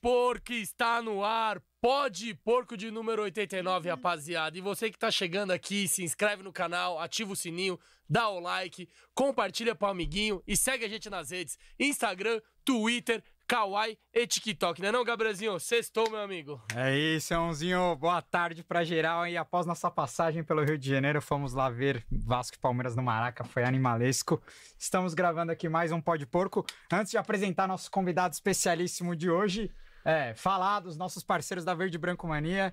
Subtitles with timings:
[0.00, 1.60] Porco está no ar.
[1.80, 4.56] Pode Porco de número 89, rapaziada.
[4.58, 7.78] E você que tá chegando aqui, se inscreve no canal, ativa o sininho,
[8.08, 13.96] dá o like, compartilha pro amiguinho e segue a gente nas redes: Instagram, Twitter, Kawaii
[14.12, 15.60] e TikTok, né não, Gabrielzinho?
[15.60, 16.60] Sextou, meu amigo.
[16.74, 17.94] É isso,Ãozinho.
[17.94, 19.24] Boa tarde pra geral.
[19.26, 23.04] E após nossa passagem pelo Rio de Janeiro, fomos lá ver Vasco e Palmeiras no
[23.04, 23.44] Maraca.
[23.44, 24.42] Foi animalesco.
[24.76, 26.66] Estamos gravando aqui mais um Pó de Porco.
[26.92, 29.70] Antes de apresentar nosso convidado especialíssimo de hoje,
[30.06, 32.72] é, falar dos nossos parceiros da Verde Branco Mania.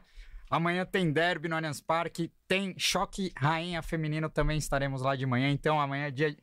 [0.52, 5.50] Amanhã tem derby no Allianz Parque, tem choque rainha feminino também estaremos lá de manhã.
[5.50, 6.38] Então amanhã é dia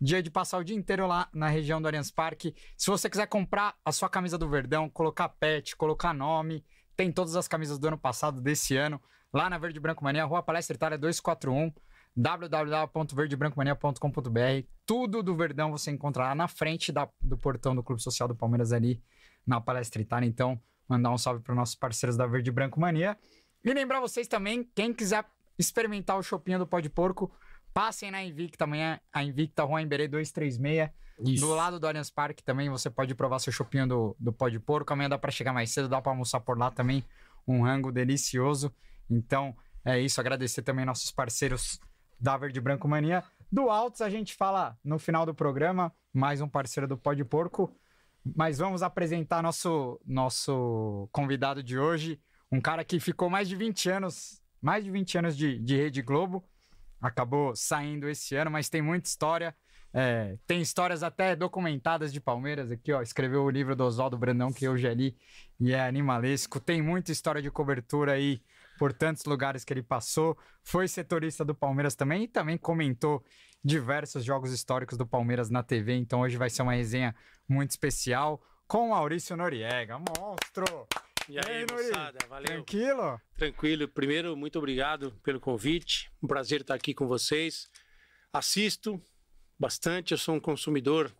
[0.00, 2.54] dia de passar o dia inteiro lá na região do Allianz Parque.
[2.74, 6.64] Se você quiser comprar a sua camisa do Verdão, colocar pet, colocar nome,
[6.96, 8.98] tem todas as camisas do ano passado, desse ano,
[9.30, 11.70] lá na Verde Branco Mania, Rua Palestra Itália 241,
[12.16, 14.66] www.verdebrancomania.com.br.
[14.86, 18.72] Tudo do Verdão você encontrará na frente da, do portão do Clube Social do Palmeiras
[18.72, 19.02] ali
[19.46, 20.26] na Palestra Itália.
[20.26, 23.16] Então, mandar um salve para os nossos parceiros da Verde Branco Mania.
[23.64, 25.24] E lembrar vocês também, quem quiser
[25.58, 27.30] experimentar o chopinho do pó de porco,
[27.72, 30.90] Passem na Invicta amanhã, a Invicta Rua Emberê 236.
[31.20, 31.46] Isso.
[31.46, 34.58] Do lado do Allianz Parque também você pode provar seu chopinho do, do pó de
[34.58, 34.92] porco.
[34.92, 37.04] Amanhã dá para chegar mais cedo, dá para almoçar por lá também.
[37.46, 38.74] Um rango delicioso.
[39.08, 39.54] Então
[39.84, 41.78] é isso, agradecer também nossos parceiros
[42.18, 43.22] da Verde Branco Mania.
[43.52, 47.24] Do Altos a gente fala no final do programa, mais um parceiro do Pó de
[47.24, 47.74] Porco.
[48.36, 52.20] Mas vamos apresentar nosso, nosso convidado de hoje.
[52.52, 56.02] Um cara que ficou mais de 20 anos, mais de 20 anos de, de Rede
[56.02, 56.44] Globo
[57.00, 59.56] acabou saindo esse ano, mas tem muita história.
[59.92, 63.02] É, tem histórias até documentadas de Palmeiras aqui, ó.
[63.02, 65.16] Escreveu o livro do Oswaldo Brandão, que eu já li,
[65.58, 66.60] e é animalesco.
[66.60, 68.40] Tem muita história de cobertura aí
[68.78, 70.38] por tantos lugares que ele passou.
[70.62, 73.24] Foi setorista do Palmeiras também e também comentou
[73.62, 75.94] diversos jogos históricos do Palmeiras na TV.
[75.94, 77.14] Então hoje vai ser uma resenha
[77.48, 79.98] muito especial com Maurício Noriega.
[79.98, 80.86] Monstro!
[81.28, 81.88] E aí, Nori?
[81.88, 82.46] moçada, valeu.
[82.46, 83.20] Tranquilo?
[83.36, 83.88] Tranquilo.
[83.88, 86.10] Primeiro, muito obrigado pelo convite.
[86.20, 87.68] Um prazer estar aqui com vocês.
[88.32, 89.00] Assisto
[89.58, 91.14] bastante, eu sou um consumidor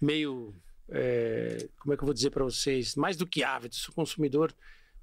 [0.00, 0.54] meio.
[0.88, 2.94] é, como é que eu vou dizer para vocês?
[2.94, 4.54] Mais do que ávido, sou consumidor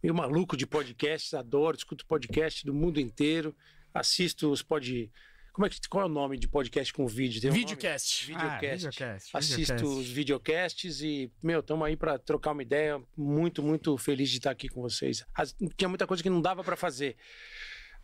[0.02, 3.56] meio maluco de podcasts, adoro, escuto podcast do mundo inteiro,
[3.94, 5.12] assisto os pod.
[5.54, 7.40] Como é que, qual é o nome de podcast com vídeo?
[7.40, 7.64] Tem um nome?
[7.64, 8.26] Videocast.
[8.26, 8.64] Videocast.
[8.64, 10.00] Ah, videocast, Assisto videocast.
[10.00, 13.00] os videocasts e, meu, estamos aí para trocar uma ideia.
[13.16, 15.24] Muito, muito feliz de estar aqui com vocês.
[15.36, 17.16] As- tinha muita coisa que não dava para fazer.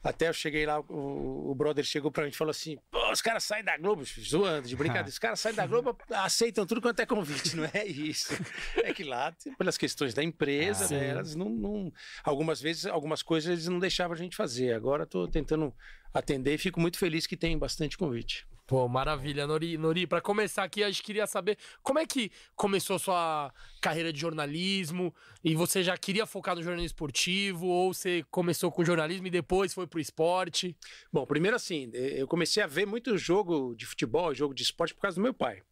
[0.01, 3.21] Até eu cheguei lá, o, o brother chegou pra mim e falou assim: Pô, os
[3.21, 5.09] caras saem da Globo, zoando, de brincadeira.
[5.09, 7.55] Os caras saem da Globo, aceitam tudo quanto é convite.
[7.57, 8.33] Não é isso.
[8.77, 11.93] É que lá, pelas questões da empresa, Ah, né, elas não, não-
[12.23, 14.73] Algumas vezes, algumas coisas eles não deixavam a gente fazer.
[14.73, 15.73] Agora estou tentando
[16.13, 18.47] atender e fico muito feliz que tem bastante convite.
[18.69, 19.79] Pô, maravilha, Nori.
[19.79, 24.19] Nori, pra começar aqui, a gente queria saber como é que começou sua carreira de
[24.19, 25.11] jornalismo
[25.43, 29.73] e você já queria focar no jornalismo esportivo ou você começou com jornalismo e depois
[29.73, 30.77] foi pro esporte?
[31.11, 35.01] Bom, primeiro assim, eu comecei a ver muito jogo de futebol, jogo de esporte por
[35.01, 35.63] causa do meu pai,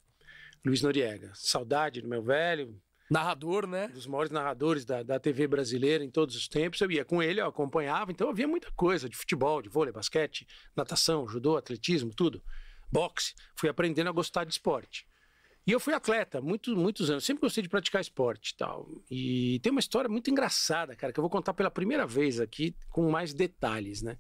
[0.65, 1.31] Luiz Noriega.
[1.35, 2.81] Saudade do meu velho,
[3.11, 3.89] Narrador, né?
[3.89, 6.81] dos maiores narradores da, da TV brasileira em todos os tempos.
[6.81, 9.93] Eu ia com ele, eu acompanhava, então eu via muita coisa de futebol, de vôlei,
[9.93, 12.41] basquete, natação, judô, atletismo, tudo.
[12.91, 13.33] Boxe.
[13.55, 15.07] Fui aprendendo a gostar de esporte.
[15.65, 17.25] E eu fui atleta muitos, muitos anos.
[17.25, 18.89] Sempre gostei de praticar esporte e tal.
[19.11, 22.73] E tem uma história muito engraçada, cara, que eu vou contar pela primeira vez aqui
[22.89, 24.17] com mais detalhes, né?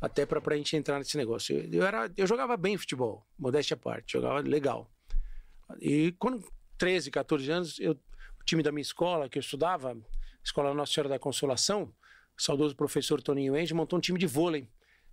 [0.00, 1.56] Até para a gente entrar nesse negócio.
[1.56, 4.90] Eu, eu era, eu jogava bem futebol, modéstia à parte, jogava legal.
[5.80, 6.44] E quando
[6.76, 9.96] 13, 14 anos, eu, o time da minha escola, que eu estudava,
[10.44, 11.94] Escola Nossa Senhora da Consolação,
[12.36, 14.68] saudoso professor Toninho Ende, montou um time de vôlei.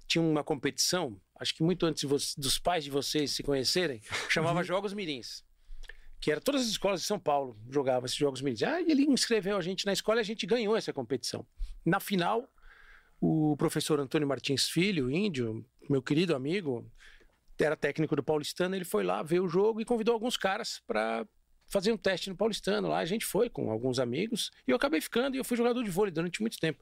[0.09, 2.03] Tinha uma competição, acho que muito antes
[2.35, 5.45] dos pais de vocês se conhecerem, chamava Jogos Mirins.
[6.19, 8.63] Que era todas as escolas de São Paulo jogavam esses Jogos Mirins.
[8.63, 11.47] Ah, ele inscreveu a gente na escola e a gente ganhou essa competição.
[11.85, 12.51] Na final,
[13.21, 16.91] o professor Antônio Martins Filho, índio, meu querido amigo,
[17.59, 21.25] era técnico do Paulistano, ele foi lá ver o jogo e convidou alguns caras para
[21.67, 22.87] fazer um teste no Paulistano.
[22.87, 25.83] Lá a gente foi com alguns amigos e eu acabei ficando e eu fui jogador
[25.83, 26.79] de vôlei durante muito tempo.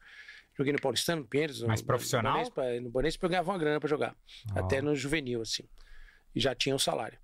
[0.57, 2.33] Joguei no Paulistano, no Pinheiros, no- Mais no profissional?
[2.33, 4.15] Bonespa, no Bonespa eu ganhava uma grana para jogar,
[4.56, 4.59] Ó.
[4.59, 5.63] até no juvenil assim.
[6.36, 7.19] E já tinha um salário.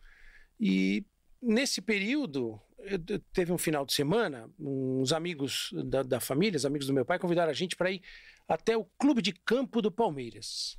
[0.59, 1.03] E
[1.41, 6.65] nesse período, eu- eu- teve um final de semana, uns amigos da, da família, os
[6.65, 8.01] amigos do meu pai, convidaram a gente para ir
[8.47, 10.77] até o clube de campo do Palmeiras.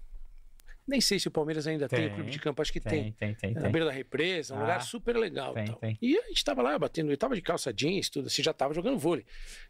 [0.87, 3.13] Nem sei se o Palmeiras ainda tem, Tem, o clube de campo, acho que tem.
[3.13, 3.63] Tem, tem, tem.
[3.63, 5.55] Na beira da represa, um Ah, lugar super legal.
[5.55, 5.99] tem, tem.
[6.03, 8.75] E a gente tava lá batendo, eu tava de calça jeans, tudo assim, já tava
[8.75, 9.25] jogando vôlei.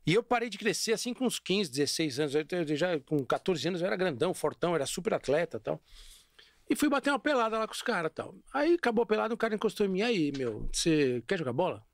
[0.04, 2.34] E eu parei de crescer assim com uns 15, 16 anos.
[2.34, 5.80] Eu, já com 14 anos eu era grandão, fortão, era super atleta tal.
[6.68, 8.34] E fui bater uma pelada lá com os caras tal.
[8.52, 10.02] Aí acabou a pelada, um cara encostou em mim.
[10.02, 11.84] Aí, meu, você quer jogar bola?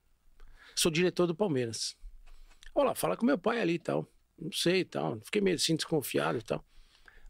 [0.75, 1.97] Sou diretor do Palmeiras.
[2.75, 4.07] Olha lá, fala com meu pai ali e tal.
[4.39, 5.21] Não sei e tal.
[5.25, 6.65] Fiquei meio assim desconfiado e tal.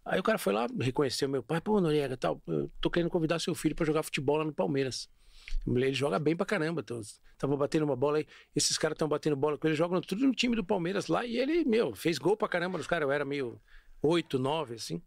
[0.05, 3.38] Aí o cara foi lá, reconheceu meu pai, pô, Noriega, tal, eu tô querendo convidar
[3.38, 5.08] seu filho para jogar futebol lá no Palmeiras.
[5.67, 6.85] Ele joga bem pra caramba.
[7.38, 8.26] Tava batendo uma bola aí.
[8.55, 11.25] Esses caras estão batendo bola com ele, jogam tudo no time do Palmeiras lá.
[11.25, 13.06] E ele, meu, fez gol pra caramba nos caras.
[13.06, 13.61] Eu era meio
[14.02, 15.02] 8, 9, assim.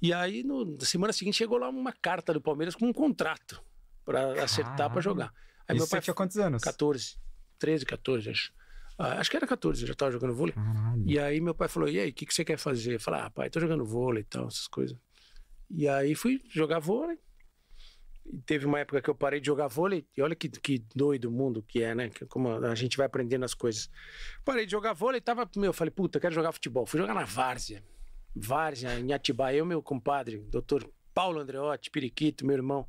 [0.00, 3.62] E aí, no, na semana seguinte, chegou lá uma carta do Palmeiras com um contrato
[4.04, 5.32] para acertar para jogar.
[5.68, 6.62] Aí Isso meu pai tinha quantos anos?
[6.62, 7.16] 14,
[7.58, 8.52] 13, 14, acho.
[8.98, 10.54] Ah, acho que era 14, eu já tava jogando vôlei.
[10.54, 11.02] Caralho.
[11.06, 12.94] E aí meu pai falou: e aí, o que, que você quer fazer?
[12.94, 14.96] Eu falei: ah, pai, tô jogando vôlei e tal, essas coisas.
[15.70, 17.18] E aí fui jogar vôlei.
[18.24, 20.06] E teve uma época que eu parei de jogar vôlei.
[20.16, 22.10] E olha que, que doido o mundo que é, né?
[22.28, 23.88] Como a gente vai aprendendo as coisas.
[24.44, 25.48] Parei de jogar vôlei, tava.
[25.56, 26.86] Meu, falei: puta, quero jogar futebol.
[26.86, 27.84] Fui jogar na Várzea.
[28.34, 29.58] Várzea, em Atibaia.
[29.58, 32.86] Eu, meu compadre, doutor Paulo Andreotti, Periquito, meu irmão.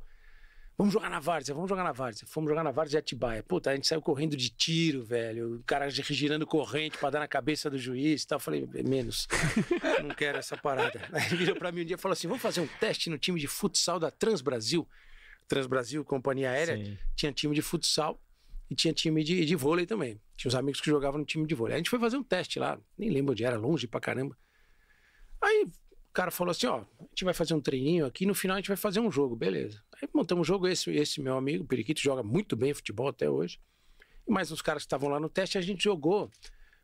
[0.78, 2.24] Vamos jogar na Várzea, vamos jogar na Várzea.
[2.28, 3.42] Fomos jogar na Várzea de Atibaia.
[3.42, 5.56] Puta, a gente saiu correndo de tiro, velho.
[5.56, 8.36] O cara girando corrente pra dar na cabeça do juiz e tal.
[8.36, 9.26] Eu falei, é menos.
[10.00, 11.00] não quero essa parada.
[11.12, 13.18] Aí ele virou pra mim um dia e falou assim: vamos fazer um teste no
[13.18, 14.88] time de futsal da Transbrasil.
[15.48, 16.96] Transbrasil, companhia aérea, Sim.
[17.16, 18.22] tinha time de futsal
[18.70, 20.20] e tinha time de, de vôlei também.
[20.36, 21.72] Tinha uns amigos que jogavam no time de vôlei.
[21.72, 24.38] Aí a gente foi fazer um teste lá, nem lembro onde era, longe pra caramba.
[25.42, 28.54] Aí o cara falou assim: ó, a gente vai fazer um treininho aqui, no final
[28.54, 29.82] a gente vai fazer um jogo, beleza.
[30.02, 33.60] Aí montamos um jogo, esse, esse meu amigo, Periquito, joga muito bem futebol até hoje.
[34.26, 36.30] E mais uns caras que estavam lá no teste, a gente jogou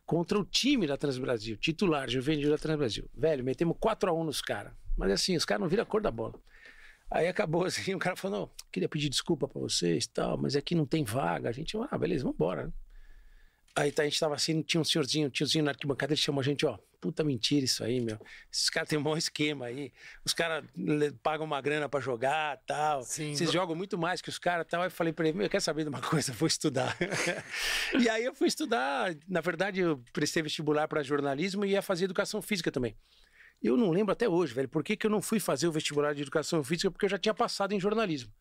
[0.05, 3.08] contra o time da Transbrasil, titular, juvenil da Transbrasil.
[3.14, 4.72] Velho, metemos 4x1 nos caras.
[4.96, 6.34] Mas assim, os caras não viram a cor da bola.
[7.11, 10.87] Aí acabou assim, o cara falou: queria pedir desculpa para vocês tal, mas aqui não
[10.87, 11.49] tem vaga.
[11.49, 12.67] A gente, ah, beleza, vambora.
[12.67, 12.72] Né?
[13.76, 16.41] Aí tá, a gente tava assim, tinha um senhorzinho, um tiozinho na arquibancada, ele chamou
[16.41, 18.19] a gente, ó, puta mentira isso aí, meu.
[18.50, 19.93] Esses caras têm um bom esquema aí.
[20.25, 20.65] Os caras
[21.23, 23.03] pagam uma grana para jogar tal.
[23.03, 24.81] Sim, Vocês jogam muito mais que os caras tal.
[24.81, 26.32] Aí eu falei pra ele, meu, quer saber de uma coisa?
[26.32, 26.97] Vou estudar.
[28.00, 29.15] e aí eu fui estudar.
[29.29, 32.97] Na verdade, eu prestei vestibular para jornalismo e ia fazer educação física também.
[33.62, 36.15] Eu não lembro até hoje, velho, por que, que eu não fui fazer o vestibular
[36.15, 36.91] de educação física?
[36.91, 38.32] Porque eu já tinha passado em jornalismo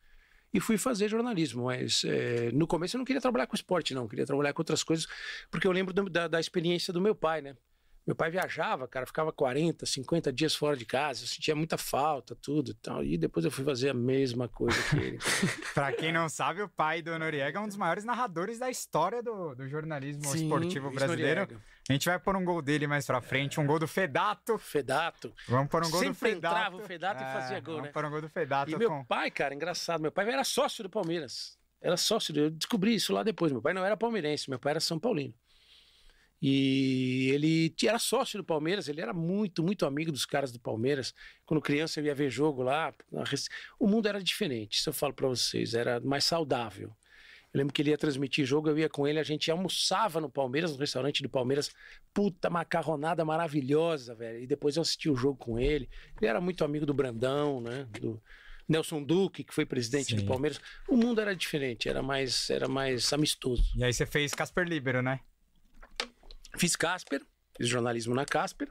[0.54, 1.66] e fui fazer jornalismo.
[1.66, 4.08] Mas é, no começo eu não queria trabalhar com esporte, não.
[4.08, 5.08] Queria trabalhar com outras coisas,
[5.50, 7.56] porque eu lembro da, da experiência do meu pai, né?
[8.06, 12.36] Meu pai viajava, cara, ficava 40, 50 dias fora de casa, eu sentia muita falta,
[12.36, 13.02] tudo e tal.
[13.02, 15.20] E depois eu fui fazer a mesma coisa que ele.
[15.74, 19.24] pra quem não sabe, o pai do Noriega é um dos maiores narradores da história
[19.24, 21.42] do, do jornalismo Sim, esportivo brasileiro.
[21.42, 21.64] Noriega.
[21.90, 24.58] A gente vai pôr um gol dele mais pra frente, um gol do Fedato.
[24.58, 25.34] Fedato.
[25.48, 26.56] Vamos pôr um gol Sempre do Fedato.
[26.56, 27.92] entrava o Fedato é, e fazia gol, vamos né?
[27.92, 28.72] Vamos pôr um gol do Fedato.
[28.72, 31.58] E meu pai, cara, engraçado, meu pai era sócio do Palmeiras.
[31.82, 33.52] Era sócio, eu descobri isso lá depois.
[33.52, 35.34] Meu pai não era palmeirense, meu pai era São Paulino.
[36.46, 41.14] E ele era sócio do Palmeiras, ele era muito, muito amigo dos caras do Palmeiras.
[41.46, 42.94] Quando criança eu ia ver jogo lá.
[43.80, 46.94] O mundo era diferente, isso eu falo para vocês, era mais saudável.
[47.54, 50.30] Eu lembro que ele ia transmitir jogo, eu ia com ele, a gente almoçava no
[50.30, 51.72] Palmeiras, no restaurante do Palmeiras.
[52.14, 54.42] Puta macarronada maravilhosa, velho.
[54.42, 55.88] E depois eu assisti o jogo com ele.
[56.20, 57.88] Ele era muito amigo do Brandão, né?
[58.02, 58.22] Do
[58.68, 60.18] Nelson Duque, que foi presidente Sim.
[60.18, 60.60] do Palmeiras.
[60.90, 63.64] O mundo era diferente, era mais, era mais amistoso.
[63.78, 65.22] E aí você fez Casper Libero, né?
[66.56, 67.22] Fiz Casper,
[67.58, 68.70] fiz jornalismo na Casper.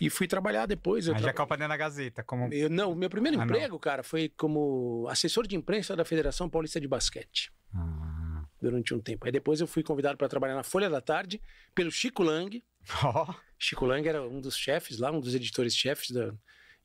[0.00, 1.08] E fui trabalhar depois.
[1.08, 2.22] Eu já Copa dentro da Gazeta.
[2.22, 2.52] Como...
[2.52, 3.78] Eu, não, meu primeiro ah, emprego, não.
[3.80, 7.50] cara, foi como assessor de imprensa da Federação Paulista de Basquete.
[7.74, 8.44] Ah.
[8.60, 9.26] Durante um tempo.
[9.26, 11.40] Aí depois eu fui convidado para trabalhar na Folha da Tarde
[11.74, 12.62] pelo Chico Lang.
[13.04, 13.34] Oh.
[13.58, 16.32] Chico Lang era um dos chefes lá, um dos editores-chefes da.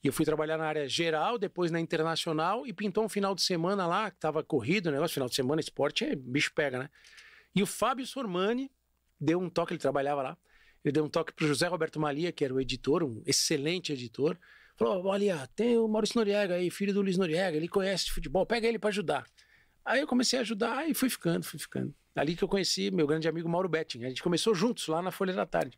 [0.03, 3.41] E eu fui trabalhar na área geral, depois na internacional, e pintou um final de
[3.41, 6.89] semana lá, que tava corrido o negócio, final de semana, esporte é bicho pega, né?
[7.55, 8.69] E o Fábio Sormani,
[9.23, 10.37] deu um toque, ele trabalhava lá,
[10.83, 14.37] ele deu um toque para José Roberto Malia, que era o editor, um excelente editor.
[14.75, 18.67] Falou: olha, tem o Maurício Noriega aí, filho do Luiz Noriega, ele conhece futebol, pega
[18.67, 19.25] ele para ajudar.
[19.85, 21.93] Aí eu comecei a ajudar e fui ficando, fui ficando.
[22.15, 24.03] Ali que eu conheci meu grande amigo Mauro Betting.
[24.05, 25.77] A gente começou juntos lá na Folha da Tarde.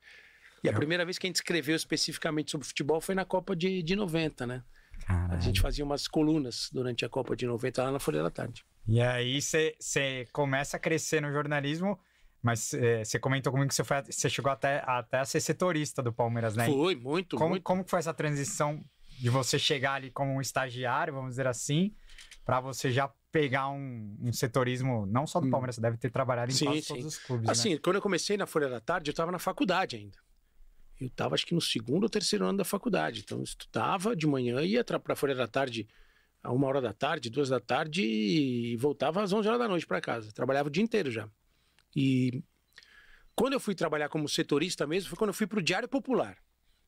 [0.63, 3.83] E a primeira vez que a gente escreveu especificamente sobre futebol foi na Copa de,
[3.83, 4.63] de 90, né?
[5.05, 5.33] Caralho.
[5.33, 8.65] A gente fazia umas colunas durante a Copa de 90 lá na Folha da Tarde.
[8.87, 11.99] E aí você começa a crescer no jornalismo
[12.45, 16.03] mas é, você comentou comigo que você, foi, você chegou até, até a ser setorista
[16.03, 16.67] do Palmeiras, né?
[16.67, 17.63] Foi, muito, como, muito.
[17.63, 18.85] Como foi essa transição
[19.19, 21.95] de você chegar ali como um estagiário, vamos dizer assim,
[22.45, 25.49] para você já pegar um, um, setorismo, não só do hum.
[25.49, 26.93] Palmeiras, você deve ter trabalhado em sim, quase sim.
[26.93, 27.79] todos os clubes, Assim, né?
[27.83, 30.19] quando eu comecei na Folha da Tarde, eu estava na faculdade ainda.
[31.01, 33.21] Eu estava, acho que no segundo ou terceiro ano da faculdade.
[33.21, 35.87] Então, eu estudava de manhã, ia para a Folha da Tarde
[36.43, 39.87] a uma hora da tarde, duas da tarde e voltava às 11 horas da noite
[39.87, 40.31] para casa.
[40.31, 41.27] Trabalhava o dia inteiro já.
[41.95, 42.43] E
[43.35, 46.37] quando eu fui trabalhar como setorista mesmo, foi quando eu fui para o Diário Popular.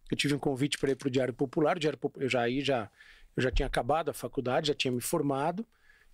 [0.09, 1.77] Eu tive um convite para ir para o Diário Popular.
[1.77, 2.89] O Diário eu já já
[3.35, 5.65] eu já tinha acabado a faculdade, já tinha me formado.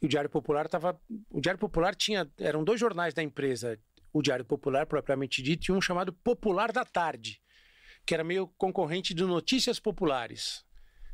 [0.01, 0.99] E o Diário Popular estava.
[1.29, 2.29] O Diário Popular tinha.
[2.37, 3.79] Eram dois jornais da empresa.
[4.11, 7.41] o Diário Popular, propriamente dito, e um chamado Popular da Tarde,
[8.05, 10.63] que era meio concorrente do Notícias Populares.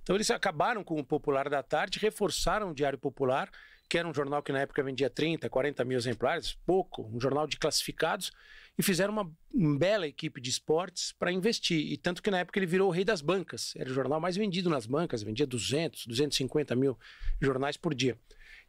[0.02, 3.50] Então eles acabaram com o Popular da Tarde, reforçaram o Diário Popular,
[3.90, 7.48] que era um jornal que na época vendia 30, 40 mil exemplares, pouco, um jornal
[7.48, 8.32] de classificados,
[8.78, 9.30] e fizeram uma,
[9.78, 11.92] bela equipe de esportes para investir.
[11.92, 14.36] E tanto que na época ele virou o rei das bancas, era o jornal mais
[14.36, 16.98] vendido nas bancas, vendia 200, 250 mil
[17.42, 18.18] jornais por dia.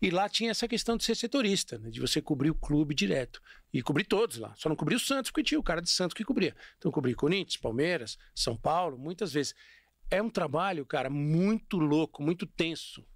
[0.03, 3.43] E lá tinha essa questão de ser setorista, né, de você cobrir o clube direto.
[3.73, 4.55] E cobrir todos lá.
[4.57, 6.57] Só não cobria o Santos, porque tinha o cara de Santos que cobria.
[6.79, 9.55] Então cobri Corinthians, Palmeiras, São Paulo, muitas vezes.
[10.11, 13.07] É um trabalho, cara, muito louco, muito tenso.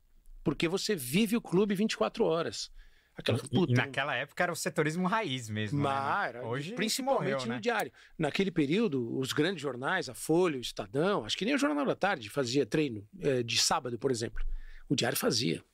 [0.45, 2.71] Porque você vive o clube 24 horas.
[3.17, 5.81] Aquela, puta, e naquela época era o setorismo raiz mesmo.
[5.81, 6.43] Mas, né?
[6.43, 7.61] Hoje principalmente morreu, no né?
[7.61, 7.93] diário.
[8.19, 11.95] Naquele período, os grandes jornais, a Folha, o Estadão, acho que nem o Jornal da
[11.95, 14.45] Tarde fazia treino é, de sábado, por exemplo.
[14.89, 15.65] O diário fazia.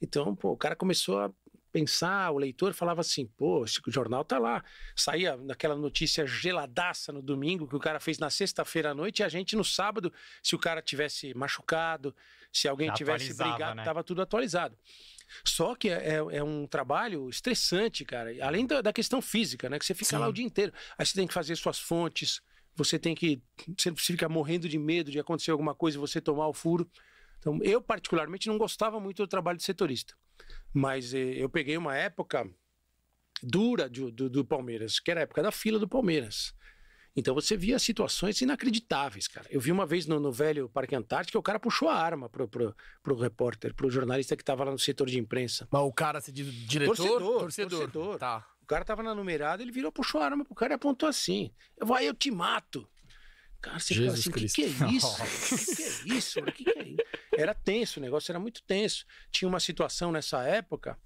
[0.00, 1.30] Então, pô, o cara começou a
[1.76, 4.64] pensar, o leitor falava assim, pô, esse jornal tá lá.
[4.94, 9.22] Saía naquela notícia geladaça no domingo que o cara fez na sexta-feira à noite e
[9.22, 10.10] a gente no sábado,
[10.42, 12.16] se o cara tivesse machucado,
[12.50, 13.84] se alguém tivesse brigado, né?
[13.84, 14.74] tava tudo atualizado.
[15.44, 18.30] Só que é, é, é, um trabalho estressante, cara.
[18.40, 19.78] Além da, da, questão física, né?
[19.78, 20.18] Que você fica Sim.
[20.18, 20.72] lá o dia inteiro.
[20.96, 22.40] Aí você tem que fazer suas fontes,
[22.74, 23.42] você tem que.
[23.76, 26.88] Você fica morrendo de medo de acontecer alguma coisa e você tomar o furo.
[27.38, 30.14] Então, eu, particularmente, não gostava muito do trabalho de setorista.
[30.72, 32.48] Mas eh, eu peguei uma época
[33.42, 36.54] dura do, do, do, Palmeiras, que era a época da fila do Palmeiras.
[37.14, 39.46] Então você via situações inacreditáveis, cara.
[39.50, 42.46] Eu vi uma vez no, no velho Parque Antártico, o cara puxou a arma pro,
[42.46, 45.66] pro, pro repórter, pro jornalista que tava lá no setor de imprensa.
[45.70, 46.94] Mas o cara, se diz diretor?
[46.94, 47.80] Torcedor, torcedor.
[47.80, 48.18] torcedor.
[48.18, 48.46] Tá.
[48.60, 51.50] O cara tava na numerada, ele virou, puxou a arma pro cara e apontou assim.
[51.76, 52.86] Eu vou aí, eu te mato.
[53.62, 55.06] Cara, você Jesus fala assim, o que, que, é isso?
[55.06, 56.40] O que, que, é isso?
[56.40, 56.98] O que, que é isso?
[57.36, 59.04] Era tenso, o negócio era muito tenso.
[59.30, 60.98] Tinha uma situação nessa época,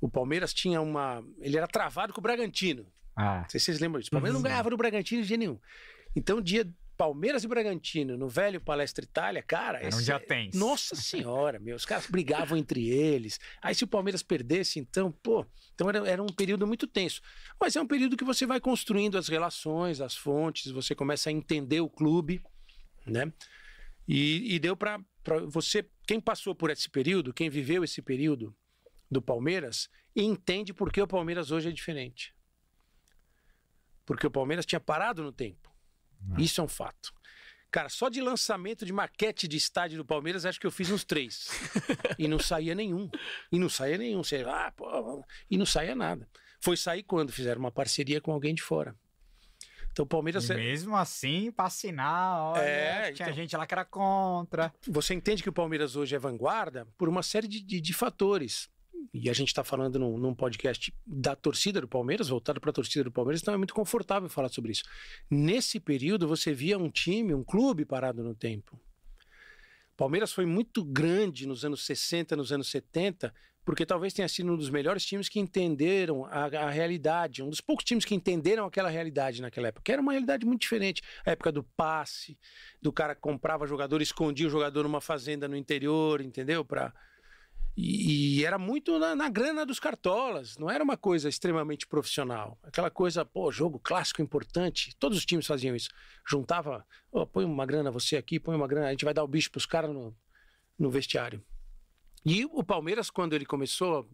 [0.00, 1.22] o Palmeiras tinha uma...
[1.40, 2.86] Ele era travado com o Bragantino.
[3.14, 3.40] Ah.
[3.42, 4.08] Não sei se vocês lembram disso.
[4.08, 4.42] O Palmeiras uhum.
[4.42, 5.58] não ganhava do Bragantino de jeito nenhum.
[6.16, 9.78] Então, dia Palmeiras e Bragantino no velho Palestra Itália, cara.
[9.78, 10.58] Era um dia tenso.
[10.58, 11.74] Nossa senhora, meu.
[11.74, 13.40] Os caras brigavam entre eles.
[13.62, 15.46] Aí, se o Palmeiras perdesse, então, pô.
[15.74, 17.22] Então, era, era um período muito tenso.
[17.58, 21.32] Mas é um período que você vai construindo as relações, as fontes, você começa a
[21.32, 22.42] entender o clube,
[23.06, 23.32] né?
[24.06, 25.00] E, e deu para
[25.48, 25.88] você.
[26.06, 28.54] Quem passou por esse período, quem viveu esse período
[29.10, 32.34] do Palmeiras, entende por que o Palmeiras hoje é diferente.
[34.04, 35.72] Porque o Palmeiras tinha parado no tempo.
[36.32, 36.40] Ah.
[36.40, 37.12] Isso é um fato.
[37.70, 41.04] Cara, só de lançamento de maquete de estádio do Palmeiras, acho que eu fiz uns
[41.04, 41.48] três.
[42.18, 43.08] e não saía nenhum.
[43.52, 44.24] E não saía nenhum.
[44.24, 46.28] Você, ah, pô, e não saía nada.
[46.60, 48.96] Foi sair quando fizeram uma parceria com alguém de fora.
[49.92, 50.48] Então o Palmeiras.
[50.48, 53.36] E mesmo assim, para assinar, olha, é, tinha então...
[53.36, 54.72] gente lá que era contra.
[54.88, 58.68] Você entende que o Palmeiras hoje é vanguarda por uma série de, de, de fatores
[59.12, 62.72] e a gente está falando num, num, podcast da torcida do Palmeiras, voltado para a
[62.72, 64.84] torcida do Palmeiras, então é muito confortável falar sobre isso.
[65.28, 68.78] Nesse período, você via um time, um clube parado no tempo.
[69.96, 74.56] Palmeiras foi muito grande nos anos 60, nos anos 70, porque talvez tenha sido um
[74.56, 78.88] dos melhores times que entenderam a, a, realidade, um dos poucos times que entenderam aquela
[78.88, 81.02] realidade naquela época, que era uma realidade muito diferente.
[81.24, 82.38] A época do passe,
[82.80, 86.64] do cara que comprava jogador, escondia o jogador numa fazenda no interior, entendeu?
[86.64, 86.92] Para
[87.76, 92.58] e, e, era muito na, na, grana dos cartolas, não era uma coisa extremamente profissional.
[92.62, 94.94] Aquela coisa, pô, jogo clássico importante.
[94.98, 95.88] Todos os times faziam isso.
[96.28, 99.28] Juntava, oh, põe uma grana você aqui, põe uma grana, a gente vai dar o
[99.28, 100.14] bicho pros caras no,
[100.78, 101.42] no vestiário.
[102.24, 104.08] E o Palmeiras, quando ele começou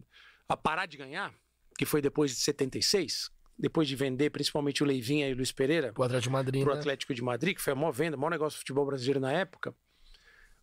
[0.47, 1.33] a parar de ganhar,
[1.77, 5.93] que foi depois de 76, depois de vender principalmente o Leivinha e o Luiz Pereira
[5.97, 6.79] o Atlético de Madrid, pro né?
[6.79, 9.31] Atlético de Madrid, que foi a maior venda, o maior negócio do futebol brasileiro na
[9.31, 9.75] época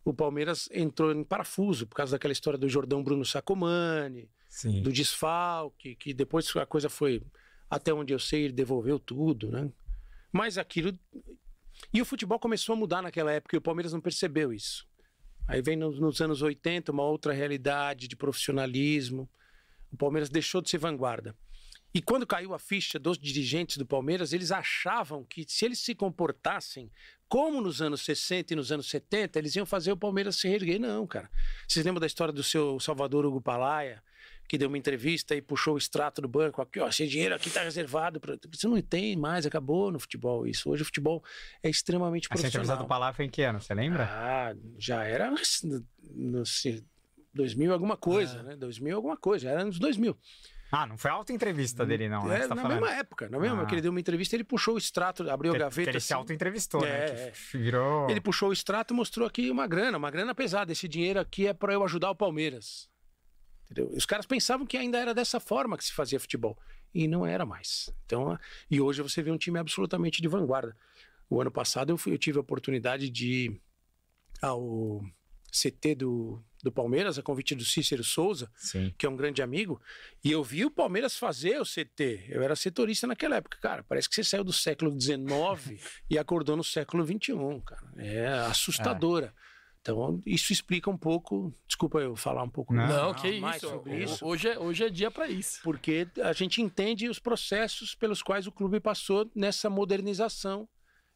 [0.05, 4.83] o Palmeiras entrou em parafuso por causa daquela história do Jordão Bruno Sacomani, Sim.
[4.83, 7.23] do desfalque, que depois a coisa foi,
[7.67, 9.67] até onde eu sei, ele devolveu tudo, né?
[10.31, 10.97] Mas aquilo.
[11.91, 14.87] E o futebol começou a mudar naquela época e o Palmeiras não percebeu isso.
[15.47, 19.29] Aí vem nos, nos anos 80 uma outra realidade de profissionalismo.
[19.91, 21.35] O Palmeiras deixou de ser vanguarda.
[21.93, 25.95] E quando caiu a ficha dos dirigentes do Palmeiras, eles achavam que se eles se
[25.95, 26.91] comportassem
[27.29, 30.77] como nos anos 60 e nos anos 70, eles iam fazer o Palmeiras se reerguer.
[30.77, 31.31] Não, cara.
[31.65, 34.03] Vocês lembram da história do seu Salvador Hugo Palaia,
[34.47, 36.61] que deu uma entrevista e puxou o extrato do banco?
[36.61, 38.19] Aqui, ó, esse dinheiro aqui tá reservado.
[38.19, 38.37] Pra...
[38.51, 40.69] Você não tem mais, acabou no futebol isso.
[40.69, 41.23] Hoje o futebol
[41.63, 42.49] é extremamente profissional.
[42.49, 43.59] Essa entrevista do foi em que ano?
[43.59, 44.07] Você lembra?
[44.09, 46.43] Ah, já era no, no
[47.33, 48.43] 2000 alguma coisa, ah.
[48.43, 48.55] né?
[48.55, 50.17] 2000 alguma coisa, já era nos 2000.
[50.71, 52.25] Ah, não foi auto-entrevista dele, não.
[52.25, 52.81] Né, é, tá na falando.
[52.81, 53.65] mesma época, na mesma ah.
[53.65, 55.91] que ele deu uma entrevista, ele puxou o extrato, abriu a gaveta.
[55.91, 56.07] Ele assim.
[56.07, 57.31] se auto-entrevistou, né, é, né?
[57.53, 58.09] virou...
[58.09, 60.71] Ele puxou o extrato e mostrou aqui uma grana, uma grana pesada.
[60.71, 62.89] Esse dinheiro aqui é para eu ajudar o Palmeiras.
[63.75, 63.91] Entendeu?
[63.93, 66.57] Os caras pensavam que ainda era dessa forma que se fazia futebol.
[66.93, 67.93] E não era mais.
[68.05, 68.39] Então,
[68.71, 70.75] e hoje você vê um time absolutamente de vanguarda.
[71.29, 73.61] O ano passado eu, fui, eu tive a oportunidade de ir
[74.41, 75.03] ao
[75.51, 78.93] CT do, do Palmeiras, a convite do Cícero Souza, Sim.
[78.97, 79.81] que é um grande amigo,
[80.23, 82.27] e eu vi o Palmeiras fazer o CT.
[82.29, 83.83] Eu era setorista naquela época, cara.
[83.83, 87.33] Parece que você saiu do século XIX e acordou no século XXI,
[87.65, 87.91] cara.
[87.97, 89.33] É assustadora.
[89.85, 91.53] Então, isso explica um pouco.
[91.67, 93.69] Desculpa eu falar um pouco Não, Não, mais que mais isso.
[93.69, 94.25] sobre isso.
[94.25, 95.59] Hoje é, hoje é dia pra isso.
[95.63, 100.67] Porque a gente entende os processos pelos quais o clube passou nessa modernização.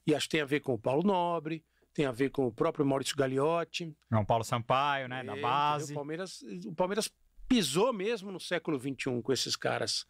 [0.06, 2.52] E acho que tem a ver com o Paulo Nobre, tem a ver com o
[2.54, 3.92] próprio Maurício Gagliotti.
[4.12, 5.24] João Paulo Sampaio, né?
[5.24, 5.86] Da É, base.
[5.86, 5.96] entendeu?
[5.96, 7.12] O Palmeiras, o Palmeiras
[7.48, 10.06] pisou mesmo no século XXI com esses caras.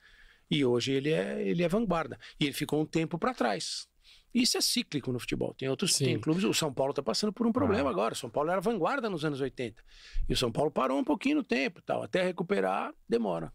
[0.52, 2.20] E hoje ele é, ele é vanguarda.
[2.38, 3.88] E ele ficou um tempo para trás.
[4.34, 5.54] Isso é cíclico no futebol.
[5.56, 6.06] Tem outros Sim.
[6.06, 6.44] tem clubes.
[6.44, 7.92] O São Paulo está passando por um problema Ah.
[7.92, 8.14] agora.
[8.14, 9.84] O São Paulo era vanguarda nos anos 80.
[10.28, 11.82] E o São Paulo parou um pouquinho no tempo.
[11.82, 12.04] Tal.
[12.04, 13.52] Até recuperar, demora.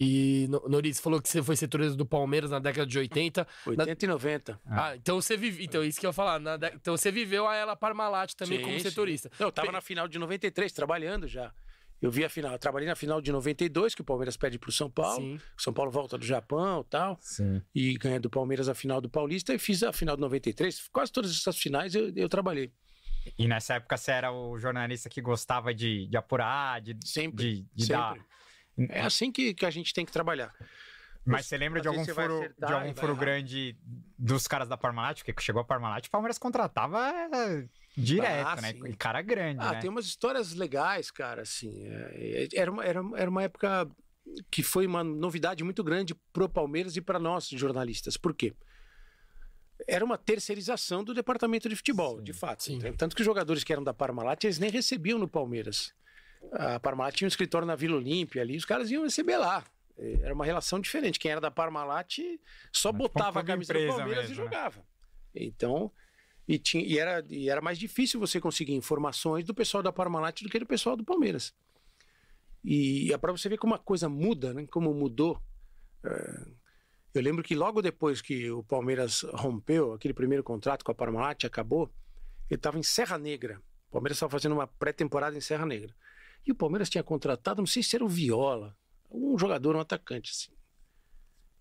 [0.00, 3.46] E, No- Nori, você falou que você foi setorista do Palmeiras na década de 80.
[3.64, 4.60] 80 e 90.
[4.66, 5.62] Ah, então você vive.
[5.64, 6.40] Então, isso que eu ia falar.
[6.40, 8.82] na dé- Então você viveu a ela Parmalat também Sim, como sim.
[8.82, 9.30] setorista.
[9.38, 11.52] Não, eu estava na final de 93, trabalhando já.
[12.02, 12.52] Eu vi a final.
[12.52, 15.22] Eu trabalhei na final de 92, que o Palmeiras perde para o São Paulo.
[15.22, 15.40] Sim.
[15.56, 17.16] O São Paulo volta do Japão e tal.
[17.20, 17.62] Sim.
[17.72, 20.88] e ganhei do Palmeiras a final do Paulista e fiz a final de 93.
[20.88, 22.72] Quase todas essas finais eu, eu trabalhei.
[23.38, 27.66] E nessa época você era o jornalista que gostava de, de apurar, de, Sempre, de,
[27.72, 28.14] de dar.
[28.14, 28.96] sempre.
[28.96, 30.52] É assim que, que a gente tem que trabalhar.
[31.24, 33.78] Mas você lembra de algum furo, acertar de algum furo grande
[34.18, 35.22] dos caras da Parmalat?
[35.22, 37.12] Porque chegou a Parmalat, o Palmeiras contratava
[37.96, 38.72] direto, Ah, né?
[38.72, 38.80] sim.
[38.88, 39.80] E cara grande, Ah, né?
[39.80, 41.84] tem umas histórias legais, cara, assim.
[41.86, 43.88] é, é, era, uma, era, era uma época
[44.50, 48.16] que foi uma novidade muito grande pro Palmeiras e para nós, jornalistas.
[48.16, 48.54] Por quê?
[49.88, 52.62] Era uma terceirização do departamento de futebol, Sim, de fato.
[52.62, 52.78] sim.
[52.96, 55.92] Tanto que os jogadores que eram da Parmalat, eles nem recebiam no Palmeiras.
[56.52, 59.64] A Parmalat tinha um escritório na Vila Olímpia ali, os caras iam receber lá.
[59.98, 61.18] É, Era uma relação diferente.
[61.18, 62.18] Quem era da Parmalat
[62.72, 64.44] só Mas botava a camisa do Palmeiras mesmo, e né?
[64.44, 64.84] jogava.
[65.34, 65.90] Então,
[66.46, 70.42] e, tinha, e, era, e era mais difícil você conseguir informações do pessoal da Parmalat
[70.42, 71.54] do que do pessoal do Palmeiras.
[72.64, 74.66] E é para você ver como a coisa muda, né?
[74.66, 75.40] como mudou.
[76.04, 76.46] É,
[77.14, 81.44] eu lembro que logo depois que o Palmeiras rompeu, aquele primeiro contrato com a Parmalat
[81.44, 81.92] acabou,
[82.48, 83.60] ele estava em Serra Negra.
[83.88, 85.94] O Palmeiras estava fazendo uma pré-temporada em Serra Negra.
[86.46, 88.76] E o Palmeiras tinha contratado, não sei se era o Viola,
[89.10, 90.52] um jogador, um atacante, assim.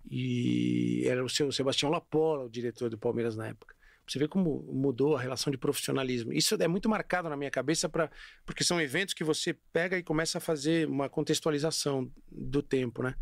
[0.10, 3.76] E era o seu Sebastião Lapola, o diretor do Palmeiras na época.
[4.12, 6.34] Você vê como mudou a relação de profissionalismo.
[6.34, 8.12] Isso é muito marcado na minha cabeça, pra,
[8.46, 13.16] porque são eventos que você pega e começa a fazer uma contextualização do tempo, né?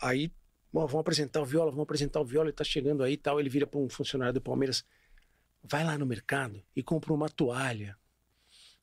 [0.00, 0.30] Aí,
[0.72, 3.40] bom, vamos apresentar o Viola, vamos apresentar o Viola, ele tá chegando aí e tal.
[3.40, 4.84] Ele vira para um funcionário do Palmeiras,
[5.60, 7.98] vai lá no mercado e compra uma toalha.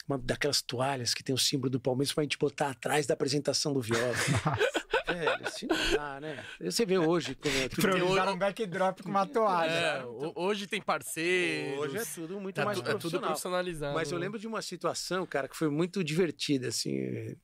[0.05, 3.71] Uma daquelas toalhas que tem o símbolo do Palmeiras pra gente botar atrás da apresentação
[3.71, 4.13] do Viola.
[5.07, 6.45] Velho, assim não dá, né?
[6.61, 7.35] Você vê hoje.
[7.35, 9.71] Como é, tudo hoje, um backdrop com uma toalha.
[9.71, 11.79] É, ho- hoje tem parceiros.
[11.79, 13.27] hoje é tudo muito é, mais tu- é tudo profissional.
[13.29, 13.93] profissionalizado.
[13.95, 17.35] Mas eu lembro de uma situação, cara, que foi muito divertida, assim.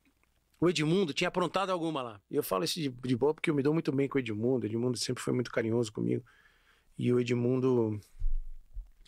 [0.62, 2.22] O Edmundo tinha aprontado alguma lá.
[2.30, 4.19] E eu falo isso de, de boa porque eu me dou muito bem com o
[4.19, 4.65] Edmundo.
[4.65, 6.24] O Edmundo sempre foi muito carinhoso comigo.
[6.98, 8.00] E o Edmundo,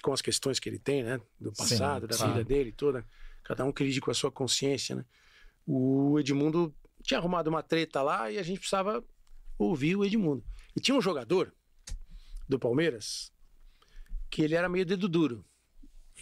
[0.01, 1.19] com as questões que ele tem, né?
[1.39, 2.33] Do Sim, passado, da claro.
[2.33, 3.05] vida dele toda.
[3.43, 5.05] Cada um que lide com a sua consciência, né?
[5.67, 9.03] O Edmundo tinha arrumado uma treta lá e a gente precisava
[9.57, 10.43] ouvir o Edmundo.
[10.75, 11.53] E tinha um jogador
[12.47, 13.31] do Palmeiras
[14.29, 15.45] que ele era meio dedo duro.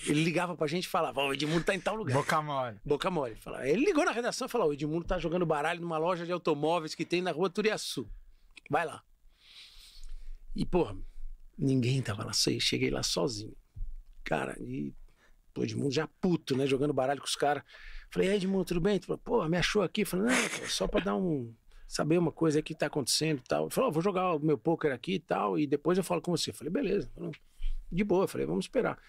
[0.08, 2.14] Ele ligava pra gente e falava: o Edmundo tá em tal lugar.
[2.14, 2.80] Boca mole.
[2.86, 3.36] Boca mole.
[3.36, 3.68] Fala.
[3.68, 6.96] Ele ligou na redação e falou: o Edmundo tá jogando baralho numa loja de automóveis
[6.96, 8.10] que tem na rua Turiaçu.
[8.70, 9.04] Vai lá.
[10.56, 10.98] E, porra,
[11.58, 12.32] ninguém tava lá.
[12.34, 13.56] Cheguei lá sozinho.
[14.24, 14.94] Cara, e
[15.58, 16.66] o Edmundo já puto, né?
[16.66, 17.64] Jogando baralho com os caras.
[18.12, 18.96] Falei, "E aí, Edmundo, tudo bem?
[18.96, 20.04] Ele falou, pô, me achou aqui.
[20.06, 21.54] Falei, não, pô, só pra dar um.
[21.88, 23.64] Saber uma coisa que tá acontecendo e tal.
[23.66, 26.22] Ele falou, "Ó, vou jogar o meu poker aqui e tal, e depois eu falo
[26.22, 26.54] com você.
[26.54, 27.10] Falei, beleza.
[27.16, 27.32] Falei,
[27.92, 28.28] De boa.
[28.28, 29.00] Falei, vamos esperar.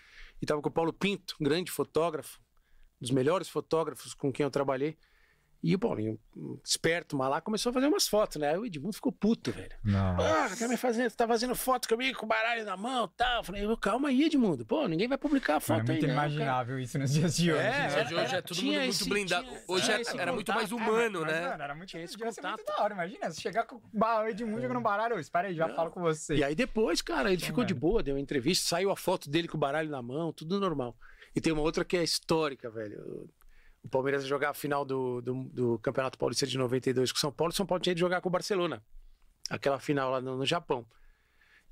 [0.40, 2.40] E tava com o Paulo Pinto, grande fotógrafo,
[2.98, 4.96] dos melhores fotógrafos com quem eu trabalhei.
[5.62, 6.18] E o Paulinho,
[6.64, 8.48] esperto, malá, começou a fazer umas fotos, né?
[8.48, 9.70] Aí o Edmundo ficou puto, velho.
[9.94, 13.44] Ah, tá me fazendo, tá fazendo foto comigo com o baralho na mão e tal.
[13.44, 14.64] Falei, calma aí, Edmundo.
[14.64, 16.12] Pô, ninguém vai publicar a É foto muito aí, cara.
[16.14, 17.60] imaginável isso nos dias de hoje.
[17.60, 17.86] É, né?
[18.02, 19.46] Hoje, hoje é todo tinha mundo muito esse- blindado.
[19.48, 20.56] tinha- Hoje tinha é- esse era muito contato.
[20.56, 21.48] mais É, humano, Mas, né?
[21.50, 22.64] mano, era muito, Tinha esse ser muito contato.
[22.64, 22.94] da hora.
[22.94, 25.76] Imagina, se chegar com o Edmundo jogando baralho, ô, espera aí, já Não.
[25.76, 26.36] falo com você.
[26.36, 27.80] E aí depois, cara, ele Então, ficou de velho.
[27.82, 30.96] boa, deu uma entrevista, saiu a foto dele com o baralho na mão, tudo normal.
[31.36, 33.28] E tem uma outra que é histórica, velho.
[33.82, 37.20] O Palmeiras ia jogar a final do, do, do Campeonato Paulista de 92 com o
[37.20, 38.84] São Paulo, São Paulo tinha de jogar com o Barcelona.
[39.48, 40.86] Aquela final lá no, no Japão.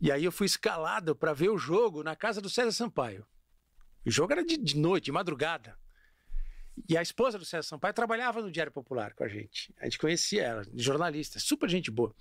[0.01, 3.27] E aí eu fui escalado para ver o jogo na casa do César Sampaio.
[4.07, 5.79] O jogo era de, de noite, de madrugada.
[6.89, 9.75] E a esposa do César Sampaio trabalhava no Diário Popular com a gente.
[9.81, 12.15] A gente conhecia ela, jornalista, super gente boa.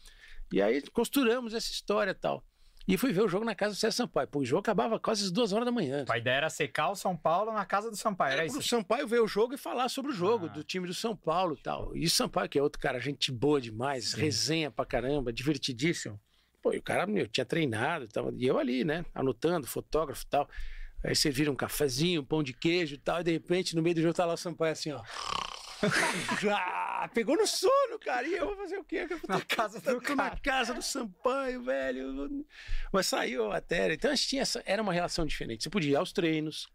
[0.52, 2.43] E aí costuramos essa história e tal.
[2.88, 4.28] E fui ver o jogo na casa do César Sampaio.
[4.30, 6.06] Pô, o jogo acabava quase às duas horas da manhã.
[6.08, 8.58] A ideia era secar o São Paulo na casa do Sampaio, era Era isso?
[8.60, 10.50] pro Sampaio ver o jogo e falar sobre o jogo Ah.
[10.50, 11.93] do time do São Paulo e tal.
[11.95, 16.17] E o Sampaio, que é outro cara, gente boa demais, resenha pra caramba, divertidíssimo.
[16.62, 20.28] Pô, e o cara, meu, tinha treinado, tava, e eu ali, né, anotando, fotógrafo e
[20.28, 20.50] tal.
[21.04, 23.95] Aí serviram um cafezinho, um pão de queijo e tal, e de repente, no meio
[23.95, 25.02] do jogo, tá lá o Sampaio assim, ó.
[27.13, 28.27] Pegou no sono, cara.
[28.27, 29.07] E eu vou fazer o quê?
[29.10, 30.39] Eu Na casa do na cara.
[30.39, 32.45] casa do Sampaio, velho.
[32.91, 33.93] Mas saiu a matéria.
[33.93, 35.63] Então a gente tinha essa, era uma relação diferente.
[35.63, 36.67] Você podia ir aos treinos,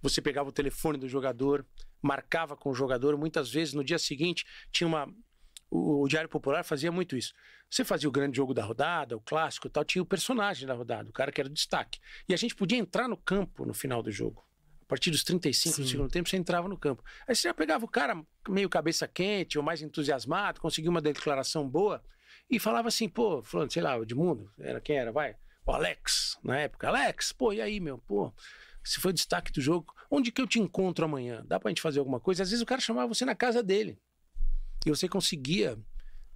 [0.00, 1.66] você pegava o telefone do jogador,
[2.00, 3.16] marcava com o jogador.
[3.16, 5.06] Muitas vezes no dia seguinte tinha uma.
[5.70, 7.32] O, o Diário Popular fazia muito isso.
[7.70, 10.74] Você fazia o grande jogo da rodada, o clássico e tal, tinha o personagem da
[10.74, 12.00] rodada, o cara que era o destaque.
[12.28, 14.44] E a gente podia entrar no campo no final do jogo.
[14.90, 15.88] A partir dos 35 do Sim.
[15.88, 17.04] segundo tempo, você entrava no campo.
[17.28, 21.68] Aí você já pegava o cara meio cabeça quente ou mais entusiasmado, conseguia uma declaração
[21.68, 22.02] boa
[22.50, 25.36] e falava assim, pô, falando, sei lá, o Edmundo, era quem era, vai?
[25.64, 26.88] O Alex, na época.
[26.88, 27.98] Alex, pô, e aí, meu?
[27.98, 28.34] Pô,
[28.82, 31.44] se foi o destaque do jogo, onde que eu te encontro amanhã?
[31.46, 32.42] Dá pra gente fazer alguma coisa?
[32.42, 33.96] Às vezes o cara chamava você na casa dele.
[34.84, 35.78] E você conseguia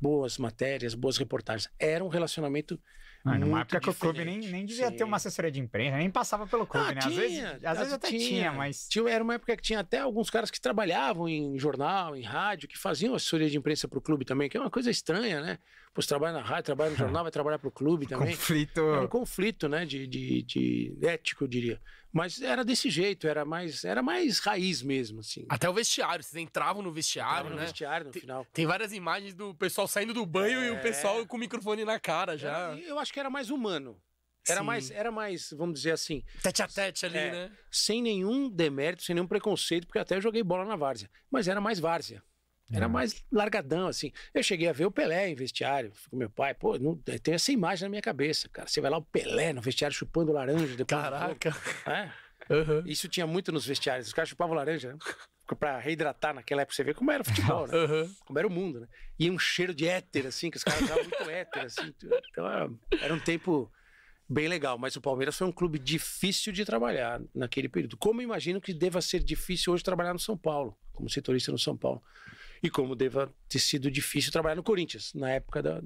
[0.01, 1.69] boas matérias, boas reportagens.
[1.77, 2.81] Era um relacionamento
[3.27, 4.97] Ah, numa época que o clube nem, nem devia Sim.
[4.97, 7.01] ter uma assessoria de imprensa, nem passava pelo clube, Ah, né?
[7.03, 8.87] Às vezes, às vezes até tinha, mas.
[8.87, 12.69] Tinha- era uma época que tinha até alguns caras que trabalhavam em jornal, em rádio,
[12.69, 15.59] que faziam assessoria de imprensa pro clube também, que é uma coisa estranha, né?
[15.95, 18.37] Pô, você trabalha na rádio, trabalha no jornal, vai trabalhar pro clube também.
[18.37, 18.81] Conflito.
[18.81, 19.87] É um conflito, né?
[19.87, 21.81] De, de, de ético, eu diria.
[22.15, 25.45] Mas era desse jeito, era mais, era mais raiz mesmo, assim.
[25.49, 27.63] Até o vestiário, vocês entravam no vestiário, Tava no né?
[27.63, 28.47] vestiário no Tem- final.
[28.53, 30.81] Tem várias imagens do pessoal saindo do banho e o É.
[30.81, 32.57] pessoal com o microfone na cara já.
[32.71, 34.01] Era- eu acho que era mais humano.
[34.49, 34.67] Era Sim.
[34.67, 37.31] mais, era mais, vamos dizer assim, Tete a tete ali, É.
[37.33, 37.51] né?
[37.71, 41.11] sem nenhum demérito, sem nenhum preconceito, porque até eu joguei bola na várzea.
[41.31, 42.23] Mas era mais várzea.
[42.73, 42.89] Era É.
[42.89, 44.11] mais largadão, assim.
[44.33, 46.55] Eu cheguei a ver o Pelé em vestiário com meu pai.
[46.55, 48.67] Pô, não, tem essa imagem na minha cabeça, cara.
[48.69, 50.75] Você vai lá, o Pelé no vestiário chupando laranja.
[50.75, 50.87] Depois do.
[50.87, 51.51] Caraca.
[51.87, 52.11] É.
[52.51, 52.83] Aham.
[52.87, 54.07] Isso tinha muito nos vestiários.
[54.09, 54.99] Os caras chupavam laranja, né?
[55.59, 56.75] Pra reidratar naquela época.
[56.75, 57.75] Você vê como era o futebol, né?
[57.77, 58.11] Aham.
[58.27, 58.89] Como era o mundo, né?
[59.19, 61.95] E um cheiro de éter, assim, que os caras usavam muito éter, assim.
[62.31, 63.71] Então era, era um tempo
[64.29, 64.77] bem legal.
[64.79, 67.97] Mas o Palmeiras foi um clube difícil de trabalhar naquele período.
[67.97, 71.77] Como imagino que deva ser difícil hoje trabalhar no São Paulo, como setorista no São
[71.77, 72.03] Paulo.
[72.65, 75.83] E como deva ter sido difícil trabalhar no Corinthians, na época da.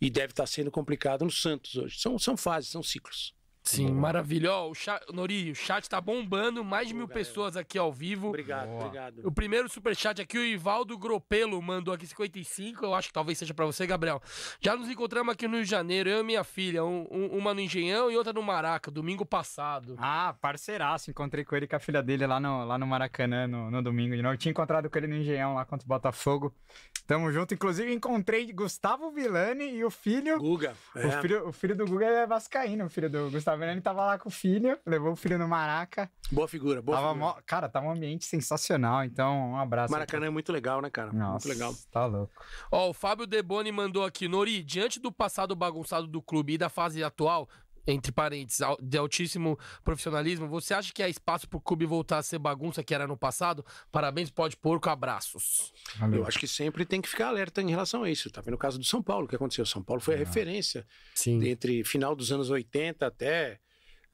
[0.00, 1.98] E deve estar sendo complicado no Santos hoje.
[1.98, 3.34] São, são fases, são ciclos.
[3.70, 4.52] Sim, maravilha.
[4.52, 7.24] Ó, o chat, Nori, o chat tá bombando, mais de mil galera.
[7.26, 8.28] pessoas aqui ao vivo.
[8.28, 8.84] Obrigado, Boa.
[8.86, 9.20] obrigado.
[9.24, 13.54] O primeiro superchat aqui, o Ivaldo Gropelo mandou aqui 55, eu acho que talvez seja
[13.54, 14.20] pra você, Gabriel.
[14.60, 17.54] Já nos encontramos aqui no Rio de Janeiro, eu e minha filha, um- um- uma
[17.54, 19.96] no Engenhão e outra no Maraca, domingo passado.
[19.98, 21.10] Ah, parceiraço.
[21.10, 23.82] Encontrei com ele e com a filha dele lá no, lá no Maracanã no, no
[23.82, 24.34] domingo de novo.
[24.34, 26.54] Eu tinha encontrado com ele no Engenhão lá contra o Botafogo.
[27.06, 27.54] Tamo junto.
[27.54, 30.38] Inclusive, encontrei Gustavo Villani e o filho.
[30.38, 30.74] Guga.
[30.94, 31.20] O, é.
[31.20, 34.28] filho, o filho do Guga é vascaíno, o filho do Gustavo Villani tava lá com
[34.28, 36.10] o filho, levou o filho no Maraca.
[36.32, 37.32] Boa figura, boa Tava figura.
[37.34, 39.92] mó- cara, tava um ambiente sensacional, então um abraço.
[39.92, 41.12] Maracanã é muito legal, né, cara?
[41.12, 41.74] Nossa, Muito legal.
[41.90, 42.32] tá louco.
[42.72, 46.68] Ó, o Fábio Deboni mandou aqui, Nori, diante do passado bagunçado do clube e da
[46.68, 47.48] fase atual,
[47.90, 52.38] entre parênteses, de altíssimo profissionalismo, você acha que há espaço pro clube voltar a ser
[52.38, 53.64] bagunça que era no passado?
[53.90, 55.72] Parabéns, pode porco, abraços.
[55.96, 56.20] Valeu.
[56.20, 58.30] Eu acho que sempre tem que ficar alerta em relação a isso.
[58.30, 59.64] Tá vendo o caso do São Paulo, o que aconteceu?
[59.66, 61.44] São Paulo foi a referência Sim.
[61.46, 63.60] entre final dos anos 80 até,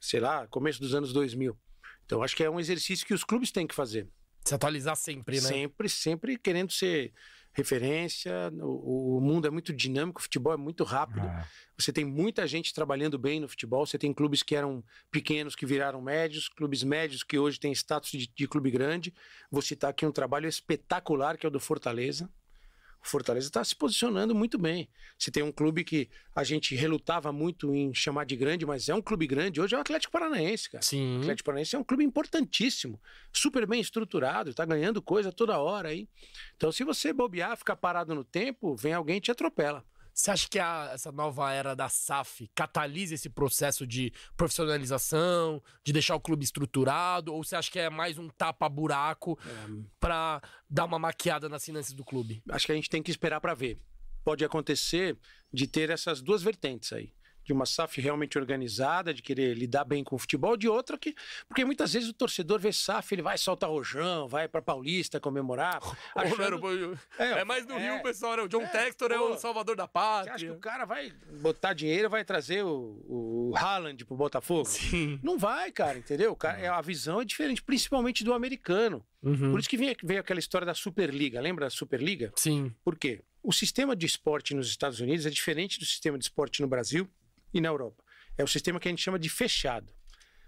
[0.00, 1.56] sei lá, começo dos anos 2000.
[2.04, 4.08] Então acho que é um exercício que os clubes têm que fazer.
[4.44, 5.48] Se atualizar sempre, né?
[5.48, 7.12] Sempre, sempre querendo ser
[7.56, 8.52] referência.
[8.60, 11.26] O, o mundo é muito dinâmico, o futebol é muito rápido.
[11.26, 11.44] É.
[11.78, 13.86] Você tem muita gente trabalhando bem no futebol.
[13.86, 18.10] Você tem clubes que eram pequenos que viraram médios, clubes médios que hoje têm status
[18.10, 19.12] de, de clube grande.
[19.50, 22.30] Vou citar aqui um trabalho espetacular que é o do Fortaleza.
[23.02, 24.88] O Fortaleza está se posicionando muito bem.
[25.18, 28.94] Você tem um clube que a gente relutava muito em chamar de grande, mas é
[28.94, 29.60] um clube grande.
[29.60, 30.82] Hoje é o Atlético Paranaense, cara.
[30.82, 31.20] O Sim.
[31.20, 33.00] Atlético Paranaense é um clube importantíssimo,
[33.32, 36.08] super bem estruturado, tá ganhando coisa toda hora aí.
[36.56, 39.84] Então, se você bobear, ficar parado no tempo, vem alguém e te atropela.
[40.16, 45.92] Você acha que a- essa nova era da SAF catalisa esse processo de profissionalização, de
[45.92, 47.34] deixar o clube estruturado?
[47.34, 49.38] Ou você acha que é mais um tapa-buraco
[50.00, 52.42] pra dar uma maquiada nas finanças do clube?
[52.48, 53.78] acho que a gente tem que esperar para ver.
[54.24, 55.18] Pode acontecer
[55.52, 57.12] de ter essas duas vertentes aí.
[57.46, 61.14] De uma SAF realmente organizada, de querer lidar bem com o futebol, de outra que.
[61.46, 65.78] Porque muitas vezes o torcedor vê SAF, ele vai soltar rojão, vai pra Paulista comemorar.
[66.14, 67.92] Achando- É, é, mais no é.
[67.94, 68.36] Rio, pessoal.
[68.36, 68.42] Né?
[68.42, 70.52] O John É, Textor é o salvador da Você acha que pátria.
[70.52, 74.64] o cara vai botar dinheiro vai trazer o, o Haaland pro Botafogo?
[74.64, 75.20] Sim.
[75.22, 76.32] Não vai, cara, entendeu?
[76.32, 79.04] O cara, a visão é diferente, principalmente do americano.
[79.22, 79.52] Uhum.
[79.52, 81.40] Por isso que veio, veio aquela história da Superliga.
[81.40, 82.32] Lembra da Superliga?
[82.34, 82.74] Sim.
[82.84, 83.22] Por quê?
[83.42, 87.08] o sistema de esporte nos Estados Unidos é diferente do sistema de esporte no Brasil
[87.56, 88.04] e na Europa.
[88.36, 89.92] É o sistema que a gente chama de fechado.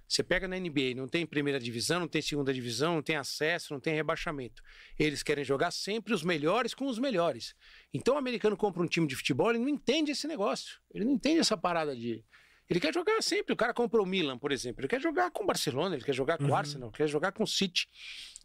[0.09, 3.75] Você pega na NBA, não tem primeira divisão, não tem segunda divisão, não tem acesso,
[3.75, 4.63] não tem rebaixamento.
[4.99, 7.55] Eles querem jogar sempre os melhores com os melhores.
[7.93, 10.81] Então o americano compra um time de futebol, ele não entende esse negócio.
[10.95, 12.25] Ele não entende essa parada de.
[12.71, 13.53] Ele quer jogar sempre.
[13.53, 14.81] O cara comprou o Milan, por exemplo.
[14.81, 16.57] Ele quer jogar com o Barcelona, ele quer jogar com o uhum.
[16.57, 17.87] Arsenal, ele quer jogar com o City.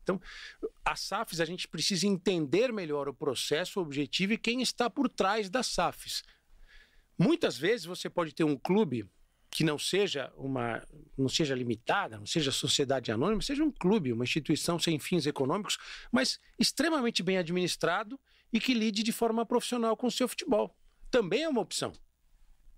[0.02, 0.22] Então,
[0.84, 5.08] as SAFs, a gente precisa entender melhor o processo, o objetivo e quem está por
[5.08, 6.24] trás das SAFs.
[7.18, 9.10] Muitas vezes você pode ter um clube
[9.50, 10.82] que não seja uma
[11.16, 15.78] não seja limitada, não seja sociedade anônima, seja um clube, uma instituição sem fins econômicos,
[16.12, 18.20] mas extremamente bem administrado
[18.52, 20.76] e que lide de forma profissional com o seu futebol.
[21.12, 21.94] Também é uma opção.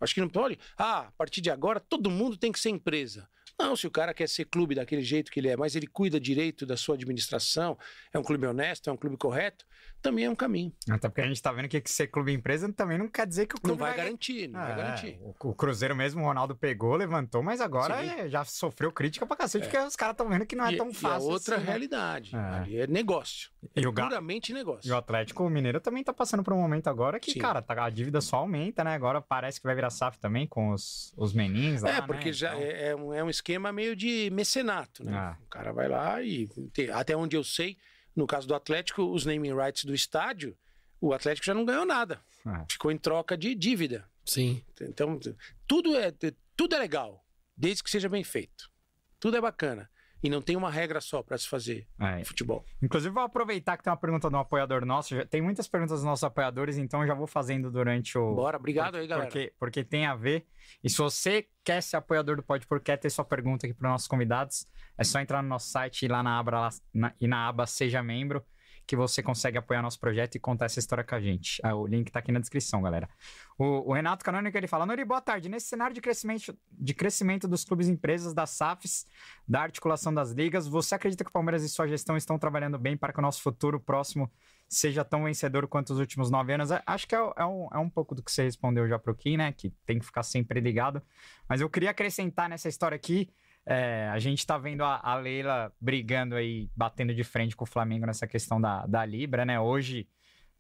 [0.02, 0.60] Acho que não pode.
[0.78, 3.30] Ah, a partir de agora todo mundo tem que ser empresa.
[3.58, 6.19] Não, se o cara quer ser clube daquele jeito que ele é, mas ele cuida
[6.19, 7.78] direito da sua administração,
[8.12, 9.65] é um clube honesto, é um clube correto,
[10.06, 10.72] também é um caminho.
[10.88, 13.56] Até porque a gente está vendo que ser clube empresa também não quer dizer que
[13.56, 14.06] o clube não vai, vai...
[14.06, 15.20] garantir, não é, vai garantir.
[15.20, 19.36] O, o, Cruzeiro mesmo, o Ronaldo pegou, levantou, mas agora é, já sofreu crítica pra
[19.36, 19.68] cacete, é.
[19.68, 21.28] porque os caras estão vendo que não é e, tão fácil.
[21.28, 21.72] E a outra assim, né?
[21.72, 22.82] realidade, é.
[22.82, 23.50] é negócio.
[23.76, 24.88] E o puramente negócio.
[24.88, 27.39] E o Atlético Mineiro também está passando por um momento agora que, Sim.
[27.39, 28.94] cara, tá, a dívida só aumenta, né?
[28.94, 32.34] Agora parece que vai virar SAF também com os, os menins lá, É, porque né?
[32.34, 32.62] já então...
[32.62, 35.18] é, é, um, é um esquema meio de mecenato, né?
[35.18, 35.38] Ah.
[35.44, 36.48] O cara vai lá e
[36.94, 37.78] até onde eu sei,
[38.15, 40.58] no caso do Atlético, os naming rights do estádio
[40.99, 42.21] o Atlético já não ganhou nada.
[42.45, 42.65] É.
[42.69, 44.10] Ficou em troca de dívida.
[44.25, 44.63] Sim.
[44.82, 45.19] Então,
[45.67, 46.12] tudo é,
[46.56, 47.23] tudo é legal,
[47.56, 48.71] desde que seja bem feito.
[49.19, 49.89] Tudo é bacana.
[50.26, 52.24] E não tem uma regra só para se fazer é.
[52.24, 52.66] futebol.
[52.82, 55.16] Inclusive, vou aproveitar que tem uma pergunta de um apoiador nosso.
[55.28, 58.34] Tem muitas perguntas dos nossos apoiadores, então eu já vou fazendo durante o.
[58.34, 59.30] Bora, obrigado aí, galera.
[59.30, 60.48] Porque, porque tem a ver.
[60.84, 63.86] E se você quer ser apoiador do Pode Por, quer ter sua pergunta aqui para
[63.88, 64.66] os nossos convidados,
[64.98, 67.68] é só entrar no nosso site e ir lá na aba, na, e na aba
[67.68, 68.44] Seja Membro
[68.86, 71.60] que você consegue apoiar nosso projeto e contar essa história com a gente.
[71.63, 73.10] Ah, o link tá aqui na descrição, galera.
[73.58, 75.50] O, o Renato Canônico, ele fala, Nori, boa tarde.
[75.50, 79.08] Nesse cenário de crescimento, de crescimento dos clubes e empresas, das SAFs,
[79.48, 82.95] da articulação das ligas, você acredita que o Palmeiras e sua gestão estão trabalhando bem
[82.95, 84.32] para que o nosso futuro próximo
[84.67, 86.69] seja tão vencedor quanto os últimos nove anos?
[86.86, 89.38] Acho que é, é, um, é um pouco do que você respondeu já pro Kim,
[89.38, 89.52] né?
[89.52, 91.02] Que tem que ficar sempre ligado.
[91.48, 93.30] Mas eu queria acrescentar nessa história aqui
[93.65, 97.67] é, a gente está vendo a, a, Leila brigando aí, batendo de frente com o
[97.67, 99.60] Flamengo nessa questão da, da Libra, né?
[99.60, 100.08] Hoje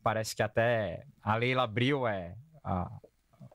[0.01, 2.91] parece que até a Leila abriu é, a,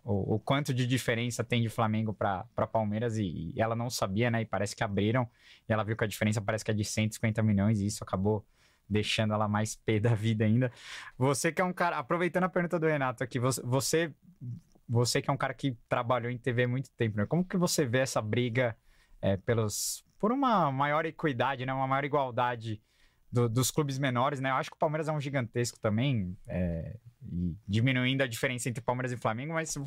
[0.05, 4.31] o, o, quanto de diferença tem de Flamengo para Palmeiras e, e, ela não sabia,
[4.31, 4.43] né?
[4.43, 5.29] E parece que abriram
[5.69, 8.47] e ela viu que a diferença parece que é de 150 milhões e isso acabou
[8.89, 10.71] deixando ela mais pé da vida ainda.
[11.19, 14.15] Você que é um cara, aproveitando a pergunta do Renato aqui, você, você,
[14.89, 17.27] você que é um cara que trabalhou em TV há muito tempo, né?
[17.27, 18.77] Como que você vê essa briga?
[19.21, 22.81] É, pelos, por uma maior equidade, né, uma maior igualdade
[23.31, 24.51] do, dos clubes menores, né?
[24.51, 26.97] Eu acho que o Palmeiras é um gigantesco também, é,
[27.31, 29.79] e diminuindo a diferença entre Palmeiras e Flamengo, mas se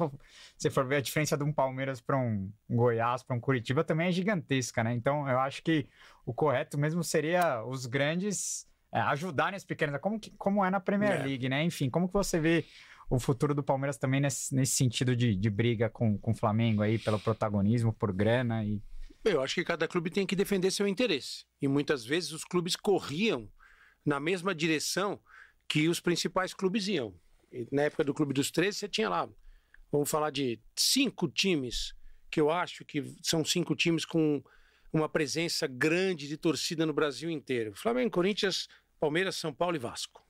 [0.57, 4.07] se for ver a diferença de um Palmeiras para um Goiás, para um Curitiba, também
[4.07, 4.93] é gigantesca, né?
[4.93, 5.87] Então eu acho que
[6.25, 10.79] o correto mesmo seria os grandes é, ajudarem as pequenas, como, que, como é na
[10.79, 11.23] Premier é.
[11.23, 11.63] League, né?
[11.63, 12.65] Enfim, como que você vê
[13.09, 16.81] o futuro do Palmeiras também nesse, nesse sentido de, de briga com, com o Flamengo
[16.81, 18.81] aí, pelo protagonismo, por grana e
[19.23, 21.45] eu acho que cada clube tem que defender seu interesse.
[21.61, 23.49] E muitas vezes os clubes corriam
[24.05, 25.19] na mesma direção
[25.67, 27.13] que os principais clubes iam.
[27.51, 29.29] E na época do Clube dos 13, você tinha lá,
[29.91, 31.93] vamos falar de cinco times,
[32.29, 34.43] que eu acho que são cinco times com
[34.91, 38.67] uma presença grande de torcida no Brasil inteiro: Flamengo, Corinthians,
[38.99, 40.23] Palmeiras, São Paulo e Vasco.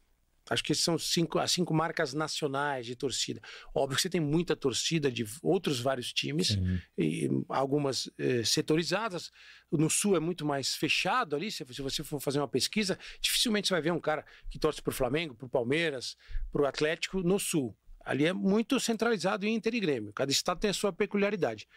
[0.49, 3.41] Acho que são cinco, as cinco marcas nacionais de torcida.
[3.73, 6.57] Óbvio que você tem muita torcida de outros vários times,
[6.97, 9.31] e algumas eh, setorizadas.
[9.71, 11.49] No Sul é muito mais fechado ali.
[11.49, 14.81] Se, se, você for fazer uma pesquisa, dificilmente você vai ver um cara que torce
[14.81, 16.17] para o Flamengo, para o Palmeiras,
[16.51, 17.75] para o Atlético no Sul.
[18.03, 20.11] Ali é muito centralizado em Inter e Grêmio.
[20.11, 21.67] Cada estado tem a sua peculiaridade.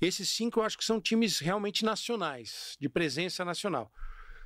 [0.00, 3.92] Esses cinco eu acho que são times realmente nacionais, de presença nacional.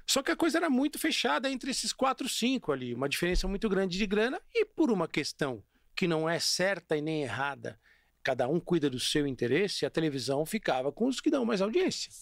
[0.06, 3.68] Só que a coisa era muito fechada entre esses quatro, cinco ali, uma diferença muito
[3.68, 5.62] grande de grana e por uma questão
[5.96, 7.80] que não é certa e nem errada,
[8.22, 12.12] cada um cuida do seu interesse, a televisão ficava com os que dão mais audiência.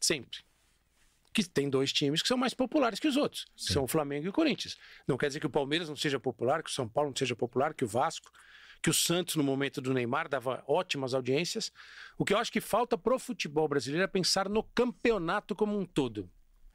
[0.00, 0.40] Sempre.
[1.32, 4.26] Que tem dois times que são mais populares que os outros, que são o Flamengo
[4.26, 4.76] e o Corinthians.
[5.06, 7.34] Não quer dizer que o Palmeiras não seja popular, que o São Paulo não seja
[7.34, 8.30] popular, que o Vasco,
[8.82, 11.72] que o Santos, no momento do Neymar, dava ótimas audiências.
[12.18, 15.86] O que eu acho que falta pro futebol brasileiro é pensar no campeonato como um
[15.86, 16.30] todo.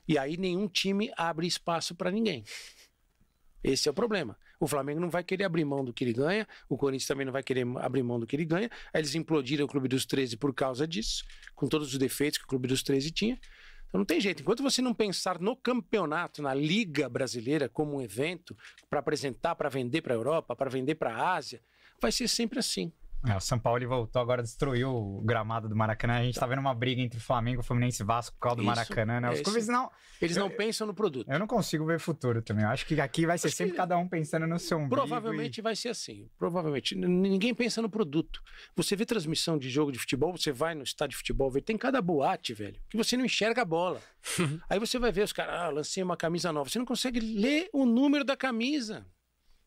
[0.10, 2.44] E aí nenhum time abre espaço para ninguém.
[3.64, 4.36] Esse é o problema.
[4.60, 7.32] O Flamengo não vai querer abrir mão do que ele ganha, o Corinthians também não
[7.32, 8.72] vai querer abrir mão do que ele ganha.
[8.92, 12.46] Aí eles implodiram o Clube dos 13 por causa disso, com todos os defeitos que
[12.46, 13.40] o Clube dos 13 tinha.
[13.88, 14.42] Então não tem jeito.
[14.42, 18.58] Enquanto você não pensar no campeonato, na Liga Brasileira, como um evento
[18.90, 21.62] para apresentar, para vender para a Europa, para vender para a Ásia,
[22.02, 22.92] vai ser sempre assim.
[23.28, 26.20] É, o São Paulo voltou agora, destruiu o gramado do Maracanã.
[26.20, 28.68] A gente tá vendo uma briga entre Flamengo, Fluminense e Vasco por causa do Isso,
[28.68, 29.30] Maracanã, né?
[29.30, 29.72] Os é clubes isso.
[29.72, 29.92] não.
[30.22, 31.30] Eles não Eu- pensam no produto.
[31.30, 32.64] Eu não consigo ver futuro também.
[32.64, 34.96] Eu acho que aqui vai ser Acho que- sempre cada um pensando no seu umbigo.
[34.96, 36.30] Provavelmente vai ser assim.
[36.38, 36.96] Provavelmente.
[36.96, 38.42] Ninguém pensa no produto.
[38.76, 41.78] Você vê transmissão de jogo de futebol, você vai no estádio de futebol, vê, tem
[41.78, 44.02] cada boate, velho, que você não enxerga a bola.
[44.70, 46.70] Aí você vai ver os caras, ah, lancei uma camisa nova.
[46.70, 49.06] Você não consegue ler o número da camisa.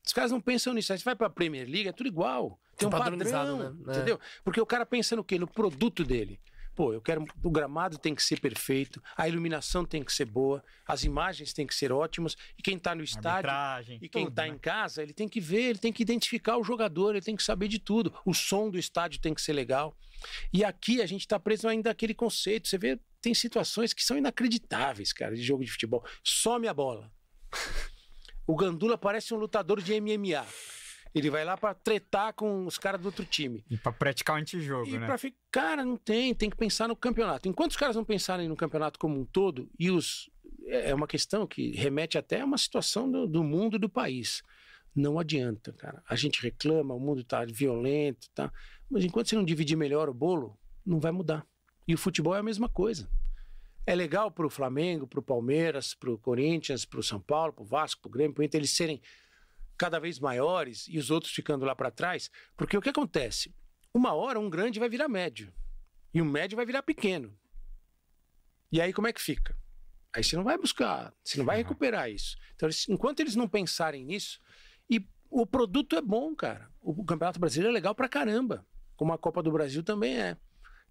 [0.04, 0.92] Os caras não pensam nisso.
[0.92, 2.58] Aí você vai pra Premier League, é tudo igual.
[2.76, 3.72] Tem um Tudo padrão, né?
[3.88, 3.96] É.
[3.96, 4.20] entendeu?
[4.42, 5.38] Porque o cara pensa no quê?
[5.38, 6.40] No produto dele.
[6.74, 7.24] Pô, eu quero.
[7.44, 11.66] O gramado tem que ser perfeito, a iluminação tem que ser boa, as imagens têm
[11.66, 13.50] que ser ótimas, e quem tá no estádio.
[13.50, 14.48] Arbitragem, E quem tudo, está né?
[14.48, 17.42] em casa, ele tem que ver, ele tem que identificar o jogador, ele tem que
[17.42, 18.14] saber de tudo.
[18.24, 19.94] O som do estádio tem que ser legal.
[20.50, 22.66] E aqui a gente está preso ainda àquele conceito.
[22.66, 26.02] Você vê, tem situações que são inacreditáveis, cara, de jogo de futebol.
[26.24, 27.12] Some a bola.
[28.46, 30.44] O Gandula parece um lutador de MMA.
[31.14, 33.62] Ele vai lá para tretar com os caras do outro time.
[33.70, 35.06] E pra praticar o antijogo, E né?
[35.06, 37.48] pra ficar, cara, não tem, tem que pensar no campeonato.
[37.48, 40.30] Enquanto os caras não pensarem no campeonato como um todo, e os.
[40.64, 43.88] É é uma questão que remete até a uma situação do, do mundo e do
[43.90, 44.42] país.
[44.94, 46.02] Não adianta, cara.
[46.08, 48.50] A gente reclama, o mundo tá violento, tá?
[48.90, 51.44] Mas enquanto você não dividir melhor o bolo, não vai mudar.
[51.86, 53.08] E o futebol é a mesma coisa.
[53.86, 58.34] É legal pro Flamengo, pro Palmeiras, pro Corinthians, pro São Paulo, pro Vasco, pro Grêmio,
[58.34, 59.00] pro Inter, eles serem
[59.76, 63.52] cada vez maiores e os outros ficando lá para trás, porque o que acontece?
[63.92, 65.52] Uma hora um grande vai virar médio
[66.14, 67.36] e um médio vai virar pequeno.
[68.70, 69.56] E aí como é que fica?
[70.14, 71.62] Aí você não vai buscar, você não vai Uhum.
[71.62, 72.36] recuperar isso.
[72.54, 74.40] Então, eles- enquanto eles não pensarem nisso,
[74.88, 76.70] e o produto é bom, cara.
[76.80, 78.64] O Campeonato Brasileiro é legal pra caramba,
[78.94, 80.36] como a Copa do Brasil também é.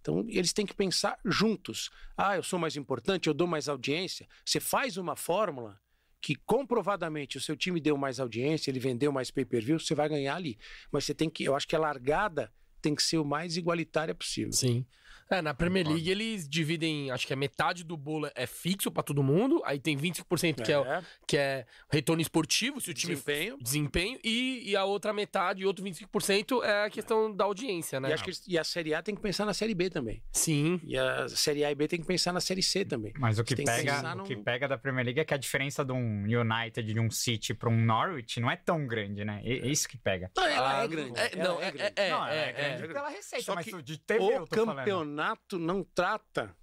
[0.01, 1.91] Então, eles têm que pensar juntos.
[2.17, 4.27] Ah, eu sou mais importante, eu dou mais audiência.
[4.43, 5.79] Você faz uma fórmula
[6.19, 10.35] que comprovadamente o seu time deu mais audiência, ele vendeu mais pay-per-view, você vai ganhar
[10.35, 10.57] ali.
[10.91, 14.13] Mas você tem que, eu acho que a largada tem que ser o mais igualitária
[14.13, 14.51] possível.
[14.51, 14.85] Sim.
[15.31, 15.87] É, na Premier.
[15.87, 19.79] League eles dividem, acho que é metade do bolo é fixo pra todo mundo, aí
[19.79, 23.57] tem 25% que é, É, que é retorno esportivo, se o time desempenho.
[23.61, 28.09] desempenho, e, e a outra metade, e outro 25% é a questão da audiência, né?
[28.09, 30.21] E, acho que e a Série A tem que pensar na Série B também.
[30.33, 30.79] Sim.
[30.83, 33.13] E a Série A e B tem que pensar na Série C também.
[33.17, 35.33] Mas o que, Tem que pega, pensar o que pega da Premier League é que
[35.33, 39.23] a diferença de um United, de um City para um Norwich não é tão grande,
[39.23, 39.41] né?
[39.45, 40.29] É isso que pega.
[40.35, 41.19] Não, ela Ah, é grande.
[41.19, 41.93] é- ela não, é, grande.
[41.95, 44.65] é, não, é, é, grande pela receita, Só mas que de TV eu o tô
[44.65, 44.85] falando.
[45.21, 46.55] Campeonato não trata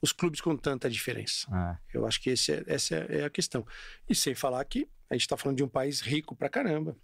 [0.00, 1.46] os clubes com tanta diferença.
[1.50, 3.66] Ah, Eu acho que é- essa é a questão.
[4.08, 6.96] E sem falar que a gente está falando de um país rico pra caramba.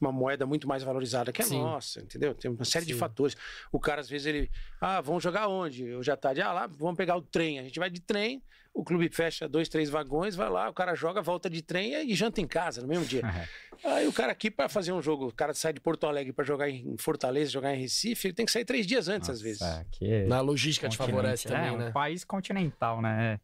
[0.00, 1.58] Uma moeda muito mais valorizada que a Sim.
[1.60, 2.34] nossa, entendeu?
[2.34, 2.98] Tem uma série de Sim.
[2.98, 3.36] fatores.
[3.70, 4.50] O cara, às vezes, ele.
[4.80, 5.94] Ah, vamos jogar onde?
[5.94, 7.58] Hoje à tarde, ah, lá, vamos pegar o trem.
[7.58, 10.94] A gente vai de trem, o clube fecha dois, três vagões, vai lá, o cara
[10.94, 13.22] joga, volta de trem e janta em casa no mesmo dia.
[13.84, 13.90] é.
[13.96, 16.44] Aí o cara aqui, para fazer um jogo, o cara sai de Porto Alegre para
[16.44, 19.60] jogar em Fortaleza, jogar em Recife, ele tem que sair três dias antes, às vezes.
[19.60, 21.90] Nossa, que Na logística te favorece é, também, um né?
[21.90, 23.40] país continental, né?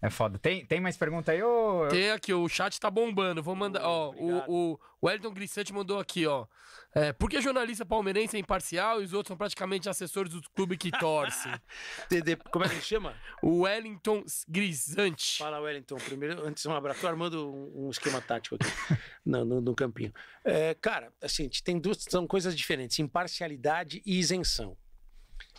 [0.00, 0.38] É, foda.
[0.38, 1.88] Tem, tem mais pergunta aí, ô?
[1.88, 3.42] Tem aqui, o chat tá bombando.
[3.42, 3.82] Vou mandar.
[3.82, 4.50] Ó, Obrigado.
[4.50, 6.46] o, o Wellington Grissante mandou aqui, ó.
[6.94, 10.76] É, por que jornalista palmeirense é imparcial e os outros são praticamente assessores do clube
[10.78, 11.52] que torcem?
[12.08, 13.14] TD Como é que ele chama?
[13.42, 15.38] o Wellington Grisante.
[15.38, 15.96] Fala, Wellington.
[15.96, 17.00] Primeiro, antes um abraço.
[17.00, 18.66] Tô armando um, um esquema tático aqui
[19.24, 20.12] no, no, no campinho.
[20.44, 24.76] É, cara, assim, tem duas são coisas diferentes: imparcialidade e isenção.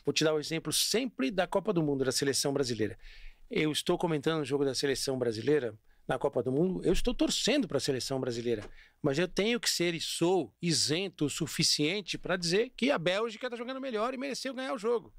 [0.06, 2.97] Vou te dar o exemplo sempre da Copa do Mundo, da seleção brasileira.
[3.49, 5.73] Eu estou comentando o jogo da seleção brasileira
[6.07, 8.63] na Copa do Mundo, eu estou torcendo para a seleção brasileira.
[9.01, 13.47] Mas eu tenho que ser e sou isento o suficiente para dizer que a Bélgica
[13.47, 15.13] está jogando melhor e mereceu ganhar o jogo.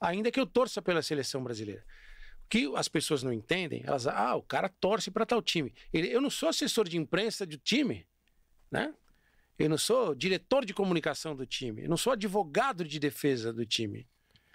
[0.00, 1.84] Ainda que eu torça pela seleção brasileira.
[2.44, 5.74] O que as pessoas não entendem, elas, ah, o cara torce para tal time.
[5.92, 8.06] Eu não sou assessor de imprensa do time,
[8.70, 8.94] né?
[9.58, 13.64] Eu não sou diretor de comunicação do time, eu não sou advogado de defesa do
[13.64, 14.06] time.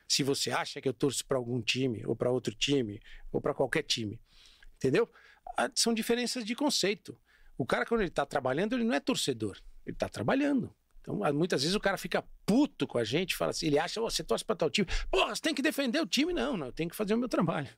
[0.09, 2.99] Se você acha que eu torço para algum time, ou para outro time,
[3.31, 4.19] ou para qualquer time,
[4.75, 5.07] entendeu?
[5.55, 7.15] Ah, São diferenças de conceito.
[7.55, 10.73] O cara, quando ele está trabalhando, ele não é torcedor, ele está trabalhando.
[11.01, 14.01] Então, ah, muitas vezes o cara fica puto com a gente, fala assim, ele acha,
[14.01, 14.87] "Ô, você torce para tal time.
[15.11, 16.33] Porra, você tem que defender o time.
[16.33, 17.69] Não, não, eu tenho que fazer o meu trabalho.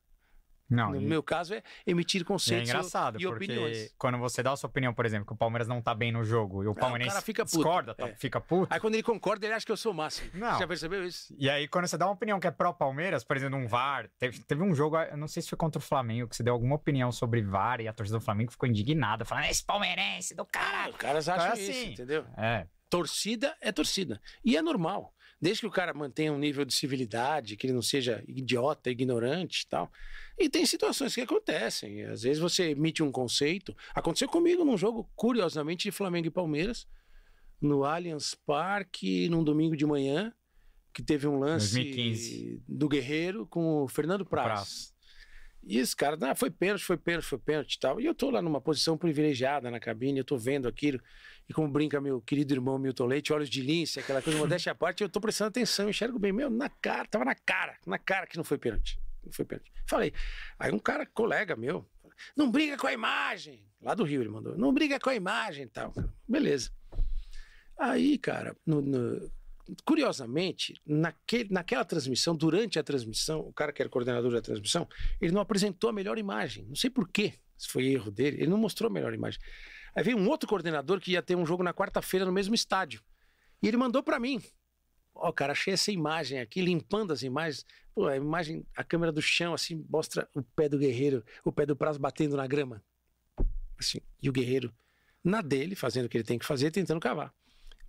[0.71, 3.93] Não, no e- meu caso, é emitir e é conceitos engraçado, e porque opiniões.
[3.97, 6.23] quando você dá a sua opinião, por exemplo, que o Palmeiras não tá bem no
[6.23, 7.57] jogo e o palmeirense cara fica puto.
[7.57, 8.15] discorda, tá- É.
[8.15, 8.73] fica puto.
[8.73, 10.31] Aí quando ele concorda, ele acha que eu sou o máximo.
[10.33, 10.57] Não.
[10.57, 11.35] Já percebeu isso?
[11.37, 14.39] E aí, quando você dá uma opinião que é pró-Palmeiras, por exemplo, um VAR, teve,
[14.43, 16.75] teve um jogo, eu não sei se foi contra o Flamengo, que você deu alguma
[16.75, 20.93] opinião sobre VAR e a torcida do Flamengo ficou indignada, falando, esse palmeirense do caralho.
[20.93, 21.91] Os caras Então é acham isso, assim.
[21.91, 22.25] entendeu?
[22.37, 24.21] É, Torcida é torcida.
[24.43, 25.13] E é normal.
[25.41, 29.63] Desde que o cara mantenha um nível de civilidade, que ele não seja idiota, ignorante
[29.63, 29.91] e tal.
[30.37, 32.03] E tem situações que acontecem.
[32.03, 33.75] Às vezes você emite um conceito.
[33.95, 36.87] Aconteceu comigo num jogo, curiosamente, de Flamengo e Palmeiras,
[37.59, 40.31] no Allianz Parque, num domingo de manhã,
[40.93, 42.63] que teve um lance 2015.
[42.67, 44.45] do Guerreiro com o Fernando Praz.
[44.45, 44.90] Praz.
[45.63, 48.01] E esse cara, ah, foi pênalti, foi pênalti, foi pênalti e tal.
[48.01, 50.99] E eu tô lá numa posição privilegiada na cabine, eu tô vendo aquilo.
[51.47, 54.75] E como brinca meu querido irmão Milton Leite, olhos de lince, aquela coisa modéstia à
[54.75, 56.31] parte, eu tô prestando atenção, enxergo bem.
[56.31, 58.99] Meu, na cara, tava na cara, na cara que não foi pênalti.
[59.23, 59.71] Não foi pênalti.
[59.85, 60.11] Falei.
[60.57, 61.87] Aí um cara, colega meu,
[62.35, 63.63] não briga com a imagem.
[63.81, 64.57] Lá do Rio ele mandou.
[64.57, 65.93] Não briga com a imagem e tal.
[66.27, 66.71] Beleza.
[67.77, 69.31] Aí, cara, no- no-
[69.85, 74.87] curiosamente, naquele, naquela transmissão, durante a transmissão, o cara que era coordenador da transmissão,
[75.19, 76.65] ele não apresentou a melhor imagem.
[76.65, 79.39] Não sei por quê, se foi erro dele, ele não mostrou a melhor imagem.
[79.95, 83.01] Aí veio um outro coordenador que ia ter um jogo na quarta-feira no mesmo estádio.
[83.61, 84.41] E ele mandou pra mim.
[85.13, 87.65] Ó, cara, achei essa imagem aqui, limpando as imagens.
[87.93, 91.65] Pô, a imagem, a câmera do chão, assim, mostra o pé do guerreiro, o pé
[91.65, 92.81] do prazo batendo na grama.
[93.77, 94.73] Assim, e o guerreiro
[95.23, 97.33] na dele, fazendo o que ele tem que fazer, tentando cavar.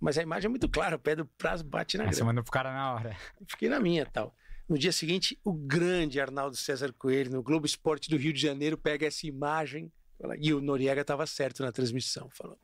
[0.03, 2.31] Mas a imagem é muito clara, o pé do prazo bate na você grama.
[2.33, 3.15] manda pro cara na hora.
[3.47, 4.35] Fiquei na minha tal.
[4.67, 8.77] No dia seguinte, o grande Arnaldo César Coelho, no Globo Esporte do Rio de Janeiro,
[8.77, 9.91] pega essa imagem.
[10.21, 12.29] fala- E o Noriega estava certo na transmissão.
[12.33, 12.59] Falou.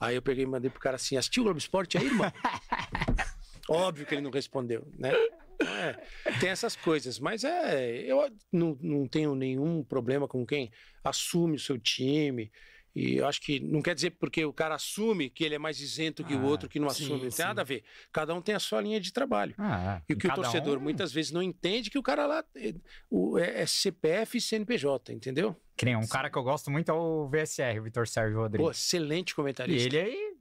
[0.00, 2.32] Aí eu peguei e mandei pro cara assim: assistiu o Globo Esporte aí, irmão?
[3.68, 5.12] Óbvio que ele não respondeu, né?
[5.60, 5.92] É,
[6.40, 7.90] tem essas coisas, mas é.
[8.10, 10.70] Eu não, não tenho nenhum problema com quem
[11.04, 12.50] assume o seu time.
[12.94, 15.80] E eu acho que não quer dizer porque o cara assume que ele é mais
[15.80, 17.24] isento que o Ah, outro que não sim, assume.
[17.24, 17.36] Não sim.
[17.38, 17.82] tem nada a ver.
[18.12, 19.54] Cada um tem a sua linha de trabalho.
[19.56, 22.44] Ah, E o que o torcedor um- muitas vezes não entende que o cara lá
[22.54, 22.74] é,
[23.10, 25.56] o- é- é CPF e CNPJ, entendeu?
[25.74, 28.42] Que nem um cara que eu gosto muito é o VSR, o Vitor Sérgio Pô,
[28.42, 28.76] Rodrigues.
[28.78, 29.86] excelente e comentarista.
[29.88, 30.34] ele aí,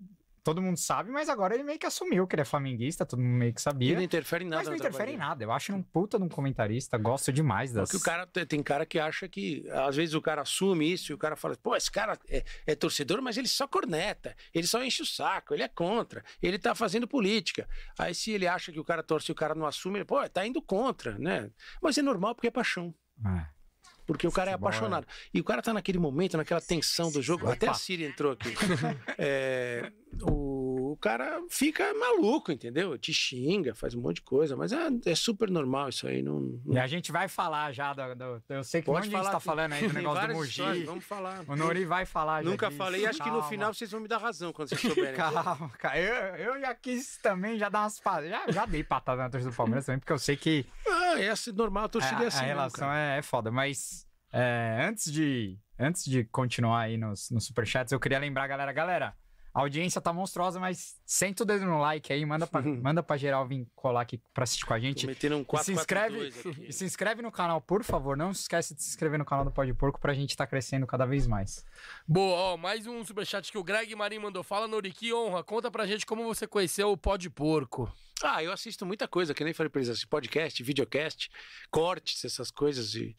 [0.43, 3.37] todo mundo sabe, mas agora ele meio que assumiu que ele é flamenguista, todo mundo
[3.37, 3.95] meio que Ele sabia.
[3.95, 5.43] não interfere em nada Mas não interfere em nada.
[5.43, 7.89] Eu acho um puta de um comentarista, gosto demais das.
[7.89, 11.15] Porque o cara tem cara que acha que às vezes o cara assume isso e
[11.15, 14.83] o cara fala, pô, esse cara é, é torcedor, mas ele só corneta, ele só
[14.83, 17.67] enche o saco, ele é contra, ele tá fazendo política.
[17.97, 20.27] Aí se ele acha que o cara torce e o cara não assume, ele, pô,
[20.29, 21.49] tá indo contra, né?
[21.81, 22.93] Mas é normal porque é paixão.
[23.25, 23.60] É.
[24.11, 25.07] Porque o cara é é- apaixonado.
[25.33, 27.49] E o cara tá naquele momento, naquela tensão do jogo.
[27.49, 28.53] Até a Siri entrou aqui.
[29.17, 29.91] É,
[30.23, 30.60] o,
[30.91, 32.97] o cara fica maluco, entendeu?
[32.97, 34.55] Te xinga, faz um monte de coisa.
[34.55, 36.21] Mas é, é super normal isso aí.
[36.21, 38.15] Não, não- E a gente vai falar já do.
[38.15, 39.31] do- eu sei que um Pode de gente falar.
[39.31, 40.49] tá falando aí do negócio do Mogi.
[40.49, 41.43] histórias, Vamos falar.
[41.47, 42.77] O Nori vai falar já Nunca disso.
[42.77, 43.05] falei.
[43.05, 45.15] Acho que no final vocês vão me dar razão quando vocês souberem.
[45.15, 45.99] Calma, cara.
[45.99, 49.55] Eu, eu já quis também já dar umas já, já dei patada na torcida do
[49.55, 51.85] Palmeiras também, porque eu sei que Ah, é normal.
[51.85, 52.37] A torcida é assim.
[52.39, 53.51] a mesmo, relação é, é foda.
[53.51, 58.71] Mas é, antes, de, antes de continuar aí nos, nos superchats, eu queria lembrar, galera,
[58.71, 59.13] galera,
[59.53, 63.17] a audiência tá monstruosa, mas senta o dedo no like aí, manda pra, manda pra
[63.17, 65.05] geral vir colar aqui pra assistir com a gente.
[65.05, 66.65] Metendo um E 4 se inscreve, aqui.
[66.67, 68.15] e se inscreve no canal, por favor.
[68.15, 70.87] Não se esquece de se inscrever no canal do Pode Porco pra gente estar crescendo
[70.87, 71.65] cada vez mais.
[72.07, 74.43] Boa, ó, mais um superchat que o Greg Marinho mandou.
[74.43, 75.43] Fala, Nori, que honra.
[75.43, 77.91] Conta pra gente como você conheceu o Pó de Porco.
[78.23, 81.27] Ah, eu assisto muita coisa, que nem falei pra eles, assim, podcast, videocast,
[81.71, 82.93] cortes, essas coisas.
[82.93, 83.15] E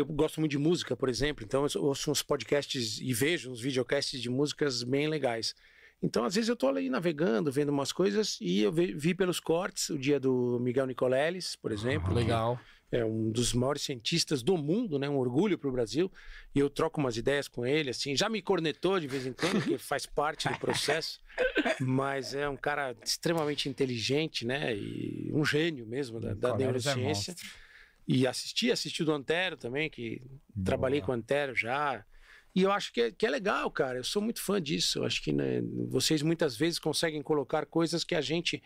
[0.00, 3.60] eu gosto muito de música, por exemplo, então eu ouço uns podcasts e vejo uns
[3.60, 5.54] videocasts de músicas bem legais.
[6.02, 9.40] Então, às vezes, eu tô ali navegando, vendo umas coisas, e eu vi, vi pelos
[9.40, 12.08] cortes o dia do Miguel Nicoleles, por exemplo.
[12.08, 12.60] que Legal.
[12.92, 15.08] É um dos maiores cientistas do mundo, né?
[15.08, 16.12] Um orgulho para o Brasil.
[16.54, 18.14] E eu troco umas ideias com ele, assim.
[18.14, 21.20] Já me cornetou de vez em quando, que faz parte do processo.
[21.80, 24.76] Mas é um cara extremamente inteligente, né?
[24.76, 27.32] E um gênio mesmo da, da é neurociência.
[27.32, 27.65] monstro.
[28.06, 30.22] E assisti, assisti do Antero também, que
[30.64, 32.04] trabalhei com o Antero já.
[32.54, 33.98] E eu acho que é, que é legal, cara.
[33.98, 35.00] Eu sou muito fã disso.
[35.00, 38.62] Eu acho que né, vocês muitas vezes conseguem colocar coisas que a gente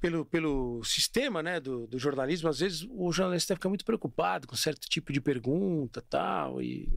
[0.00, 4.54] pelo, pelo sistema né, do, do jornalismo, às vezes o jornalista fica muito preocupado com
[4.54, 6.88] certo tipo de pergunta tal, e,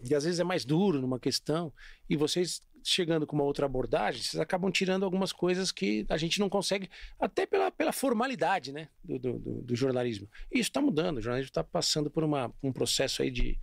[0.00, 1.72] e às vezes é mais duro numa questão,
[2.08, 6.38] e vocês chegando com uma outra abordagem, vocês acabam tirando algumas coisas que a gente
[6.38, 6.88] não consegue,
[7.18, 10.28] até pela, pela formalidade né, do, do, do- jornalismo.
[10.52, 13.58] E isso está mudando, o jornalismo está passando por uma, um processo aí de...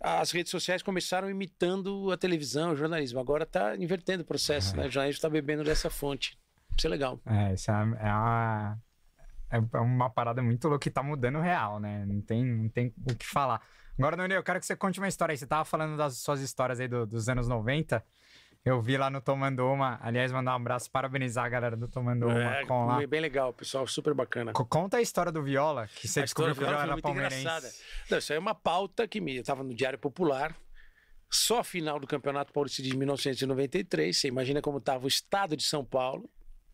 [0.00, 4.86] As redes sociais começaram imitando a televisão, o jornalismo, agora está invertendo o processo, né?
[4.86, 6.36] o jornalismo está bebendo dessa fonte.
[6.76, 7.20] Isso é legal.
[7.26, 8.78] É, isso é, é uma,
[9.50, 12.04] é uma parada muito louca que tá mudando real, né?
[12.06, 13.60] Não tem, não tem o que falar.
[14.00, 15.36] Agora, Noni, eu quero que você conte uma história aí.
[15.38, 18.04] Você tava falando das suas histórias aí do- dos anos 90.
[18.64, 19.98] Eu vi lá no Tomando Uma.
[20.02, 23.06] Aliás, mandar um abraço, parabenizar a galera do Tomando Uma É, com lá.
[23.06, 24.52] bem legal, pessoal, super bacana.
[24.52, 27.44] Co- Conta a história do Viola, que você A descobriu que o Viola era palmeirense.
[28.10, 29.36] Não, isso aí é uma pauta que me.
[29.36, 30.54] Eu estava no Diário Popular,
[31.30, 34.16] só a final do Campeonato Paulista de 1993.
[34.18, 36.28] Você imagina como estava o estado de São Paulo.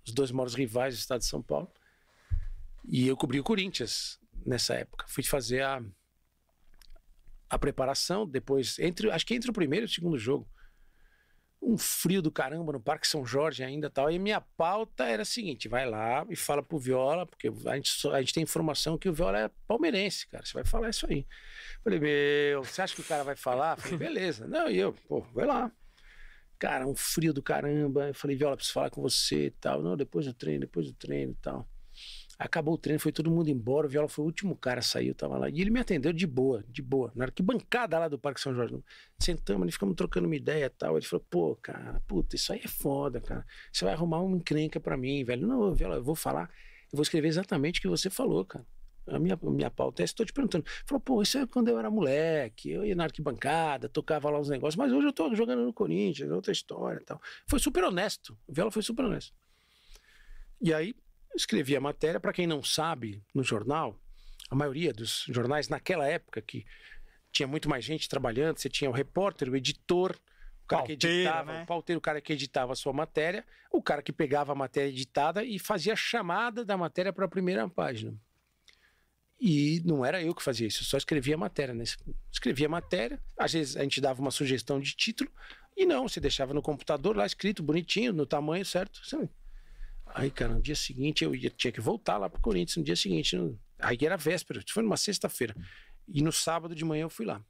[0.07, 1.69] os dois maiores rivais do estado de São Paulo.
[2.85, 5.05] E eu cobri o Corinthians nessa época.
[5.09, 5.83] Fui fazer a,
[7.49, 10.49] a preparação, depois, entre, acho que entre o primeiro e o segundo jogo.
[11.61, 14.11] Um frio do caramba no Parque São Jorge ainda tal.
[14.11, 17.89] E minha pauta era a seguinte: vai lá e fala pro Viola, porque a gente,
[17.91, 20.45] só- a gente tem informação que o Viola é palmeirense, cara.
[20.45, 21.27] Você vai falar isso aí.
[21.83, 23.77] Falei, meu, você acha que o cara vai falar?
[23.79, 24.47] Falei, beleza.
[24.47, 25.73] Não, e eu, pô, vai lá.
[26.59, 28.09] Cara, um frio do caramba.
[28.09, 29.83] Eu falei, Viola, preciso falar com você e tal.
[29.83, 31.69] Não, depois do treino, depois do treino e tal.
[32.39, 33.87] Acabou o treino, foi todo mundo embora.
[33.87, 35.49] O Viola foi o último cara a sair, eu tava lá.
[35.49, 37.11] E ele me atendeu de boa, de boa.
[37.15, 38.79] Na arquibancada lá do Parque São Jorge.
[39.19, 40.99] Sentamos, ficamos trocando uma ideia e tal.
[40.99, 43.47] Ele falou, pô, cara, puta, isso aí é foda, cara.
[43.73, 45.47] Você vai arrumar uma encrenca pra mim, velho.
[45.47, 46.51] Não, Viola, eu vou falar,
[46.93, 48.67] eu vou escrever exatamente o que você falou, cara.
[49.09, 50.65] A minha, minha pauta é tô te perguntando.
[50.85, 54.49] Falou, pô, isso é quando eu era moleque, eu ia na arquibancada, tocava lá os
[54.49, 57.21] negócios, mas hoje eu tô jogando no Corinthians, outra história e tal.
[57.49, 58.37] Foi super honesto.
[58.47, 59.33] O Viola foi super honesto.
[60.61, 60.95] E aí,
[61.37, 62.21] escrevi a matéria.
[62.21, 64.01] Para quem não sabe, no jornal,
[64.51, 66.65] a maioria dos jornais naquela época que
[67.33, 70.17] tinha muito mais gente trabalhando, você tinha o repórter, o editor,
[70.65, 71.63] o cara que Pauteiro, editava, né?
[71.63, 74.89] o pauteiro, o cara que editava a sua matéria, o cara que pegava a matéria
[74.89, 78.15] editada e fazia a chamada da matéria para a primeira página.
[79.39, 81.75] E não era eu que fazia isso, eu só escrevia a matéria.
[81.75, 81.85] Né?
[82.33, 85.31] Escrevia a matéria, às vezes a gente dava uma sugestão de título,
[85.77, 89.07] e não, você deixava no computador lá escrito, bonitinho, no tamanho certo.
[89.07, 89.29] sabe?
[90.19, 92.97] Aí, cara, no dia seguinte eu ia- tinha que voltar lá pro Corinthians no dia
[92.97, 93.37] seguinte.
[93.37, 95.55] no- Aí era véspera, foi numa sexta-feira.
[96.09, 97.45] E no sábado de manhã eu fui lá.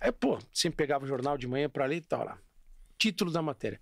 [0.00, 2.38] Aí, pô, sempre pegava o jornal de manhã pra ler e tal lá.
[2.98, 3.78] Título da matéria.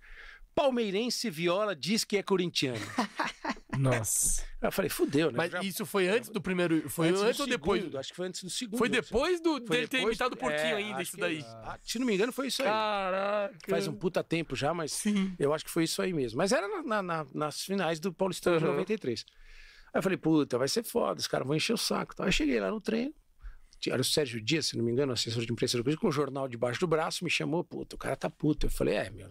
[0.53, 2.79] Palmeirense Viola diz que é corintiano.
[3.81, 4.41] Nossa.
[4.61, 5.37] Aí eu falei, fudeu, né?
[5.37, 6.89] Mas Já- isso foi antes do primeiro.
[6.89, 7.81] Foi do antes, ou depois?
[7.81, 8.77] segundo, Acho que foi antes do segundo.
[8.77, 11.43] Foi depois do, Foi dele ter depois- imitado o porquinho é, ainda, isso que- daí.
[11.63, 12.67] ah, se não me engano, foi isso aí.
[12.67, 13.55] Caraca.
[13.69, 15.33] Faz um puta tempo já, mas Sim.
[15.39, 16.37] eu acho que foi isso aí mesmo.
[16.37, 18.71] Mas era na- na- na- nas finais do Paulistão de Uhum.
[18.71, 19.25] 93.
[19.93, 22.13] Aí eu falei, puta, vai ser foda, os caras vão encher o saco.
[22.19, 23.13] Aí eu cheguei lá no treino.
[23.87, 26.11] Era o Sérgio Dias, se não me engano, assessor de imprensa do Corinthians, com o
[26.11, 28.65] jornal debaixo do braço, me chamou, puta, o cara tá puto.
[28.65, 29.29] Eu falei, é, meu.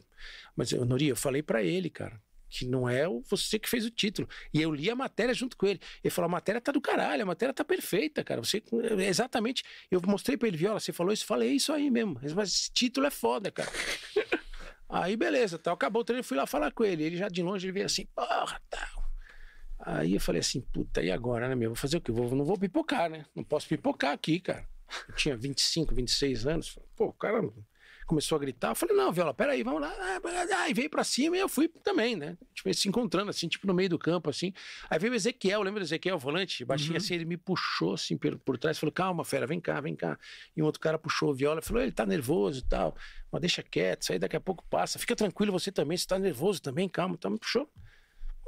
[0.57, 2.19] Mas, eu, Nori, eu falei pra ele, cara,
[2.49, 4.29] que não é você que fez o título.
[4.53, 5.81] E eu li a matéria junto com ele.
[6.03, 8.43] Ele falou, a matéria tá do caralho, a matéria tá perfeita, cara.
[8.43, 8.63] Você,
[8.99, 9.63] é exatamente.
[9.91, 12.19] Eu mostrei pra ele, Viola, você falou isso, falei, é isso aí mesmo.
[12.35, 13.71] Mas esse título é foda, cara.
[14.91, 15.75] Aí, beleza, tal.
[15.75, 17.05] acabou o treino, fui lá falar com ele.
[17.05, 19.05] Ele já de longe, ele veio assim, porra, tal.
[19.79, 21.71] Aí eu falei assim, puta, e agora, né, meu?
[21.71, 22.11] Vou fazer o quê?
[22.11, 23.27] Vou, não vou pipocar, né?
[23.35, 24.67] Não posso pipocar aqui, cara.
[25.07, 26.79] Eu tinha 25, 26 anos.
[26.97, 27.43] Pô, o cara
[28.09, 28.71] começou a gritar.
[28.71, 29.95] Eu falei, não, Viola, peraí, vamos lá.
[29.97, 32.37] Ah, Aí veio pra cima e eu fui também, né?
[32.55, 34.53] Tipo, se encontrando, assim, tipo, no meio do campo, assim.
[34.91, 36.65] Aí veio o Ezequiel, lembra do Ezequiel, o volante?
[36.65, 38.79] Baixinho assim, ele me puxou, assim, por, por trás.
[38.79, 40.19] Falou, calma, fera, vem cá, vem cá.
[40.57, 42.97] E um outro cara puxou o Viola, falou, ele tá nervoso e tal.
[43.31, 44.99] Mas deixa quieto, isso aí daqui a pouco passa.
[44.99, 47.15] Fica tranquilo você também, você tá nervoso também, calma.
[47.15, 47.71] Então me puxou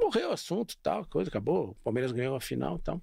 [0.01, 1.69] morreu o assunto, tal, coisa, acabou.
[1.69, 2.99] O Palmeiras ganhou a final tal.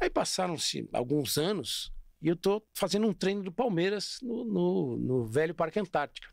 [0.00, 1.92] Aí passaram-se alguns anos
[2.22, 6.28] e eu tô fazendo um treino do Palmeiras no, no, no velho Parque Antártica.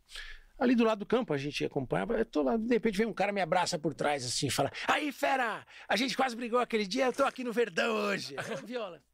[0.57, 3.13] Ali do lado do campo a gente acompanhava, eu tô lá, de repente vem um
[3.13, 7.05] cara me abraça por trás assim, fala: Aí, fera, a gente quase brigou aquele dia,
[7.05, 8.35] eu tô aqui no Verdão hoje.
[8.65, 9.01] Viola.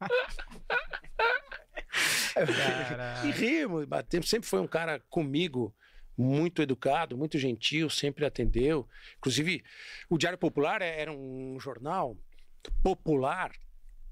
[3.26, 4.28] E rimos, batemos.
[4.28, 5.74] Sempre foi um cara comigo
[6.16, 8.86] muito educado, muito gentil, sempre atendeu.
[9.18, 9.64] Inclusive,
[10.08, 12.16] o Diário Popular é- era um jornal
[12.82, 13.50] popular,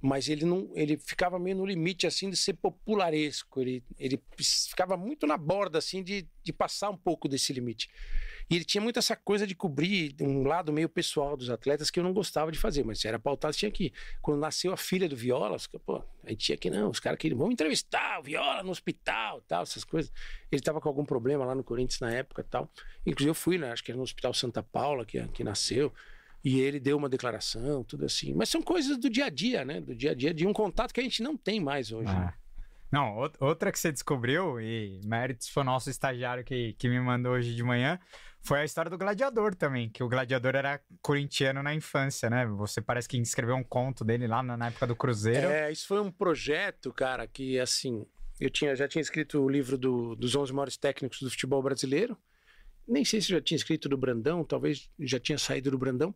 [0.00, 3.60] mas ele não, ele ficava meio no limite assim de ser popularesco.
[3.60, 7.88] Ele, ele ficava muito na borda assim de, de passar um pouco desse limite.
[8.50, 12.00] E ele tinha muito essa coisa de cobrir um lado meio pessoal dos atletas que
[12.00, 13.92] eu não gostava de fazer, mas era pautado, tinha que.
[14.22, 17.52] Quando nasceu a filha do Viola, pô, aí tinha que não, os caras queriam, vamos
[17.52, 20.10] entrevistar o Viola no hospital, tal, essas coisas.
[20.50, 22.70] Ele estava com algum problema lá no Corinthians na época, tal.
[23.04, 25.92] Inclusive eu fui, né, acho que era no Hospital Santa Paula que, que nasceu.
[26.44, 28.32] E ele deu uma declaração, tudo assim.
[28.34, 29.80] Mas são coisas do dia a dia, né?
[29.80, 32.06] Do dia a dia, de um contato que a gente não tem mais hoje.
[32.12, 32.32] né?
[32.32, 32.34] Ah.
[32.90, 36.98] Não, out- outra que você descobriu, e méritos foi o nosso estagiário que, que me
[37.00, 37.98] mandou hoje de manhã,
[38.40, 42.46] foi a história do Gladiador também, que o Gladiador era corintiano na infância, né?
[42.46, 45.48] Você parece que escreveu um conto dele lá na, na época do Cruzeiro.
[45.48, 48.06] É, isso foi um projeto, cara, que assim,
[48.40, 52.16] eu tinha, já tinha escrito o livro do- dos 11 maiores técnicos do futebol brasileiro.
[52.88, 56.14] Nem sei se já tinha escrito do Brandão, talvez já tinha saído do Brandão.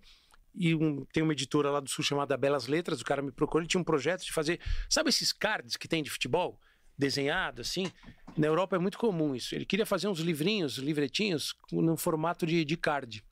[0.54, 3.60] E um- tem uma editora lá do Sul chamada Belas Letras, o cara me procurou,
[3.62, 4.58] ele tinha um projeto de fazer,
[4.88, 6.58] sabe esses cards que tem de futebol?
[6.96, 7.90] Desenhado, assim?
[8.36, 9.54] Na Europa é muito comum isso.
[9.54, 13.24] Ele queria fazer uns livrinhos, livretinhos, no formato de, de card.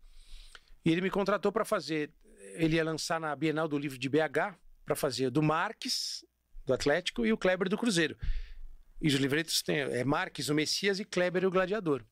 [0.85, 2.11] E ele me contratou para fazer.
[2.55, 6.25] Ele ia lançar na Bienal do Livro de BH para fazer do Marques,
[6.67, 8.17] do Atlético, e o Kleber do Cruzeiro.
[9.01, 12.03] E os livretos têm é Marques, o Messias, e Kleber, o Gladiador.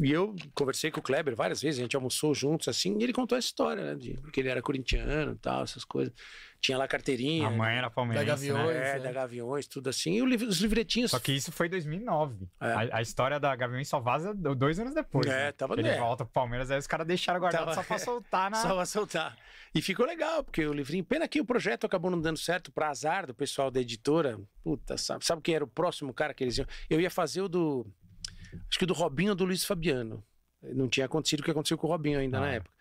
[0.00, 3.12] E eu conversei com o Kleber várias vezes, a gente almoçou juntos, assim, e ele
[3.12, 3.94] contou essa história, né?
[3.96, 6.14] De que ele era corintiano e tal, essas coisas.
[6.60, 7.46] Tinha lá carteirinha.
[7.46, 8.76] A mãe era palmeirense, Da Gaviões.
[8.76, 8.90] né?
[8.90, 8.98] é, né?
[9.00, 10.12] da Gaviões, tudo assim.
[10.20, 11.10] E livro- os livretinhos.
[11.12, 12.48] Só que isso foi 2009.
[12.60, 12.66] É.
[12.66, 15.26] A, a história da Gaviões só vaza do- dois anos depois.
[15.26, 15.52] É, né?
[15.52, 15.98] tava- Ele é.
[15.98, 18.56] volta pro Palmeiras, aí os caras deixaram guardado Tava- só pra soltar na...
[18.62, 19.36] Só pra soltar.
[19.74, 21.04] E ficou legal, porque o livrinho.
[21.04, 24.38] Pena que o projeto acabou não dando certo pra azar do pessoal da editora.
[24.64, 25.24] Puta, sabe?
[25.24, 26.66] Sabe quem era o próximo cara que eles iam?
[26.90, 27.86] Eu ia fazer o do.
[28.68, 30.24] Acho que o do Robinho ou do Luiz Fabiano.
[30.62, 32.52] Não tinha acontecido o que aconteceu com o Robinho ainda na Ah.
[32.54, 32.74] época.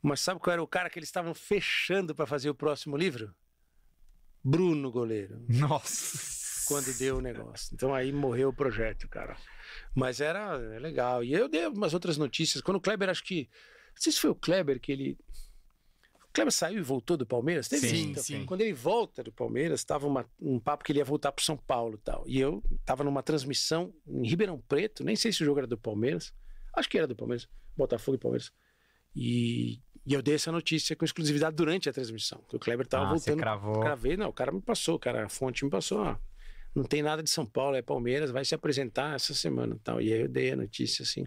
[0.00, 3.34] Mas sabe qual era o cara que eles estavam fechando pra fazer o próximo livro?
[4.44, 5.44] Bruno Goleiro.
[5.48, 6.66] Nossa.
[6.66, 7.74] Quando deu o negócio.
[7.74, 9.36] Então aí morreu o projeto, cara.
[9.94, 11.22] Mas era legal.
[11.22, 12.62] E eu dei umas outras notícias.
[12.62, 13.48] Quando o Kleber, acho que.
[13.94, 15.18] Não sei se foi o Kleber que ele.
[16.32, 17.68] O Kleber saiu e voltou do Palmeiras?
[17.68, 18.22] Teve Sim, isso, então.
[18.22, 18.46] sim.
[18.46, 20.08] Quando ele volta do Palmeiras, estava
[20.40, 22.24] um papo que ele ia voltar para São Paulo e tal.
[22.26, 25.76] E eu estava numa transmissão em Ribeirão Preto, nem sei se o jogo era do
[25.76, 26.32] Palmeiras.
[26.74, 27.46] Acho que era do Palmeiras.
[27.76, 28.50] Botafogo e Palmeiras.
[29.14, 32.42] E, e eu dei essa notícia com exclusividade durante a transmissão.
[32.48, 33.80] Que o Kleber estava Ah, você voltando cravou.
[33.80, 36.16] Gravei, não, o cara me passou, cara, a fonte me passou, ó.
[36.74, 40.00] Não tem nada de São Paulo, é Palmeiras, vai se apresentar essa semana e tal.
[40.00, 41.26] E aí eu dei a notícia, assim.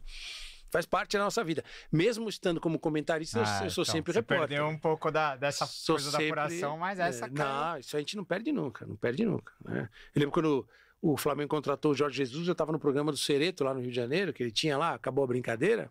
[0.75, 1.63] Faz parte da nossa vida.
[1.89, 4.47] Mesmo estando como comentarista, eu- Ah, eu sou então, sempre você repórter.
[4.49, 7.71] perdeu um pouco da, dessa Sou coisa da sempre- apuração, mas essa É, cara...
[7.71, 9.53] Não, isso a gente não perde nunca, não perde nunca.
[9.63, 9.87] né?
[10.13, 10.67] Eu lembro quando
[11.01, 13.89] o Flamengo contratou o Jorge Jesus, eu estava no programa do Cereto lá no Rio
[13.89, 15.89] de Janeiro, que ele tinha lá, acabou a brincadeira.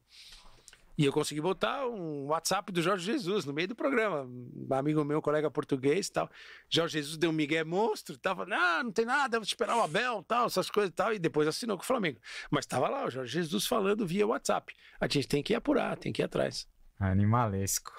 [0.96, 4.22] E eu consegui botar um WhatsApp do Jorge Jesus no meio do programa.
[4.24, 6.30] Um amigo meu, colega português e tal.
[6.68, 10.22] Jorge Jesus deu um migué monstro, tava, não, não tem nada, vou esperar o Abel,
[10.22, 11.12] tal, essas coisas e tal.
[11.12, 12.20] E depois assinou com o Flamengo.
[12.50, 14.72] Mas tava lá o Jorge Jesus falando via WhatsApp.
[15.00, 16.68] A gente tem que apurar, tem que ir atrás.
[16.98, 17.92] Animalesco.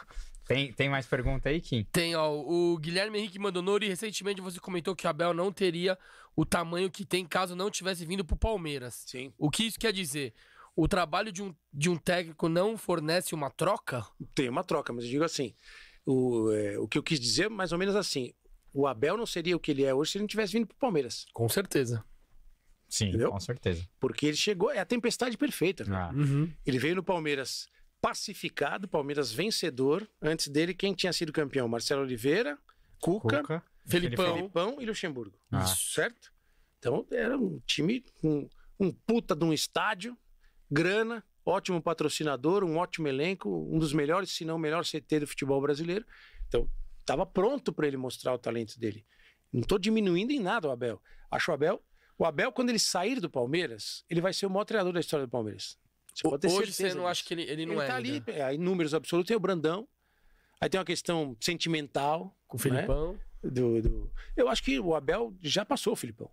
[0.47, 1.83] Tem, tem mais pergunta aí, Kim?
[1.91, 5.97] Tem, ó, o Guilherme Henrique mandou Nori, recentemente você comentou que o Abel não teria
[6.35, 9.03] o tamanho que tem caso não tivesse vindo pro Palmeiras.
[9.07, 9.33] Sim.
[9.37, 10.33] O que isso quer dizer?
[10.75, 14.05] O trabalho de um, de um técnico não fornece uma troca?
[14.33, 15.53] Tem uma troca, mas eu digo assim:
[16.05, 18.33] o, é, o que eu quis dizer, mais ou menos assim.
[18.73, 20.75] O Abel não seria o que ele é hoje se ele não tivesse vindo pro
[20.77, 21.25] Palmeiras.
[21.33, 22.03] Com certeza.
[22.89, 23.31] Sim, Entendeu?
[23.31, 23.87] com certeza.
[24.01, 25.85] Porque ele chegou, é a tempestade perfeita.
[25.85, 25.95] né?
[25.95, 26.51] Ah, Uhum.
[26.65, 27.69] Ele veio no Palmeiras
[28.01, 30.05] pacificado, Palmeiras vencedor.
[30.21, 31.67] Antes dele, quem tinha sido campeão?
[31.69, 32.57] Marcelo Oliveira,
[32.99, 34.35] Cuca, Cuca, Felipão.
[34.35, 35.37] Filipão e Luxemburgo.
[35.49, 35.65] Ah.
[35.65, 36.31] Certo?
[36.77, 38.47] Então era um time com
[38.77, 40.17] um puta de um estádio,
[40.75, 45.27] grana, ótimo patrocinador, um ótimo elenco, um dos melhores, se não o melhor CT do
[45.27, 46.05] futebol brasileiro.
[46.47, 46.69] Então
[46.99, 49.05] estava pronto para ele mostrar o talento dele.
[49.53, 51.01] Não estou diminuindo em nada o Abel.
[51.31, 51.81] Acho o Abel.
[52.17, 55.25] O Abel, quando ele sair do Palmeiras, ele vai ser o maior treinador da história
[55.25, 55.77] do Palmeiras.
[56.13, 57.07] Você pode ter Hoje certeza você não disso.
[57.11, 58.31] acha que ele, ele não ele é tá ainda.
[58.31, 59.87] ali, aí, em números absolutos, tem o Brandão.
[60.61, 62.33] Aí tem uma questão sentimental.
[62.47, 62.63] Com o né?
[62.63, 63.19] Felipão.
[63.43, 66.31] do, do- Eu acho que o Abel já passou o Filipão.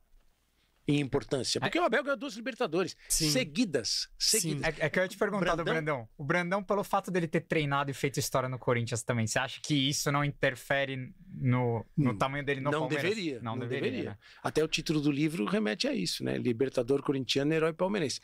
[0.92, 1.60] Em importância.
[1.60, 3.30] Porque o Abel ganhou duas Libertadores Sim.
[3.30, 4.08] seguidas.
[4.18, 4.64] Seguidas.
[4.78, 5.74] É, é que eu ia te perguntar do Brandão?
[5.74, 6.08] Brandão.
[6.18, 9.60] O Brandão, pelo fato dele ter treinado e feito história no Corinthians também, você acha
[9.62, 13.08] que isso não interfere no, no Hum, tamanho dele no não Palmeiras?
[13.08, 13.40] deveria.
[13.40, 13.90] Não, Não, deveria.
[13.90, 14.10] deveria.
[14.10, 14.18] né?
[14.42, 16.36] Até o título do livro remete a isso, né?
[16.36, 18.20] Libertador corintiano, herói palmeirense.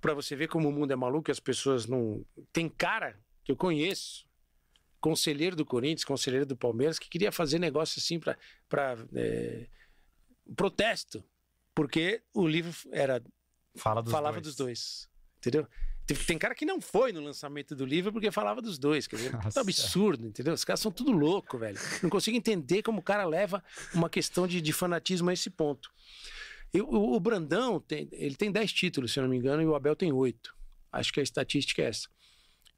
[0.00, 2.24] Pra você ver como o mundo é maluco, as pessoas não.
[2.52, 4.26] Tem cara que eu conheço,
[5.00, 8.36] conselheiro do Corinthians, conselheiro do Palmeiras, que queria fazer negócio assim pra
[9.14, 9.66] é,
[10.56, 11.24] protesto.
[11.74, 13.22] Porque o livro era
[13.76, 14.46] Fala dos falava dois.
[14.48, 15.08] dos dois.
[15.38, 15.66] Entendeu?
[16.26, 19.06] Tem, cara que não foi no lançamento do livro porque falava dos dois.
[19.06, 19.58] Quer dizer, Nossa.
[19.58, 20.52] é um absurdo, entendeu?
[20.52, 21.78] Os caras são tudo louco, velho.
[22.02, 23.62] Não consigo entender como o cara leva
[23.94, 25.90] uma questão de, de fanatismo a esse ponto.
[26.74, 29.66] Eu- o, o Brandão, tem, ele tem 10 títulos, se eu não me engano, e
[29.66, 30.54] o Abel tem 8.
[30.90, 32.08] Acho que a estatística é essa.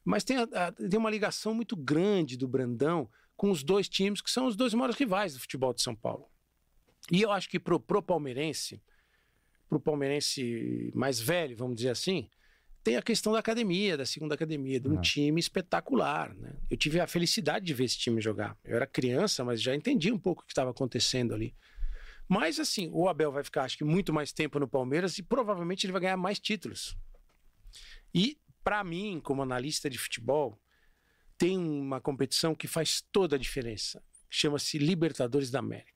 [0.04, 4.20] Mas tem, a- a- tem uma ligação muito grande do Brandão com os dois times
[4.20, 6.28] que são os dois maiores rivais do futebol de São Paulo.
[7.10, 8.82] E eu acho que pro, pro palmeirense,
[9.68, 12.28] pro palmeirense mais velho, vamos dizer assim,
[12.82, 15.00] tem a questão da academia, da segunda academia, de um Ah.
[15.00, 16.34] time espetacular.
[16.34, 16.54] Né?
[16.70, 18.58] Eu tive a felicidade de ver esse time jogar.
[18.64, 21.54] Eu era criança, mas já entendi um pouco o que estava acontecendo ali.
[22.28, 25.84] Mas assim, o Abel vai ficar, acho que, muito mais tempo no Palmeiras e provavelmente
[25.86, 26.96] ele vai ganhar mais títulos.
[28.14, 30.58] E, para mim, como analista de futebol,
[31.36, 34.02] tem uma competição que faz toda a diferença.
[34.30, 35.93] Chama-se Libertadores da América.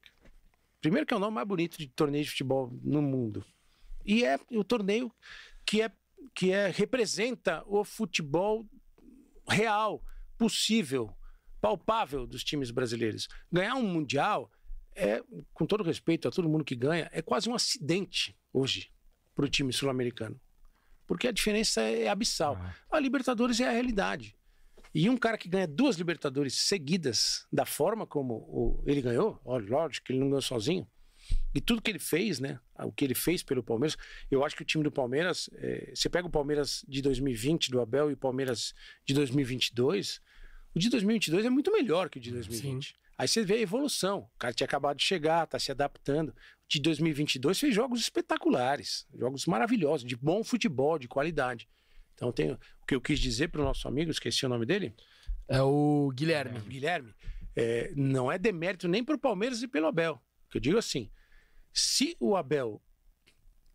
[0.80, 3.44] Primeiro que é o nome mais bonito de torneio de futebol no mundo.
[4.04, 5.12] E é o torneio
[5.66, 5.90] que é
[6.34, 8.66] que é representa o futebol
[9.48, 10.02] real,
[10.36, 11.12] possível,
[11.60, 13.28] palpável dos times brasileiros.
[13.50, 14.50] Ganhar um mundial
[14.94, 15.22] é,
[15.52, 18.90] com todo respeito a todo mundo que ganha, é quase um acidente hoje
[19.34, 20.40] para o time sul-americano.
[21.06, 22.56] Porque a diferença é abissal.
[22.60, 22.74] Ah.
[22.90, 24.36] A Libertadores é a realidade.
[24.94, 29.58] E um cara que ganha duas Libertadores seguidas, da forma como o- ele ganhou, ó,
[29.58, 30.86] lógico que ele não ganhou sozinho,
[31.54, 32.58] e tudo que ele fez, né?
[32.80, 33.96] o que ele fez pelo Palmeiras.
[34.30, 37.80] Eu acho que o time do Palmeiras, é, você pega o Palmeiras de 2020 do
[37.80, 38.72] Abel e o Palmeiras
[39.04, 40.20] de 2022,
[40.74, 42.88] o de 2022 é muito melhor que o de 2020.
[42.88, 42.94] Sim.
[43.18, 44.28] Aí você vê a evolução.
[44.34, 46.28] O cara tinha acabado de chegar, tá se adaptando.
[46.28, 46.34] O
[46.68, 51.68] de 2022 fez jogos espetaculares, jogos maravilhosos, de bom futebol, de qualidade.
[52.18, 54.92] Então tem o que eu quis dizer para o nosso amigo, esqueci o nome dele.
[55.46, 56.58] É o Guilherme.
[56.60, 57.14] Guilherme.
[57.54, 60.20] É, não é demérito nem para o Palmeiras e pelo Abel.
[60.50, 61.08] Que eu digo assim,
[61.72, 62.82] se o Abel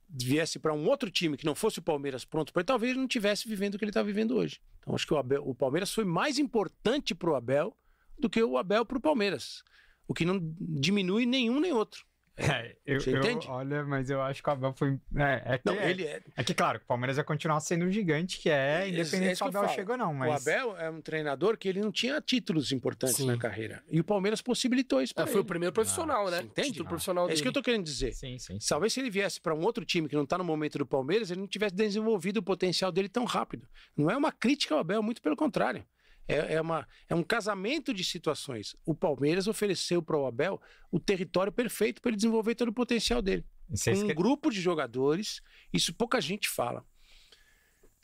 [0.10, 3.08] viesse para um outro time que não fosse o Palmeiras pronto para talvez ele não
[3.08, 4.62] tivesse vivendo o que ele está vivendo hoje.
[4.80, 7.76] Então acho que o, Abel, o Palmeiras foi mais importante para o Abel
[8.20, 9.64] do que o Abel para o Palmeiras.
[10.08, 12.06] O que não diminui nenhum nem outro.
[12.36, 13.48] É, eu, Você entende?
[13.48, 15.00] Eu, olha, mas eu acho que o Abel foi.
[15.16, 16.20] É, é que, não, é, ele é...
[16.36, 19.44] é que, claro, o Palmeiras vai continuar sendo um gigante que é, independente é se
[19.44, 20.14] o Abel chegou não.
[20.16, 20.30] Mas...
[20.30, 23.28] O Abel é um treinador que ele não tinha títulos importantes sim.
[23.28, 23.84] na carreira.
[23.88, 26.42] E o Palmeiras possibilitou isso para é, Foi o primeiro profissional, ah, né?
[26.42, 26.82] Entende?
[26.82, 26.86] Ah.
[26.86, 28.14] profissional É isso que eu tô querendo dizer.
[28.14, 28.60] Sim, sim.
[28.60, 28.68] sim.
[28.68, 31.30] Talvez se ele viesse para um outro time que não tá no momento do Palmeiras,
[31.30, 33.68] ele não tivesse desenvolvido o potencial dele tão rápido.
[33.96, 35.86] Não é uma crítica ao Abel, muito pelo contrário.
[36.28, 38.76] É, é, uma, é um casamento de situações.
[38.86, 40.62] O Palmeiras ofereceu para o Abel
[40.92, 43.46] o território perfeito para ele desenvolver todo o potencial dele.
[43.70, 44.14] Um que...
[44.14, 46.86] grupo de jogadores, isso pouca gente fala.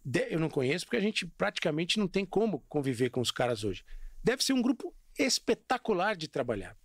[0.03, 3.63] De, eu não conheço porque a gente praticamente não tem como conviver com os caras
[3.63, 3.83] hoje.
[4.23, 6.77] Deve ser um grupo espetacular de trabalhar.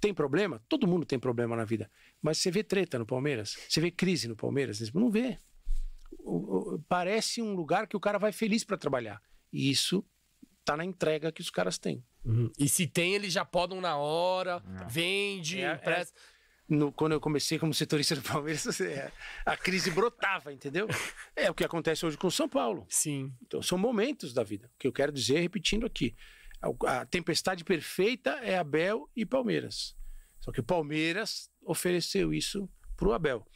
[0.00, 0.62] Tem problema?
[0.68, 1.90] Todo mundo tem problema na vida.
[2.20, 3.56] Mas você vê treta no Palmeiras?
[3.68, 4.80] Você vê crise no Palmeiras?
[4.92, 5.38] Não vê.
[6.88, 9.20] Parece um lugar que o cara vai feliz para trabalhar.
[9.54, 10.04] E isso
[10.64, 12.04] tá na entrega que os caras têm.
[12.24, 12.50] Uhum.
[12.58, 14.86] E se tem, eles já podem na hora, é.
[14.88, 16.04] vende, é, É,
[16.68, 19.12] no, quando eu comecei como setorista do Palmeiras, é,
[19.46, 20.88] a crise brotava, entendeu?
[21.36, 22.84] É o que acontece hoje com o São Paulo.
[22.88, 23.32] Sim.
[23.42, 24.66] Então são momentos da vida.
[24.74, 26.16] O que eu quero dizer, repetindo aqui,
[26.60, 29.94] a, a tempestade perfeita é Abel e Palmeiras.
[30.40, 33.46] Só que o Palmeiras ofereceu isso pro Abel.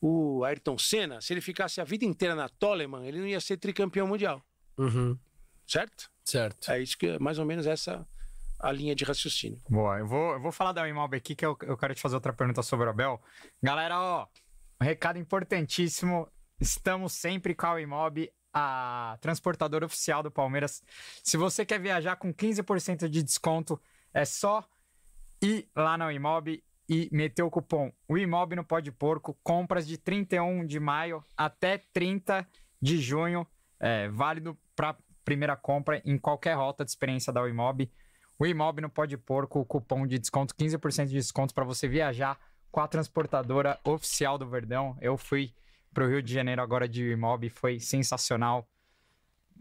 [0.00, 3.56] O Ayrton Senna, se ele ficasse a vida inteira na Toleman, ele não ia ser
[3.56, 4.44] tricampeão mundial.
[4.78, 5.18] Uhum.
[5.66, 6.10] Certo?
[6.24, 6.70] Certo.
[6.70, 8.06] É isso que é mais ou menos essa
[8.58, 9.60] a linha de raciocínio.
[9.68, 12.14] Boa, eu vou, eu vou falar da Imob aqui, que eu, eu quero te fazer
[12.14, 13.20] outra pergunta sobre o Abel.
[13.62, 14.26] Galera, ó,
[14.80, 16.28] um recado importantíssimo.
[16.60, 20.82] Estamos sempre com a Imob, a transportadora oficial do Palmeiras.
[21.22, 23.80] Se você quer viajar com 15% de desconto,
[24.14, 24.64] é só
[25.42, 29.98] ir lá na Imob e meter o cupom o Imob no Pode Porco, compras de
[29.98, 32.46] 31 de maio até 30
[32.80, 33.46] de junho,
[33.80, 37.90] é, válido para primeira compra em qualquer rota de experiência da Imob.
[38.38, 41.88] O Imob não pode pôr com o cupom de desconto, 15% de desconto para você
[41.88, 42.38] viajar
[42.70, 44.96] com a transportadora oficial do Verdão.
[45.00, 45.54] Eu fui
[45.92, 48.68] para o Rio de Janeiro agora de Imob, foi sensacional.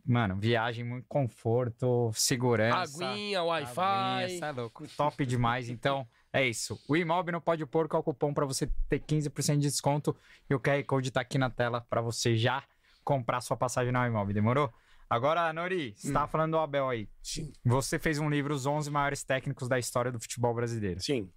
[0.05, 3.05] Mano, viagem, muito conforto, segurança.
[3.05, 4.39] Aguinha, Wi-Fi.
[4.41, 4.85] é louco.
[4.97, 5.69] Top demais.
[5.69, 6.77] Então, é isso.
[6.89, 10.13] O Imob não pode pôr com o cupom para você ter 15% de desconto.
[10.49, 12.63] E o QR Code está aqui na tela para você já
[13.03, 14.33] comprar sua passagem na Imob.
[14.33, 14.73] Demorou?
[15.13, 16.27] Agora, Nori, você estava hum.
[16.27, 17.07] falando do Abel aí.
[17.21, 17.53] Sim.
[17.63, 20.99] Você fez um livro, Os 11 Maiores Técnicos da História do Futebol Brasileiro.
[20.99, 21.29] Sim.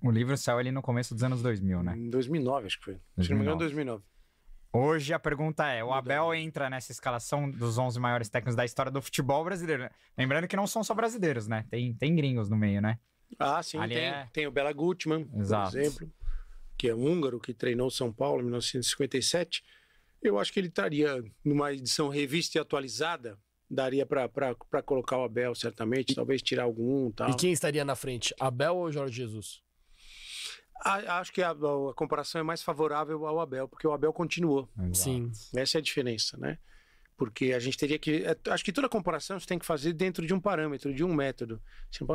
[0.00, 1.96] O livro saiu ali no começo dos anos 2000, né?
[1.96, 3.00] Em 2009, acho que foi.
[3.16, 3.24] 2009.
[3.24, 4.04] Se não me engano, 2009.
[4.72, 8.92] Hoje a pergunta é: o Abel entra nessa escalação dos 11 maiores técnicos da história
[8.92, 9.82] do futebol brasileiro?
[9.82, 9.90] Né?
[10.16, 11.66] Lembrando que não são só brasileiros, né?
[11.68, 13.00] Tem, tem gringos no meio, né?
[13.36, 13.96] Ah, sim, tem.
[13.96, 14.28] É...
[14.32, 15.72] Tem o Bela Gutmann, Exato.
[15.72, 16.12] por exemplo,
[16.76, 19.64] que é húngaro, que treinou São Paulo em 1957.
[20.22, 23.38] Eu acho que ele estaria numa edição revista e atualizada
[23.70, 27.30] daria para colocar o Abel, certamente, talvez tirar algum tal.
[27.30, 29.62] E quem estaria na frente, Abel ou Jorge Jesus?
[30.80, 34.68] acho que a, a, comparação é mais favorável ao Abel, porque o Abel continuou.
[34.78, 34.96] Exato.
[34.96, 35.32] Sim.
[35.54, 36.58] Essa é a diferença, né?
[37.16, 38.24] Porque a gente teria que.
[38.24, 41.12] É, acho que toda comparação você tem que fazer dentro de um parâmetro, de um
[41.12, 41.60] método.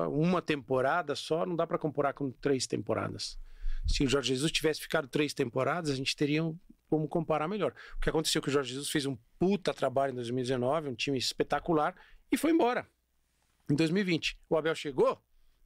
[0.09, 3.37] Uma temporada só não dá para comparar com três temporadas.
[3.85, 6.41] Se o Jorge Jesus tivesse ficado três temporadas, a gente teria
[6.93, 7.73] como comparar melhor.
[7.97, 10.93] O que aconteceu é que o Jorge Jesus fez um puta trabalho em 2019, um
[10.93, 11.95] time espetacular,
[12.31, 12.87] e foi embora.
[13.67, 15.19] Em 2020, o Abel chegou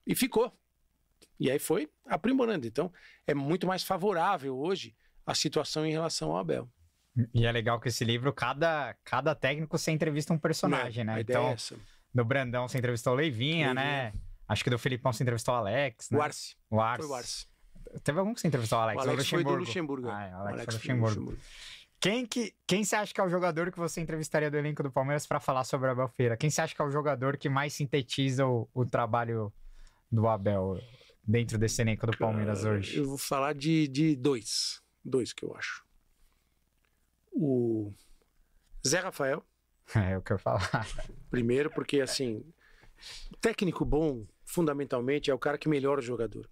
[0.05, 0.57] e ficou.
[1.38, 2.65] E aí foi aprimorando.
[2.65, 2.93] Então,
[3.25, 6.71] é muito mais favorável hoje a situação em relação ao Abel.
[7.34, 11.19] E é legal que esse livro, cada, cada técnico você entrevista um personagem, é, né?
[11.19, 11.57] Então, é
[12.13, 13.82] do Brandão você entrevistou o Leivinha, né?
[13.82, 14.13] Leivinha.
[14.13, 14.19] né?
[14.47, 16.09] Acho que do Filipão você entrevistou o Alex.
[16.09, 16.17] Né?
[16.17, 16.55] O Arce.
[16.69, 17.01] O Arce.
[17.05, 17.56] Foi o Arce.
[18.03, 19.05] Teve algum que você entrevistou o Alex?
[19.05, 20.09] O Alex foi do Luxemburgo.
[20.09, 21.19] Ah, é, o Alex, o Alex foi do Luxemburgo.
[21.31, 21.41] Luxemburgo.
[21.99, 24.91] Quem, que, quem você acha que é o jogador que você entrevistaria do elenco do
[24.91, 26.38] Palmeiras para falar sobre o Abel Feira?
[26.38, 29.51] Quem você acha que é o jogador que mais sintetiza o, o trabalho
[30.11, 30.79] do Abel
[31.23, 32.97] dentro desse elenco do Palmeiras hoje?
[32.97, 34.81] Eu vou falar de, de dois.
[35.03, 35.83] Dois que eu acho.
[37.31, 37.91] O
[38.85, 39.43] Zé Rafael.
[39.95, 40.85] É o que eu falar.
[41.29, 42.43] Primeiro, porque assim,
[43.39, 46.49] técnico bom, fundamentalmente, é o cara que melhora o jogador.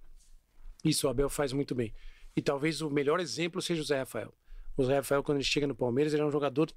[0.86, 1.91] Isso o Abel faz muito bem.
[2.36, 4.33] E talvez o melhor exemplo seja o Zé Rafael.
[4.77, 6.71] O Zé Rafael, quando ele chega no Palmeiras, ele é um jogador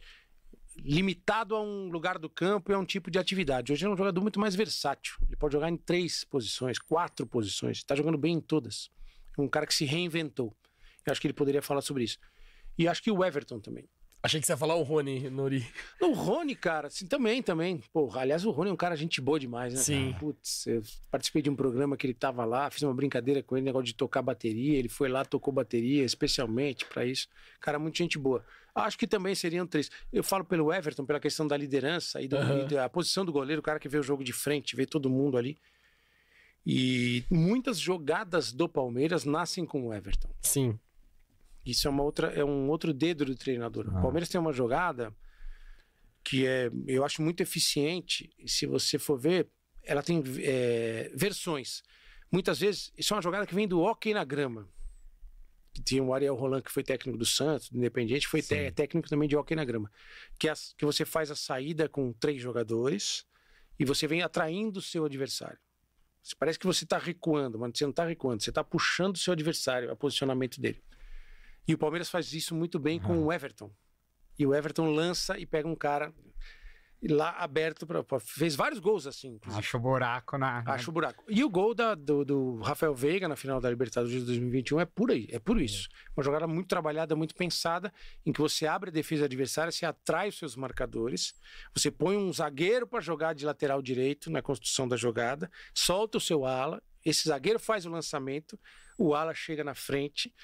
[0.79, 3.73] limitado a um lugar do campo e a um tipo de atividade.
[3.73, 5.17] Hoje é um jogador muito mais versátil.
[5.27, 7.79] Ele pode jogar em três posições, quatro posições.
[7.79, 8.91] Está jogando bem em todas.
[9.37, 10.57] É um cara que se reinventou.
[11.05, 12.19] Eu acho que ele poderia falar sobre isso.
[12.79, 13.89] E acho que o Everton também.
[14.21, 15.65] Achei que você ia falar o Rony, Nori.
[16.01, 17.81] O Rony, cara, assim, também, também.
[17.93, 19.81] Pô, aliás, o Rony é um cara gente boa demais, né?
[19.81, 20.07] Sim.
[20.09, 20.19] Cara?
[20.19, 23.65] Putz, eu participei de um programa que ele tava lá, fiz uma brincadeira com ele,
[23.65, 24.77] negócio de tocar bateria.
[24.77, 27.29] Ele foi lá, tocou bateria, especialmente para isso.
[27.61, 28.45] Cara, muito gente boa.
[28.75, 29.89] Acho que também seriam três.
[30.13, 32.65] Eu falo pelo Everton, pela questão da liderança e, do, Aham.
[32.65, 35.09] e da posição do goleiro, o cara que vê o jogo de frente, vê todo
[35.09, 35.57] mundo ali.
[36.67, 40.29] E muitas jogadas do Palmeiras nascem com o Everton.
[40.43, 40.79] Sim.
[41.71, 43.87] Isso é uma outra, é um outro dedo do treinador.
[43.93, 43.99] Ah.
[43.99, 45.15] O Palmeiras tem uma jogada
[46.25, 48.31] que é, eu acho muito eficiente.
[48.39, 49.49] E se você for ver,
[49.85, 51.83] ela tem é, versões.
[52.31, 54.69] Muitas vezes, isso é uma jogada que vem do hockey na grama.
[55.75, 58.41] Que Tinha o Ariel Roland, que foi técnico do Santos, do Independiente, foi
[58.73, 59.91] técnico também de hockey na grama.
[60.39, 63.25] Que, as- que você faz a saída com três jogadores
[63.79, 65.59] e você vem atraindo o seu adversário.
[66.39, 69.33] Parece que você está recuando, mas você não está recuando, você está puxando o seu
[69.33, 70.83] adversário, o posicionamento dele.
[71.69, 73.71] E o Palmeiras faz isso muito bem com o Everton.
[74.39, 76.13] E o Everton lança e pega um cara
[77.09, 79.61] lá aberto para fez vários gols assim, inclusive.
[79.61, 80.65] Acho o buraco na.
[80.67, 81.23] Acho o buraco.
[81.29, 84.85] E o gol da- do, do Rafael Veiga na final da Libertadores de 2021 é
[84.85, 85.89] por aí, é por isso.
[86.17, 87.93] Uma jogada muito trabalhada, muito pensada,
[88.27, 91.35] em que você abre a defesa adversária, você atrai os seus marcadores,
[91.73, 96.21] você põe um zagueiro para jogar de lateral direito na construção da jogada, solta o
[96.21, 98.59] seu ala, esse zagueiro faz o lançamento,
[98.99, 100.35] o ala chega na frente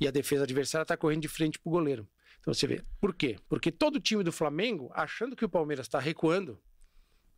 [0.00, 2.08] e a defesa adversária está correndo de frente para o goleiro.
[2.40, 2.82] Então você vê.
[2.98, 3.38] Por quê?
[3.48, 6.58] Porque todo time do Flamengo, achando que o Palmeiras está recuando,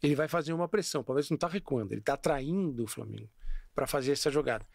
[0.01, 1.01] ele vai fazer uma pressão.
[1.01, 3.29] O Palmeiras não está recuando, ele está atraindo o Flamengo
[3.75, 4.67] para fazer essa jogada.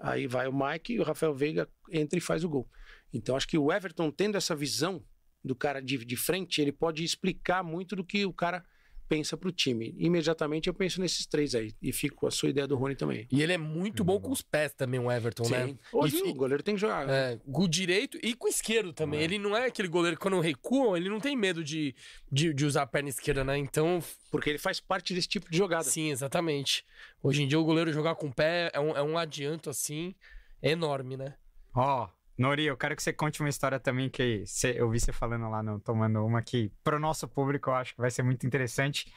[0.00, 2.68] Aí vai o Mike e o Rafael Veiga entra e faz o gol.
[3.12, 5.04] Então acho que o Everton tendo essa visão
[5.44, 8.64] do cara de, de frente, ele pode explicar muito do que o cara
[9.08, 9.94] pensa pro time.
[9.98, 13.26] Imediatamente eu penso nesses três aí e fico com a sua ideia do Rony também.
[13.32, 15.74] E ele é muito bom com os pés também, o Everton, né?
[15.92, 17.06] Hoje E- o goleiro tem que jogar.
[17.06, 17.32] né?
[17.34, 19.20] É, com o direito e com o esquerdo também.
[19.20, 21.94] Ele não é aquele goleiro que quando recuam, ele não tem medo de,
[22.30, 23.56] de, de usar a perna esquerda, né?
[23.56, 25.84] Então, Porque ele faz parte desse tipo de jogada.
[25.84, 26.84] sim, exatamente.
[27.22, 30.14] Hoje em dia o goleiro jogar com o pé é um, é um adianto, assim,
[30.62, 31.34] enorme, né?
[31.74, 32.08] Ó,
[32.38, 35.50] Nori, eu quero que você conte uma história também que cê- eu vi você falando
[35.50, 39.12] lá no Tomando Uma que pro nosso público eu acho que vai ser muito interessante.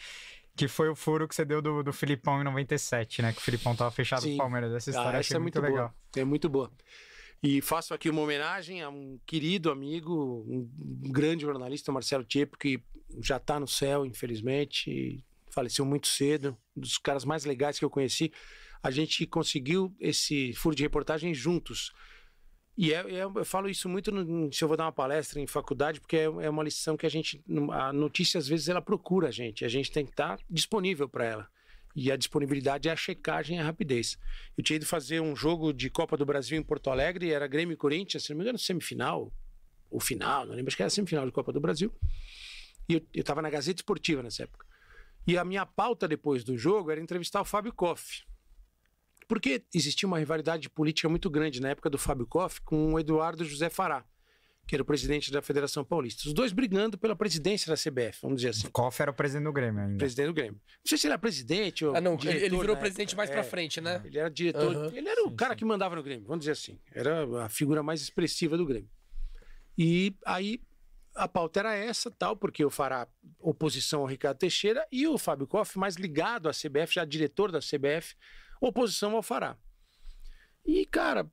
[0.55, 3.31] Que foi o furo que você deu do, do Filipão em 97, né?
[3.31, 4.29] Que o Filipão tava fechado Sim.
[4.31, 4.73] com o Palmeiras.
[4.73, 5.87] Essa história Ah, essa é muito, muito legal.
[6.13, 6.21] boa.
[6.21, 6.69] É muito boa.
[7.41, 12.83] E faço aqui uma homenagem a um querido amigo, um grande jornalista, Marcelo Tiepo, que
[13.21, 17.89] já está no céu, infelizmente, faleceu muito cedo, um dos caras mais legais que eu
[17.89, 18.31] conheci.
[18.83, 21.93] A gente conseguiu esse furo de reportagem juntos.
[22.77, 25.45] E é- é- eu falo isso muito no- se eu vou dar uma palestra em
[25.47, 27.43] faculdade, porque é, é uma lição que a gente.
[27.71, 29.65] A notícia, às vezes, ela procura a gente.
[29.65, 31.47] A gente tem que estar disponível para ela.
[31.93, 34.17] E a disponibilidade é a checagem e a rapidez.
[34.57, 37.73] Eu tinha ido fazer um jogo de Copa do Brasil em Porto Alegre, era Grêmio
[37.73, 39.31] e Corinthians, se não me engano, semifinal,
[39.89, 41.93] ou final, não lembro, acho que era semifinal de Copa do Brasil.
[42.87, 44.65] E eu, eu tava na Gazeta Esportiva nessa época.
[45.27, 48.23] E a minha pauta depois do jogo era entrevistar o Fábio Koff.
[49.31, 53.45] Porque existia uma rivalidade política muito grande na época do Fábio Koff com o Eduardo
[53.45, 54.03] José Fará,
[54.67, 56.27] que era o presidente da Federação Paulista.
[56.27, 58.69] Os dois brigando pela presidência da CBF, vamos dizer assim.
[58.71, 59.97] Koff era o presidente do Grêmio ainda.
[59.97, 60.59] Presidente do Grêmio.
[60.61, 61.95] Não sei se ele era presidente ou.
[61.95, 64.01] Ah, não, ele, diretor ele virou na presidente mais pra É, frente, né?
[64.03, 64.75] Ele era diretor.
[64.75, 64.91] Aham.
[64.93, 65.59] Ele era o Sim, cara sim.
[65.59, 66.77] que mandava no Grêmio, vamos dizer assim.
[66.93, 68.89] Era a figura mais expressiva do Grêmio.
[69.77, 70.59] E aí
[71.15, 73.07] a pauta era essa, tal, porque o Fará
[73.39, 77.59] oposição ao Ricardo Teixeira e o Fábio Koff, mais ligado à CBF, já diretor da
[77.59, 78.13] CBF,
[78.61, 79.57] oposição ao Fará.
[80.65, 81.29] E, cara,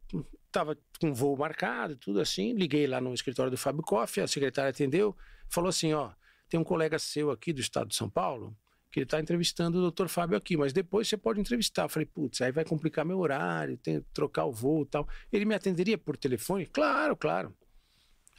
[0.51, 2.53] tava com voo marcado, tudo assim.
[2.53, 5.17] Liguei lá no escritório do Fábio Koff, a secretária atendeu,
[5.49, 6.11] falou assim: ó,
[6.49, 8.57] tem um colega seu aqui do estado de São Paulo
[8.91, 11.83] que ele está entrevistando o doutor Fábio aqui, mas depois você pode entrevistar.
[11.83, 15.07] Eu falei, putz, aí vai complicar meu horário, tem que trocar o voo e tal.
[15.31, 16.67] Ele me atenderia por telefone?
[16.67, 17.55] Claro, claro.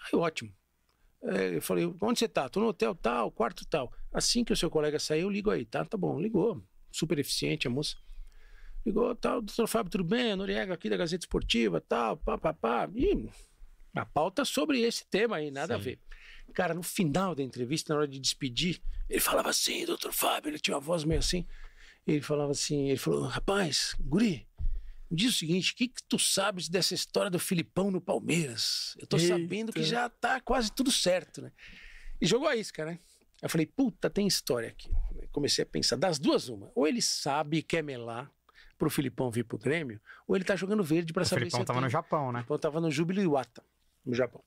[0.05, 0.51] Aí, ótimo.
[1.21, 2.49] É, eu falei, onde você tá?
[2.49, 3.93] Tô no hotel tal, quarto tal.
[4.11, 5.85] Assim que o seu colega sair, eu ligo aí, tá?
[5.85, 6.63] Tá bom, ligou.
[6.91, 7.95] Super eficiente a moça.
[8.85, 10.35] Ligou, tal, doutor Fábio, tudo bem?
[10.35, 12.89] Noriega aqui da Gazeta Esportiva, tal, pá, pá, pá.
[12.95, 13.29] E
[13.93, 15.83] a pauta sobre esse tema aí, nada a Sim.
[15.83, 15.99] ver.
[16.53, 20.59] Cara, no final da entrevista, na hora de despedir, ele falava assim, doutor Fábio, ele
[20.59, 21.45] tinha uma voz meio assim.
[22.07, 24.47] Ele falava assim, ele falou, rapaz, guri,
[25.11, 28.95] me diz o seguinte, o que, que tu sabes dessa história do Filipão no Palmeiras?
[28.97, 29.27] Eu tô Eita.
[29.27, 31.51] sabendo que já tá quase tudo certo, né?
[32.21, 32.99] E jogou a isca, né?
[33.41, 34.89] Eu falei, puta, tem história aqui.
[35.31, 36.71] Comecei a pensar, das duas uma.
[36.73, 38.31] Ou ele sabe e quer melar
[38.79, 41.65] pro Filipão vir pro Grêmio, ou ele tá jogando verde para O saber se eu
[41.65, 42.43] tava tenho- no Japão, né?
[42.49, 43.61] eu tava no Júbilo Iwata,
[44.03, 44.43] no Japão.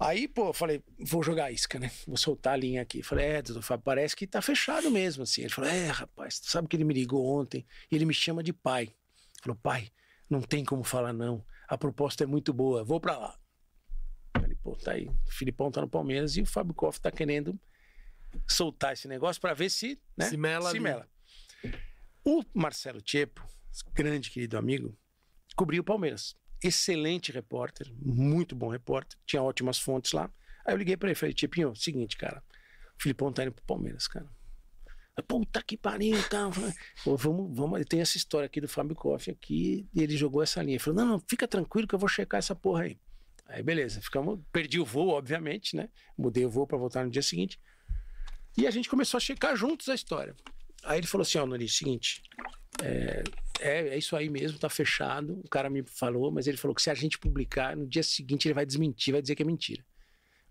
[0.00, 1.88] Aí, pô, eu falei, vou jogar a isca, né?
[2.08, 3.02] Vou soltar a linha aqui.
[3.04, 5.42] Falei, é, doutor Fábio, parece que tá fechado mesmo, assim.
[5.42, 8.42] Ele falou, é, rapaz, tu sabe que ele me ligou ontem e ele me chama
[8.42, 8.92] de pai.
[9.40, 9.92] Falou, pai,
[10.28, 11.44] não tem como falar não.
[11.68, 13.38] A proposta é muito boa, vou pra lá.
[14.36, 15.06] Falei, pô, tá aí.
[15.08, 17.56] O Filipão tá no Palmeiras e o Fábio Koff tá querendo
[18.48, 20.24] soltar esse negócio pra ver se, né?
[20.28, 20.80] Se mela se ali.
[22.24, 23.44] O Marcelo Tiepo,
[23.92, 24.96] grande querido amigo,
[25.56, 26.36] cobriu o Palmeiras.
[26.62, 30.32] Excelente repórter, muito bom repórter, tinha ótimas fontes lá.
[30.64, 32.40] Aí eu liguei pra ele e falei, Tiepinho, seguinte, cara,
[32.96, 34.30] o Filipão tá indo pro Palmeiras, cara.
[35.16, 39.28] Aí, Puta que pariu, falei, Pô, vamos, vamos, tem essa história aqui do Fábio Koff
[39.28, 40.76] aqui, e ele jogou essa linha.
[40.76, 43.00] Ele falou, não, não, fica tranquilo que eu vou checar essa porra aí.
[43.46, 45.88] Aí beleza, ficamos, perdi o voo, obviamente, né?
[46.16, 47.60] Mudei o voo pra voltar no dia seguinte.
[48.56, 50.36] E a gente começou a checar juntos a história.
[50.84, 52.22] Aí ele falou assim, ó, Nori, seguinte,
[52.82, 53.22] é,
[53.60, 55.40] é, é isso aí mesmo, tá fechado.
[55.44, 58.46] O cara me falou, mas ele falou que se a gente publicar, no dia seguinte
[58.46, 59.84] ele vai desmentir, vai dizer que é mentira.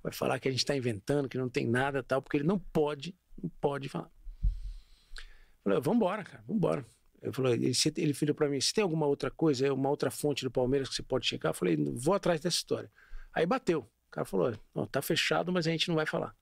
[0.02, 2.58] Vai falar que a gente tá inventando, que não tem nada tal, porque ele não
[2.58, 4.10] pode, não pode falar.
[4.44, 6.86] Eu falei, vambora, cara, vambora.
[7.22, 7.54] Eu falei,
[7.98, 10.96] ele, falou pra mim, se tem alguma outra coisa, uma outra fonte do Palmeiras que
[10.96, 11.52] você pode checar?
[11.52, 12.92] Eu falei, vou atrás dessa história.
[13.32, 13.82] Aí bateu.
[13.82, 16.36] O cara falou, não, tá fechado, mas a gente não vai falar.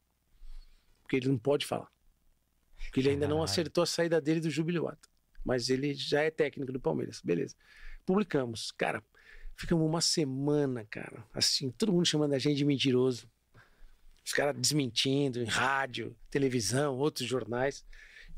[1.02, 1.92] Porque ele não pode falar.
[2.86, 5.10] Porque ele ainda não acertou a saída dele do Jubiluato.
[5.44, 7.22] Mas ele já é técnico do Palmeiras.
[7.24, 7.56] Beleza.
[8.06, 8.72] Publicamos.
[8.72, 9.04] Cara,
[9.56, 11.24] ficamos uma semana, cara.
[11.34, 13.30] Assim, todo mundo chamando a gente de mentiroso.
[14.26, 17.86] Os caras desmentindo em rádio, televisão, outros jornais.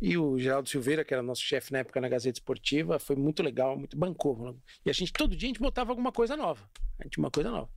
[0.01, 3.43] E o Geraldo Silveira, que era nosso chefe na época na Gazeta Esportiva, foi muito
[3.43, 4.57] legal, muito bancou.
[4.83, 6.67] E a gente, todo dia, a gente botava alguma coisa nova.
[6.99, 7.69] A gente tinha uma coisa nova.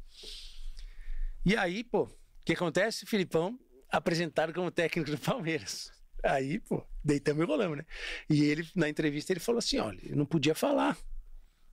[1.44, 2.10] E aí, pô, o
[2.44, 3.04] que acontece?
[3.04, 3.58] Filipão
[3.90, 5.92] apresentado como técnico do Palmeiras.
[6.24, 7.84] Aí, pô, deitamos e rolamos, né?
[8.30, 10.96] E ele, na entrevista, ele falou assim: olha, eu não podia falar.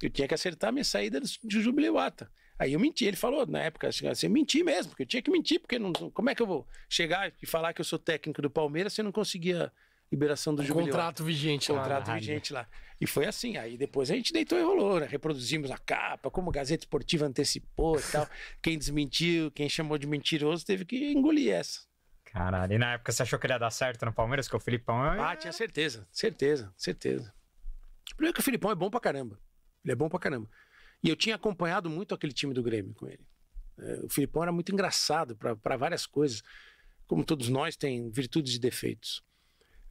[0.02, 2.30] Eu tinha que acertar a minha saída do do Jubileuata.
[2.60, 3.06] Aí eu menti.
[3.06, 5.80] Ele falou, na época, assim, assim, eu menti mesmo, porque eu tinha que mentir, porque
[5.80, 8.94] não, como é que eu vou chegar e falar que eu sou técnico do Palmeiras
[8.94, 9.72] se eu não conseguia
[10.12, 10.92] liberação do Um Jubileuata?
[10.98, 11.80] contrato vigente lá.
[11.80, 12.20] contrato Caralho.
[12.22, 12.68] vigente lá.
[13.00, 13.58] E foi assim.
[13.58, 15.08] Aí depois a gente deitou e rolou, né?
[15.10, 18.28] Reproduzimos a capa, como a Gazeta Esportiva antecipou e tal.
[18.62, 21.82] Quem desmentiu, quem chamou de mentiroso, teve que engolir essa.
[22.32, 22.74] Caralho.
[22.74, 24.48] E na época você achou que ele ia dar certo no Palmeiras?
[24.48, 25.20] Que o Filipão é.
[25.20, 27.34] Ah, tinha certeza, certeza, certeza.
[28.16, 29.40] Primeiro que o Filipão é bom pra caramba.
[29.84, 30.50] Ele é bom pra caramba.
[31.04, 33.26] E eu tinha acompanhado muito aquele time do Grêmio com ele.
[33.80, 36.44] É, o Filipão era muito engraçado pra- pra várias coisas.
[37.08, 39.24] Como todos nós, tem virtudes e defeitos.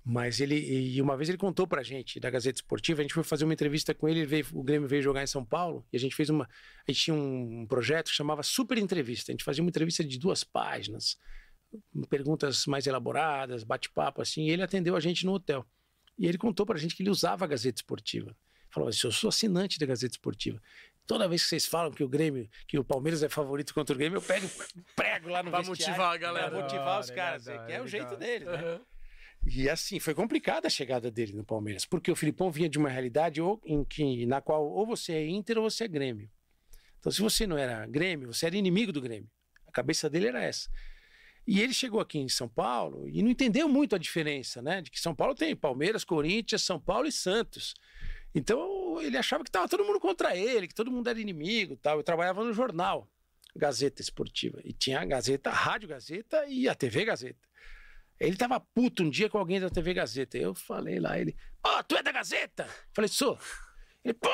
[0.03, 3.23] Mas ele, e uma vez ele contou pra gente, da Gazeta Esportiva, a gente foi
[3.23, 5.97] fazer uma entrevista com ele, ele veio, o Grêmio veio jogar em São Paulo, e
[5.97, 6.45] a gente fez uma,
[6.89, 10.19] a gente tinha um projeto que chamava Super Entrevista, a gente fazia uma entrevista de
[10.19, 11.19] duas páginas,
[12.09, 15.65] perguntas mais elaboradas, bate-papo assim, e ele atendeu a gente no hotel.
[16.19, 18.37] E ele contou pra gente que ele usava a Gazeta Esportiva.
[18.71, 20.61] Falou assim, eu sou assinante da Gazeta Esportiva.
[21.07, 23.99] Toda vez que vocês falam que o Grêmio, que o Palmeiras é favorito contra o
[23.99, 24.49] Grêmio, eu pego,
[24.95, 26.51] prego lá no Pra vestiário motivar a galera.
[26.51, 28.19] Pra motivar os caras, adora, que é o ele jeito gosta.
[28.19, 28.81] dele, né?
[29.47, 32.91] E assim, foi complicada a chegada dele no Palmeiras, porque o Filipão vinha de uma
[32.91, 36.31] realidade ou, em que, na qual ou você é Inter ou você é Grêmio.
[36.99, 39.31] Então, se você não era Grêmio, você era inimigo do Grêmio.
[39.67, 40.71] A cabeça dele era essa.
[41.51, 44.81] E ele chegou aqui em São Paulo e não entendeu muito a diferença, né?
[44.81, 47.75] De que São Paulo tem Palmeiras, Corinthians, São Paulo e Santos.
[48.33, 51.97] Então, ele achava que estava todo mundo contra ele, que todo mundo era inimigo tal.
[51.97, 53.11] Eu trabalhava no jornal,
[53.57, 54.61] Gazeta Esportiva.
[54.63, 57.49] E tinha a Gazeta, a Rádio Gazeta e a TV Gazeta.
[58.21, 60.39] Ele tava puto um dia com alguém da TV Gazeta.
[60.39, 61.35] Eu falei lá, ele,
[61.67, 62.69] ó, tu é da Gazeta?
[62.95, 63.37] Falei, sou.
[64.05, 64.31] Ele, pô,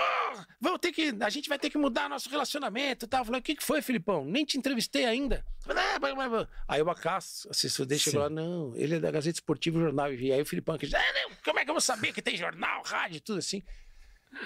[0.61, 3.21] vamos ter que, a gente vai ter que mudar nosso relacionamento e tal.
[3.23, 4.25] Eu falei, o que, que foi, Filipão?
[4.25, 5.45] Nem te entrevistei ainda.
[5.67, 8.95] Eu falei, "Ah, mas- mas- mas." Aí o Bacas, assessor dele, chegou lá, não, ele
[8.95, 10.13] é da Gazeta Esportiva Jornal.
[10.13, 12.37] E aí o Filipão, que, ah, não, como é que eu vou saber que tem
[12.37, 13.61] jornal, rádio, tudo assim?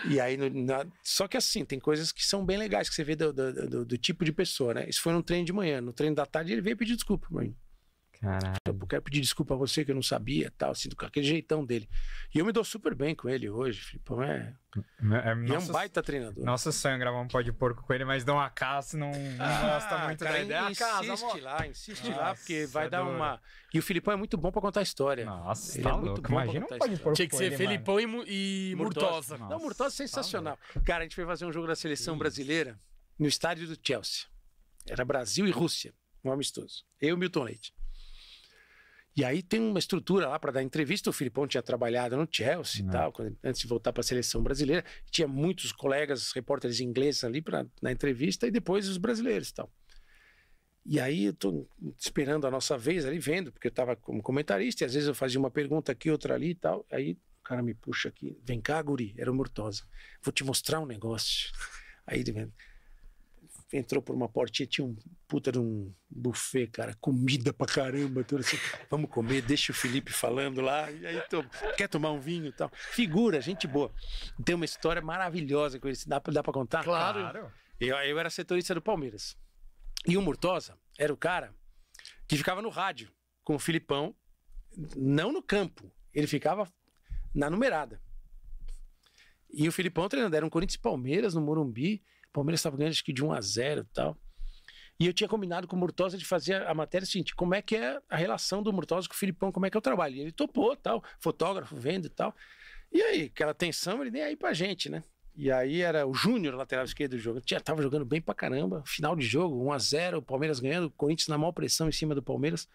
[0.08, 3.14] E aí, na- só que assim, tem coisas que são bem legais que você vê
[3.16, 4.88] do, do- do- do tipo de pessoa, né?
[4.88, 5.80] Isso foi no treino de manhã.
[5.80, 7.54] No treino da tarde ele veio pedir desculpa pra mim.
[8.20, 8.56] Caralho.
[8.66, 11.64] Eu quero pedir desculpa a você que eu não sabia, tal, assim, com aquele jeitão
[11.64, 11.88] dele.
[12.34, 14.22] E eu me dou super bem com ele hoje, Filipão.
[14.22, 16.44] É, É, e é um nosso, baita treinador.
[16.44, 19.60] nosso sonho é gravar um pó de porco com ele, mas Dom Acaso não, não
[19.62, 20.66] gosta muito Ah, cara, da ideia.
[20.66, 23.40] A casa, insiste lá, insiste lá, Nossa, porque vai é dar uma.
[23.72, 25.24] E o Filipão é muito bom pra contar história.
[25.24, 26.20] Nossa, Ele tá é muito louco.
[26.22, 27.02] bom pra Imagina um contar pó de história.
[27.02, 27.68] porco Tinha que ser ele, mano.
[27.68, 29.38] Felipão e, e Murtosa.
[29.38, 29.50] Nossa.
[29.54, 30.58] Não, Murtosa é sensacional.
[30.84, 32.78] Cara, a gente foi fazer um jogo da seleção brasileira
[33.18, 34.26] no estádio do Chelsea.
[34.86, 36.84] Era Brasil e Rússia, um amistoso.
[37.00, 37.72] Eu e Milton Leite.
[39.16, 41.10] E aí tem uma estrutura lá para dar entrevista.
[41.10, 42.90] O Filipão tinha trabalhado no Chelsea e Uhum.
[42.90, 44.84] tal, antes de voltar para a seleção brasileira.
[45.10, 49.72] Tinha muitos colegas, repórteres ingleses ali pra, na entrevista e depois os brasileiros e tal.
[50.86, 54.82] E aí eu tô esperando a nossa vez ali, vendo, porque eu estava como comentarista,
[54.82, 56.86] e às vezes eu fazia uma pergunta aqui, outra ali e tal.
[56.90, 58.38] Aí cara me puxa aqui.
[58.44, 59.12] Vem cá, guri.
[59.18, 59.82] Era o Murtosa.
[60.22, 61.50] Vou te mostrar um negócio.
[62.06, 62.48] Aí ele
[63.72, 64.96] entrou por uma portinha, tinha um
[65.28, 68.58] puta de um buffet, cara, comida pra caramba, tudo assim.
[68.90, 70.90] Vamos comer, deixa o Felipe falando lá.
[70.90, 71.44] E aí, tô,
[71.76, 72.70] quer tomar um vinho e tal.
[72.74, 73.92] Figura, gente boa.
[74.44, 75.96] Tem uma história maravilhosa com ele.
[76.06, 76.84] Dá pra, dá pra contar?
[76.84, 77.52] Claro.
[77.78, 79.36] Eu, eu era setorista do Palmeiras.
[80.06, 81.54] E o Murtosa era o cara
[82.26, 83.10] que ficava no rádio
[83.44, 84.14] com o Filipão,
[84.96, 85.90] não no campo.
[86.12, 86.70] Ele ficava
[87.34, 88.00] na numerada.
[89.52, 92.02] E o Filipão treinando, era um Corinthians Palmeiras no Morumbi.
[92.30, 94.16] O Palmeiras estava ganhando acho que de 1 a 0 e tal.
[94.98, 97.74] E eu tinha combinado com o Murtosa de fazer a matéria seguinte: como é que
[97.74, 100.16] é a relação do Murtosa com o Filipão, como é que é o trabalho.
[100.16, 102.34] E ele topou, tal, fotógrafo, vendo e tal.
[102.92, 105.02] E aí, aquela tensão, ele nem aí pra gente, né?
[105.34, 107.40] E aí era o Júnior, lateral esquerdo do jogo.
[107.64, 108.82] Tava jogando bem pra caramba.
[108.84, 111.92] Final de jogo, 1 a 0 o Palmeiras ganhando, o Corinthians na maior pressão em
[111.92, 112.68] cima do Palmeiras.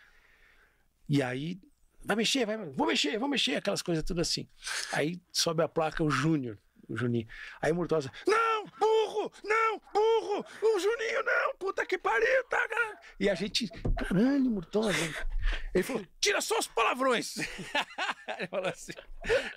[1.07, 1.59] E aí,
[2.03, 4.47] vai mexer, vai, vou mexer, vou mexer, aquelas coisas tudo assim.
[4.91, 7.27] Aí sobe a placa o Júnior, o Juninho.
[7.61, 8.44] Aí o Murtosa, não,
[9.29, 12.99] burro, não, burro, o Juninho não, puta que pariu, tá, cara.
[13.19, 13.67] E a gente,
[13.97, 14.97] caralho, Murtosa.
[15.73, 17.35] Ele falou, tira só os palavrões.
[18.37, 18.93] Ele falou assim,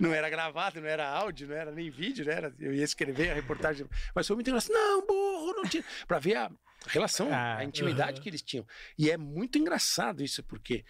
[0.00, 2.52] não era gravado, não era áudio, não era nem vídeo, né?
[2.58, 4.72] Eu ia escrever a reportagem, mas foi muito engraçado.
[4.72, 5.84] Não, burro, não tira.
[6.06, 6.50] Pra ver a
[6.86, 8.66] relação, Ah, a intimidade que eles tinham.
[8.96, 10.84] E é muito engraçado isso, porque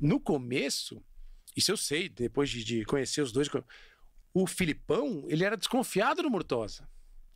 [0.00, 1.02] no começo,
[1.56, 3.48] isso eu sei, depois de, de conhecer os dois,
[4.34, 6.88] o Filipão, ele era desconfiado do Murtosa.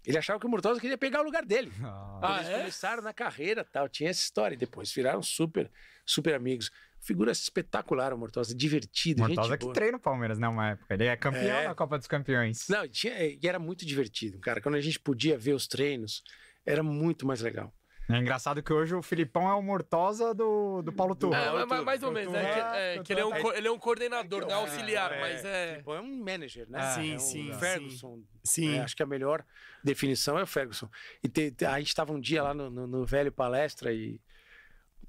[0.07, 1.73] Ele achava que o Murtosa queria pegar o lugar dele.
[1.83, 2.59] Ah, Eles é?
[2.59, 4.55] começaram na carreira tal, tinha essa história.
[4.55, 5.71] E depois viraram super,
[6.05, 6.71] super amigos.
[7.01, 9.75] Figura espetacular o Murtosa, divertido, Mortosa gente que boa.
[9.75, 10.49] treina o Palmeiras, né?
[10.49, 10.95] Uma época.
[10.95, 11.65] Ele é campeão É.
[11.69, 12.69] da Copa dos Campeões.
[12.69, 14.61] Não, tinha, e era muito divertido, cara.
[14.61, 16.23] Quando a gente podia ver os treinos,
[16.65, 17.73] era muito mais legal.
[18.09, 21.39] É engraçado que hoje o Filipão é o Mortosa do, do Paulo Turra.
[21.39, 22.33] É, mas- mais ou menos.
[22.35, 25.21] É que, é, que ele, é um, ele é um coordenador, não é auxiliar, É,
[25.21, 25.77] mas é.
[25.79, 26.79] Tipo, é um manager, né?
[26.81, 28.21] Ah, sim, é um sim, Ferguson.
[28.45, 28.77] Sim.
[28.77, 29.45] É, acho que a melhor
[29.83, 30.89] definição é o Ferguson.
[31.23, 34.21] E te- te- a gente estava um dia lá no, no- no velho palestra e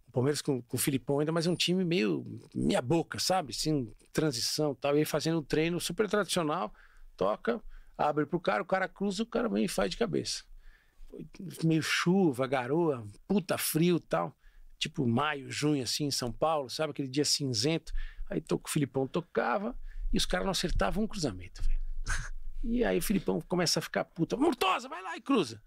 [0.07, 2.25] o Palmeiras com, com o Filipão ainda, mas é um time meio
[2.55, 3.51] minha boca, sabe?
[3.51, 4.95] Assim, transição e tal.
[4.95, 6.73] E ele fazendo um treino super tradicional,
[7.15, 7.61] toca,
[7.95, 10.43] abre pro cara, o cara cruza, o cara vem e faz de cabeça.
[11.63, 14.35] Meio chuva, garoa, puta frio tal.
[14.79, 16.91] Tipo maio, junho, assim, em São Paulo, sabe?
[16.91, 17.91] Aquele dia cinzento.
[18.29, 19.75] Aí to- o Filipão tocava
[20.13, 21.77] e os caras não acertavam um cruzamento, velho.
[22.63, 24.35] E aí o Filipão começa a ficar puta.
[24.37, 25.61] Murtosa, vai lá e cruza.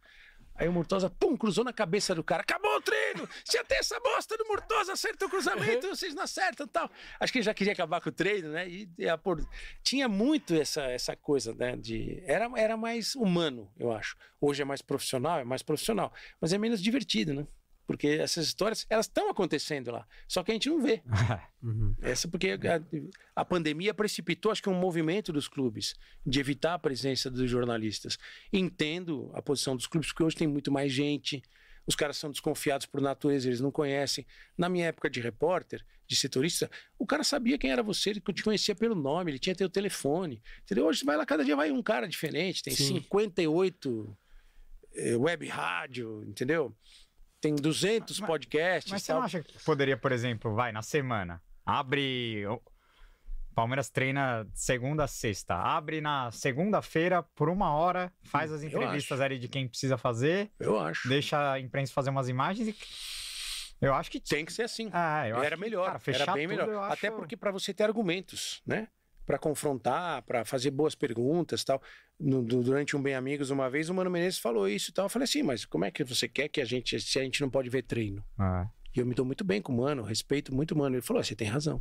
[0.61, 2.43] Aí o Murtosa, pum, cruzou na cabeça do cara.
[2.43, 3.27] Acabou o treino!
[3.47, 6.91] Se até essa bosta do Murtosa acerta o cruzamento, vocês não acertam e tal.
[7.19, 8.69] Acho que ele já queria acabar com o treino, né?
[8.69, 9.43] E, e a por-
[9.83, 11.77] tinha muito essa, essa coisa, né?
[11.77, 12.23] De...
[12.27, 14.17] Era, era mais humano, eu acho.
[14.39, 16.13] Hoje é mais profissional, é mais profissional.
[16.39, 17.47] Mas é menos divertido, né?
[17.91, 20.07] Porque essas histórias, elas estão acontecendo lá.
[20.29, 21.03] Só que a gente não vê.
[22.01, 22.81] Essa porque a,
[23.35, 28.17] a pandemia precipitou, acho que um movimento dos clubes de evitar a presença dos jornalistas.
[28.53, 31.43] Entendo a posição dos clubes, porque hoje tem muito mais gente,
[31.85, 34.25] os caras são desconfiados por natureza, eles não conhecem.
[34.57, 38.45] Na minha época de repórter, de setorista, o cara sabia quem era você, ele te
[38.45, 40.41] conhecia pelo nome, ele tinha teu telefone.
[40.63, 40.87] Entendeu?
[40.87, 43.01] Hoje vai lá, cada dia vai um cara diferente, tem Sim.
[43.01, 44.17] 58
[44.95, 46.73] eh, web rádio, entendeu?
[47.41, 48.93] Tem 200 Mas- podcasts.
[48.93, 49.19] Mas você tal.
[49.21, 52.45] não acha que poderia, por exemplo, vai, na semana, abre.
[53.55, 55.55] Palmeiras treina segunda a sexta.
[55.55, 60.79] Abre na segunda-feira por uma hora, faz as entrevistas ali de quem precisa fazer, Eu
[60.79, 61.09] acho.
[61.09, 62.77] deixa a imprensa fazer umas imagens e.
[63.81, 64.21] Eu acho que.
[64.21, 64.89] Tem que ser assim.
[64.93, 66.73] Ah, eu acho era que, melhor, cara, fechar era bem tudo, melhor.
[66.73, 68.89] eu Até acho- porque para você ter argumentos, né?
[69.31, 71.81] Para confrontar, para fazer boas perguntas, tal.
[72.19, 75.05] No- du- durante um bem amigos uma vez o Mano Menezes falou isso e tal.
[75.07, 77.41] Eu falei assim, mas como é que você quer que a gente, se a gente
[77.41, 78.25] não pode ver treino?
[78.37, 80.97] Ah, E eu me dou muito bem com o Mano, respeito muito o Mano.
[80.97, 81.81] Ele falou, "Ah, você tem razão.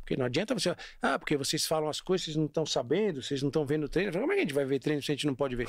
[0.00, 3.40] Porque não adianta você, ah, porque vocês falam as coisas, vocês não estão sabendo, vocês
[3.40, 4.08] não estão vendo o treino.
[4.08, 5.56] Eu falei, como é que a gente vai ver treino se a gente não pode
[5.56, 5.68] ver?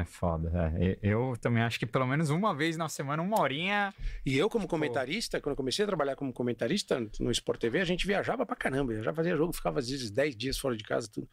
[0.00, 0.50] É foda.
[0.78, 0.98] é.
[1.02, 3.94] Eu também acho que pelo menos uma vez na semana, uma horinha.
[4.24, 7.84] E eu, como comentarista, quando eu comecei a trabalhar como comentarista no Sport TV, a
[7.84, 8.92] gente viajava pra caramba.
[8.92, 11.28] Eu já fazia jogo, ficava às vezes 10 dias fora de casa, tudo.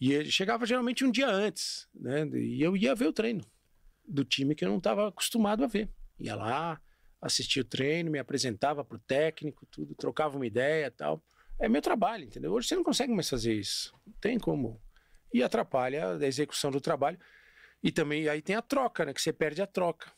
[0.00, 2.24] E ele chegava geralmente um dia antes, né?
[2.34, 3.44] E eu ia ver o treino
[4.06, 5.90] do time que eu não estava acostumado a ver.
[6.18, 6.80] Ia lá,
[7.20, 11.22] assistia o treino, me apresentava pro técnico, tudo, trocava uma ideia tal.
[11.60, 12.52] É meu trabalho, entendeu?
[12.52, 13.92] Hoje você não consegue mais fazer isso.
[14.06, 14.80] Não tem como.
[15.34, 17.18] E atrapalha a execução do trabalho.
[17.82, 19.12] E também aí tem a troca, né?
[19.14, 20.10] Que você perde a troca.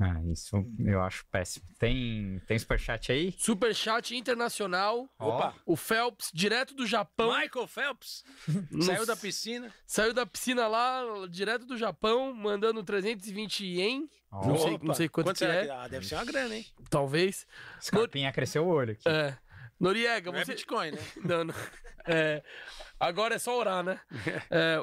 [0.00, 1.64] Ah, isso eu acho péssimo.
[1.78, 3.32] Tem, tem superchat aí?
[3.38, 5.08] Superchat internacional.
[5.18, 5.54] Opa!
[5.64, 7.28] O Phelps, direto do Japão.
[7.38, 8.24] Michael Phelps
[8.84, 9.72] saiu da piscina.
[9.86, 11.00] Saiu da piscina lá,
[11.30, 15.70] direto do Japão, mandando 320 ien, Ó, Não sei- não sei quanto que será é.
[15.70, 16.66] Ah, deve ser uma grana, hein?
[16.90, 17.46] talvez.
[17.80, 19.08] Scarpinha cresceu o olho aqui.
[19.08, 19.38] É.
[19.78, 20.54] Noriega, Não é você.
[20.54, 20.98] Bitcoin, né?
[21.24, 21.54] Não, não.
[22.06, 22.42] É,
[22.98, 24.00] agora é só orar, né?
[24.50, 24.78] É,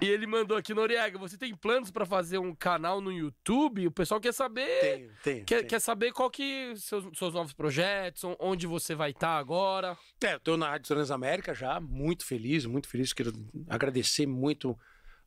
[0.00, 3.86] e ele mandou aqui, Noriega, você tem planos pra fazer um canal no YouTube?
[3.86, 4.80] O pessoal quer saber.
[4.80, 5.44] Tenho, tenho.
[5.44, 5.68] Quer, tenho.
[5.68, 9.96] quer saber qual que seus, seus novos projetos, on- onde você vai estar agora?
[10.24, 13.12] É, eu tô na Rádio Transamérica já, muito feliz, muito feliz.
[13.12, 13.32] Quero
[13.68, 14.76] agradecer muito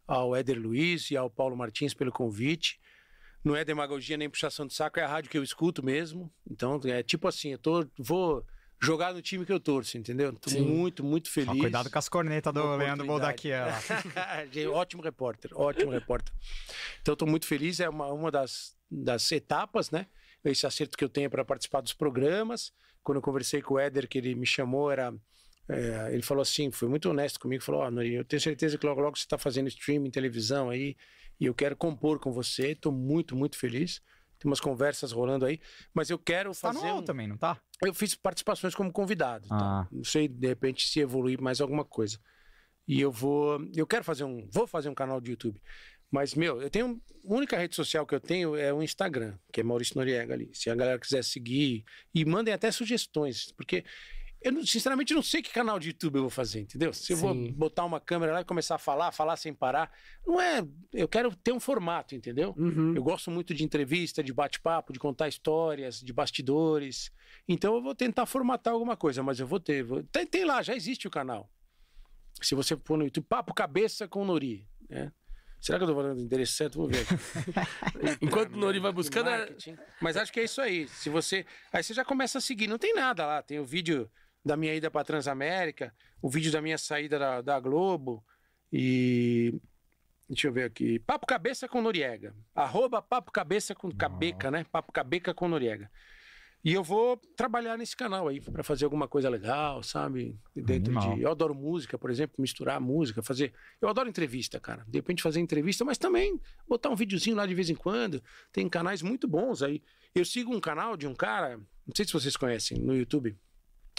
[0.08, 2.80] ao Éder Luiz e ao Paulo Martins pelo convite.
[3.44, 6.32] Não é demagogia nem puxação de saco, é a rádio que eu escuto mesmo.
[6.50, 8.44] Então, é tipo assim, eu tô, vou
[8.86, 10.32] jogar no time que eu torço, entendeu?
[10.34, 10.62] Tô Sim.
[10.62, 11.60] muito, muito Só feliz.
[11.60, 13.06] cuidado com as cornetas do Leandro.
[13.06, 13.74] Boldaquiela.
[14.74, 16.34] Ótimo repórter, ótimo repórter.
[17.02, 17.80] Então, estou muito feliz.
[17.80, 20.08] É uma, uma das, das etapas, né?
[20.44, 22.72] Esse acerto que eu tenho para participar dos programas.
[23.04, 25.14] Quando eu conversei com o Éder, que ele me chamou, era.
[25.70, 28.86] é, ele falou assim, foi muito honesto comigo, falou, ó, Nori, eu tenho certeza que
[28.86, 30.96] logo logo você está fazendo streaming, televisão aí,
[31.40, 34.02] e eu quero compor com você, estou muito, muito feliz.
[34.46, 35.60] Tem umas conversas rolando aí,
[35.92, 37.04] mas eu quero Tá no fazer UOL um...
[37.04, 37.60] também, não tá?
[37.82, 39.48] Eu fiz participações como convidado.
[39.48, 39.58] tá?
[39.60, 39.88] Ah.
[39.92, 42.20] Não sei, de repente, se evoluir mais alguma coisa.
[42.88, 43.60] E eu vou.
[43.76, 44.48] Eu quero fazer um.
[44.54, 45.60] Vou fazer um canal de YouTube.
[46.12, 47.02] Mas, meu, eu tenho.
[47.28, 50.52] A única rede social que eu tenho é o Instagram, que é Maurício Noriega ali.
[50.54, 51.84] Se a galera quiser seguir.
[52.14, 53.84] E mandem até sugestões, porque.
[54.48, 56.94] Eu, sinceramente, não sei que canal de YouTube eu vou fazer, entendeu?
[56.94, 57.52] Se eu vou Sim.
[57.54, 59.92] botar uma câmera lá e começar a falar, falar sem parar.
[60.26, 60.64] Não é.
[60.94, 62.56] Eu quero ter um formato, entendeu?
[62.96, 67.12] Eu gosto muito de entrevista, de bate-papo, de contar histórias, de bastidores.
[67.48, 69.84] Então eu vou tentar formatar alguma coisa, mas eu vou ter.
[69.84, 71.50] vou- Tem, tem lá, já existe o canal.
[72.40, 74.68] Se você pôr no YouTube, Papo Cabeça com Nori.
[74.88, 75.12] Né?
[75.60, 76.78] Será que eu tô falando interessante?
[76.78, 77.04] Vou ver.
[78.22, 79.76] Enquanto o Nori vai buscando, é- marketing.
[80.02, 80.88] Mas acho que é isso aí.
[80.88, 81.46] Se você.
[81.74, 82.68] Aí você já começa a seguir.
[82.68, 83.42] Não tem nada lá.
[83.42, 84.10] Tem o vídeo
[84.46, 88.24] da minha ida para Transamérica, o vídeo da minha saída da, da Globo.
[88.72, 89.60] E.
[90.30, 91.00] Deixa eu ver aqui.
[91.00, 92.36] Papo Cabeça com Noriega.
[92.54, 94.66] Arroba Papo Cabeça com Cabeca, né?
[94.72, 95.90] Papo Cabeca com Noriega.
[96.64, 100.36] E eu vou trabalhar nesse canal aí para fazer alguma coisa legal, sabe?
[100.56, 101.16] Dentro Animal.
[101.16, 101.22] de.
[101.22, 103.54] Eu adoro música, por exemplo, misturar música, fazer.
[103.80, 104.84] Eu adoro entrevista, cara.
[104.88, 108.22] De repente fazer entrevista, mas também botar um videozinho lá de vez em quando.
[108.52, 109.80] Tem canais muito bons aí.
[110.16, 113.38] Eu sigo um canal de um cara, não sei se vocês conhecem, no YouTube.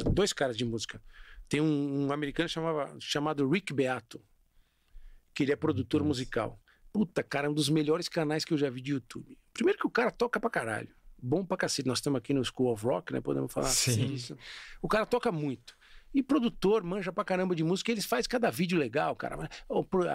[0.04, 1.00] Dois caras de música.
[1.48, 4.22] Tem um, um americano chamava, chamado Rick Beato,
[5.34, 6.60] que ele é produtor musical.
[6.92, 9.38] Puta, cara, é um dos melhores canais que eu já vi de YouTube.
[9.52, 10.94] Primeiro que o cara toca pra caralho.
[11.18, 11.86] Bom pra cacete.
[11.86, 13.20] Nós estamos aqui no School of Rock, né?
[13.20, 14.06] Podemos falar Sim.
[14.06, 14.36] disso.
[14.80, 15.76] O cara toca muito.
[16.14, 17.92] E produtor, manja pra caramba de música.
[17.92, 19.48] Eles fazem cada vídeo legal, cara.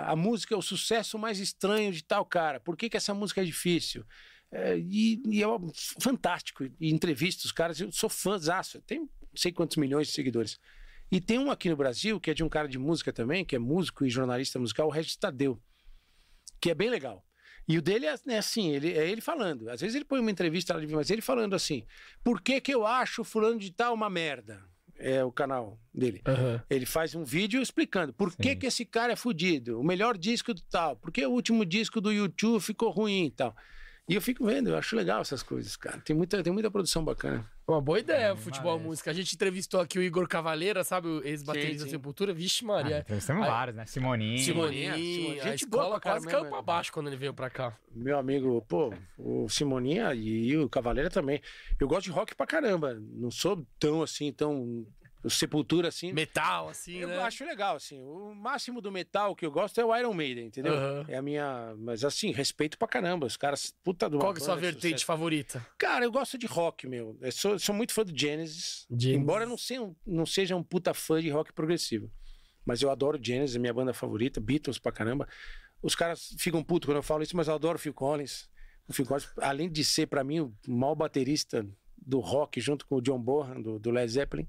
[0.05, 2.59] A música é o sucesso mais estranho de tal cara.
[2.59, 4.03] Por que, que essa música é difícil?
[4.51, 5.47] É, e, e é
[5.99, 6.63] fantástico.
[6.79, 7.79] E entrevista os caras.
[7.79, 8.81] Eu sou fãzaço.
[8.81, 10.59] Tem não sei quantos milhões de seguidores.
[11.11, 13.55] E tem um aqui no Brasil, que é de um cara de música também, que
[13.55, 15.61] é músico e jornalista musical, o Regis Tadeu,
[16.59, 17.25] que é bem legal.
[17.67, 19.69] E o dele é, é assim, ele, é ele falando.
[19.69, 21.85] Às vezes ele põe uma entrevista mas ele falando assim,
[22.23, 24.63] por que que eu acho fulano de tal uma merda?
[24.97, 26.21] É o canal dele.
[26.25, 26.63] Aham.
[26.69, 30.53] Ele faz um vídeo explicando por que que esse cara é fudido, o melhor disco
[30.53, 33.55] do tal, por que o último disco do YouTube ficou ruim e tal.
[34.09, 35.99] E eu fico vendo, eu acho legal essas coisas, cara.
[36.01, 37.49] Tem muita, tem muita produção bacana.
[37.67, 38.85] Uma boa ideia, Animal futebol esse.
[38.85, 39.11] música.
[39.11, 41.07] A gente entrevistou aqui o Igor Cavaleira, sabe?
[41.07, 41.91] O ex-baterista da.
[41.91, 42.33] Sepultura.
[42.33, 42.99] Vixe, Ah, Maria.
[42.99, 43.85] entrevistamos Aí- vários, né?
[43.85, 44.37] Simoninho.
[44.39, 44.93] Simoninho.
[44.95, 45.41] Simoninho, Simoninho.
[45.43, 47.77] a Gente boa pra quase caiu pra baixo quando ele veio pra cá.
[47.93, 51.39] Meu amigo, pô, o Simoninha e o Cavaleira também.
[51.79, 52.97] Eu gosto de rock pra caramba.
[52.99, 54.85] Não sou tão assim, tão.
[55.29, 56.11] Sepultura assim.
[56.13, 57.19] Metal, assim, Eu né?
[57.19, 58.01] acho legal, assim.
[58.01, 60.73] O máximo do metal que eu gosto é o Iron Maiden, entendeu?
[60.73, 61.05] Aham.
[61.07, 61.75] É a minha.
[61.77, 63.27] Mas assim, respeito pra caramba.
[63.27, 65.65] Os caras, puta do Qual que é a sua vertente favorita?
[65.77, 67.17] Cara, eu gosto de rock, meu.
[67.21, 68.87] Eu sou, sou muito fã do Genesis.
[68.89, 69.21] Genesis.
[69.21, 72.11] Embora não, seja um, não seja um puta fã de rock progressivo.
[72.65, 74.39] Mas eu adoro Genesis, é minha banda favorita.
[74.39, 75.27] Beatles pra caramba.
[75.81, 78.49] Os caras ficam putos quando eu falo isso, mas eu adoro Phil Collins.
[78.87, 81.67] O Phil Collins, além de ser, pra mim, o maior baterista
[81.97, 84.47] do rock, junto com o John Bonham, do, do Led Zeppelin,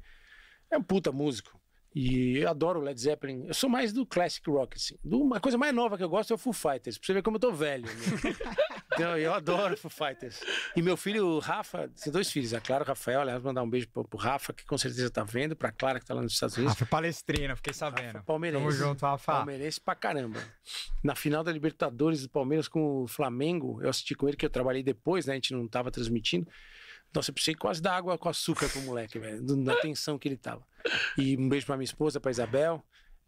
[0.72, 1.60] é um puta músico.
[1.94, 3.44] E eu adoro o Led Zeppelin.
[3.46, 4.96] Eu sou mais do classic rock, assim.
[5.04, 6.96] Do- Uma coisa mais nova que eu gosto é o Foo Fighters.
[6.96, 7.84] Pra você ver como eu tô velho.
[7.84, 7.92] né?
[8.94, 10.40] então, eu adoro Foo Fighters.
[10.74, 12.54] E meu filho, Rafa, tem dois filhos.
[12.54, 13.20] A Clara e o Rafael.
[13.20, 15.54] Aliás, mandar um beijo pro, pro Rafa, que com certeza tá vendo.
[15.54, 16.72] Pra Clara, que tá lá nos Estados Unidos.
[16.72, 18.06] Rafa Palestrina, fiquei sabendo.
[18.14, 18.64] Rafa Palmeirense.
[18.64, 19.32] Tamo junto, Rafa.
[19.32, 20.40] Palmeirense pra caramba.
[21.04, 24.50] Na final da Libertadores do Palmeiras com o Flamengo, eu assisti com ele, que eu
[24.50, 25.32] trabalhei depois, né?
[25.34, 26.48] A gente não tava transmitindo.
[27.14, 30.36] Nossa, eu precisei quase dar água com açúcar pro moleque, velho, da tensão que ele
[30.36, 30.62] tava.
[31.18, 32.82] E um beijo pra minha esposa, pra Isabel.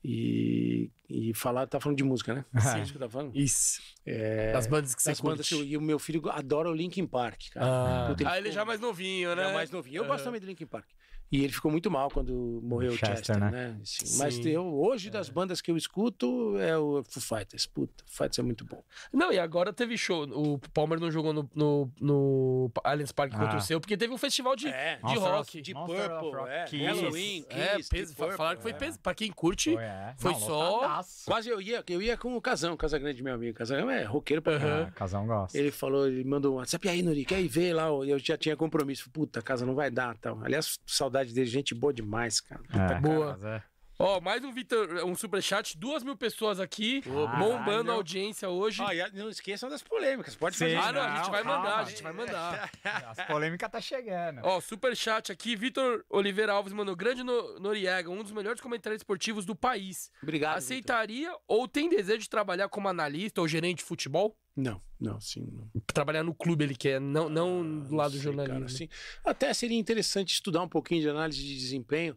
[0.06, 2.44] E, e falar, tá falando de música, né?
[2.60, 2.78] Sim.
[2.78, 3.34] É isso que tá falando?
[3.34, 3.80] Isso.
[4.04, 5.72] É, Das bandas que você das bandas que curte.
[5.72, 7.66] eu- e o meu filho adora o Linkin Park, cara.
[7.66, 9.50] Ah, Puta, ah, ele ficou- já é mais novinho, ele né?
[9.50, 9.96] é mais novinho.
[9.96, 10.24] Eu gosto Aham.
[10.24, 10.86] também do Linkin Park.
[11.34, 13.50] E ele ficou muito mal quando morreu o Chester, Chester, né?
[13.50, 13.76] né?
[13.82, 17.66] Assim, Mas eu, hoje, das bandas que eu escuto, é o Foo Fighters.
[17.66, 18.80] Puta, Foo Fighters é muito bom.
[19.12, 20.22] Não, e agora teve show.
[20.30, 23.58] O Palmer não jogou no, no, no Allianz Parque contra Ah.
[23.58, 25.40] o seu, porque teve um festival de, É, de Monster rock.
[25.40, 26.50] of- Deep Monster Purple, Rock.
[26.50, 26.84] é, Kiss.
[26.84, 28.74] Halloween, é, Kiss, peso, Deep Purple, falaram que foi é.
[28.74, 29.00] peso.
[29.00, 30.14] Pra quem curte, Foi, é.
[30.18, 31.24] Foi Não, só- lotadaço.
[31.24, 33.56] Quase eu ia, eu ia com o Casão, Casagrande, meu amigo.
[33.58, 34.84] Casão é roqueiro pra.
[34.84, 35.58] Ah, casão gosta.
[35.58, 37.86] Ele falou, ele mandou um WhatsApp, e aí, Nuri, quer ir ver lá?
[37.88, 39.10] Eu já tinha compromisso.
[39.10, 40.38] Puta, casa não vai dar, tal.
[40.44, 42.62] Aliás, saudade dele, gente boa demais, cara.
[42.62, 43.32] Puta, É, boa.
[43.32, 43.62] mas é.
[43.96, 47.00] Ó, mais um Vitor, um superchat, duas mil pessoas aqui,
[47.38, 48.82] bombando a audiência hoje.
[48.82, 50.64] Ah, e não esqueçam das polêmicas, pode Sim.
[50.64, 50.76] fazer.
[50.78, 51.58] ah, não, a gente vai calma.
[51.58, 52.70] mandar, a gente vai mandar.
[53.16, 54.40] As polêmicas tá chegando.
[54.42, 59.44] Ó, superchat aqui, Vitor Oliveira Alves mandou, grande no- Noriega, um dos melhores comentários esportivos
[59.46, 60.10] do país.
[60.20, 60.56] Obrigado.
[60.58, 64.36] Aceitaria ou tem desejo de trabalhar como analista ou gerente de futebol?
[64.56, 65.70] Não, não, sim, não.
[65.86, 68.60] Trabalhar no clube ele quer, não, não Ah, do lado do jornalismo.
[68.60, 68.88] cara, assim,
[69.24, 72.16] até seria interessante estudar um pouquinho de análise de desempenho,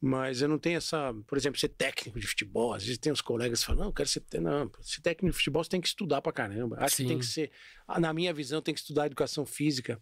[0.00, 2.72] mas eu não tenho essa, por exemplo, ser técnico de futebol.
[2.72, 5.38] Às vezes tem os colegas que falam, não, eu quero ser, não, ser técnico de
[5.38, 6.76] futebol você tem que estudar pra caramba.
[6.78, 7.02] Acho Sim.
[7.02, 7.50] que tem que ser,
[7.86, 10.00] ah, na minha visão, tem que estudar educação física.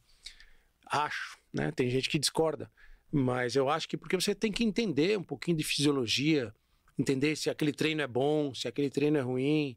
[0.87, 1.73] Acho, né?
[1.73, 2.71] Tem gente que discorda,
[3.11, 6.55] mas eu acho que porque você tem que entender um pouquinho de fisiologia,
[6.99, 9.77] entender se aquele treino é bom, se aquele treino é ruim.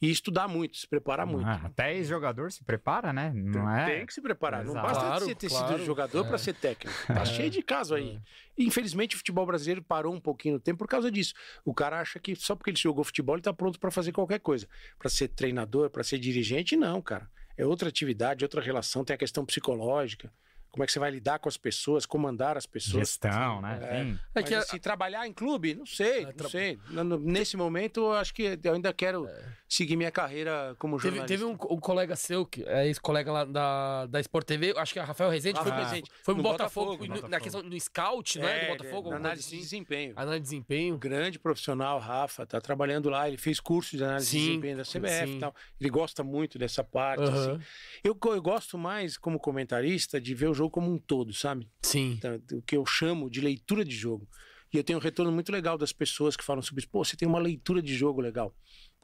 [0.00, 1.46] E estudar muito, se preparar muito.
[1.46, 3.32] Ah, até ex-jogador se prepara, né?
[3.34, 3.86] Não é?
[3.86, 4.62] Tem que se preparar.
[4.64, 4.86] Não Exato.
[4.86, 5.68] basta Claro, você ter claro.
[5.78, 6.28] sido jogador É.
[6.28, 6.94] para ser técnico.
[7.06, 8.20] Tá cheio de caso aí.
[8.58, 11.32] E, infelizmente o futebol brasileiro parou um pouquinho no tempo por causa disso.
[11.64, 14.40] O cara acha que só porque ele jogou futebol ele tá pronto para fazer qualquer
[14.40, 14.68] coisa.
[14.98, 17.28] Para ser treinador, para ser dirigente, não, cara.
[17.56, 20.30] É outra atividade, outra relação, tem a questão psicológica.
[20.76, 23.08] Como é que você vai lidar com as pessoas, comandar as pessoas.
[23.08, 24.18] Gestão, né?
[24.34, 24.40] É.
[24.40, 26.78] É que a- assim, trabalhar em clube, não sei, É, não sei.
[26.90, 29.26] No- no- Nesse momento, eu acho que eu ainda quero
[29.66, 31.26] seguir minha carreira como Teve, jornalista.
[31.28, 34.98] teve um, um colega seu, que é ex-colega lá da, da Sport TV, acho que
[34.98, 36.10] é Rafael Rezende, foi, Rafael pro- Rezende.
[36.22, 37.30] foi pro No Botafogo, Botafogo, no- Botafogo.
[37.30, 38.58] na questão no scout, não é?
[38.58, 39.58] Do É, Botafogo, na análise de assim.
[39.62, 40.12] desempenho.
[40.14, 40.98] Análise de desempenho.
[40.98, 44.84] grande profissional, Rafa, tá trabalhando lá, ele fez curso de análise de Sim, desempenho da
[44.84, 45.36] CBF sim.
[45.36, 45.54] e tal.
[45.80, 47.52] Ele gosta muito dessa parte, Aham.
[47.56, 47.64] assim.
[48.04, 51.68] Eu, eu gosto mais, como comentarista, de ver o jogo como um todo, sabe?
[51.82, 52.12] Sim.
[52.18, 54.28] Então, o que eu chamo de leitura de jogo.
[54.72, 56.90] E eu tenho um retorno muito legal das pessoas que falam sobre isso.
[56.90, 58.54] Pô, você tem uma leitura de jogo legal.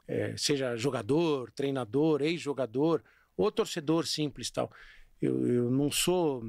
[0.07, 3.03] É, seja jogador, treinador, ex-jogador,
[3.37, 4.71] ou torcedor simples tal.
[5.21, 6.43] Eu, eu não sou.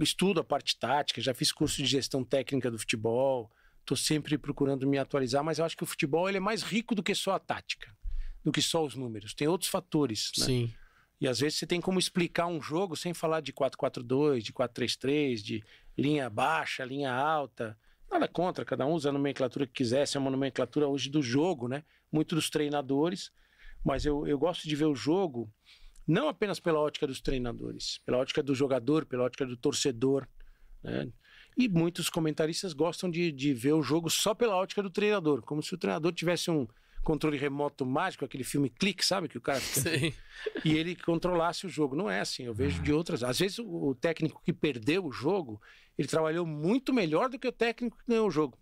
[0.00, 4.86] Estudo a parte tática, já fiz curso de gestão técnica do futebol, estou sempre procurando
[4.86, 7.32] me atualizar, mas eu acho que o futebol ele é mais rico do que só
[7.32, 7.92] a tática,
[8.44, 9.34] do que só os números.
[9.34, 10.30] Tem outros fatores.
[10.38, 10.44] Né?
[10.46, 10.74] Sim.
[11.20, 15.36] E às vezes você tem como explicar um jogo sem falar de 4-4-2, de 4-3-3,
[15.42, 15.64] de
[15.96, 17.78] linha baixa, linha alta.
[18.10, 21.22] Nada contra, cada um usa a nomenclatura que quiser, essa é uma nomenclatura hoje do
[21.22, 21.84] jogo, né?
[22.10, 23.30] Muito dos treinadores,
[23.84, 25.52] mas eu, eu gosto de ver o jogo
[26.06, 30.26] não apenas pela ótica dos treinadores, pela ótica do jogador, pela ótica do torcedor,
[30.82, 31.12] né?
[31.56, 35.62] E muitos comentaristas gostam de, de ver o jogo só pela ótica do treinador, como
[35.62, 36.66] se o treinador tivesse um
[37.02, 39.28] controle remoto mágico, aquele filme Clique, sabe?
[39.28, 40.12] Que o cara fica Sim.
[40.64, 41.96] e ele controlasse o jogo.
[41.96, 43.22] Não é assim, eu vejo de outras.
[43.22, 45.60] Às vezes o, técnico que perdeu o jogo,
[45.96, 48.58] ele trabalhou muito melhor do que o técnico que ganhou o jogo.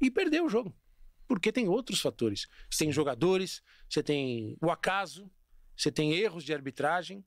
[0.00, 0.74] E perdeu o jogo.
[1.28, 2.46] Porque tem outros fatores.
[2.70, 5.30] Você tem jogadores, você tem o acaso,
[5.76, 7.24] você tem erros de arbitragem.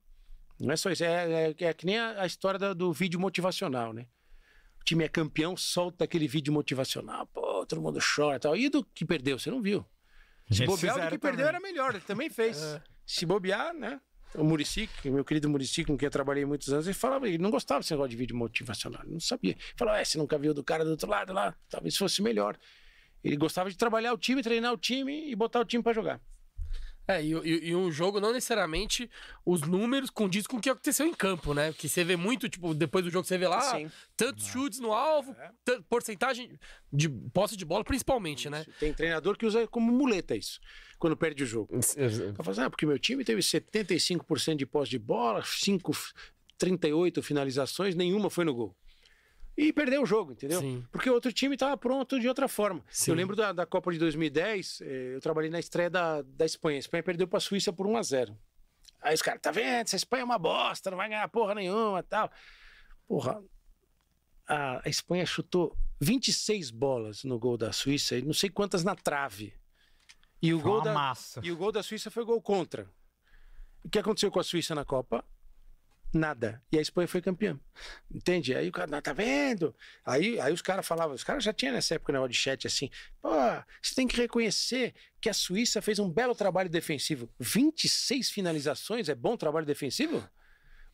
[0.59, 1.03] Não é só isso.
[1.03, 4.07] É, é, é que nem a, a história da- do vídeo motivacional, né?
[4.79, 7.25] O time é campeão, solta aquele vídeo motivacional.
[7.27, 8.55] Pô, todo mundo chora e tal.
[8.55, 9.39] E do que perdeu?
[9.39, 9.85] Você não viu.
[10.51, 11.45] Se bobear, o que perdeu também.
[11.47, 12.61] era melhor, ele também fez.
[12.61, 12.81] É.
[13.05, 13.99] Se bobear, né?
[14.35, 17.49] O Murici, meu querido Murici, com quem eu trabalhei muitos anos, ele falava, ele não
[17.49, 19.51] gostava desse negócio de vídeo motivacional, ele não sabia.
[19.51, 22.57] Ele falava, é, você nunca viu do cara do outro lado lá, talvez fosse melhor.
[23.23, 26.19] Ele gostava de trabalhar o time, treinar o time e botar o time pra jogar.
[27.07, 29.09] É, e, e- e um jogo não necessariamente
[29.45, 31.71] os números condiz com o que aconteceu em campo, né?
[31.73, 33.91] Que você vê muito, tipo, depois do jogo você vê lá Sim.
[34.17, 35.79] tantos chutes no alvo, É.
[35.87, 36.57] porcentagem
[36.91, 38.65] de posse de bola principalmente, né?
[38.79, 40.59] Tem treinador que usa como muleta isso,
[40.97, 41.79] quando perde o jogo.
[42.35, 45.91] Tá falando, ah, porque meu time teve 75% de posse de bola, 5,
[46.57, 48.75] 38 finalizações, nenhuma foi no gol.
[49.57, 50.59] E perdeu o jogo, entendeu?
[50.59, 50.85] Sim.
[50.91, 52.83] Porque o outro time estava pronto de outra forma.
[52.89, 53.11] Sim.
[53.11, 56.77] Eu lembro da, da Copa de 2010, eh, eu trabalhei na estreia da, da Espanha.
[56.77, 58.37] A Espanha perdeu para a Suíça por 1 a 0
[59.01, 59.67] Aí os caras, tá vendo?
[59.85, 62.29] Essa Espanha é uma bosta, não vai ganhar porra nenhuma tal.
[63.07, 63.41] Porra,
[64.47, 68.95] a, a Espanha chutou 26 bolas no gol da Suíça e não sei quantas na
[68.95, 69.53] trave.
[70.41, 71.39] E o Foi gol da, massa.
[71.43, 72.89] e o gol da Suíça foi gol contra.
[73.83, 75.23] O que aconteceu com a Suíça na Copa?
[76.15, 76.61] Nada.
[76.71, 77.59] E a Espanha foi campeã.
[78.09, 78.55] Entende?
[78.55, 79.75] Aí o cara, tá vendo?
[80.05, 82.89] Aí, aí os caras falavam, os caras já tinham nessa época negócio de chat assim,
[83.21, 83.29] pô,
[83.81, 87.29] você tem que reconhecer que a Suíça fez um belo trabalho defensivo.
[87.37, 90.25] 26 finalizações é bom trabalho defensivo?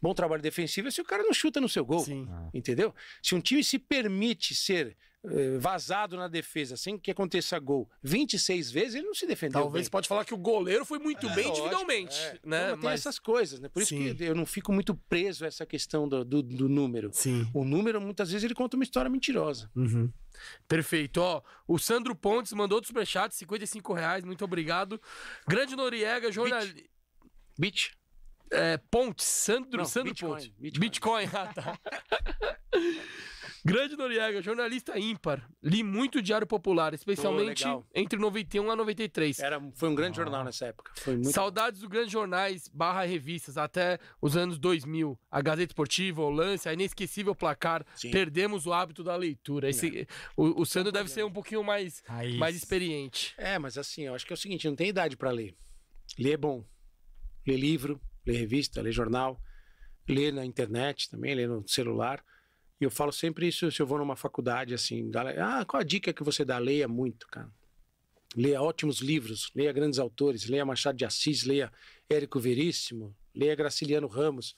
[0.01, 1.99] Bom trabalho defensivo é se o cara não chuta no seu gol.
[1.99, 2.27] Sim.
[2.53, 2.93] Entendeu?
[3.21, 8.71] Se um time se permite ser eh, vazado na defesa sem que aconteça gol 26
[8.71, 9.61] vezes, ele não se defendeu.
[9.61, 9.91] Talvez bem.
[9.91, 12.39] pode falar que o goleiro foi muito bem Lógico, individualmente, é.
[12.43, 12.63] né?
[12.65, 13.69] Então, tem Mas essas coisas, né?
[13.69, 14.15] Por isso Sim.
[14.15, 17.11] que eu não fico muito preso a essa questão do, do, do número.
[17.13, 17.47] sim.
[17.53, 19.69] O número, muitas vezes, ele conta uma história mentirosa.
[19.75, 20.11] Uhum.
[20.67, 21.43] Perfeito, ó.
[21.67, 24.99] O Sandro Pontes mandou outro superchat, 55 reais, muito obrigado.
[25.47, 26.81] Grande Noriega, jornalista.
[27.59, 27.91] Bitch.
[28.51, 30.47] É, Pontes, Sandro, Não, Sandro Bitcoin, Pontes.
[30.59, 30.79] Bitcoin.
[30.79, 31.79] Bitcoin, ah, tá.
[33.63, 35.47] Grande Noriega, jornalista ímpar.
[35.61, 37.85] Li muito Diário Popular, especialmente legal.
[37.93, 39.39] entre 91 a 93.
[39.39, 40.91] Era, foi um grande jornal nessa época.
[40.95, 41.31] Foi muito...
[41.31, 45.17] Saudades dos grandes jornais barra revistas até os anos 2000.
[45.29, 47.85] A Gazeta Esportiva, o Lance, a Inesquecível Placar.
[47.95, 48.09] Sim.
[48.09, 49.69] Perdemos o hábito da leitura.
[49.69, 52.37] Esse, o, o Sandro deve ser um pouquinho mais, Raiz.
[52.37, 53.35] mais experiente.
[53.37, 55.55] É, mas assim, eu acho que é o seguinte, não tem idade para ler.
[56.17, 56.65] Ler é bom.
[57.45, 59.41] Ler livro, ler revista, ler jornal,
[60.07, 62.23] ler na internet também, ler no celular.
[62.79, 65.83] E eu falo sempre isso se eu vou numa faculdade, assim, galera, ah, qual a
[65.83, 66.57] dica que você dá?
[66.57, 67.49] Leia muito, cara.
[68.35, 71.71] Leia ótimos livros, leia grandes autores, leia Machado de Assis, leia
[72.09, 74.55] Érico Veríssimo, leia Graciliano Ramos,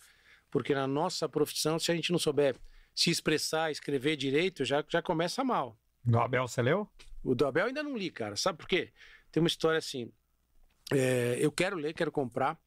[0.52, 2.56] porque na nossa profissão, se a gente não souber
[2.96, 5.78] se expressar, escrever direito, já, já começa mal.
[6.06, 6.88] Do Abel, você leu?
[7.24, 8.36] O do Abel ainda não li, cara.
[8.36, 8.92] Sabe por quê?
[9.32, 10.12] Tem uma história assim.
[10.92, 12.60] é, eu quero ler, quero comprar.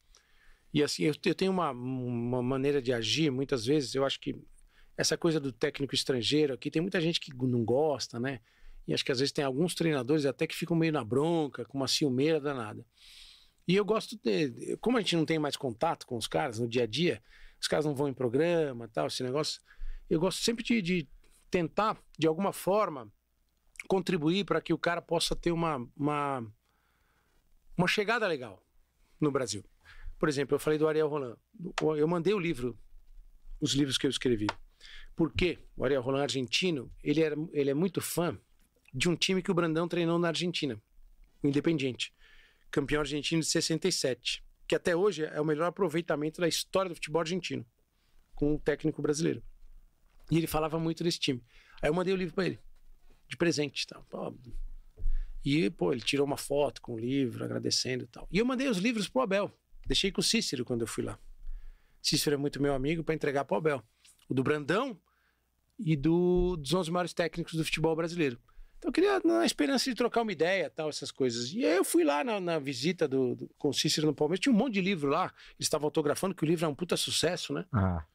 [0.73, 4.35] E assim, eu, eu tenho uma, uma maneira de agir, muitas vezes, eu acho que
[4.97, 8.39] essa coisa do técnico estrangeiro aqui, tem muita gente que não gosta, né?
[8.87, 11.77] E acho que às vezes tem alguns treinadores até que ficam meio na bronca, com
[11.77, 12.85] uma ciumeira danada.
[13.67, 14.77] E eu gosto de.
[14.77, 17.21] Como a gente não tem mais contato com os caras no dia a dia,
[17.61, 19.61] os caras não vão em programa tal, esse negócio.
[20.09, 21.09] Eu gosto sempre de, de
[21.51, 23.11] tentar, de alguma forma,
[23.89, 26.45] contribuir para que o cara possa ter uma, uma,
[27.77, 28.65] uma chegada legal
[29.19, 29.63] no Brasil.
[30.19, 31.37] Por exemplo, eu falei do Ariel Roland.
[31.97, 32.77] Eu mandei o livro,
[33.59, 34.47] os livros que eu escrevi.
[35.15, 35.59] Por quê?
[35.75, 38.39] O Ariel Roland argentino, ele, era, ele é muito fã
[38.93, 40.81] de um time que o Brandão treinou na Argentina,
[41.43, 42.13] o Independiente,
[42.71, 47.21] campeão argentino de 67, que até hoje é o melhor aproveitamento da história do futebol
[47.21, 47.65] argentino,
[48.35, 49.43] com um técnico brasileiro.
[50.29, 51.43] E ele falava muito desse time.
[51.81, 52.59] Aí eu mandei o livro para ele,
[53.27, 53.87] de presente.
[53.87, 54.01] Tá?
[55.43, 58.27] E, pô, ele tirou uma foto com o livro, agradecendo e tal.
[58.31, 59.51] E eu mandei os livros pro Abel.
[59.87, 61.17] Deixei com o Cícero quando eu fui lá.
[62.01, 63.83] Cícero é muito meu amigo para entregar pro Abel.
[64.29, 64.99] O do Brandão
[65.79, 68.39] e do, dos 11 maiores técnicos do futebol brasileiro.
[68.77, 71.51] Então eu queria, na esperança de trocar uma ideia, tal, essas coisas.
[71.51, 74.39] E aí eu fui lá na, na visita do, do, com o Cícero no Palmeiras,
[74.39, 75.33] tinha um monte de livro lá.
[75.55, 77.65] Eles estavam autografando, que o livro é um puta sucesso, né?
[77.71, 78.05] Ah.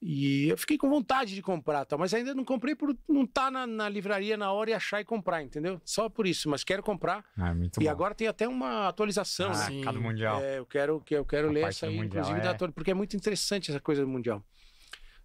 [0.00, 3.50] E eu fiquei com vontade de comprar, tal, mas ainda não comprei por não estar
[3.50, 5.80] na, na livraria na hora e achar e comprar, entendeu?
[5.84, 7.24] Só por isso, mas quero comprar.
[7.36, 7.90] Ah, muito e bom.
[7.90, 9.82] agora tem até uma atualização, ah, né?
[9.82, 10.40] cada mundial.
[10.40, 12.42] É, eu quero, que eu quero A ler essa aí, Mundial, inclusive, é.
[12.44, 14.44] da atual- porque é muito interessante essa coisa do Mundial.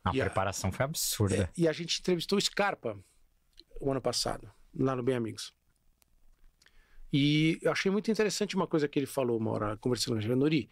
[0.04, 1.48] a e a- preparação foi absurda.
[1.56, 2.98] E a gente entrevistou o Scarpa
[3.80, 5.54] o ano passado, lá no Bem Amigos.
[7.12, 10.36] E eu achei muito interessante uma coisa que ele falou uma hora, conversando com a.
[10.36, 10.70] Nori,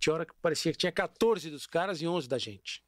[0.00, 2.84] tinha hora que parecia que tinha 14 dos caras e 11 da gente.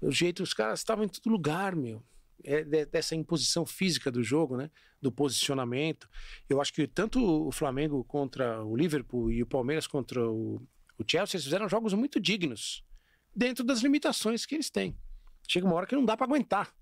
[0.00, 2.02] O jeito, os caras estavam em todo lugar, meu.
[2.44, 4.70] É de- dessa imposição física do jogo, né?
[5.00, 6.08] Do posicionamento.
[6.48, 10.56] Eu acho que tanto o Flamengo contra o Liverpool e o Palmeiras contra o,
[10.98, 12.84] o Chelsea, eles fizeram jogos muito dignos,
[13.34, 14.96] dentro das limitações que eles têm.
[15.48, 16.74] Chega uma hora que não dá para aguentar.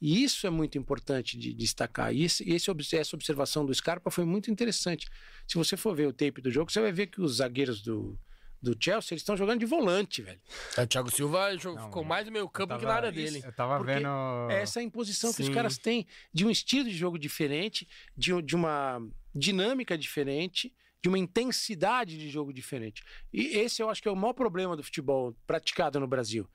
[0.00, 2.14] E isso é muito importante de destacar.
[2.14, 5.08] E esse, esse essa observação do Scarpa foi muito interessante.
[5.48, 8.18] Se você for ver o tape do jogo, você vai ver que os zagueiros do,
[8.62, 10.40] do Chelsea eles estão jogando de volante, velho.
[10.76, 13.22] É, o Thiago Silva Não, ficou mais no meio campo eu que na área tava-
[13.22, 13.42] dele.
[13.44, 14.08] Eu tava Porque vendo.
[14.50, 15.54] É essa imposição que os Sim.
[15.54, 19.00] caras têm de um estilo de jogo diferente, de, de uma
[19.34, 20.72] dinâmica diferente,
[21.02, 23.04] de uma intensidade de jogo diferente.
[23.32, 26.48] E esse eu acho que é o maior problema do futebol praticado no Brasil.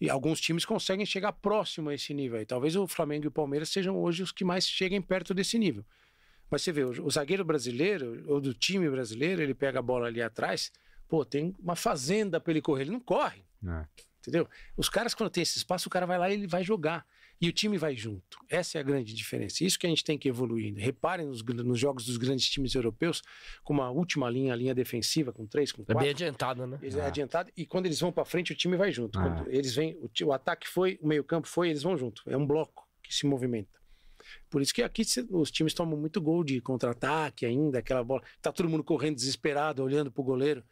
[0.00, 2.38] E alguns times conseguem chegar próximo a esse nível.
[2.38, 2.44] aí.
[2.46, 5.84] Talvez o Flamengo e o Palmeiras sejam hoje os que mais cheguem perto desse nível.
[6.50, 10.08] Mas você vê, o, o zagueiro brasileiro, ou do time brasileiro, ele pega a bola
[10.08, 10.72] ali atrás,
[11.08, 13.42] pô, tem uma fazenda pra ele correr, ele não corre.
[13.66, 13.84] É.
[14.20, 14.48] Entendeu?
[14.76, 17.04] Os caras, quando tem esse espaço, o cara vai lá e ele vai jogar.
[17.40, 18.38] E o time vai junto.
[18.48, 19.64] Essa é a grande diferença.
[19.64, 20.72] Isso que a gente tem que evoluir.
[20.76, 23.20] Reparem nos, nos jogos dos grandes times europeus,
[23.64, 26.00] com uma última linha, a linha defensiva, com três, com É quatro.
[26.02, 26.78] bem adiantado, né?
[26.80, 27.08] Eles é Ah.
[27.08, 27.50] adiantado.
[27.56, 29.18] E quando eles vão pra frente, o time vai junto.
[29.18, 29.22] Ah.
[29.24, 32.22] Quando eles vêm, o, o ataque foi, o meio-campo foi, eles vão junto.
[32.28, 33.76] É um bloco que se movimenta.
[34.48, 38.22] Por isso que aqui os times tomam muito gol de contra-ataque ainda, aquela bola.
[38.40, 40.62] Tá todo mundo correndo desesperado, olhando pro goleiro.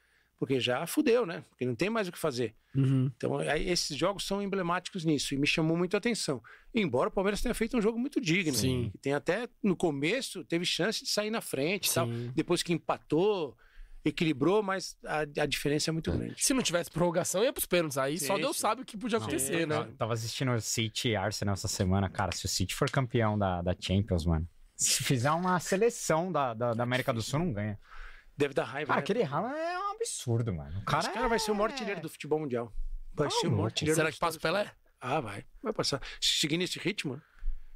[0.41, 1.45] Porque já fudeu, né?
[1.51, 2.55] Porque não tem mais o que fazer.
[2.75, 3.13] Uhum.
[3.15, 6.43] Então, aí, esses jogos são emblemáticos nisso e me chamou muito a atenção.
[6.75, 8.55] Embora o Palmeiras tenha feito um jogo muito digno.
[8.55, 8.91] Sim.
[9.03, 12.07] Tem até no começo teve chance de sair na frente e tal.
[12.07, 12.33] Sim.
[12.35, 13.55] Depois que empatou,
[14.03, 16.35] equilibrou, mas a, a diferença é muito grande.
[16.39, 17.99] Se não tivesse prorrogação, ia pros pênaltis.
[17.99, 18.63] Aí só Sim, Deus sim.
[18.63, 19.89] sabe o que podia acontecer, Eu né?
[19.99, 22.33] Tava assistindo o City e Arsenal essa semana, cara.
[22.33, 24.49] Se o City for campeão da, da Champions, mano.
[24.75, 27.79] Se fizer uma seleção da, da, da América do Sul, não ganha.
[28.41, 28.87] Deve dar raiva.
[28.89, 29.03] Cara, né?
[29.05, 30.79] aquele Haaland é um absurdo, mano.
[30.81, 32.73] O cara, Esse cara vai ser o maior é- artilheiro do futebol mundial.
[33.13, 34.73] Vai Tá ser o maior artilheiro Será que passa o Pelé?
[34.99, 35.45] Ah, vai.
[35.63, 36.01] Vai passar.
[36.19, 37.21] Seguindo esse ritmo,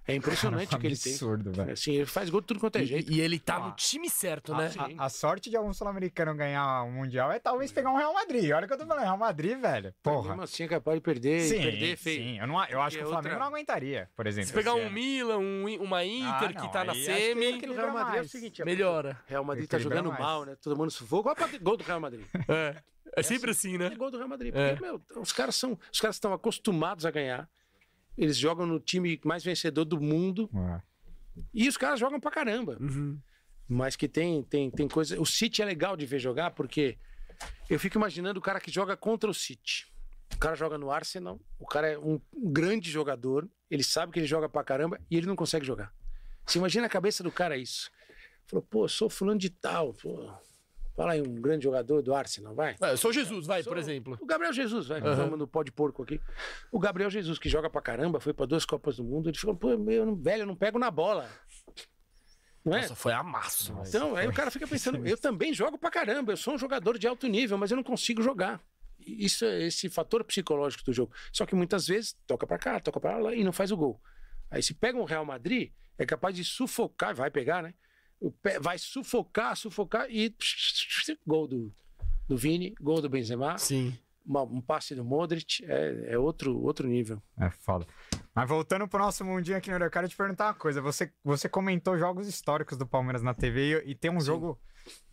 [0.07, 1.13] é impressionante é o um que ele tem.
[1.13, 1.73] absurdo, velho.
[1.73, 3.11] Assim, ele faz gol de tudo quanto é jeito.
[3.11, 3.61] E, e ele tá Ah.
[3.69, 4.69] no time certo, né?
[4.71, 4.79] sim.
[4.99, 8.51] A, a sorte de algum sul-americano ganhar o Mundial é talvez pegar um Real Madrid.
[8.53, 9.95] Olha o que eu tô falando, Real Madrid, velho.
[10.03, 10.29] Porra.
[10.31, 12.23] Mesmo assim é capaz de perder Sim, e perder feio.
[12.23, 12.39] sim.
[12.41, 14.49] Eu, não, eu acho que o Porque Flamengo outra- não aguentaria, por exemplo.
[14.49, 14.91] Se pegar um.
[14.91, 18.21] Milan, um, uma Inter Ah, que não, tá na que semi, O Real Madrid é
[18.23, 19.19] o seguinte, é melhora.
[19.27, 20.21] O Real Madrid tá jogando mais.
[20.21, 20.57] mal, né?
[20.63, 21.31] Todo mundo sufoca.
[21.33, 22.25] Opa, gol do Real Madrid.
[23.17, 23.87] É, é sempre assim, né?
[23.87, 24.53] É gol do Real Madrid.
[24.55, 24.71] É.
[24.71, 27.49] Porque, meu, os caras são, os caras estão acostumados a ganhar.
[28.17, 30.81] Eles jogam no time mais vencedor do mundo É.
[31.53, 32.77] e os caras jogam pra caramba.
[32.81, 33.19] Uhum.
[33.69, 35.21] Mas que tem, tem, tem coisa.
[35.21, 36.99] O City é legal de ver jogar porque
[37.69, 39.91] eu fico imaginando o cara que joga contra o City.
[40.35, 44.27] O cara joga no Arsenal, o cara é um grande jogador, ele sabe que ele
[44.27, 45.93] joga pra caramba e ele não consegue jogar.
[46.47, 47.91] Você imagina a cabeça do cara isso.
[48.47, 49.95] Falou, pô, sou fulano de tal.
[49.95, 50.31] Pô.
[50.97, 52.77] Fala aí, um grande jogador do Arsenal, vai.
[52.81, 54.17] É, eu sou Jesus, vai, Sou- por exemplo.
[54.21, 55.15] O Gabriel Jesus, vai, Aham.
[55.17, 56.21] vamos no pó de porco aqui.
[56.71, 59.57] O Gabriel Jesus, que joga pra caramba, foi pra duas Copas do Mundo, ele falou,
[59.57, 61.29] pô, meu, velho, eu não pego na bola.
[62.65, 62.83] Não é?
[62.83, 63.77] Nossa, foi amasso.
[63.87, 66.97] Então, aí o cara fica pensando, eu também jogo pra caramba, eu sou um jogador
[66.99, 68.61] de alto nível, mas eu não consigo jogar.
[69.01, 71.13] Isso é esse fator psicológico do jogo.
[71.33, 74.01] Só que muitas vezes toca pra cá, toca pra lá e não faz o gol.
[74.51, 77.75] Aí se pega um Real Madrid, é capaz de sufocar, vai pegar, né?
[78.61, 80.35] Vai sufocar, sufocar e
[81.27, 81.73] gol do,
[82.29, 83.97] do Vini, gol do Benzema, Sim.
[84.25, 87.23] uma- um passe do Modric, é, é outro, outro nível.
[87.39, 87.87] É foda.
[88.35, 90.81] Mas voltando pro nosso mundinho aqui no eu quero te perguntar uma coisa.
[90.81, 94.59] Você, você comentou jogos históricos do Palmeiras na TV e, e tem um jogo.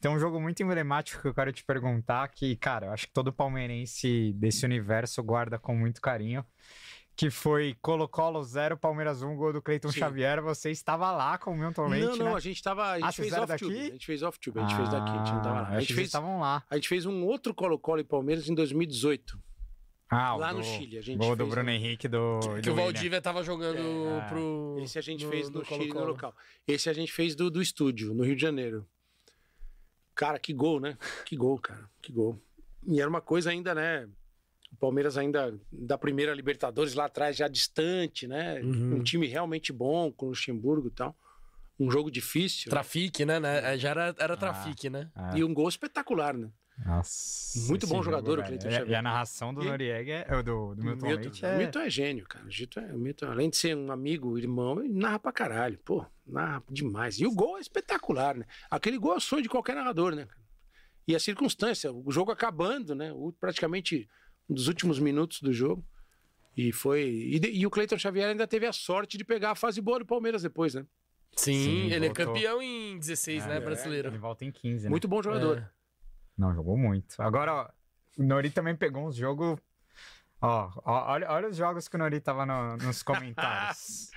[0.01, 3.13] Tem um jogo muito emblemático que eu quero te perguntar, que, cara, eu acho que
[3.13, 6.45] todo palmeirense desse universo guarda com muito carinho.
[7.15, 9.91] Que foi Colo-Colo 0, Palmeiras 1, gol do Cleiton.
[9.91, 10.41] Xavier.
[10.41, 12.33] Você estava lá com o Milton Leite, não, não, né?
[12.35, 12.91] a gente tava.
[12.91, 13.73] A gente Ah, fez off-tube.
[13.75, 13.87] daqui?
[13.87, 15.67] A gente fez off-tube, a gente fez daqui, a gente não tava lá.
[15.67, 16.63] Ah, A eu gente que fez, estavam lá.
[16.69, 19.39] a gente fez um outro Colo-Colo e Palmeiras em 2018.
[20.09, 22.39] Ah, o lá no do- Chile, a gente Gol do Bruno um- Henrique do, e
[22.41, 22.75] Que do o William.
[22.75, 24.27] Valdívia tava jogando É.
[24.27, 24.77] pro.
[24.81, 26.11] Esse a gente no- fez no, no Chile, no Colo-Colo.
[26.13, 26.35] local.
[26.67, 28.85] Esse a gente fez do, do estúdio, no Rio de Janeiro.
[30.15, 30.97] Cara, que gol, né?
[31.25, 31.89] Que gol, cara.
[32.01, 32.41] Que gol.
[32.85, 34.09] E era uma coisa ainda, né?
[34.71, 38.61] O Palmeiras ainda da primeira Libertadores lá atrás, já distante, né?
[38.61, 38.95] Uhum.
[38.95, 41.15] Um time realmente bom, com o Luxemburgo e tal.
[41.79, 42.69] Um jogo difícil.
[42.69, 43.39] Trafique, né?
[43.39, 43.73] né?
[43.73, 44.37] É, Já era, era Ah.
[44.37, 45.09] trafique, né?
[45.15, 46.49] Ah, E um gol espetacular, né?
[46.85, 48.47] Nossa, Muito bom jogador, o velho.
[48.59, 48.99] Cleiton E a- E Xavier.
[48.99, 51.53] a narração do E- Noriega, é, é, do, do Milton, Milton, Leite é...
[51.53, 52.45] o Milton é gênio, cara.
[52.45, 55.77] O Milton é, o Milton, além de ser um amigo, irmão, ele narra pra caralho.
[55.85, 57.19] Pô, narra demais.
[57.19, 58.45] E o gol é espetacular, né?
[58.69, 60.27] Aquele gol é o sonho de qualquer narrador, né?
[61.07, 63.11] E a circunstância, o jogo acabando, né?
[63.13, 64.09] O- praticamente
[64.53, 65.83] dos últimos minutos do jogo.
[66.55, 67.03] E foi.
[67.09, 69.99] E, de- e o Cleiton Xavier ainda teve a sorte de pegar a fase boa
[69.99, 70.85] do Palmeiras depois, né?
[71.35, 72.23] Sim, Sim, ele voltou.
[72.23, 73.55] é campeão em 16, né?
[73.57, 74.09] É, Brasileiro.
[74.09, 74.89] Ele volta em 15, né?
[74.89, 75.59] Muito bom jogador.
[75.59, 75.69] É.
[76.37, 77.15] Não, jogou muito.
[77.21, 77.69] Agora, ó,
[78.17, 79.57] o Nori também pegou uns jogos...
[80.41, 84.09] Ó, ó, olha, olha os jogos que o Nori tava no- nos comentários.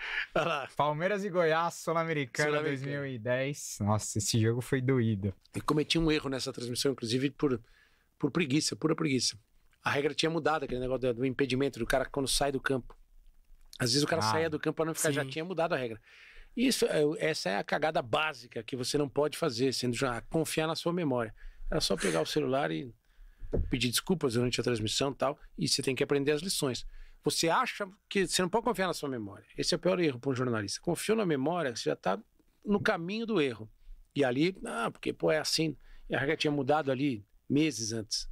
[0.77, 2.97] Palmeiras e Goiás, Sul-Americana Sul-Americana.
[2.99, 3.79] 2010.
[3.81, 5.33] Nossa, esse jogo foi doído.
[5.55, 7.61] E cometi um erro nessa transmissão, inclusive por,
[8.19, 9.39] por preguiça, pura preguiça.
[9.85, 12.97] A regra tinha mudado, aquele negócio do, do impedimento do cara quando sai do campo.
[13.79, 15.31] Às vezes o cara Ah, saía do campo para não ficar, já sim.
[15.31, 16.01] tinha mudado a regra.
[16.57, 20.67] Isso, é, essa é a cagada básica que você não pode fazer, sendo já confiar
[20.67, 21.35] na sua memória.
[21.71, 22.95] Era só pegar o celular e
[23.69, 26.87] pedir desculpas durante a transmissão e tal, e você tem que aprender as lições.
[27.23, 29.47] Você acha que você não pode confiar na sua memória.
[29.57, 30.81] Esse é o pior erro para um jornalista.
[30.81, 32.19] Confiou na memória, você já está
[32.65, 33.71] no caminho do erro.
[34.15, 35.77] E ali, ah, porque pô, é assim.
[36.09, 38.29] E a regra tinha mudado ali meses antes.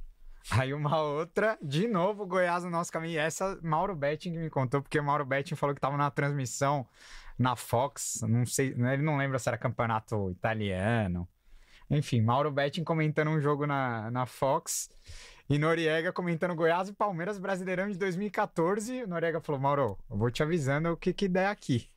[0.51, 3.19] Aí uma outra, de novo, Goiás no nosso caminho.
[3.19, 6.85] Essa, Mauro Betting me contou, porque o Mauro Betting falou que tava na transmissão
[7.37, 8.21] na Fox.
[8.27, 11.27] Não sei, ele não lembra se era campeonato italiano.
[11.89, 14.89] Enfim, Mauro Betting comentando um jogo na, na Fox.
[15.49, 19.03] E Noriega comentando Goiás e Palmeiras Brasileirão de 2014.
[19.03, 21.89] O Noriega falou: Mauro, eu vou te avisando o que, que der aqui.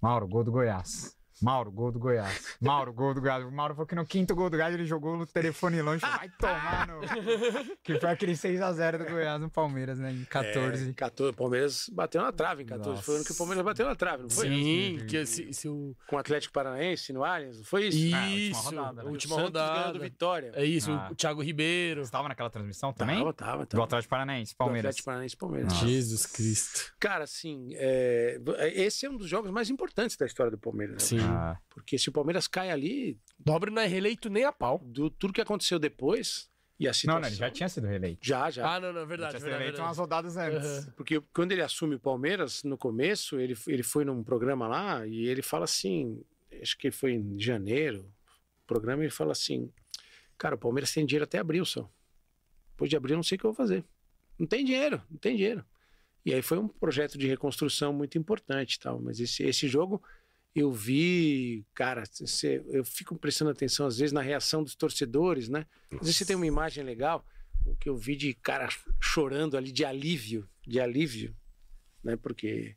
[0.00, 1.17] Mauro, gol do Goiás.
[1.42, 2.56] Mauro, gol do Goiás.
[2.60, 3.44] Mauro, gol do Goiás.
[3.44, 6.00] O Mauro falou que no quinto gol do Goiás ele jogou no telefone longe.
[6.00, 7.00] Falou, Vai tomar no.
[7.82, 10.12] que foi aquele 6x0 do Goiás no Palmeiras, né?
[10.12, 10.90] Em 14.
[10.90, 11.36] É, 14.
[11.36, 12.90] Palmeiras bateu na trave em 14.
[12.90, 13.02] Nossa.
[13.02, 14.48] Foi o ano que o Palmeiras bateu na trave, não foi?
[14.48, 15.94] Sim, que se, se o.
[16.06, 17.98] Com o Atlético Paranaense no Allianz, não foi isso?
[17.98, 19.02] Isso, rodada, né?
[19.02, 19.98] a O última rodada.
[19.98, 20.52] Vitória.
[20.54, 21.08] É isso, Ah.
[21.10, 22.04] o Thiago Ribeiro.
[22.04, 23.18] Você tava naquela transmissão também?
[23.18, 23.84] Tava, tava, Do tava.
[23.84, 24.86] Atlético Paranaense, Do Palmeiras.
[24.90, 25.72] Atlético Paranaense Palmeiras.
[25.72, 25.86] Nossa.
[25.86, 26.92] Jesus Cristo.
[26.98, 28.40] Cara, assim, é,
[28.74, 30.94] esse é um dos jogos mais importantes da história do Palmeiras.
[30.94, 31.00] né?
[31.00, 31.27] Sim.
[31.28, 34.78] Ah, Porque se o Palmeiras cai ali, Nobre não é reeleito nem a pau.
[34.84, 36.48] do tudo que aconteceu depois
[36.78, 37.20] e a não, situação...
[37.20, 38.18] não, ele já tinha sido reeleito.
[38.22, 38.74] Já, já.
[38.74, 39.30] Ah, não, não, é Ele verdade.
[39.32, 40.66] tinha sido verdade, reeleito umas rodadas antes.
[40.66, 40.92] Aham.
[40.96, 45.26] Porque quando ele assume o Palmeiras, no começo, ele, ele foi num programa lá e
[45.26, 46.22] ele fala assim,
[46.62, 48.02] acho que foi em janeiro,
[48.62, 49.72] o programa ele fala assim,
[50.36, 51.90] cara, o Palmeiras tem dinheiro até abril só.
[52.70, 53.84] Depois de abril eu não sei o que eu vou fazer.
[54.38, 55.64] Não tem dinheiro, não tem dinheiro.
[56.24, 60.00] E aí foi um projeto de reconstrução muito importante e tal, mas esse, esse jogo
[60.54, 65.66] eu vi, cara, você- eu fico prestando atenção às vezes na reação dos torcedores, né?
[65.92, 67.24] Às vezes você tem uma imagem legal,
[67.64, 68.68] o que eu vi de cara
[69.00, 71.36] chorando ali de alívio, de alívio,
[72.02, 72.16] né?
[72.16, 72.76] Porque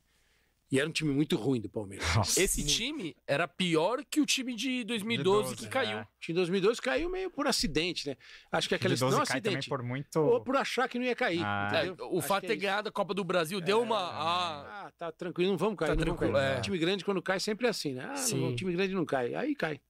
[0.71, 2.15] e era um time muito ruim do Palmeiras.
[2.15, 2.41] Nossa.
[2.41, 5.67] Esse time era pior que o time de 2012 que é.
[5.67, 5.99] caiu.
[5.99, 8.15] O time de 2012 caiu meio por acidente, né?
[8.49, 10.17] Acho que 12 não acidente, por muito.
[10.19, 11.41] ou por achar que não ia cair.
[11.43, 11.71] Ah.
[11.85, 12.61] É, o Acho fato que de é ter isso.
[12.61, 13.97] ganhado a Copa do Brasil deu uma.
[13.99, 15.89] Ah, Ah, tá tranquilo, não vamos cair.
[15.89, 16.57] Tá não vamos tranquilo, cair.
[16.57, 16.61] é.
[16.61, 18.07] Time grande quando cai sempre é assim, né?
[18.09, 18.39] Ah, Sim.
[18.39, 19.35] não, time grande não cai.
[19.35, 19.81] Aí cai.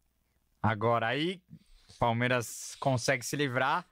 [0.64, 1.40] Agora, aí,
[2.00, 3.86] Palmeiras consegue se livrar.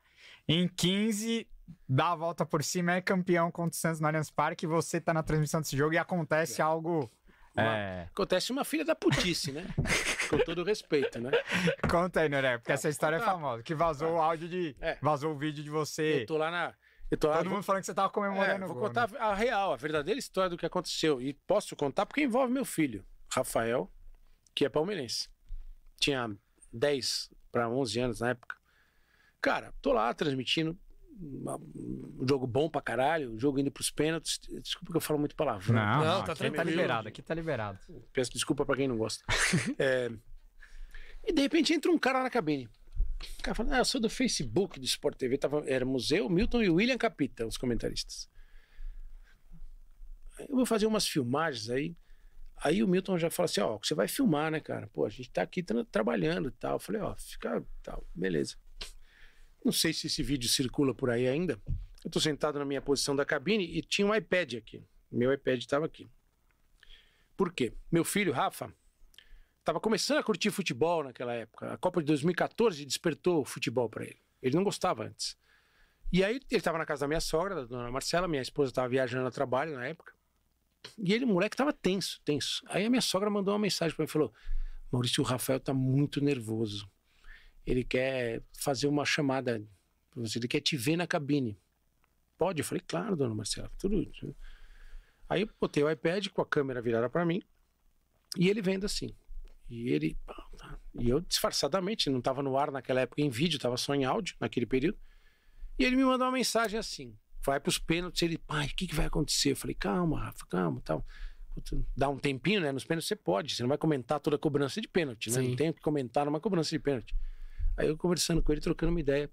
[0.47, 1.47] Em 15,
[1.87, 4.65] dá a volta por cima, é campeão contra o Santos no Allianz Parque.
[4.67, 7.09] Você tá na transmissão desse jogo e acontece algo.
[7.55, 8.03] Uma- É...
[8.11, 9.65] Acontece uma filha da putice, né?
[10.29, 11.31] Com todo respeito, né?
[11.89, 13.31] Conta aí, Noré, porque Ah, essa história é contar.
[13.31, 13.63] famosa.
[13.63, 14.75] Que vazou o áudio de.
[14.79, 14.97] É.
[15.01, 16.21] Vazou o vídeo de você.
[16.21, 16.73] Eu tô lá na.
[17.09, 18.87] Eu tô lá, Todo vou- mundo falando que você tava É, comemorando o vou gol,
[18.87, 19.17] contar né?
[19.19, 21.19] a real, a verdadeira história do que aconteceu.
[21.19, 23.91] E posso contar porque envolve meu filho, Rafael,
[24.53, 25.27] que é palmeirense.
[25.99, 26.29] Tinha
[26.71, 28.55] 10 para 11 anos na época.
[29.41, 30.77] Cara, tô lá transmitindo
[31.21, 34.39] um jogo bom pra caralho, um jogo indo pros pênaltis.
[34.61, 35.75] Desculpa que eu falo muito palavrão.
[35.75, 37.79] Não, Não, não, tá aqui tá liberado, aqui tá liberado.
[38.13, 39.23] Peço desculpa pra quem não gosta.
[39.77, 40.09] É,
[41.27, 42.69] E de repente entra um cara na cabine.
[43.39, 45.37] O cara fala, ah, eu sou do Facebook do Sport TV.
[45.37, 48.29] Tava, era Museu, Milton e William Capita, os comentaristas.
[50.39, 51.95] Eu vou fazer umas filmagens aí.
[52.61, 54.87] Aí o Milton já fala assim, ó, você vai filmar, né, cara?
[54.87, 56.73] Pô, a gente tá aqui tra- trabalhando e tal.
[56.75, 58.55] Eu falei, ó, fica tal, beleza.
[59.63, 61.61] Não sei se esse vídeo circula por aí ainda.
[62.03, 64.83] Eu tô sentado na minha posição da cabine e tinha um iPad aqui.
[65.11, 66.09] Meu iPad estava aqui.
[67.35, 67.73] Por quê?
[67.91, 68.73] Meu filho, Rafa,
[69.59, 71.73] estava começando a curtir futebol naquela época.
[71.73, 74.19] A Copa de 2014 despertou o futebol para ele.
[74.41, 75.37] Ele não gostava antes.
[76.11, 78.89] E aí ele estava na casa da minha sogra, da dona Marcela, minha esposa estava
[78.89, 80.13] viajando a trabalho na época.
[80.97, 82.63] E ele, moleque, estava tenso, tenso.
[82.67, 84.33] Aí a minha sogra mandou uma mensagem para mim e falou:
[84.91, 86.89] Maurício, o Rafael tá muito nervoso.
[87.69, 89.61] Ele quer fazer uma chamada
[90.11, 91.57] pra você, ele quer te ver na cabine.
[92.37, 92.59] Pode?
[92.59, 94.11] Eu falei, claro, dona Marcela, tudo.
[95.29, 97.41] Aí eu botei o iPad com a câmera virada para mim
[98.37, 99.15] e ele vendo assim.
[99.69, 100.17] E ele.
[100.95, 104.35] E eu disfarçadamente, não estava no ar naquela época em vídeo, estava só em áudio
[104.39, 104.97] naquele período.
[105.77, 107.15] E ele me mandou uma mensagem assim:
[107.45, 108.21] vai para os pênaltis.
[108.21, 109.51] Ele, pai, o que, que vai acontecer?
[109.51, 111.05] Eu falei, calma, Rafa, calma, tal.
[111.95, 112.71] Dá um tempinho, né?
[112.71, 115.41] Nos pênaltis você pode, você não vai comentar toda a cobrança de pênalti, né?
[115.41, 115.49] Sim.
[115.49, 117.15] Não tem o que comentar numa cobrança de pênalti.
[117.79, 119.31] Aí eu conversando com ele, trocando uma ideia.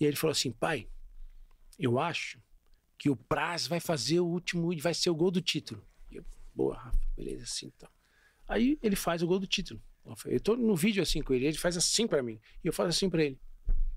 [0.00, 0.88] E aí ele falou assim: pai,
[1.78, 2.42] eu acho
[2.96, 5.86] que o Praz vai fazer o último, vai ser o gol do título.
[6.10, 7.90] E eu, boa, Rafa, beleza, assim então.
[8.48, 9.78] Aí ele faz o gol do título.
[10.24, 12.40] Eu tô no vídeo assim com ele, ele faz assim pra mim.
[12.62, 13.38] E eu faço assim pra ele.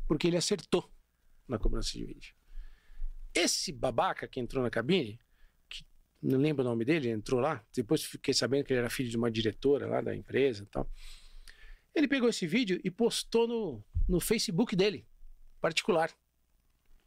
[0.06, 0.91] Porque ele acertou
[1.48, 2.36] na cobrança de vídeo.
[3.34, 5.18] Esse babaca que entrou na cabine,
[5.69, 5.86] que
[6.22, 9.15] não lembro o nome dele, entrou lá, depois fiquei sabendo que ele era filho de
[9.15, 10.90] uma diretora lá da empresa e tal.
[11.98, 15.03] Ele pegou esse vídeo e postou no, no Facebook dele,
[15.60, 16.11] particular.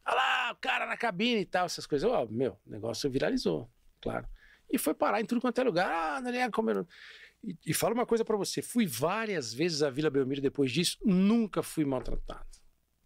[0.05, 2.11] Olha lá, o cara na cabine e tal, essas coisas.
[2.11, 4.27] Ó, meu, o negócio viralizou, claro.
[4.69, 5.89] E foi parar em tudo quanto é lugar.
[5.89, 6.87] Ah, não é como...
[7.45, 10.99] E, e fala uma coisa pra você, fui várias vezes à Vila Belmiro depois disso,
[11.05, 12.47] nunca fui maltratado.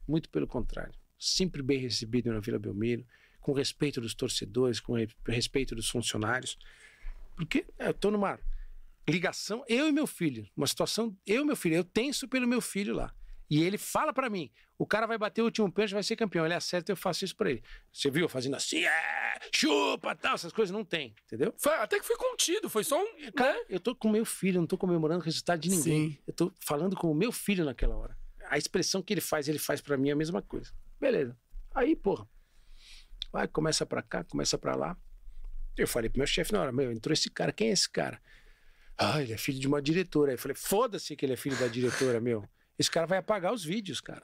[0.08, 0.94] Muito pelo contrário.
[1.18, 3.06] Sempre bem recebido na Vila Belmiro,
[3.40, 6.58] com respeito dos torcedores, com re- respeito dos funcionários.
[7.36, 8.40] Porque eu tô numa
[9.08, 12.60] ligação, eu e meu filho, uma situação, eu e meu filho, eu tenso pelo meu
[12.60, 13.14] filho lá.
[13.50, 16.44] E ele fala pra mim, o cara vai bater o último pênalti, vai ser campeão.
[16.46, 17.62] Ele acerta, eu faço isso pra ele.
[17.92, 21.54] Você viu fazendo assim, é, chupa, tal, essas coisas não tem, entendeu?
[21.58, 23.30] Foi- até que foi contido, foi só um.
[23.32, 23.64] Cara, né?
[23.68, 26.10] eu tô com meu filho, não tô comemorando o resultado de ninguém.
[26.12, 26.18] Sim.
[26.26, 28.16] Eu tô falando com o meu filho naquela hora.
[28.48, 30.72] A expressão que ele faz, ele faz pra mim a mesma coisa.
[30.98, 31.36] Beleza.
[31.74, 32.26] Aí, porra,
[33.30, 34.96] vai, começa pra cá, começa pra lá.
[35.76, 38.20] Eu falei pro meu chefe na hora, meu, entrou esse cara, quem é esse cara?
[38.96, 40.30] Ah, ele é filho de uma diretora.
[40.30, 42.48] Aí eu falei, foda-se que ele é filho da diretora, meu.
[42.78, 44.22] Esse cara vai apagar os vídeos, cara.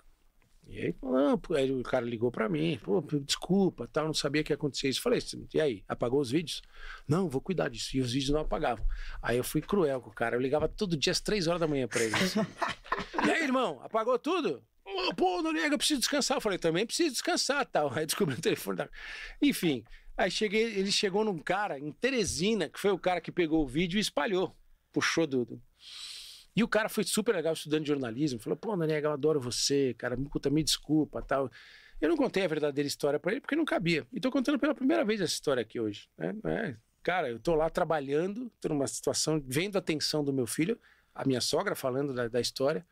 [0.66, 4.44] E aí, não, pô, aí o cara ligou pra mim, pô, desculpa, tal, não sabia
[4.44, 5.02] que ia acontecer isso.
[5.02, 5.20] Falei,
[5.52, 6.62] e aí, apagou os vídeos?
[7.08, 7.96] Não, vou cuidar disso.
[7.96, 8.86] E os vídeos não apagavam.
[9.20, 11.66] Aí eu fui cruel com o cara, eu ligava todo dia às três horas da
[11.66, 12.14] manhã pra ele.
[12.14, 12.40] assim.
[13.26, 14.62] e aí, irmão, apagou tudo?
[14.84, 16.36] Ô, Pô, Noriega, eu preciso descansar.
[16.36, 17.92] Eu falei, também preciso descansar, tal.
[17.92, 18.88] Aí descobri o telefone da...
[19.42, 19.82] Enfim,
[20.16, 23.68] aí cheguei, ele chegou num cara em Teresina, que foi o cara que pegou o
[23.68, 24.56] vídeo e espalhou.
[24.92, 25.44] Puxou do...
[25.44, 25.62] do-
[26.54, 28.40] e o cara foi super legal estudando jornalismo.
[28.40, 30.16] Falou, pô, Noriega, eu adoro você, cara.
[30.16, 31.48] Puta, me desculpa, tal.
[32.00, 34.04] Eu não contei a verdadeira história pra ele porque não cabia.
[34.12, 36.08] E tô contando pela primeira vez essa história aqui hoje.
[36.18, 36.34] Né?
[36.44, 40.78] É, cara, eu tô lá trabalhando, tô numa situação, vendo a atenção do meu filho,
[41.14, 42.84] a minha sogra falando da, da história.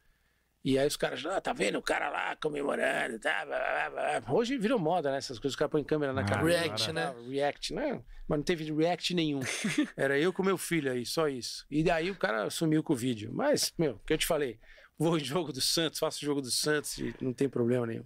[0.64, 4.20] E aí os caras, ah, tá vendo o cara lá comemorando, tá, blá, blá, blá,
[4.20, 4.34] blá.
[4.34, 5.18] Hoje virou moda, né?
[5.18, 6.44] Essas coisas, os caras põem câmera na Ah, cara.
[6.44, 7.14] React, né?
[7.28, 8.02] React, né?
[8.26, 9.40] Mas não teve react nenhum.
[9.96, 11.64] Era eu com meu filho aí, só isso.
[11.70, 13.30] E daí o cara sumiu com o vídeo.
[13.32, 14.58] Mas, meu, o que eu te falei,
[14.98, 18.04] vou em jogo do Santos, faço jogo do Santos e não tem problema nenhum.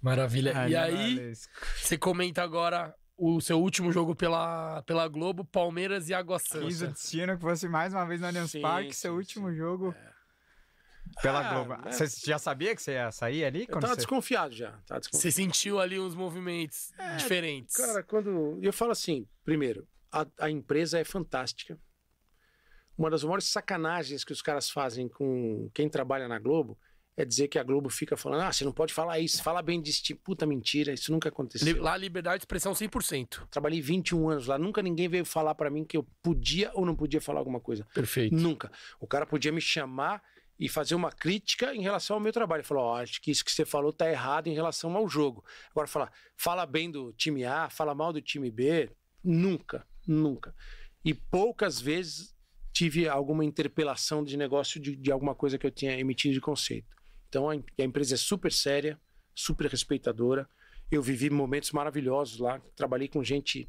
[0.00, 0.52] Maravilha.
[0.54, 1.32] Ah, e aí,
[1.76, 6.90] você comenta agora o seu último jogo pela, pela Globo, Palmeiras e Água Quis Santa.
[6.90, 9.56] o destino que fosse mais uma vez no Allianz Parque, seu sim, último sim.
[9.56, 9.94] jogo
[11.22, 11.82] pela Ah, Globo.
[11.82, 11.92] né?
[11.92, 13.62] Você já sabia que você ia sair ali?
[13.62, 13.98] Eu quando tava você...
[14.00, 14.72] desconfiado já.
[14.86, 15.22] Tava desconfiado.
[15.22, 17.76] Você sentiu ali uns movimentos diferentes.
[17.76, 18.58] Cara, quando.
[18.62, 21.78] Eu falo assim, primeiro, a, a empresa é fantástica.
[22.96, 26.78] Uma das maiores sacanagens que os caras fazem com quem trabalha na Globo
[27.14, 29.80] é dizer que a Globo fica falando: ah, você não pode falar isso, fala bem
[29.82, 30.22] desse tipo.
[30.22, 31.82] Puta mentira, isso nunca aconteceu.
[31.82, 33.48] Lá, liberdade de expressão 100%.
[33.50, 36.94] Trabalhei 21 anos lá, nunca ninguém veio falar pra mim que eu podia ou não
[36.96, 37.86] podia falar alguma coisa.
[37.94, 38.34] Perfeito.
[38.34, 38.70] Nunca.
[39.00, 40.22] O cara podia me chamar
[40.58, 42.64] e fazer uma crítica em relação ao meu trabalho.
[42.64, 45.44] Falou: ó, acho que isso que você falou tá errado em relação ao jogo.
[45.70, 48.90] Agora, falar, fala bem do time A, fala mal do time B,
[49.22, 50.54] nunca, nunca.
[51.04, 52.34] E poucas vezes
[52.72, 56.94] tive alguma interpelação de negócio de, de alguma coisa que eu tinha emitido de conceito.
[57.28, 59.00] Então a, a empresa é super séria,
[59.34, 60.48] super respeitadora.
[60.90, 63.68] Eu vivi momentos maravilhosos lá, trabalhei com gente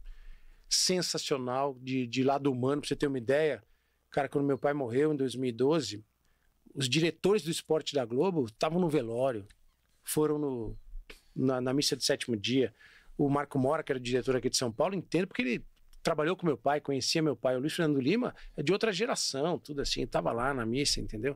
[0.70, 3.64] sensacional de, de lado humano, pra você ter uma ideia.
[4.12, 6.04] Cara, quando meu pai morreu em 2012,
[6.78, 9.48] os diretores do esporte da Globo estavam no velório,
[10.04, 10.78] foram no,
[11.36, 12.74] na, na missa de sétimo dia.
[13.18, 15.66] O Marco Mora, que era o diretor aqui de São Paulo, inteiro, porque ele
[16.04, 17.56] trabalhou com meu pai, conhecia meu pai.
[17.56, 21.36] O Luiz Fernando Lima é de outra geração, tudo assim, estava lá na missa, entendeu?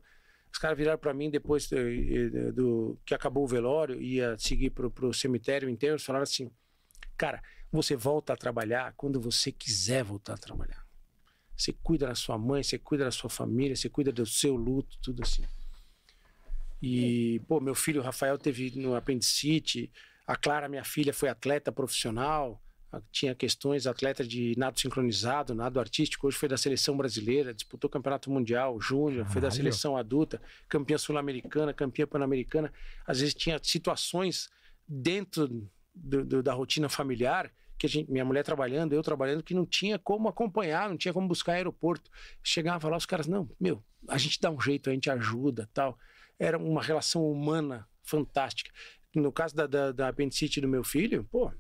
[0.53, 4.91] Os caras viraram para mim depois do, do- que acabou o velório, ia seguir pro,
[4.91, 6.51] pro cemitério inteiro, eles falaram assim,
[7.17, 7.41] cara,
[7.71, 10.80] você volta a trabalhar quando você quiser voltar a trabalhar.
[11.61, 14.97] Você cuida da sua mãe, você cuida da sua família, você cuida do seu luto,
[14.99, 15.43] tudo assim.
[16.81, 19.91] E, pô, meu filho Rafael teve no apendicite,
[20.25, 22.59] a Clara, minha filha, foi atleta profissional,
[23.11, 28.31] tinha questões, atleta de nado sincronizado, nado artístico, hoje foi da seleção brasileira, disputou campeonato
[28.31, 32.73] mundial, júnior, foi da seleção adulta, campeã sul-americana, campeã pan-americana.
[33.05, 34.49] Às vezes tinha situações
[34.87, 35.47] dentro
[35.93, 37.51] do- do- da rotina familiar
[37.81, 41.27] que gente, minha mulher trabalhando, eu trabalhando, que não tinha como acompanhar, não tinha como
[41.27, 42.11] buscar aeroporto.
[42.43, 45.97] Chegava lá, os caras, não, meu, a gente dá um jeito, a gente ajuda, tal.
[46.37, 48.71] Era uma relação humana fantástica.
[49.15, 51.51] No caso da, da, da apendicite do meu filho, pô,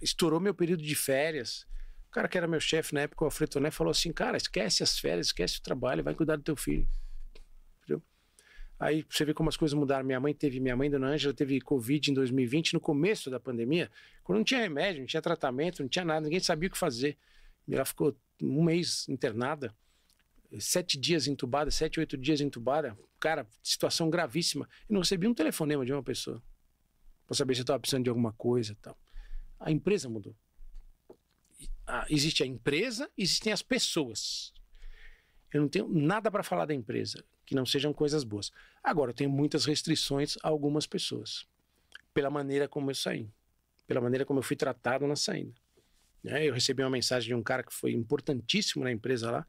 [0.00, 1.64] estourou meu período de férias.
[2.08, 4.98] O cara que era meu chefe na época, o Alfredo falou assim, cara, esquece as
[4.98, 6.88] férias, esquece o trabalho, vai cuidar do teu filho.
[8.82, 10.04] Aí você vê como as coisas mudaram.
[10.04, 13.88] Minha mãe teve, minha mãe, Dona Ângela, teve Covid em 2020, no começo da pandemia,
[14.24, 17.16] quando não tinha remédio, não tinha tratamento, não tinha nada, ninguém sabia o que fazer.
[17.70, 19.72] Ela ficou um mês internada,
[20.58, 22.98] sete dias entubada, sete, oito dias entubada.
[23.20, 24.68] Cara, situação gravíssima.
[24.90, 26.42] E não recebi um telefonema de uma pessoa
[27.24, 28.98] para saber se eu estava precisando de alguma coisa tal.
[29.60, 30.34] A empresa mudou.
[31.86, 34.52] Ah, existe a empresa, existem as pessoas.
[35.54, 38.50] Eu não tenho nada para falar da empresa que não sejam coisas boas.
[38.82, 41.44] Agora, eu tenho muitas restrições a algumas pessoas,
[42.14, 43.28] pela maneira como eu saí,
[43.86, 45.52] pela maneira como eu fui tratado na saída.
[46.24, 46.46] Né?
[46.48, 49.46] Eu recebi uma mensagem de um cara que foi importantíssimo na empresa lá.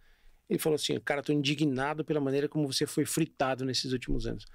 [0.50, 4.46] Ele falou assim: Cara, estou indignado pela maneira como você foi fritado nesses últimos anos.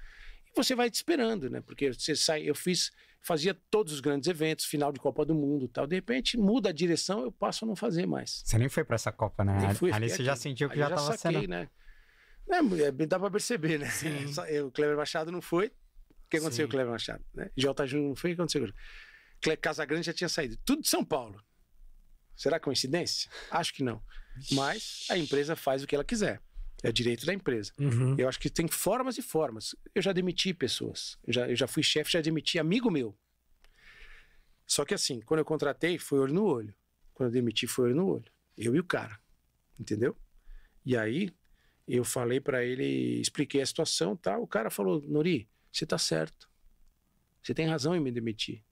[0.45, 1.61] E você vai te esperando, né?
[1.61, 5.67] Porque você sai, eu fiz, fazia todos os grandes eventos, final de Copa do Mundo,
[5.67, 5.87] tal.
[5.87, 8.43] De repente muda a direção, eu passo a não fazer mais.
[8.45, 9.57] Você nem foi pra essa Copa, né?
[9.59, 10.41] Nem fui, Ali você já aqui.
[10.41, 11.49] sentiu que Aí já eu tava saquei, sendo.
[11.49, 11.67] né?
[12.49, 13.89] É, dá pra perceber, né?
[14.33, 15.67] Só eu, o Cleber Machado não foi.
[15.67, 16.69] O que aconteceu Sim.
[16.69, 17.23] com o Cleber Machado?
[17.33, 17.49] Né?
[17.55, 17.85] J.
[17.87, 18.31] Júnior não foi.
[18.31, 18.73] O que aconteceu?
[19.41, 20.57] Cle- Casagrande já tinha saído.
[20.65, 21.41] Tudo de São Paulo.
[22.35, 23.29] Será coincidência?
[23.51, 24.01] Acho que não.
[24.51, 26.41] Mas a empresa faz o que ela quiser.
[26.81, 27.73] É direito da empresa.
[27.77, 28.15] Uhum.
[28.17, 29.75] Eu acho que tem formas e formas.
[29.93, 31.17] Eu já demiti pessoas.
[31.27, 33.17] Eu já, eu já fui chefe, já demiti amigo meu.
[34.65, 36.73] Só que assim, quando eu contratei, foi olho no olho.
[37.13, 38.31] Quando eu demiti, foi olho no olho.
[38.57, 39.19] Eu e o cara.
[39.77, 40.15] Entendeu?
[40.85, 41.31] E aí,
[41.89, 44.37] Eu falei para ele, expliquei a situação, tá?
[44.37, 46.47] O cara falou: "Nori, você tá certo.
[47.41, 48.63] Você tem razão em me demitir."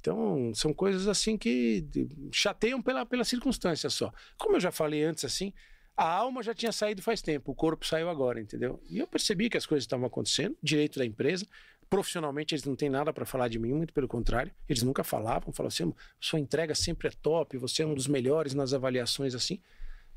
[0.00, 1.84] Então, são coisas assim que
[2.32, 4.10] chateiam pela, pela circunstância só.
[4.38, 5.52] Como eu já falei antes, assim,
[5.94, 8.82] a alma já tinha saído faz tempo, o corpo saiu agora, entendeu?
[8.88, 11.46] E eu percebi que as coisas estavam acontecendo, direito da empresa.
[11.90, 14.50] Profissionalmente, eles não têm nada para falar de mim, muito pelo contrário.
[14.66, 18.54] Eles nunca falavam, falavam assim: sua entrega sempre é top, você é um dos melhores
[18.54, 19.60] nas avaliações assim.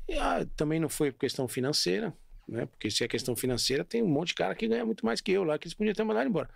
[0.08, 2.12] E ah, também não foi questão financeira,
[2.48, 2.66] né?
[2.66, 5.32] Porque se é questão financeira, tem um monte de cara que ganha muito mais que
[5.32, 6.48] eu lá, que eles podiam ter mandado embora.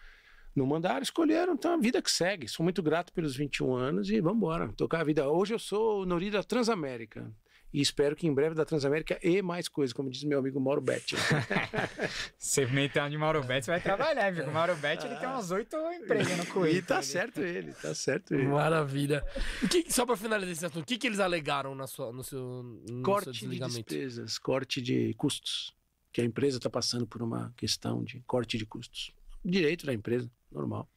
[0.55, 2.49] Não mandaram, escolheram, então a vida que segue.
[2.49, 5.29] Sou muito grato pelos 21 anos e vamos embora, tocar a vida.
[5.29, 7.31] Hoje eu sou o Nori da Transamérica.
[7.73, 10.81] E espero que em breve da Transamérica e mais coisas, como diz meu amigo Mauro
[10.81, 11.17] Betti.
[12.39, 14.49] você meteu de Mauro Betti, você vai trabalhar, viu?
[14.49, 16.69] O Mauro Betti ele tem umas oito empresas no currículo.
[16.69, 18.47] E tá certo ele, tá certo ele.
[18.47, 19.23] Maravilha.
[19.71, 22.63] Que, só para finalizar esse assunto, o que, que eles alegaram na sua, no seu
[22.89, 25.75] no Corte seu de despesas, corte de custos.
[26.11, 29.13] Que a empresa está passando por uma questão de corte de custos.
[29.45, 30.89] Direito da empresa, normal.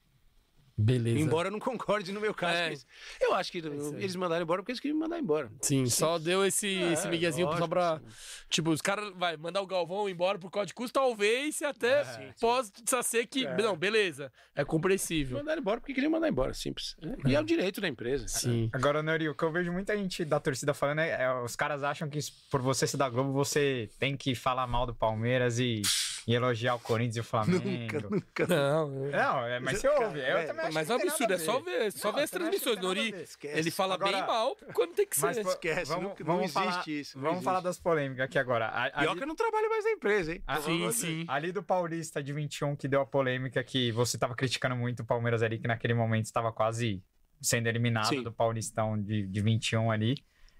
[0.81, 1.19] Beleza.
[1.19, 2.85] Embora eu não concorde no meu caso.
[3.21, 3.25] É.
[3.25, 3.61] Eu acho que é
[3.97, 5.51] eles mandaram embora porque eles queriam mandar embora.
[5.61, 5.89] Sim, Sim.
[5.89, 7.99] só deu esse, é, esse miguezinho lógico, só pra.
[7.99, 8.05] Sim.
[8.49, 12.33] Tipo, os caras vai mandar o Galvão embora por causa de custo, talvez até é,
[12.39, 13.45] possa ser que.
[13.45, 13.57] É.
[13.57, 14.31] Não, beleza.
[14.55, 15.37] É compreensível.
[15.37, 16.95] Mandaram embora porque queriam mandar embora, simples.
[17.01, 18.27] É, e é o direito da empresa.
[18.27, 18.69] Sim.
[18.73, 22.09] Agora, Nori, o que eu vejo muita gente da torcida falando é, os caras acham
[22.09, 25.81] que por você ser da Globo, você tem que falar mal do Palmeiras e
[26.27, 27.67] e elogiar o Corinthians e o Flamengo.
[27.67, 28.47] Nunca, nunca.
[28.47, 30.19] Não, não é, mas você ouve.
[30.19, 32.81] Eu é, também mas é um absurdo, é só ver, só não, ver as transmissões.
[32.81, 35.25] Nori, ele fala agora, bem mal quando tem que ser.
[35.25, 37.17] Mas, esquece, vamos, não, vamos existe falar, isso.
[37.17, 37.45] Vamos existe.
[37.45, 38.67] falar das polêmicas aqui agora.
[38.67, 40.43] A, Pior que eu não trabalho mais na empresa, hein?
[40.45, 41.25] A, sim, sim.
[41.27, 45.05] Ali do Paulista de 21, que deu a polêmica que você estava criticando muito o
[45.05, 47.03] Palmeiras ali, que naquele momento estava quase
[47.41, 48.21] sendo eliminado sim.
[48.21, 50.15] do Paulistão de, de 21 ali.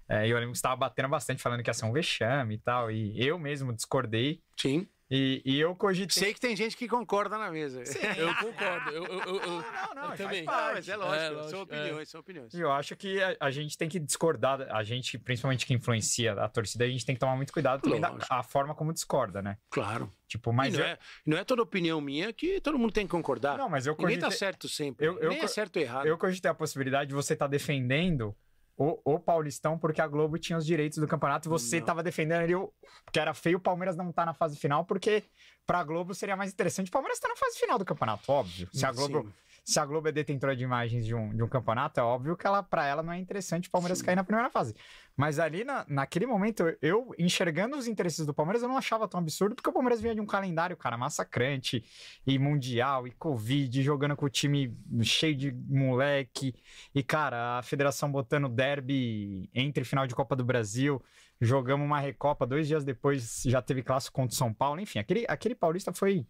[0.08, 2.56] É, e eu lembro que você estava batendo bastante, falando que ia ser um vexame
[2.56, 2.90] e tal.
[2.90, 4.42] E eu mesmo discordei.
[4.56, 4.86] Sim.
[5.14, 6.22] E, e eu cogitei.
[6.22, 7.84] Sei que tem gente que concorda na mesa.
[7.84, 8.90] Sim, eu concordo.
[8.92, 10.10] Eu, eu, eu, não, não, não.
[10.10, 10.42] Eu também.
[10.42, 11.22] Não, mas é lógico.
[11.22, 12.04] É, lógico são opiniões, é.
[12.06, 12.54] são opiniões.
[12.54, 14.66] E eu acho que a, a, gente tem que discordar.
[14.74, 18.00] A gente, principalmente que influencia a torcida, a gente tem que tomar muito cuidado também
[18.00, 19.58] da a forma como discorda, né?
[19.68, 20.10] Claro.
[20.26, 20.90] Tipo, mas e não, eu...
[20.90, 23.58] é, não é toda opinião minha que todo mundo tem que concordar.
[23.58, 24.16] Não, mas eu cogitei...
[24.16, 25.06] Ninguém tá certo sempre.
[25.06, 26.06] Eu, eu, Nem é certo ou errado.
[26.06, 28.34] Eu cogitei a possibilidade de você estar tá defendendo
[28.76, 32.42] o, o, Paulistão porque a Globo tinha os direitos do campeonato e você estava defendendo
[32.42, 32.72] ali o,
[33.12, 35.22] que era feio o Palmeiras não estar tá na fase final, porque
[35.66, 36.88] pra Globo seria mais interessante.
[36.88, 38.68] O Palmeiras estar tá na fase final do campeonato, óbvio.
[38.72, 39.32] Se a Globo,
[39.64, 42.46] se a Globo é detentora de imagens de um, de um campeonato, é óbvio que
[42.46, 44.06] ela, pra ela não é interessante o Palmeiras Sim.
[44.06, 44.74] cair na primeira fase.
[45.16, 49.20] Mas ali, na, naquele momento, eu enxergando os interesses do Palmeiras, eu não achava tão
[49.20, 51.84] absurdo, porque o Palmeiras vinha de um calendário, cara, massacrante,
[52.26, 56.54] e Mundial, e Covid, jogando com o time cheio de moleque,
[56.94, 61.00] e, cara, a federação botando derby entre final de Copa do Brasil,
[61.40, 65.24] jogamos uma Recopa, dois dias depois já teve clássico contra o São Paulo, enfim, aquele,
[65.28, 66.26] aquele paulista foi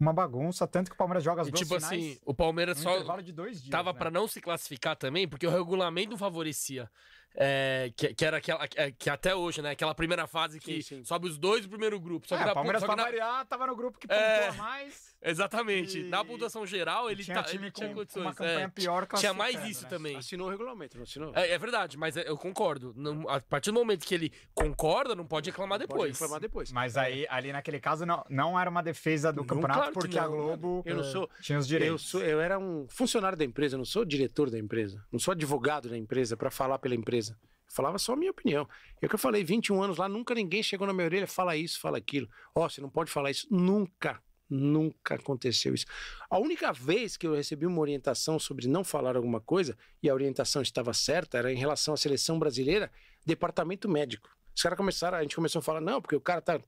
[0.00, 2.78] uma bagunça, tanto que o Palmeiras joga as e, duas tipo finais, assim, o Palmeiras
[2.78, 3.98] só dias, tava né?
[3.98, 6.90] para não se classificar também, porque o regulamento favorecia
[7.34, 8.66] é, que, que, era aquela.
[8.66, 9.70] Que, que, até hoje, né?
[9.70, 11.04] Aquela primeira fase que sim, sim.
[11.04, 12.26] sobe os dois do primeiro grupo.
[12.26, 13.04] Só é, que na, Palmeiras, pra na...
[13.04, 15.09] variar, tava no grupo que pontuou é, mais.
[15.22, 16.00] Exatamente.
[16.00, 16.04] E...
[16.04, 18.22] Na pontuação geral, ele, tinha, tá, ele tinha condições.
[18.22, 19.88] Uma campanha é, pior Tinha mais isso né?
[19.88, 20.16] também.
[20.16, 21.32] Assinou o regulamento, não assinou?
[21.34, 22.94] É, é verdade, mas é, eu concordo.
[22.96, 26.12] Não, a partir do momento que ele concorda, não pode reclamar não depois.
[26.12, 26.72] Pode reclamar depois.
[26.72, 30.16] Mas aí, ali naquele caso, não, não era uma defesa do não, campeonato, claro porque
[30.16, 32.02] não, a Globo eu não sou, tinha os direitos.
[32.02, 35.04] Eu, sou, eu era um funcionário da empresa, eu não sou diretor da empresa.
[35.12, 37.38] Não sou advogado da empresa para falar pela empresa.
[37.72, 38.68] Falava só a minha opinião.
[39.00, 41.56] É o que eu falei, 21 anos lá, nunca ninguém chegou na minha orelha, fala
[41.56, 42.28] isso, fala aquilo.
[42.52, 43.46] Ó, oh, você não pode falar isso.
[43.48, 44.20] Nunca,
[44.50, 45.86] nunca aconteceu isso.
[46.28, 50.14] A única vez que eu recebi uma orientação sobre não falar alguma coisa, e a
[50.14, 52.90] orientação estava certa, era em relação à seleção brasileira,
[53.24, 54.28] departamento médico.
[54.54, 56.60] Os caras começaram, a gente começou a falar, não, porque o cara tá.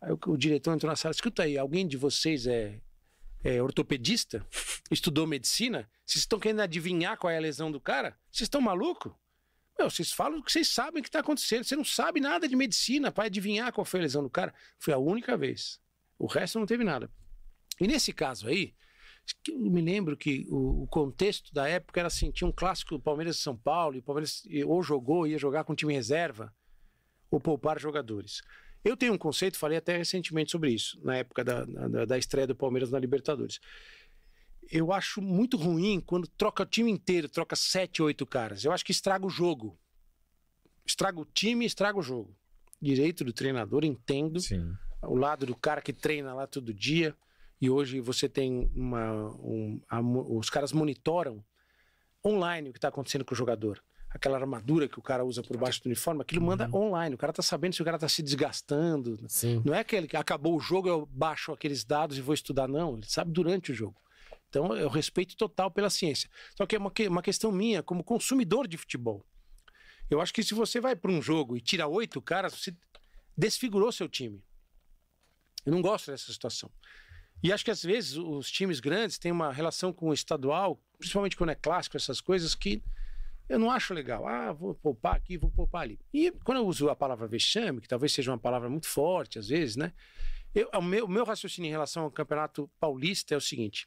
[0.00, 2.80] Aí o, o diretor entrou na sala, escuta aí, alguém de vocês é,
[3.44, 4.44] é ortopedista?
[4.90, 5.88] Estudou medicina?
[6.04, 8.16] Vocês estão querendo adivinhar qual é a lesão do cara?
[8.30, 9.12] Vocês estão malucos?
[9.78, 11.64] Meu, vocês falam o que vocês sabem que está acontecendo.
[11.64, 14.54] Você não sabe nada de medicina para adivinhar qual foi a lesão do cara.
[14.78, 15.78] Foi a única vez.
[16.18, 17.10] O resto não teve nada.
[17.80, 18.74] E nesse caso aí,
[19.48, 23.36] eu me lembro que o, contexto da época era assim: tinha um clássico do Palmeiras
[23.36, 26.54] e São Paulo, e o Palmeiras ou jogou, ia jogar com time reserva,
[27.30, 28.42] ou poupar jogadores.
[28.84, 32.46] Eu tenho um conceito, falei até recentemente sobre isso, na época da, da, da estreia
[32.46, 33.60] do Palmeiras na Libertadores
[34.70, 38.64] eu acho muito ruim quando troca o time inteiro, troca sete, oito caras.
[38.64, 39.78] Eu acho que estraga o jogo.
[40.84, 42.36] Estraga o time, estraga o jogo.
[42.80, 44.40] Direito do treinador, entendo.
[44.40, 44.72] Sim.
[45.02, 47.14] O lado do cara que treina lá todo dia.
[47.60, 49.30] E hoje você tem uma.
[49.40, 51.44] Um, a, os caras monitoram
[52.24, 53.82] online o que está acontecendo com o jogador.
[54.10, 57.14] aquela armadura que o cara usa por baixo do uniforme, aquilo manda online.
[57.14, 59.18] O cara tá sabendo se o cara tá se desgastando.
[59.28, 59.62] Sim.
[59.64, 62.94] Não é aquele que acabou o jogo, eu baixo aqueles dados e vou estudar, não.
[62.94, 64.00] Ele sabe durante o jogo.
[64.48, 66.30] Então, eu respeito total pela ciência.
[66.56, 69.24] Só que é uma, uma questão minha, como consumidor de futebol.
[70.08, 72.74] Eu acho que se você vai para um jogo e tira oito caras, você
[73.36, 74.42] desfigurou seu time.
[75.64, 76.70] Eu não gosto dessa situação.
[77.42, 81.36] E acho que às vezes os times grandes têm uma relação com o estadual, principalmente
[81.36, 82.82] quando é clássico, essas coisas que
[83.48, 84.26] eu não acho legal.
[84.26, 85.98] Ah, vou poupar aqui, vou poupar ali.
[86.12, 89.48] E quando eu uso a palavra vexame, que talvez seja uma palavra muito forte às
[89.48, 89.92] vezes, né?
[90.54, 93.86] Eu, o, meu, o meu raciocínio em relação ao Campeonato Paulista é o seguinte: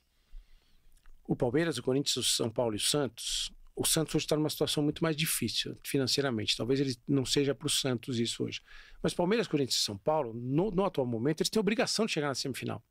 [1.28, 3.52] o Palmeiras, o Corinthians, o São Paulo e o Santos.
[3.76, 6.56] O Santos hoje está numa situação muito mais difícil financeiramente.
[6.56, 8.62] Talvez ele não seja para o Santos isso hoje.
[9.02, 12.28] Mas Palmeiras, Corinthians e São Paulo, no, no atual momento, eles têm obrigação de chegar
[12.28, 12.84] na semifinal.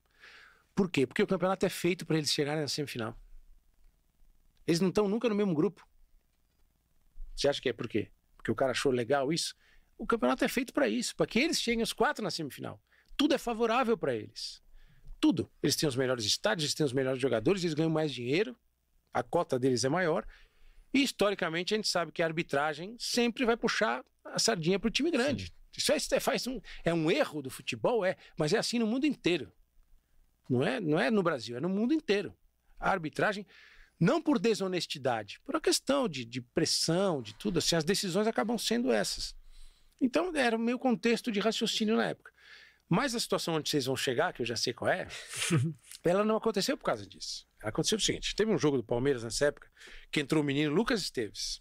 [0.78, 1.08] Por quê?
[1.08, 3.20] Porque o campeonato é feito para eles chegarem na semifinal.
[4.64, 5.84] Eles não estão nunca no mesmo grupo.
[7.34, 8.12] Você acha que é por quê?
[8.36, 9.56] Porque o cara achou legal isso?
[9.96, 12.80] O campeonato é feito para isso, para que eles cheguem os quatro na semifinal.
[13.16, 14.62] Tudo é favorável para eles.
[15.18, 15.50] Tudo.
[15.60, 18.56] Eles têm os melhores estádios, eles têm os melhores jogadores, eles ganham mais dinheiro,
[19.12, 20.24] a cota deles é maior.
[20.94, 24.92] E historicamente a gente sabe que a arbitragem sempre vai puxar a sardinha para o
[24.92, 25.52] time grande.
[25.76, 29.06] Isso é, faz um, é um erro do futebol, é, mas é assim no mundo
[29.06, 29.52] inteiro.
[30.48, 32.34] Não é, não é no Brasil, é no mundo inteiro.
[32.80, 33.46] A arbitragem,
[34.00, 38.56] não por desonestidade, por uma questão de, de pressão, de tudo, assim, as decisões acabam
[38.56, 39.34] sendo essas.
[40.00, 42.32] Então, era o meu contexto de raciocínio na época.
[42.88, 45.06] Mas a situação onde vocês vão chegar, que eu já sei qual é,
[46.02, 47.46] ela não aconteceu por causa disso.
[47.60, 49.70] Aconteceu o seguinte: teve um jogo do Palmeiras nessa época
[50.10, 51.60] que entrou o menino Lucas Esteves.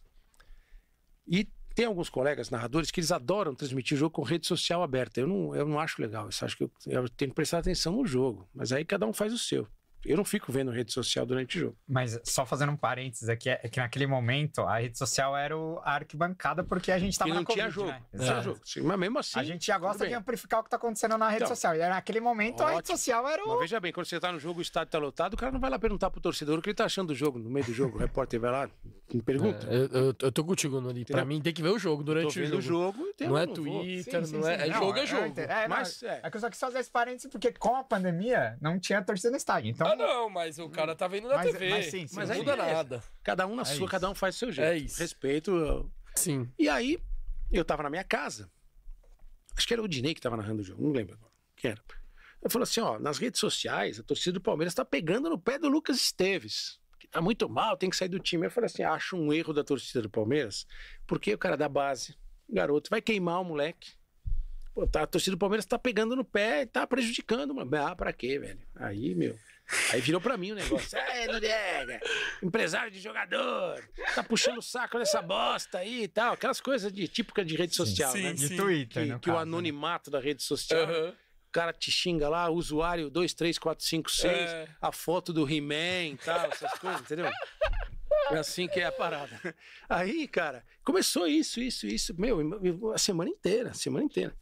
[1.27, 5.21] E tem alguns colegas narradores que eles adoram transmitir o jogo com rede social aberta.
[5.21, 6.27] Eu não, eu não acho legal.
[6.27, 8.49] Isso acho que eu, eu tenho que prestar atenção no jogo.
[8.51, 9.67] Mas aí cada um faz o seu.
[10.07, 11.77] Eu não fico vendo rede social durante o jogo.
[11.87, 15.79] Mas só fazendo um parênteses aqui, é que naquele momento a rede social era o,
[15.83, 17.87] a arquibancada porque a gente tava E não na Covid, tinha jogo.
[17.91, 18.01] né?
[18.13, 18.59] Não tinha jogo.
[18.63, 19.39] Sim, Mas mesmo assim.
[19.39, 21.75] A gente já gosta de amplificar o que tá acontecendo na rede Então, social.
[21.75, 22.97] E naquele momento a rede ótimo.
[22.97, 23.47] social era o.
[23.49, 25.59] Mas veja bem, quando você tá no jogo, o estádio tá lotado, o cara não
[25.59, 27.73] vai lá perguntar pro torcedor o que ele tá achando do jogo, no meio do
[27.73, 27.97] jogo.
[27.97, 28.69] O repórter vai lá,
[29.13, 29.67] me pergunta.
[29.69, 30.81] É, eu, eu- eu tô contigo.
[30.81, 31.25] Pra Entendeu?
[31.25, 32.57] mim tem que ver o jogo Tô durante o jogo.
[32.57, 33.55] o jogo, então Não é vou.
[33.55, 34.57] Twitter, Sim, sim, não é.
[34.57, 34.63] sim.
[34.69, 35.39] é jogo, é eu jogo.
[35.39, 36.19] É, Mas, não, é.
[36.23, 39.31] é que eu só quis fazer esse parênteses porque com a pandemia não tinha torcida
[39.31, 39.69] no estádio.
[39.71, 41.69] Então, Ah, não, mas o cara tá vendo na Mas- TV.
[41.69, 42.37] mas sim, sim, não sim.
[42.37, 43.03] muda nada.
[43.23, 43.85] Cada um na É sua, isso.
[43.87, 44.67] cada um faz o seu jeito.
[44.69, 44.99] É isso.
[44.99, 45.91] Respeito.
[46.15, 46.49] Sim.
[46.57, 46.97] E aí,
[47.51, 48.49] eu tava na minha casa.
[49.55, 51.31] Acho que era o Dinei que tava narrando o jogo, não lembro agora.
[51.55, 51.81] Quem era?
[52.41, 55.57] Eu falei assim: ó, nas redes sociais, a torcida do Palmeiras tá pegando no pé
[55.57, 56.79] do Lucas Esteves.
[56.99, 58.45] Que tá muito mal, tem que sair do time.
[58.45, 60.65] Eu falei assim: acho um erro da torcida do Palmeiras,
[61.07, 62.15] porque o cara da base,
[62.49, 63.91] garoto, vai queimar o moleque.
[64.73, 67.75] Pô, tá, a torcida do Palmeiras tá pegando no pé e tá prejudicando, mano.
[67.77, 68.59] Ah, pra quê, velho?
[68.75, 69.35] Aí, meu.
[69.91, 70.97] Aí virou pra mim o negócio.
[70.97, 71.99] É, Noriega,
[72.41, 73.83] empresário de jogador,
[74.15, 76.33] tá puxando o saco dessa bosta aí e tal.
[76.33, 78.33] Aquelas coisas de típica de rede social, sim, né?
[78.33, 78.55] de sim.
[78.57, 79.41] Twitter, Que, que o caso, né?
[79.41, 81.09] anonimato da rede social, Aham.
[81.09, 84.67] o cara te xinga lá, usuário 2, 3, 4, 5, 6, É.
[84.81, 87.29] a foto do He-Man e tal, essas coisas, entendeu?
[88.31, 89.39] É assim que é a parada.
[89.89, 92.39] Aí, cara, começou isso, isso, isso, meu,
[92.93, 94.33] a semana inteira, a semana inteira.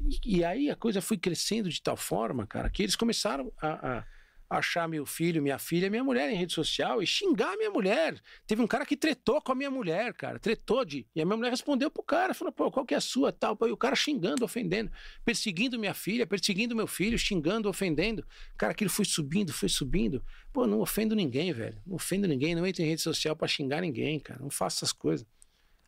[0.00, 3.98] E, e aí a coisa foi crescendo de tal forma, cara, que eles começaram a,
[3.98, 4.04] a
[4.50, 8.20] achar meu filho, minha filha, minha mulher em rede social e xingar a minha mulher.
[8.48, 11.06] Teve um cara que tretou com a minha mulher, cara, tretou de.
[11.14, 13.56] E a minha mulher respondeu pro cara, falou, pô, qual que é a sua, tal.
[13.62, 14.90] E o cara xingando, ofendendo,
[15.24, 18.26] perseguindo minha filha, perseguindo meu filho, xingando, ofendendo.
[18.58, 20.24] Cara, aquilo foi subindo, foi subindo.
[20.52, 21.80] Pô, não ofendo ninguém, velho.
[21.86, 24.40] Não ofendo ninguém, não entro em rede social pra xingar ninguém, cara.
[24.40, 25.24] Não faço essas coisas.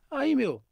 [0.09, 0.63] Aí, meu,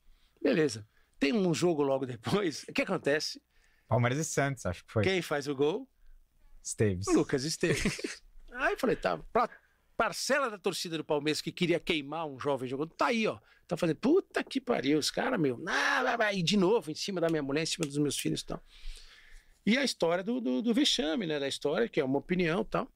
[0.41, 0.87] beleza.
[1.19, 2.65] Tem um jogo logo depois.
[2.71, 3.43] O que acontece?
[3.89, 5.03] Palmeiras e Santos, acho que foi.
[5.03, 5.89] Quem faz o gol?
[6.63, 7.07] Esteves.
[7.09, 8.23] Lucas Esteves.
[8.53, 9.49] Aí eu falei, tá, pra
[9.97, 13.39] parcela da torcida do Palmeiras que queria queimar um jovem jogador, tá aí, ó.
[13.69, 17.29] Tá fazendo, puta que pariu, os caras, meu, ah, e de novo, em cima da
[17.29, 18.65] minha mulher, em cima dos meus filhos e tal.
[19.65, 22.65] E a história do, do, do vexame, né, da história, que é uma opinião e
[22.65, 22.91] tal.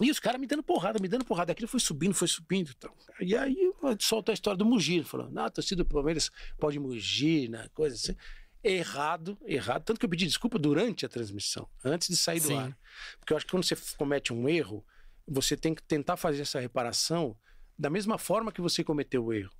[0.00, 1.50] E os caras me dando porrada, me dando porrada.
[1.50, 2.94] Aquilo foi subindo, foi subindo e tal.
[3.20, 7.48] E aí solta a história do Mugir, falando, ah, a torcida do Palmeiras pode mugir,
[7.48, 8.14] né, coisa assim.
[8.62, 9.84] Errado, errado.
[9.84, 12.58] Tanto que eu pedi desculpa durante a transmissão, antes de sair do Sim.
[12.58, 12.78] ar.
[13.18, 14.84] Porque eu acho que quando você comete um erro,
[15.26, 17.36] você tem que tentar fazer essa reparação
[17.78, 19.52] da mesma forma que você cometeu o erro.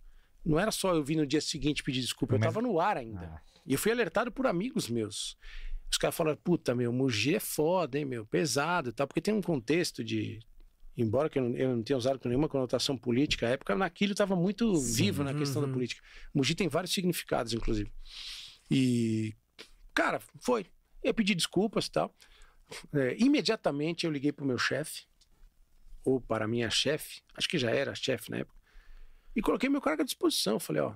[0.44, 3.26] Não era só eu vir no dia seguinte pedir desculpa, eu estava no ar ainda.
[3.34, 3.40] Ah.
[3.66, 5.36] E eu fui alertado por amigos meus.
[5.90, 9.34] Os caras falaram, puta, meu, Mugi é foda, hein, meu, pesado e tal, porque tem
[9.34, 10.38] um contexto de.
[10.96, 14.12] Embora que eu não, eu não tenha usado com nenhuma conotação política, à época naquilo
[14.12, 15.74] estava muito vivo na questão da uhum.
[15.74, 16.02] política.
[16.34, 17.90] Mugi tem vários significados, inclusive.
[18.70, 19.34] E,
[19.94, 20.66] cara, foi.
[21.02, 22.14] Eu pedi desculpas e tal.
[22.92, 25.06] É, imediatamente eu liguei pro meu chefe,
[26.04, 28.58] ou para minha chefe, acho que já era chefe na época,
[29.36, 30.58] E coloquei meu cargo à disposição.
[30.58, 30.94] Falei, ó,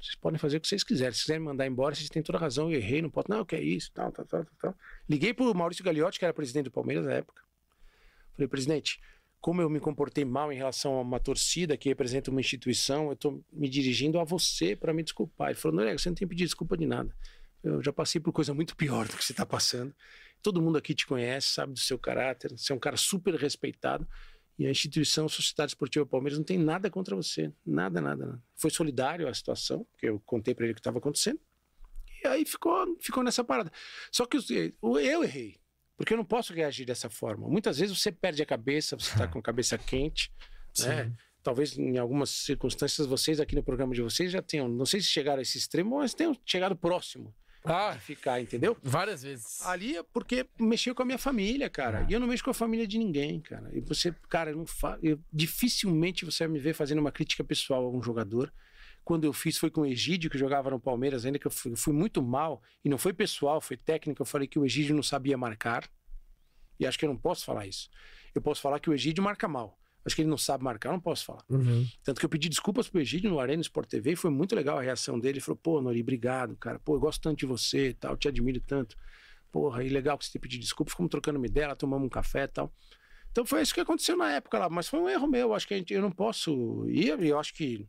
[0.00, 1.12] vocês podem fazer o que vocês quiserem.
[1.12, 2.70] Se quiserem me mandar embora, vocês têm toda a razão.
[2.70, 3.30] Eu errei, não posso.
[3.30, 4.76] Não, que é isso, tal, tal, tal, tal.
[5.08, 7.42] Liguei pro Maurício Gagliotti, que era presidente do Palmeiras na época.
[8.34, 9.00] Falei, presidente,
[9.42, 13.14] como eu me comportei mal em relação a uma torcida que representa uma instituição, eu
[13.14, 15.48] estou me dirigindo a você para me desculpar.
[15.48, 17.12] Ele falou, Norega, você não tem que pedir desculpa de nada.
[17.60, 19.92] Eu já passei por coisa muito pior do que você está passando.
[20.40, 24.06] Todo mundo aqui te conhece, sabe do seu caráter, você é um cara super respeitado.
[24.56, 27.52] E a instituição Sociedade Esportiva Palmeiras não tem nada contra você.
[27.66, 28.42] Nada, nada, nada.
[28.54, 31.40] Foi solidário a situação, que eu contei para ele o que estava acontecendo.
[32.22, 33.72] E aí ficou, ficou nessa parada.
[34.12, 35.61] Só que eu, eu errei.
[35.96, 37.48] Porque eu não posso reagir dessa forma.
[37.48, 40.32] Muitas vezes você perde a cabeça, você está com a cabeça quente,
[40.80, 41.12] né?
[41.42, 45.08] Talvez em algumas circunstâncias vocês aqui no programa de vocês já tenham, não sei se
[45.08, 48.76] chegaram a esse extremo, mas tenham chegado próximo Ah, ficar, entendeu?
[48.80, 49.60] várias vezes.
[49.66, 52.02] Ali é porque mexeu com a minha família, cara.
[52.02, 52.06] É.
[52.08, 53.70] E eu não mexo com a família de ninguém, cara.
[53.72, 54.98] E você, cara, eu não fa...
[55.02, 58.52] eu, dificilmente você vai me ver fazendo uma crítica pessoal a um jogador.
[59.04, 61.72] Quando eu fiz foi com o Egídio, que jogava no Palmeiras, ainda que eu fui,
[61.72, 62.62] eu fui muito mal.
[62.84, 64.22] E não foi pessoal, foi técnico.
[64.22, 65.88] Eu falei que o Egídio não sabia marcar.
[66.78, 67.90] E acho que eu não posso falar isso.
[68.34, 69.78] Eu posso falar que o Egídio marca mal.
[70.04, 71.44] Acho que ele não sabe marcar, não posso falar.
[71.48, 71.86] Uhum.
[72.02, 74.78] Tanto que eu pedi desculpas pro Egídio no Arena Sport TV e foi muito legal
[74.78, 75.34] a reação dele.
[75.34, 76.78] Ele falou, pô, Nori, obrigado, cara.
[76.80, 78.96] Pô, eu gosto tanto de você e tal, te admiro tanto.
[79.52, 80.90] Porra, e legal que você tenha pedido desculpa.
[80.90, 82.74] Ficamos trocando uma ideia, tomamos um café e tal.
[83.30, 85.54] Então foi isso que aconteceu na época lá, mas foi um erro meu.
[85.54, 87.86] Acho que a gente, eu não posso ir, e eu acho que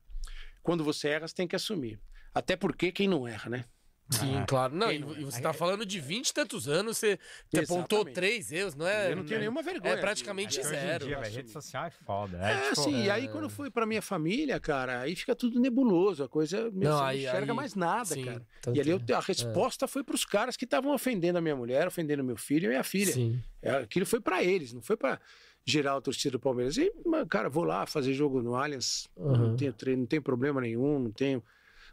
[0.63, 1.99] quando você erra, você tem que assumir.
[2.33, 3.65] Até porque quem não erra, né?
[4.09, 4.75] Sim, Ah, claro.
[4.75, 5.19] Não, e, não é?
[5.21, 7.17] e você tá falando de 20 e tantos anos, você,
[7.49, 9.11] você apontou três erros, não é?
[9.11, 9.93] eu não tenho nenhuma vergonha.
[9.93, 11.05] É praticamente de- Hoje em zero.
[11.05, 12.37] dia, rede social é foda.
[12.37, 15.57] É, É, tipo, assim, e aí quando foi pra minha família, cara, aí fica tudo
[15.59, 18.45] nebuloso, a coisa Não, você não aí- enxerga aí- mais nada, sim, cara.
[18.73, 19.13] E ali eu- é.
[19.13, 22.69] a resposta foi pros caras que estavam ofendendo a minha mulher, ofendendo meu filho e
[22.69, 23.13] minha filha.
[23.13, 23.41] Sim.
[23.61, 25.19] É, aquilo foi pra eles, não foi pra
[25.65, 26.77] geral a torcida do Palmeiras.
[26.77, 26.91] E,
[27.29, 29.37] cara, vou lá fazer jogo no Allianz, Uhum.
[29.37, 31.43] não tenho treino, não tem problema nenhum, não tenho.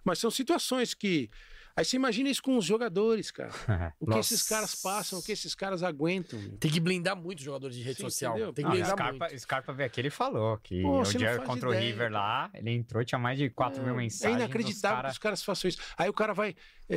[0.04, 1.30] Mas são situações que.
[1.76, 3.50] Aí você imagina isso com os jogadores, cara.
[4.00, 4.34] O que Nossa.
[4.34, 6.38] esses caras passam, o que esses caras aguentam.
[6.38, 6.56] meu.
[6.58, 8.32] Tem que blindar muito os jogadores de rede Sim, social.
[8.32, 8.52] entendeu?
[8.52, 9.38] Tem que Não, blindar Scarpa, muito.
[9.40, 12.20] Scarpa veio aqui, ele falou que Pô, o dia contra o River cara.
[12.24, 14.36] lá, ele entrou, tinha mais de 4 mil É mensagens.
[14.36, 15.78] inacreditável os que os caras façam isso.
[15.96, 16.56] Aí o cara vai.
[16.88, 16.96] é,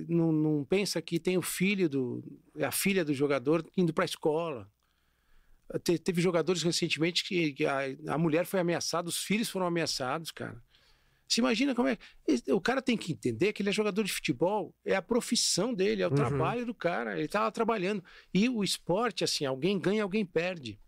[0.00, 2.22] é, não, não pensa que tem o filho do.
[2.60, 4.68] a filha do jogador indo pra escola.
[5.78, 10.30] Te- teve jogadores recentemente que, que a, a mulher foi ameaçada, os filhos foram ameaçados,
[10.30, 10.60] cara.
[11.28, 11.96] Se imagina como é.
[12.48, 16.02] O cara tem que entender que ele é jogador de futebol, é a profissão dele,
[16.02, 16.16] é o Uhum.
[16.16, 17.16] trabalho do cara.
[17.16, 18.02] Ele tá lá trabalhando.
[18.34, 20.80] E o esporte, assim, alguém ganha, alguém perde.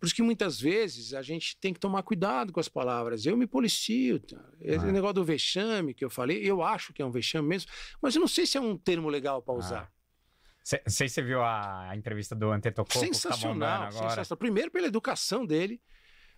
[0.00, 3.26] Por isso que muitas vezes a gente tem que tomar cuidado com as palavras.
[3.26, 4.18] Eu me policio.
[4.18, 4.42] tá?
[4.62, 4.90] Esse Ah.
[4.92, 8.20] negócio do vexame que eu falei, eu acho que é um vexame mesmo, mas eu
[8.20, 9.82] não sei se é um termo legal para usar.
[9.82, 10.01] Não
[10.62, 14.10] sei se você viu a, entrevista do Antetokounmpo, tá sensacional, agora.
[14.10, 14.38] sensacional.
[14.38, 15.80] Primeiro pela educação dele.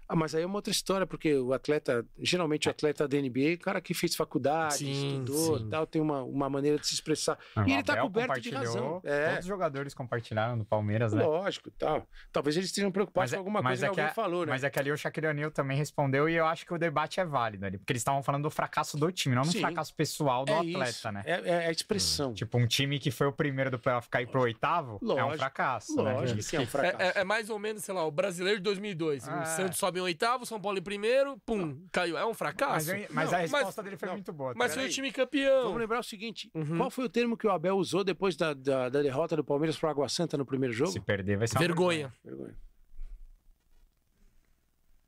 [0.08, 3.54] Ah, mas aí é uma outra história, porque o atleta, geralmente o atleta da NBA,
[3.54, 5.68] o cara que fez faculdade, Sim, estudou sim.
[5.70, 7.38] tal, tem uma, uma maneira de se expressar.
[7.56, 9.00] Não, e ele tá coberto de compartilhou, razão.
[9.04, 9.24] É.
[9.28, 11.24] Todos os jogadores compartilharam no Palmeiras, né?
[11.24, 12.06] Lógico, tal.
[12.32, 14.52] Talvez eles estejam preocupados com alguma coisa que, é que alguém a- falou, né?
[14.52, 17.18] Mas é que ali o Shaquille O'Neal também respondeu e eu acho que o debate
[17.20, 17.78] é válido ali.
[17.78, 19.60] Porque eles estavam falando do fracasso do time, não do Sim.
[19.60, 21.22] fracasso pessoal do é atleta, isso, né?
[21.26, 22.34] É, é a expressão.
[22.34, 25.38] Tipo, um time que foi o primeiro do playoff cair pro oitavo é um Lógico,
[25.38, 26.46] fracasso, Lógico né?
[26.50, 27.02] que é um fracasso.
[27.02, 29.26] É, é- é mais ou menos, sei lá, o brasileiro de 2002.
[29.28, 29.42] Ah.
[29.42, 32.16] O Santos sobe em oitavo, São Paulo em primeiro, pum, caiu.
[32.18, 32.90] É um Mas, fracasso?
[32.92, 34.52] eu- mas Não, a mas- resposta dele foi não, muito boa.
[34.56, 35.64] Mas foi o time campeão.
[35.64, 36.76] Vamos lembrar o seguinte: Uhum.
[36.76, 39.78] qual foi o termo que o Abel usou depois da, da, da derrota do Palmeiras
[39.78, 40.90] para Água Santa no primeiro jogo?
[40.92, 42.12] Se perder, vai ser uma Vergonha.
[42.24, 42.54] Vergonha.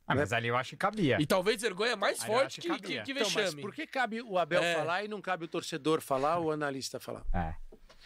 [0.08, 1.16] Ah, mas ali eu acho que cabia.
[1.20, 3.60] E talvez vergonha mais Aí eu forte que, que que, que Então, mas vexame.
[3.62, 4.74] por que cabe o Abel É.
[4.76, 7.24] falar e não cabe o torcedor falar, o analista falar?
[7.34, 7.56] É.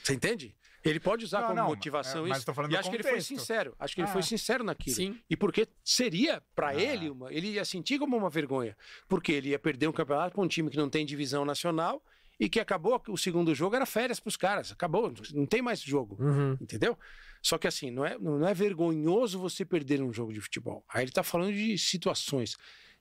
[0.03, 0.57] Você entende?
[0.85, 2.47] Ele pode usar Não, como não, motivação é, mas isso.
[2.47, 3.29] tô falando e do acho que ele foi contexto.
[3.29, 3.75] sincero.
[3.79, 4.13] Acho que ele Ah.
[4.13, 4.97] foi sincero naquilo.
[4.97, 5.21] Sim.
[5.29, 6.75] E porque seria para Ah.
[6.75, 8.77] ele uma, ele ia sentir como uma vergonha,
[9.09, 12.03] porque ele ia perder um campeonato para um time que não tem divisão nacional
[12.39, 15.81] e que acabou o segundo jogo era férias para os caras, acabou, não tem mais
[15.83, 16.17] jogo.
[16.19, 16.57] Uhum.
[16.61, 16.99] Entendeu?
[17.43, 20.85] Só que assim, não é, não é vergonhoso você perder um jogo de futebol.
[20.89, 22.57] Aí ele tá falando de situações.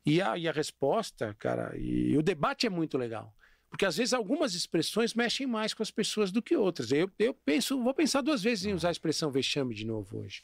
[0.05, 3.33] E a, e a resposta, cara, e, o debate é muito legal.
[3.69, 6.91] Porque às vezes algumas expressões mexem mais com as pessoas do que outras.
[6.91, 10.43] Eu, eu penso, vou pensar duas vezes em usar a expressão vexame de novo hoje.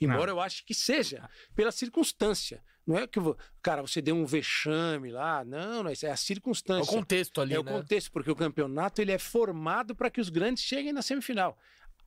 [0.00, 2.62] Embora eu ache que seja, pela circunstância.
[2.86, 3.20] Não é que,
[3.62, 5.44] cara, você deu um vexame lá.
[5.44, 6.90] Não, não é é a É o circunstância.
[6.90, 7.70] contexto ali, É o né?
[7.70, 11.58] contexto, porque o campeonato ele é formado para que os grandes cheguem na semifinal.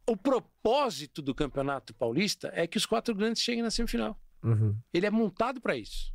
[0.07, 4.19] O propósito do campeonato paulista é que os quatro grandes cheguem na semifinal.
[4.43, 4.75] Uhum.
[4.91, 6.11] Ele é montado para isso.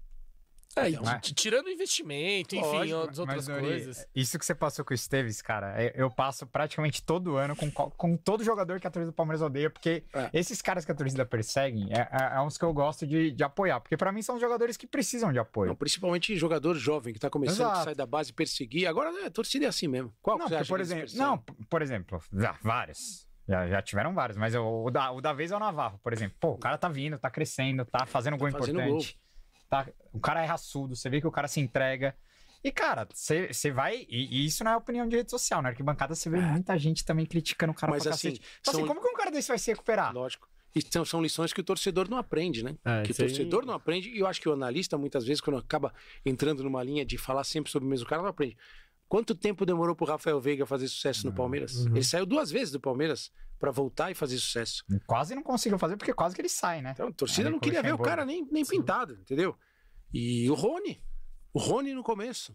[0.86, 4.08] É, Então, t- tirando o investimento, enfim, Lógico, as outras Mas, coisas.
[4.14, 7.70] Isso que você passou com o Esteves, cara, é- eu passo praticamente todo ano com,
[7.70, 10.30] com todo jogador que a torcida do Palmeiras odeia, porque É.
[10.32, 13.42] esses caras que a torcida persegue é, é, é uns que eu gosto de, de
[13.44, 15.68] apoiar, porque pra mim são os jogadores que precisam de apoio.
[15.68, 17.78] Não, principalmente jogador jovem que tá começando, Exato.
[17.78, 18.86] que sai da base perseguir.
[18.86, 20.12] Agora, a torcida é assim mesmo.
[20.22, 21.38] Qual não, que você acha por exemplo, não,
[21.68, 23.26] por exemplo, já, vários.
[23.48, 26.12] Já, já tiveram vários, mas o, o da, o da vez é o Navarro, por
[26.12, 26.36] exemplo.
[26.38, 29.18] Pô, o cara tá vindo, tá crescendo, tá fazendo gol fazendo importante.
[29.68, 32.16] Tá, o cara é raçudo, você vê que o cara se entrega.
[32.64, 34.06] E, cara, você vai.
[34.08, 37.04] E, e isso não é opinião de rede social, na arquibancada você vê muita gente
[37.04, 38.46] também criticando o cara Mas pra assim, cacete.
[38.60, 40.12] Então, assim, são- como que um cara desse vai se recuperar?
[40.12, 40.48] Lógico.
[40.74, 42.76] E são, lições que o torcedor não aprende, né?
[42.84, 44.10] É, que o aí- torcedor não aprende.
[44.10, 45.92] E eu acho que o analista, muitas vezes, quando acaba
[46.24, 48.56] entrando numa linha de falar sempre sobre o mesmo cara, não aprende.
[49.08, 51.76] Quanto tempo demorou pro Rafael Veiga fazer sucesso no Palmeiras?
[51.86, 51.96] Uhum.
[51.96, 54.84] Ele saiu duas vezes do Palmeiras para voltar e fazer sucesso.
[55.06, 56.90] Quase não conseguiu fazer, porque quase que ele sai, né?
[56.92, 59.56] Então, a torcida Ali não o queria ver o cara nem, nem pintado, entendeu?
[60.12, 61.02] E o Rony.
[61.52, 62.54] O Rony no começo.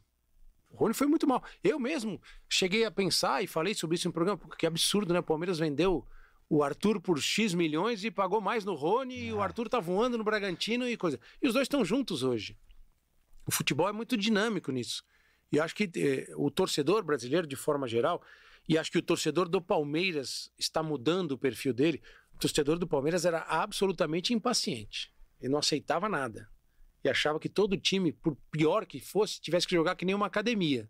[0.69, 1.43] O Rony foi muito mal.
[1.63, 5.19] Eu mesmo cheguei a pensar e falei sobre isso no programa, porque que absurdo, né?
[5.19, 6.05] O Palmeiras vendeu
[6.47, 9.45] o Arthur por X milhões e pagou mais no Rony, e o Ah.
[9.45, 11.19] Arthur tá voando no Bragantino e coisa.
[11.41, 12.55] E os dois estão juntos hoje.
[13.45, 15.03] O futebol é muito dinâmico nisso.
[15.53, 18.23] E acho que eh, o torcedor brasileiro, de forma geral,
[18.67, 22.01] e acho que o torcedor do Palmeiras está mudando o perfil dele.
[22.33, 25.13] O torcedor do Palmeiras era absolutamente impaciente.
[25.39, 26.49] Ele não aceitava nada.
[27.03, 30.25] E achava que todo time, por pior que fosse, tivesse que jogar que nem uma
[30.25, 30.89] academia.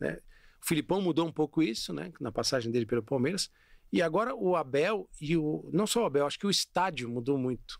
[0.00, 0.18] né?
[0.60, 2.12] O Filipão mudou um pouco isso, né?
[2.20, 3.52] Na passagem dele pelo Palmeiras.
[3.92, 5.70] E agora o Abel e o.
[5.72, 7.78] Não só o Abel, acho que o estádio mudou muito.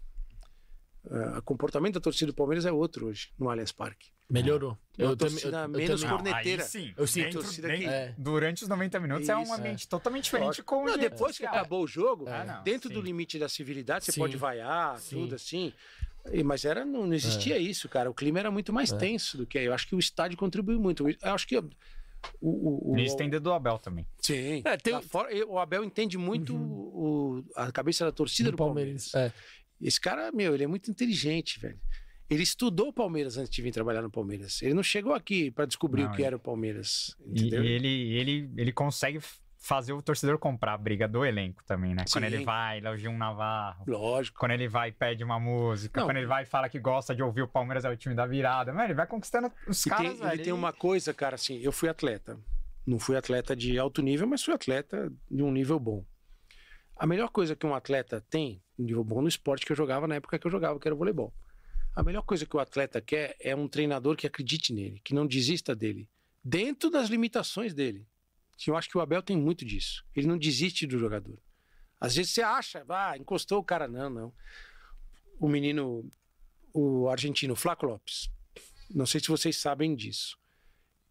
[1.11, 4.11] Ah, o comportamento da torcida do Palmeiras é outro hoje, no Allianz Parque.
[4.31, 4.70] Melhorou.
[4.99, 6.62] Uma Eu, também- torcida eu, eu menos também- cor- corneteira.
[6.65, 6.95] sim.
[6.97, 7.24] Eu sinto.
[7.24, 8.15] Dentro- Torcida dentro- que- É.
[8.16, 11.37] Durante os 90 minutos é um Isso, ambiente totalmente diferente com o Não, de- depois
[11.37, 11.49] que É.
[11.49, 12.95] acabou o jogo, Ah, não, dentro sim.
[12.95, 14.20] do limite da civilidade, você Sim.
[14.20, 15.16] pode vaiar, Sim.
[15.23, 15.73] tudo assim.
[16.33, 18.09] E- Mas era, não, não existia isso, cara.
[18.09, 18.97] O clima era muito mais É.
[18.97, 19.65] tenso do que aí.
[19.66, 21.07] Eu acho que o estádio contribuiu muito.
[21.09, 21.69] Eu acho que o.
[22.41, 24.07] o, o- Isso tem dedo do Abel também.
[24.19, 24.62] Sim.
[24.65, 29.11] É, tem fora, o Abel entende muito o, a cabeça da torcida do, do Palmeiras.
[29.11, 29.35] Palmeiras.
[29.37, 29.61] É.
[29.82, 31.78] Esse cara, meu, ele é muito inteligente, velho.
[32.30, 34.62] Ele estudou o Palmeiras antes de vir trabalhar no Palmeiras.
[34.62, 37.14] Ele não chegou aqui para descobrir Não, o que era o Palmeiras.
[37.26, 37.64] E, Entendeu?
[37.64, 39.20] e ele, ele, ele consegue
[39.59, 42.04] fazer o torcedor comprar a briga do elenco também, né?
[42.10, 42.34] Quando Sim.
[42.34, 43.84] ele vai, elogia um Navarro.
[43.86, 44.38] Lógico.
[44.38, 46.00] Quando ele vai e pede uma música.
[46.00, 46.09] Não.
[46.09, 48.26] Quando ele vai e fala que gosta de ouvir o Palmeiras é o time da
[48.26, 48.72] virada.
[48.72, 51.70] Mano, ele vai conquistando os E caras, tem, ele tem uma coisa, cara, assim, eu
[51.70, 52.38] fui atleta.
[52.84, 56.04] Não fui atleta de alto nível, mas fui atleta de um nível bom.
[56.97, 60.16] A melhor coisa que um atleta tem, nível bom no esporte que eu jogava na
[60.16, 61.35] época que eu jogava, que era o voleibol.
[61.94, 65.27] A melhor coisa que o atleta quer é um treinador que acredite nele, que não
[65.27, 66.09] desista dele,
[66.43, 68.06] dentro das limitações dele.
[68.66, 70.05] Eu acho que o Abel tem muito disso.
[70.14, 71.39] Ele não desiste do jogador.
[72.01, 74.35] Às vezes você acha, ah, encostou o cara, não, não.
[75.39, 76.09] O menino,
[76.73, 78.31] o argentino Flaco Lopes.
[78.89, 80.39] Não sei se vocês sabem disso.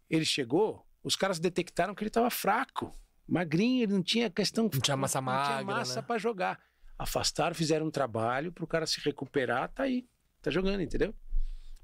[0.08, 2.94] Ele chegou, os caras detectaram que ele estava fraco,
[3.28, 4.64] magrinho, ele não tinha questão.
[4.72, 6.06] Não tinha massa não magra, tinha massa né?
[6.06, 6.60] para jogar.
[6.98, 10.06] Afastaram, fizeram um trabalho para o cara se recuperar, tá aí,
[10.40, 11.14] tá jogando, entendeu?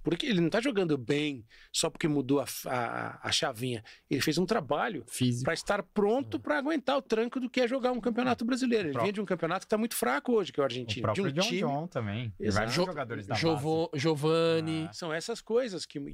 [0.01, 3.82] Porque ele não tá jogando bem só porque mudou a, a, a chavinha.
[4.09, 5.44] Ele fez um trabalho Físico.
[5.44, 8.89] para estar pronto para aguentar o tranco do que é jogar um campeonato brasileiro.
[8.90, 11.02] Ele vinha de um campeonato que está muito fraco hoje, que é o O argentino.
[11.02, 11.60] próprio de um John time.
[11.60, 12.32] John também.
[12.52, 14.86] Vários Jo- jogadores da Jovo- Giovanni.
[14.89, 14.93] Ah.
[14.93, 15.98] São essas coisas que.
[15.98, 16.05] E,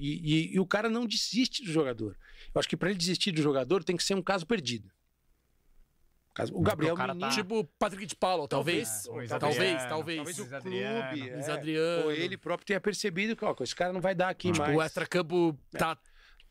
[0.51, 2.17] e- e o cara não desiste do jogador.
[2.55, 4.89] Eu acho que para ele desistir do jogador tem que ser um caso perdido.
[6.53, 7.31] O Gabriel o cara Menino.
[7.31, 9.07] tá- Tipo Patrick de Paulo, talvez.
[9.07, 10.17] É, o Luiz talvez, Adriano, talvez.
[10.19, 12.05] Talvez o Luiz clube, é, Adriano.
[12.05, 14.77] ou ele próprio tenha percebido que ó, esse cara não vai dar aqui Tipo, mais.
[14.77, 15.97] o extracampo tá.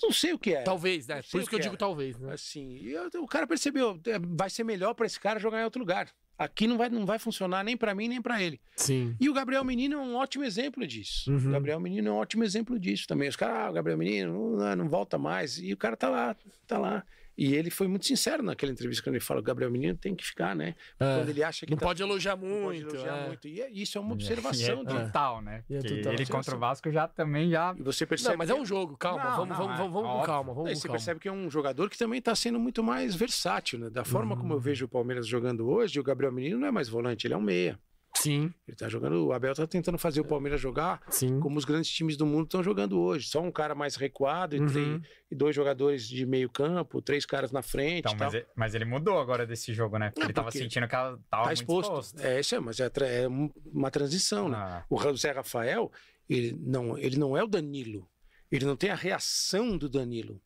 [0.02, 0.62] Não sei o que é.
[0.64, 1.22] Talvez, né?
[1.32, 1.78] Por o isso que eu digo é.
[1.78, 2.34] talvez, né?
[2.34, 5.64] Assim, e eu- o cara percebeu, é, vai ser melhor para esse cara jogar em
[5.64, 6.10] outro lugar.
[6.36, 8.60] Aqui não vai, não vai funcionar nem para mim nem para ele.
[8.76, 9.16] Sim.
[9.20, 11.30] E o Gabriel Menino é um ótimo exemplo disso.
[11.32, 11.50] Uhum.
[11.50, 13.30] O Gabriel Menino é um ótimo exemplo disso também.
[13.30, 15.60] Os caras, ah, o Gabriel Menino não, não volta mais.
[15.60, 16.36] E o cara tá lá,
[16.66, 17.06] tá lá.
[17.38, 20.24] E ele foi muito sincero naquela entrevista quando ele fala: o Gabriel Menino tem que
[20.24, 20.76] ficar, né?
[21.00, 21.18] É.
[21.18, 22.96] Quando ele acha que Não tá- pode elogiar não pode muito.
[22.96, 23.28] elogiar é.
[23.28, 23.48] muito.
[23.48, 24.82] E é- isso é uma E observação.
[24.82, 25.64] é total, né?
[25.70, 26.14] É total.
[26.14, 27.74] ele contra o Vasco já também já.
[27.78, 28.32] E você percebe.
[28.34, 29.24] Não, mas é um jogo, calma.
[29.24, 30.54] Não, vamos, não, vamos, é vamos, vamos com calma.
[30.54, 30.98] Vamos Aí você calma.
[30.98, 33.90] percebe que é um jogador que também está sendo muito mais versátil, né?
[33.90, 36.88] Da forma como eu vejo o Palmeiras jogando hoje, o Gabriel Menino não é mais
[36.88, 37.80] volante, ele é um meia.
[38.16, 41.40] Sim, Ele tá jogando, o Abel tá tentando fazer o Palmeiras jogar sim.
[41.40, 43.28] como os grandes times do mundo estão jogando hoje.
[43.28, 44.68] Só um cara mais recuado e, Uhum.
[44.68, 48.28] três- e dois jogadores de meio campo, três caras na frente Então, e tal.
[48.28, 50.10] mas, ele, mas ele mudou agora desse jogo, né?
[50.12, 51.92] Porque Não, ele tava porque sentindo que ela tava Tá muito exposto.
[51.92, 52.20] exposto.
[52.22, 52.92] É isso, é, mas é,
[53.24, 54.58] é um- uma transição, né?
[54.58, 55.92] Ah, O Zé Rafael,
[56.30, 58.08] ele não, ele não é o Danilo.
[58.52, 60.40] Ele não tem a reação do Danilo.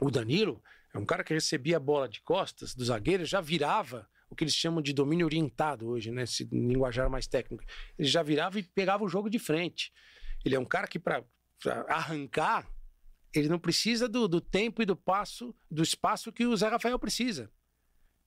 [0.00, 0.60] O Danilo
[0.94, 4.44] é um cara que recebia a bola de costas do zagueiro, já virava o que
[4.44, 6.24] eles chamam de domínio orientado hoje, né?
[6.24, 7.64] Esse linguajar mais técnico.
[7.98, 9.92] Ele já virava e pegava o jogo de frente.
[10.44, 11.24] Ele é um cara que, para
[11.88, 12.68] arrancar,
[13.32, 16.98] ele não precisa do, do tempo e do passo, do espaço que o Zé Rafael
[16.98, 17.50] precisa.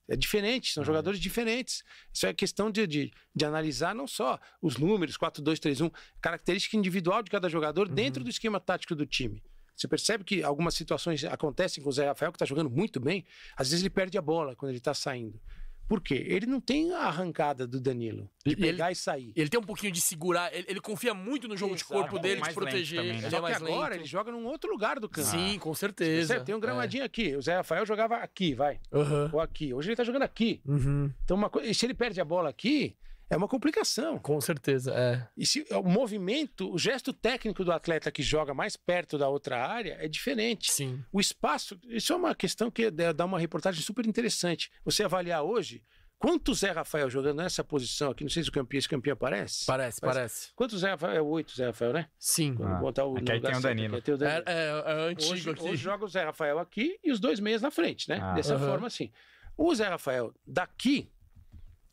[0.09, 1.83] É diferente, são jogadores diferentes.
[2.13, 5.91] Isso é questão de, de, de analisar não só os números, 4, 2, 3, 1,
[6.21, 9.43] característica individual de cada jogador dentro do esquema tático do time.
[9.75, 13.25] Você percebe que algumas situações acontecem com o Zé Rafael, que está jogando muito bem,
[13.55, 15.39] às vezes ele perde a bola quando ele está saindo.
[15.87, 16.25] Por quê?
[16.27, 19.31] Ele não tem a arrancada do Danilo de E pegar e sair.
[19.35, 21.93] Ele tem um pouquinho de segurar, ele, ele confia muito no jogo de Exato.
[22.01, 22.99] corpo dele, de Mais lento proteger.
[22.99, 23.19] também, né?
[23.19, 24.01] Ele Só é que mais agora lento.
[24.01, 25.27] ele joga num outro lugar do campo.
[25.27, 26.27] Sim, com Você certeza.
[26.27, 26.45] percebe?
[26.45, 27.35] Tem um gramadinho aqui.
[27.35, 28.79] O Zé Rafael jogava aqui, vai.
[28.91, 28.97] É.
[28.97, 29.29] Aham.
[29.31, 29.73] Ou aqui.
[29.73, 30.61] Hoje ele tá jogando aqui.
[30.65, 31.09] Uhum.
[31.23, 32.95] Então, uma coisa, e se ele perde a bola aqui,
[33.29, 34.17] é uma complicação.
[34.19, 35.27] Com certeza, é.
[35.35, 39.65] E se o movimento, o gesto técnico do atleta que joga mais perto da outra
[39.65, 40.71] área é diferente.
[40.71, 41.03] Sim.
[41.11, 44.71] O espaço, isso é uma questão que dá uma reportagem super interessante.
[44.85, 45.83] Você avaliar hoje
[46.19, 49.65] quanto Zé Rafael jogando nessa posição aqui, não sei se o campeão, esse campeão aparece.
[49.67, 50.49] Parece, Mas- parece.
[50.55, 51.13] Quantos Zé Rafael?
[51.15, 52.07] É oito Zé Rafael, né?
[52.17, 52.55] Sim.
[52.55, 53.95] Quando Ah, botar o aqui aí tem o Danilo.
[53.97, 54.43] aqui tem o É, Danilo.
[54.47, 55.63] é, é antigo Hoje, aqui.
[55.63, 58.19] hoje joga o Zé Rafael aqui e os dois meias na frente, né?
[58.19, 58.33] Ah.
[58.33, 59.11] Dessa forma, assim.
[59.55, 61.11] O Zé Rafael daqui,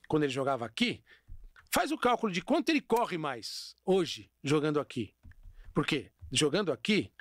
[0.08, 1.02] quando ele jogava aqui,
[1.74, 5.14] faz o cálculo de quanto ele corre mais hoje jogando aqui.
[5.74, 6.10] Por quê?
[6.30, 7.12] Jogando aqui,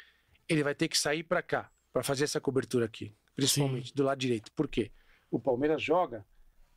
[0.47, 4.19] ele vai ter que sair para cá, para fazer essa cobertura aqui, principalmente do lado
[4.19, 4.51] direito.
[4.51, 4.91] Por quê?
[5.31, 6.25] O Palmeiras joga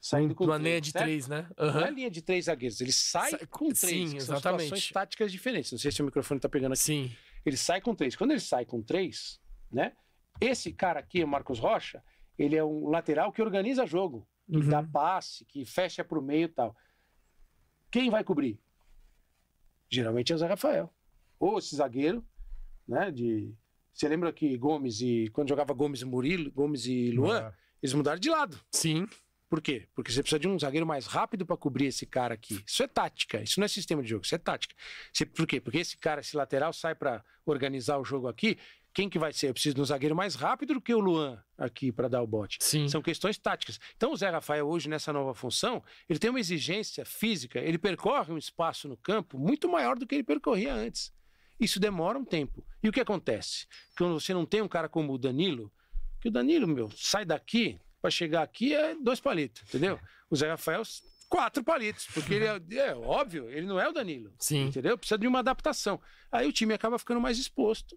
[0.01, 1.05] saindo com Uma linha de certo?
[1.05, 1.49] três, né?
[1.59, 3.79] Não é linha de três zagueiros, ele sai Sai- com três.
[4.11, 4.63] sim, exatamente.
[4.65, 5.73] situações táticas diferentes.
[5.73, 6.83] Não sei se o microfone tá pegando aqui.
[6.83, 7.17] Sim.
[7.45, 8.17] Ele sai com três.
[8.17, 9.39] Quando ele sai com três,
[9.71, 9.93] né?
[10.41, 12.03] Esse cara aqui, o Marcos Rocha,
[12.39, 14.69] ele é um lateral que organiza jogo, que Uhum.
[14.69, 16.77] dá passe, que fecha pro meio e tal.
[17.97, 18.61] Quem vai cobrir?
[19.89, 20.93] Geralmente é o Zé Rafael.
[21.41, 22.23] Ou esse zagueiro,
[22.87, 23.11] né?
[23.11, 23.55] De...
[23.91, 25.31] Você lembra que Gomes e.
[25.33, 27.51] Quando jogava Gomes e Murilo, Gomes e Luan,
[27.83, 28.61] eles mudaram de lado.
[28.71, 29.09] Sim.
[29.49, 29.89] Por quê?
[29.95, 32.63] Porque você precisa de um zagueiro mais rápido para cobrir esse cara aqui.
[32.67, 34.75] Isso é tática, isso não é sistema de jogo, isso é tática.
[35.11, 35.59] Você- por quê?
[35.59, 38.59] Porque esse cara, esse lateral, sai para organizar o jogo aqui.
[38.97, 39.49] Quem que vai ser?
[39.51, 42.27] Eu preciso de um zagueiro mais rápido do que o Luan aqui para dar o
[42.27, 42.57] bote.
[42.63, 42.89] Sim.
[42.89, 43.79] São questões táticas.
[43.95, 48.33] Então o Zé Rafael hoje nessa nova função, ele tem uma exigência física, ele percorre
[48.33, 51.13] um espaço no campo muito maior do que ele percorria antes.
[51.61, 52.65] Isso demora um tempo.
[52.83, 53.67] E o que acontece?
[53.99, 55.71] Quando você não tem um cara como o Danilo,
[56.19, 60.01] que o Danilo, meu, sai daqui para chegar aqui é dois palitos, entendeu?
[60.31, 60.83] O Zé Rafael
[61.29, 64.33] quatro palitos, porque ele é, é óbvio, ele não é o Danilo.
[64.39, 64.69] Sim.
[64.69, 64.97] Entendeu?
[64.97, 66.01] Precisa de uma adaptação.
[66.33, 67.95] Aí o time acaba ficando mais exposto.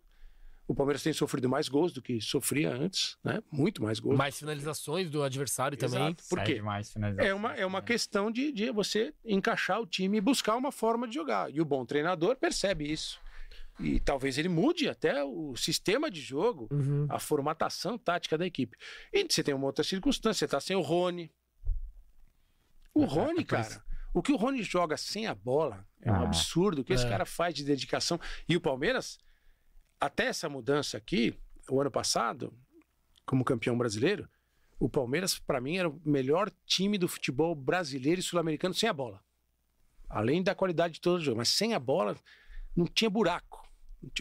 [0.72, 3.42] O Palmeiras tem sofrido mais gols do que sofria antes, né?
[3.52, 4.16] Muito mais gols.
[4.16, 5.98] Mais finalizações do adversário também.
[6.00, 6.24] Exato.
[6.30, 6.54] Por Sai quê?
[6.54, 7.28] demais finalização.
[7.28, 11.08] É uma, é uma questão de, de você encaixar o time e buscar uma forma
[11.08, 11.52] de jogar.
[11.52, 13.20] E o bom treinador percebe isso.
[13.80, 17.08] E talvez ele mude até o sistema de jogo, Uhum.
[17.10, 18.78] a formatação tática da equipe.
[19.12, 21.32] E você tem uma outra circunstância, você tá sem o Rony.
[22.94, 23.84] O É, Rony, é cara,
[24.14, 26.24] o que o Rony joga sem a bola é um Ah.
[26.26, 26.82] absurdo.
[26.82, 27.10] O que esse É.
[27.10, 28.20] cara faz de dedicação.
[28.48, 29.18] E o Palmeiras,
[30.00, 31.36] até essa mudança aqui,
[31.70, 32.54] o ano passado,
[33.26, 34.28] como campeão brasileiro,
[34.80, 38.94] o Palmeiras, para mim, era o melhor time do futebol brasileiro e sul-americano sem a
[38.94, 39.22] bola.
[40.10, 41.38] Além da qualidade de todo o jogo.
[41.38, 42.16] Mas sem a bola,
[42.76, 43.68] não tinha buraco.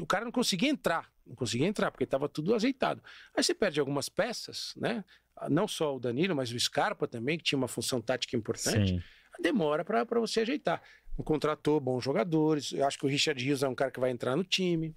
[0.01, 1.11] O cara não conseguia entrar.
[1.25, 3.03] Não conseguia entrar, porque estava tudo azeitado.
[3.35, 5.05] Aí você perde algumas peças, né?
[5.49, 9.03] Não só o Danilo, mas o Scarpa também, que tinha uma função tática importante Sim.
[9.41, 10.83] demora para você ajeitar.
[11.25, 12.73] Contratou bons jogadores.
[12.73, 14.95] Eu acho que o Richard Rios é um cara que vai entrar no time,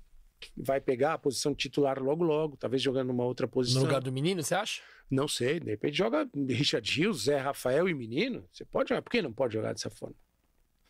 [0.58, 3.82] vai pegar a posição titular logo logo, talvez jogando numa outra No posição.
[3.82, 4.82] lugar do menino, você acha?
[5.10, 8.46] Não sei, de repente joga Richard Rios, Zé Rafael e Menino.
[8.52, 10.16] Você pode jogar, por que não pode jogar dessa forma?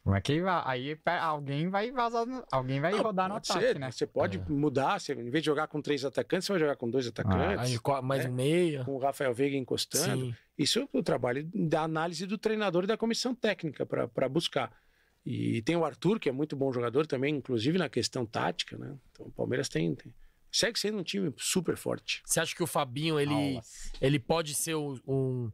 [0.03, 3.51] Como é que vai- aí alguém vai vazar, no- alguém vai Não, rodar no pode
[3.51, 3.91] ataque, ser, né?
[3.91, 6.89] Você pode mudar, você, em vez de jogar com três atacantes, você vai jogar com
[6.89, 8.29] dois atacantes, Aí co- mais É.
[8.29, 8.83] um meia.
[8.83, 10.25] com o Rafael Veiga encostando.
[10.25, 10.35] Sim.
[10.57, 14.71] Isso é o trabalho da análise do treinador e da comissão técnica para buscar.
[15.25, 18.95] E tem o Arthur, que é muito bom jogador também, inclusive na questão tática, né?
[19.11, 20.13] Então o Palmeiras tem, tem-
[20.51, 22.21] segue sendo um time super forte.
[22.25, 23.33] Você acha que o Fabinho, ele,
[24.01, 25.51] ele pode ser o- um,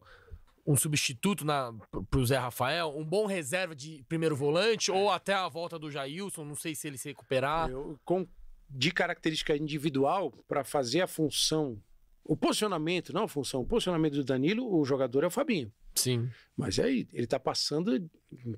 [0.65, 1.73] um substituto na,
[2.09, 2.93] pro Zé Rafael?
[2.97, 4.89] Um bom reserva de primeiro volante?
[4.89, 6.45] Ou até a volta do Jailson?
[6.45, 7.69] Não sei se ele se recuperar.
[7.69, 8.25] Eu, com,
[8.69, 11.77] de característica individual, para fazer a função,
[12.23, 15.71] o posicionamento, não a função, o posicionamento do Danilo, o jogador é o Fabinho.
[15.97, 16.29] Sim.
[16.55, 18.09] Mas aí, ele tá passando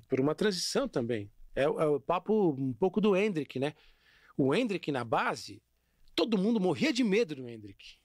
[0.08, 1.30] por uma transição também.
[1.54, 3.74] É, o- é o papo um pouco do Hendrick, né?
[4.36, 5.60] O Hendrick na base,
[6.14, 7.98] todo mundo morria de medo do Hendrick.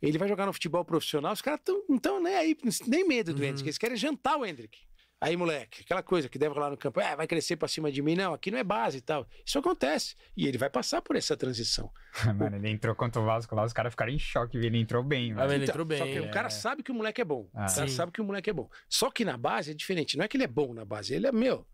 [0.00, 2.56] Ele vai jogar no futebol profissional, os caras não estão nem aí,
[2.86, 3.48] nem medo do Uhum.
[3.48, 4.78] Hendrick, eles querem jantar o Hendrick.
[5.20, 8.00] Aí, moleque, aquela coisa que deve rolar no campo, é, vai crescer pra cima de
[8.00, 8.14] mim.
[8.14, 9.26] Não, aqui não é base e tal.
[9.44, 10.14] Isso acontece.
[10.36, 11.90] E ele vai passar por essa transição.
[12.36, 15.32] Mano, ele entrou contra o Vasco lá, os caras ficaram em choque, ele entrou bem,
[15.32, 15.46] Ah, mano.
[15.48, 16.12] mas ele entrou Só bem.
[16.14, 16.50] que o cara é.
[16.50, 17.48] sabe que o moleque é bom.
[17.52, 17.66] Ah.
[17.68, 17.94] o cara Sim.
[17.96, 18.70] sabe que o moleque é bom.
[18.88, 20.16] Só que na base é diferente.
[20.16, 21.66] Não é que ele é bom na base, ele é meu.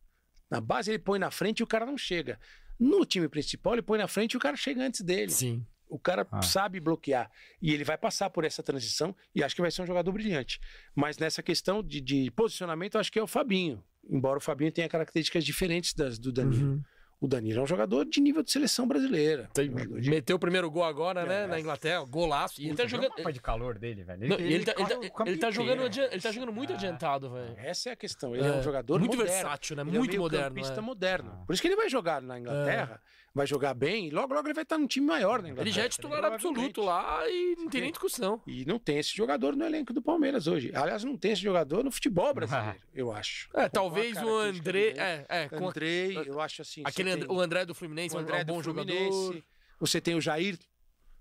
[0.50, 2.38] Na base ele põe na frente e o cara não chega.
[2.80, 5.30] No time principal, ele põe na frente e o cara chega antes dele.
[5.30, 5.64] Sim.
[5.88, 6.42] O cara Ah.
[6.42, 7.30] sabe bloquear.
[7.62, 10.60] E ele vai passar por essa transição e acho que vai ser um jogador brilhante.
[10.94, 13.82] Mas nessa questão de, de posicionamento, eu acho que é o Fabinho.
[14.08, 16.72] Embora o Fabinho tenha características diferentes das do Danilo.
[16.72, 16.82] Uhum.
[17.20, 19.48] O Danilo é um jogador de nível de seleção brasileira.
[19.54, 21.44] Tem- de- Meteu o primeiro gol agora, né?
[21.44, 21.46] É.
[21.46, 22.04] Na Inglaterra.
[22.04, 22.60] Golaço.
[22.60, 23.10] E ele tá jogando.
[23.16, 24.28] mapa de calor dele, velho.
[24.28, 26.76] Não, e ele, tá, ele, tá- ele tá jogando, adi- ele tá jogando muito Ah.
[26.76, 27.54] adiantado, velho.
[27.56, 28.34] Essa é a questão.
[28.34, 29.32] Ele é, É, um jogador muito moderno.
[29.32, 29.82] versátil, né?
[29.82, 30.84] Ele Muito é um moderno, meio-campista é.
[30.84, 31.30] moderno.
[31.40, 31.46] Ah.
[31.46, 33.00] Por isso que ele vai jogar na Inglaterra,
[33.34, 35.60] vai jogar bem, logo, logo ele vai estar num time maior Inglaterra.
[35.62, 38.40] Ele já é titular absoluto lá e não tem nem discussão.
[38.46, 40.70] E não tem esse jogador no elenco do Palmeiras hoje.
[40.74, 43.48] Aliás, não tem esse jogador no futebol brasileiro, eu acho.
[43.54, 44.72] É, Com talvez o André.
[44.92, 45.00] dele.
[45.00, 45.48] É, é.
[45.48, 46.82] Com Andrei, eu acho assim.
[46.82, 48.94] você aquele tem o André do Fluminense o André é um bom jogador.
[48.94, 49.44] Fluminense,
[49.80, 50.56] Você tem o Jair,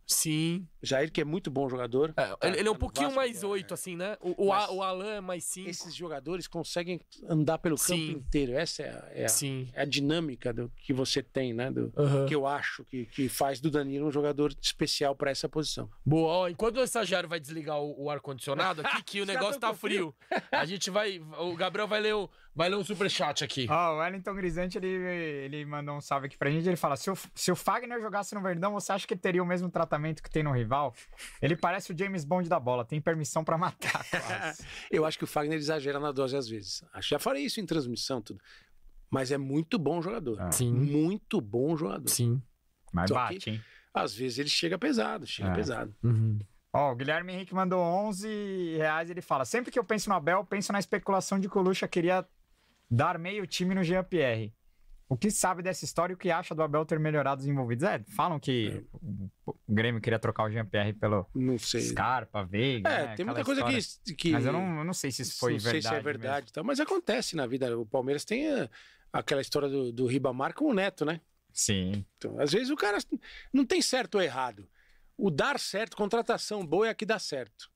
[0.05, 0.67] Sim.
[0.81, 2.13] Jair que é muito bom jogador.
[2.17, 3.75] É, ele, ele é um Tá pouquinho Vasco mais agora, oito, é.
[3.75, 4.17] assim, né?
[4.19, 5.69] O, o, A- o Alan é mais cinco.
[5.69, 6.99] Esses jogadores conseguem
[7.29, 8.11] andar pelo campo Sim.
[8.11, 8.53] inteiro.
[8.53, 11.71] Essa é a, é a- é a dinâmica do que você tem, né?
[11.71, 11.93] Do,
[12.27, 15.89] que eu acho que, que faz do Danilo um jogador especial para essa posição.
[16.05, 19.73] Boa, ó, enquanto o estagiário vai desligar o, o ar-condicionado aqui, que o negócio tá
[19.73, 20.13] frio.
[20.27, 20.43] frio.
[20.51, 21.19] A gente vai.
[21.39, 23.67] O Gabriel vai ler o, vai ler o superchat aqui.
[23.69, 26.67] Ó, o Wellington Grisante, ele, ele mandou um salve aqui pra gente.
[26.67, 29.41] Ele fala: se o, se o Fagner jogasse no Verdão, você acha que ele teria
[29.41, 30.93] o mesmo tratamento que tem no rival?
[31.41, 34.03] Ele parece o James Bond da bola, tem permissão pra matar.
[34.09, 34.63] quase.
[34.91, 36.83] Eu acho que o Fagner exagera na dose às vezes.
[36.95, 38.39] Que já falei isso em transmissão, tudo.
[39.09, 40.41] Mas é muito bom jogador.
[40.41, 40.51] Ah.
[40.51, 40.71] Sim.
[40.73, 42.09] Muito bom jogador.
[42.09, 42.41] Sim.
[42.91, 43.61] Mas Só bate, hein?
[43.93, 45.53] Às vezes ele chega pesado, chega É.
[45.53, 45.95] pesado.
[46.03, 46.39] Uhum.
[46.75, 49.09] Ó, o Guilherme Henrique mandou 11 reais.
[49.11, 51.87] Ele fala: sempre que eu penso no Abel, penso na especulação de que o Lucha
[51.87, 52.25] queria
[52.93, 54.53] dar meio time no Jean-Pierre.
[55.09, 57.83] O que sabe dessa história e o que acha do Abel ter melhorado os envolvidos?
[57.83, 58.83] É, falam que
[59.45, 61.81] o o Grêmio queria trocar o Jean-Pierre pelo Não sei.
[61.81, 62.89] Scarpa, Veiga.
[62.89, 63.15] É, né?
[63.15, 64.31] tem muita coisa que, que.
[64.31, 65.81] Mas eu não, eu não sei se isso foi não verdade.
[65.83, 67.77] sei se é verdade, tal, mas acontece na vida.
[67.77, 68.69] O Palmeiras tem eh,
[69.11, 71.19] aquela história do, do Ribamar com o Neto, né?
[71.51, 72.05] Sim.
[72.17, 72.97] Então, às vezes o cara
[73.51, 74.67] não tem certo ou errado.
[75.17, 77.71] O dar certo, contratação boa é a que dá certo.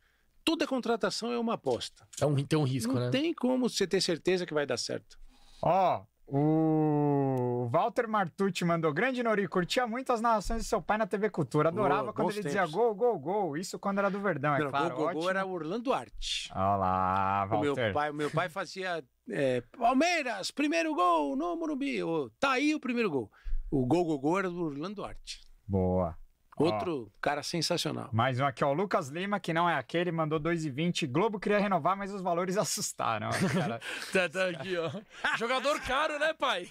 [0.47, 2.07] Toda contratação é uma aposta.
[2.21, 3.09] É um, tem um risco, não né?
[3.09, 5.19] tem como você ter certeza que vai dar certo.
[5.61, 11.05] Ó, o Walter Martucci mandou grande Nori, curtia muito as narrações de seu pai na
[11.05, 11.67] TV Cultura.
[11.67, 12.75] Adorava Boa, quando ele dizia tempos.
[12.75, 13.57] gol, gol, gol.
[13.57, 14.95] Isso quando era do Verdão, é Não, claro.
[14.95, 16.49] gol, gol, gol era o Orlando Arte.
[16.55, 17.93] Olha lá, O meu Walter.
[17.93, 22.01] pai, o meu pai fazia é, Palmeiras, primeiro gol no Morumbi.
[22.03, 23.29] Ô, tá aí o primeiro gol.
[23.69, 25.41] O gol, gol, gol era do Orlando Arte.
[25.67, 26.15] Boa.
[26.59, 28.09] Ó, Outro cara sensacional.
[28.11, 28.69] mais um aqui, ó.
[28.69, 31.07] O Lucas Lima, que não é aquele, mandou 2,20.
[31.07, 33.29] Globo queria renovar, mas os valores assustaram.
[33.29, 33.79] ó, cara.
[34.11, 34.89] Tá, tá aqui, ó.
[35.37, 36.67] Jogador caro, né, pai?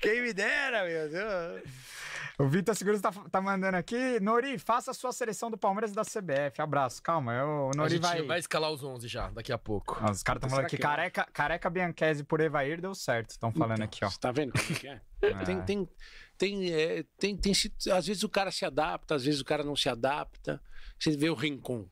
[0.00, 1.62] Quem me dera, meu Deus.
[2.38, 4.20] o Vitor Seguros tá, tá mandando aqui.
[4.20, 6.60] Nori, faça a sua seleção do Palmeiras e da CBF.
[6.60, 7.02] Abraço.
[7.02, 8.22] Calma, eu, o A Nori gente vai...
[8.22, 8.38] vai...
[8.38, 9.98] escalar os 11 já, daqui a pouco.
[10.00, 13.30] Ó, os caras estão falando aqui, que- careca, careca Bianchese por Evair deu certo.
[13.30, 14.10] Estão falando Então, aqui, ó.
[14.10, 15.00] Você tá vendo como que é?
[15.22, 15.34] É.
[15.44, 15.88] Tem, tem,
[16.40, 17.52] tem, é, tem, tem,
[17.92, 20.58] às vezes o cara se adapta, às vezes o cara não se adapta.
[20.98, 21.86] Você vê o Rincon.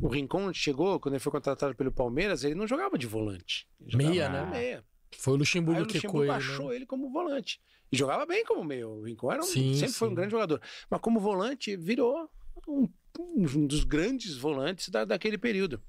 [0.00, 3.68] O Rincon chegou, quando ele foi contratado pelo Palmeiras, ele não jogava de volante.
[3.86, 4.46] Jogava Meia, né?
[4.46, 4.84] Meia.
[5.18, 6.76] Foi o Aí Luxemburgo o que Luxemburgo ele, achou né?
[6.76, 7.60] ele como volante.
[7.92, 8.88] E jogava bem como meio.
[8.88, 10.14] O Rincon era um- Sim, sempre foi um sim.
[10.14, 10.62] grande jogador.
[10.88, 12.26] Mas como volante, virou
[12.66, 15.82] um, um dos grandes volantes da, daquele período.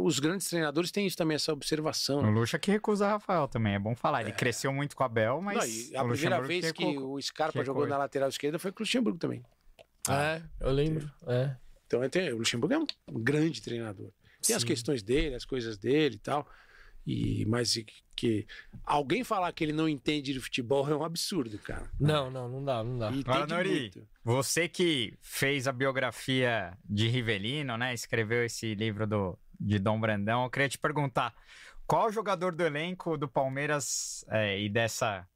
[0.00, 2.20] Os grandes treinadores têm isso também, essa observação.
[2.20, 2.30] O né?
[2.30, 4.22] Lucha que recusa Rafael também, é bom falar.
[4.22, 5.90] Ele cresceu muito com a Bel, mas.
[5.90, 8.72] Não, a o primeira vez que colocou- o Scarpa que jogou na lateral esquerda foi
[8.72, 9.42] com o Luxemburgo também.
[10.08, 11.10] É, eu lembro.
[11.26, 11.56] É.
[11.86, 12.86] Então é, o Luxemburgo é um
[13.22, 14.10] grande treinador.
[14.42, 14.68] Tem as Sim.
[14.68, 16.46] questões dele, as coisas dele e tal.
[17.06, 18.46] E, mas e que
[18.84, 21.90] alguém falar que ele não entende de futebol é um absurdo, cara.
[22.00, 23.10] Não, não, não dá, não dá.
[23.10, 23.80] E Fala, entende Nori.
[23.80, 24.08] muito.
[24.24, 27.92] Você que fez a biografia de Rivelino, né?
[27.92, 30.44] Escreveu esse livro do, de Dom Brandão.
[30.44, 31.34] Eu queria te perguntar:
[31.86, 35.26] qual jogador do elenco do Palmeiras é, e dessa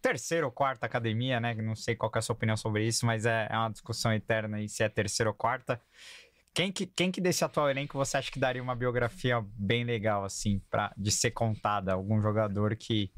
[0.00, 1.54] terceira ou quarta academia, né?
[1.54, 4.58] Não sei qual é a sua opinião sobre isso, mas é, é uma discussão eterna
[4.58, 5.80] aí se é terceira ou quarta.
[6.54, 10.24] Quem que, quem que desse atual elenco você acha que daria uma biografia bem legal,
[10.24, 11.92] assim, pra, de ser contada?
[11.92, 13.12] Algum jogador que.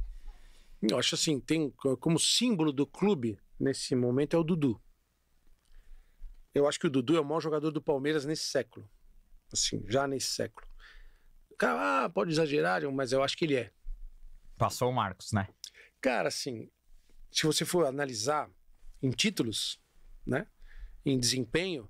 [0.82, 4.80] Eu acho assim, tem co- como símbolo do clube nesse momento é o Dudu.
[6.54, 8.88] Eu acho que o Dudu é o maior jogador do Palmeiras nesse século.
[9.52, 10.66] Assim, já nesse século.
[11.58, 13.70] Cara, ah, pode exagerar, mas eu acho que ele é.
[14.56, 15.48] Passou o Marcos, né?
[16.00, 16.70] Cara, assim,
[17.30, 18.50] se você for analisar
[19.02, 19.80] em títulos,
[20.26, 20.46] né?
[21.04, 21.88] Em desempenho,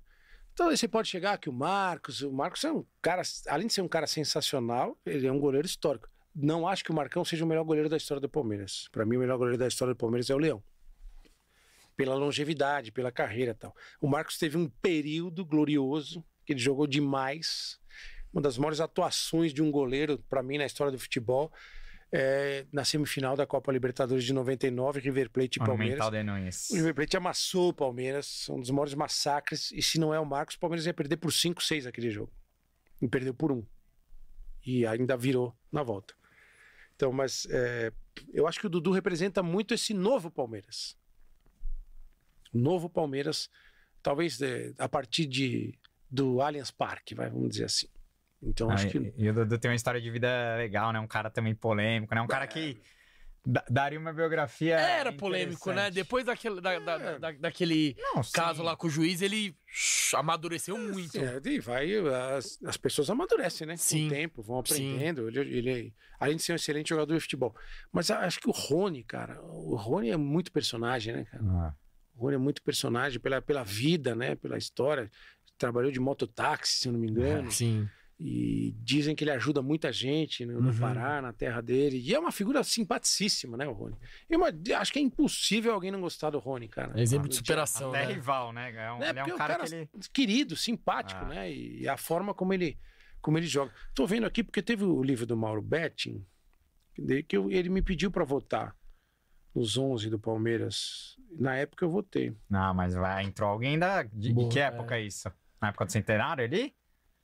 [0.53, 3.81] então você pode chegar que o Marcos, o Marcos é um cara, além de ser
[3.81, 6.09] um cara sensacional, ele é um goleiro histórico.
[6.35, 8.87] Não acho que o Marcão seja o melhor goleiro da história do Palmeiras.
[8.91, 10.63] Para mim, o melhor goleiro da história do Palmeiras é o Leão.
[11.95, 13.75] Pela longevidade, pela carreira e tal.
[13.99, 17.79] O Marcos teve um período glorioso, que ele jogou demais.
[18.33, 21.51] Uma das maiores atuações de um goleiro, para mim, na história do futebol.
[22.11, 25.97] é, na semifinal da Copa Libertadores de 99, River Plate e Palmeiras.
[26.69, 29.71] O River Plate amassou o Palmeiras, um dos maiores massacres.
[29.71, 32.31] E se não é o Marcos, o Palmeiras ia perder por 5, 6 aquele jogo.
[33.01, 33.65] E perdeu por um.
[34.65, 36.13] E ainda virou na volta.
[36.95, 37.93] Então, mas é,
[38.33, 40.97] eu acho que o Dudu representa muito esse novo Palmeiras.
[42.53, 43.49] O novo Palmeiras,
[44.03, 45.79] talvez é, a partir de,
[46.11, 47.87] do Allianz Parque, vai, vamos dizer assim.
[48.43, 49.13] Então, Ah, acho e- que.
[49.17, 50.99] E o Dudu tem uma história de vida legal, né?
[50.99, 52.21] Um cara também polêmico, né?
[52.21, 52.77] Um cara que
[53.45, 54.75] da- daria uma biografia.
[54.79, 55.89] Era polêmico, né?
[55.91, 57.19] Depois daquele, da- da- É.
[57.19, 61.17] da- daquele Não, caso lá com o juiz, ele shh, amadureceu muito.
[61.17, 61.91] É, e vai,
[62.35, 63.77] as, as pessoas amadurecem, né?
[63.77, 64.01] Sim.
[64.01, 65.27] Com o tempo, vão aprendendo.
[65.27, 67.55] Ele, ele, além de ser um excelente jogador de futebol.
[67.91, 71.43] Mas acho que o Rony, cara, o Rony é muito personagem, né, cara?
[71.45, 71.73] Ah,
[72.15, 74.35] O Rony é muito personagem pela, pela vida, né?
[74.35, 75.09] Pela história.
[75.61, 77.51] Trabalhou de mototáxi, se eu não me engano.
[77.51, 77.87] Sim.
[78.19, 80.77] E dizem que ele ajuda muita gente no, no Uhum.
[80.79, 81.97] Pará, na terra dele.
[81.99, 83.95] E é uma figura simpaticíssima, né, o Rony?
[84.29, 86.99] Eu ima- acho que é impossível alguém não gostar do Rony, cara.
[87.01, 88.13] Exemplo de superação, Até né?
[88.13, 88.71] rival, né?
[88.75, 89.89] É um, É, ele é um cara, cara que ele.
[90.13, 91.27] querido, simpático, Ah.
[91.29, 91.51] né?
[91.51, 92.77] E a forma como ele,
[93.21, 93.71] como ele joga.
[93.95, 96.23] Tô vendo aqui porque teve o livro do Mauro Betting,
[97.27, 98.75] que eu- ele me pediu para votar
[99.55, 101.15] nos 11 do Palmeiras.
[101.39, 102.35] Na época eu votei.
[102.47, 104.03] Não, mas vai, entrou alguém da.
[104.03, 104.63] De, de Boa, que é.
[104.63, 105.31] época é isso?
[105.61, 106.75] Na época do centenário ali?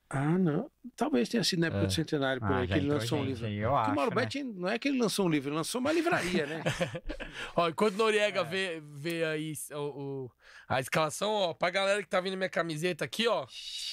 [0.09, 0.71] Ah, não.
[0.95, 1.85] Talvez tenha sido na época É.
[1.87, 3.45] do Centenário, por Ah, aí, que ele lançou um gente livro.
[3.47, 3.91] aí, Eu Porque acho.
[3.91, 4.21] o Mauro né?
[4.21, 6.61] Betting não é que ele lançou um livro, ele lançou uma livraria, né?
[7.55, 8.43] Ó, enquanto o Noriega É.
[8.43, 10.31] vê, vê aí o, o-
[10.69, 13.47] a escalação, ó, pra galera que tá vendo minha camiseta aqui, ó.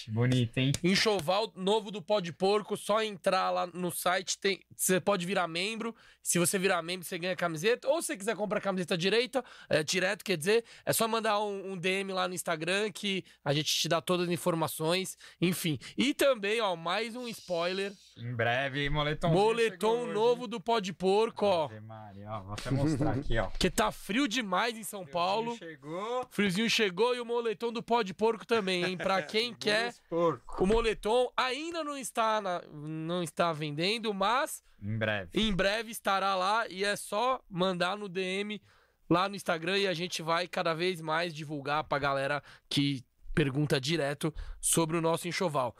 [0.08, 0.72] Bonito, hein?
[0.82, 5.46] Enxoval novo do Pó de Porco, só entrar lá no site, tem, você pode virar
[5.46, 5.94] membro.
[6.20, 7.86] Se você virar membro, você ganha camiseta.
[7.86, 11.72] Ou se você quiser comprar camiseta direita, é, direto, quer dizer, é só mandar um,
[11.72, 15.16] um DM lá no Instagram que a gente te dá todas as informações.
[15.40, 15.78] Enfim.
[15.98, 17.92] E também, ó, mais um spoiler.
[18.16, 19.30] Em breve, moletom.
[19.30, 21.70] Moletom novo do Pó de Porco, ó.
[21.80, 23.46] Maria, ó, vou até mostrar aqui, ó.
[23.58, 25.56] Que tá frio demais em São Paulo.
[25.56, 26.26] Chegou.
[26.30, 28.96] Friozinho chegou e o moletom do pó de porco também, hein?
[28.98, 35.30] Pra quem quer, o moletom ainda não está, na- não está vendendo, mas Em breve.
[35.40, 38.60] em breve estará lá e é só mandar no DM
[39.08, 43.02] lá no Instagram e a gente vai cada vez mais divulgar pra galera que
[43.34, 45.74] pergunta direto sobre o nosso enxoval.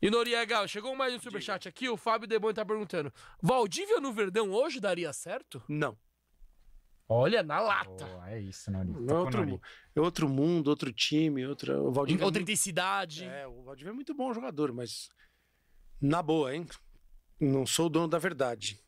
[0.00, 3.12] E Noriega, chegou mais um superchat aqui, o Fábio Debon tá perguntando:
[3.42, 5.62] Valdívia no Verdão hoje daria certo?
[5.68, 5.98] Não.
[7.08, 8.04] Olha, na lata.
[8.06, 8.90] Pô, é isso, Nori.
[8.90, 9.60] Não é Tocou outro, Nori.
[9.96, 11.80] é outro mundo, outro time, outra.
[11.82, 13.24] O Valdívia é Outra muito- intensidade.
[13.24, 15.08] É, o Valdívia é muito bom jogador, mas
[16.00, 16.66] na boa, hein?
[17.40, 18.78] Não sou o dono da verdade.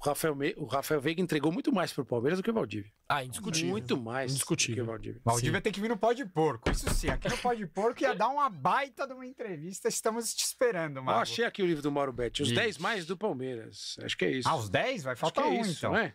[0.00, 0.54] O Rafael, Me...
[0.56, 2.92] o Rafael Veiga entregou muito mais pro Palmeiras do que o Valdívia.
[3.08, 3.70] Ah, indiscutível.
[3.70, 4.84] Muito mais Indiscutível.
[4.84, 5.20] do que o Valdívia.
[5.24, 6.70] Valdívia tem que vir no pó de porco.
[6.70, 9.88] Isso sim, aqui no pó de porco ia dar uma baita de uma entrevista.
[9.88, 11.18] Estamos te esperando, mano.
[11.18, 12.54] achei aqui o livro do Mauro Betti, os Ih.
[12.54, 13.96] 10 mais do Palmeiras.
[14.00, 14.48] Acho que é isso.
[14.48, 15.02] Ah, os 10?
[15.02, 15.90] Vai Acho faltar que é um, isso, então.
[15.92, 16.14] não é?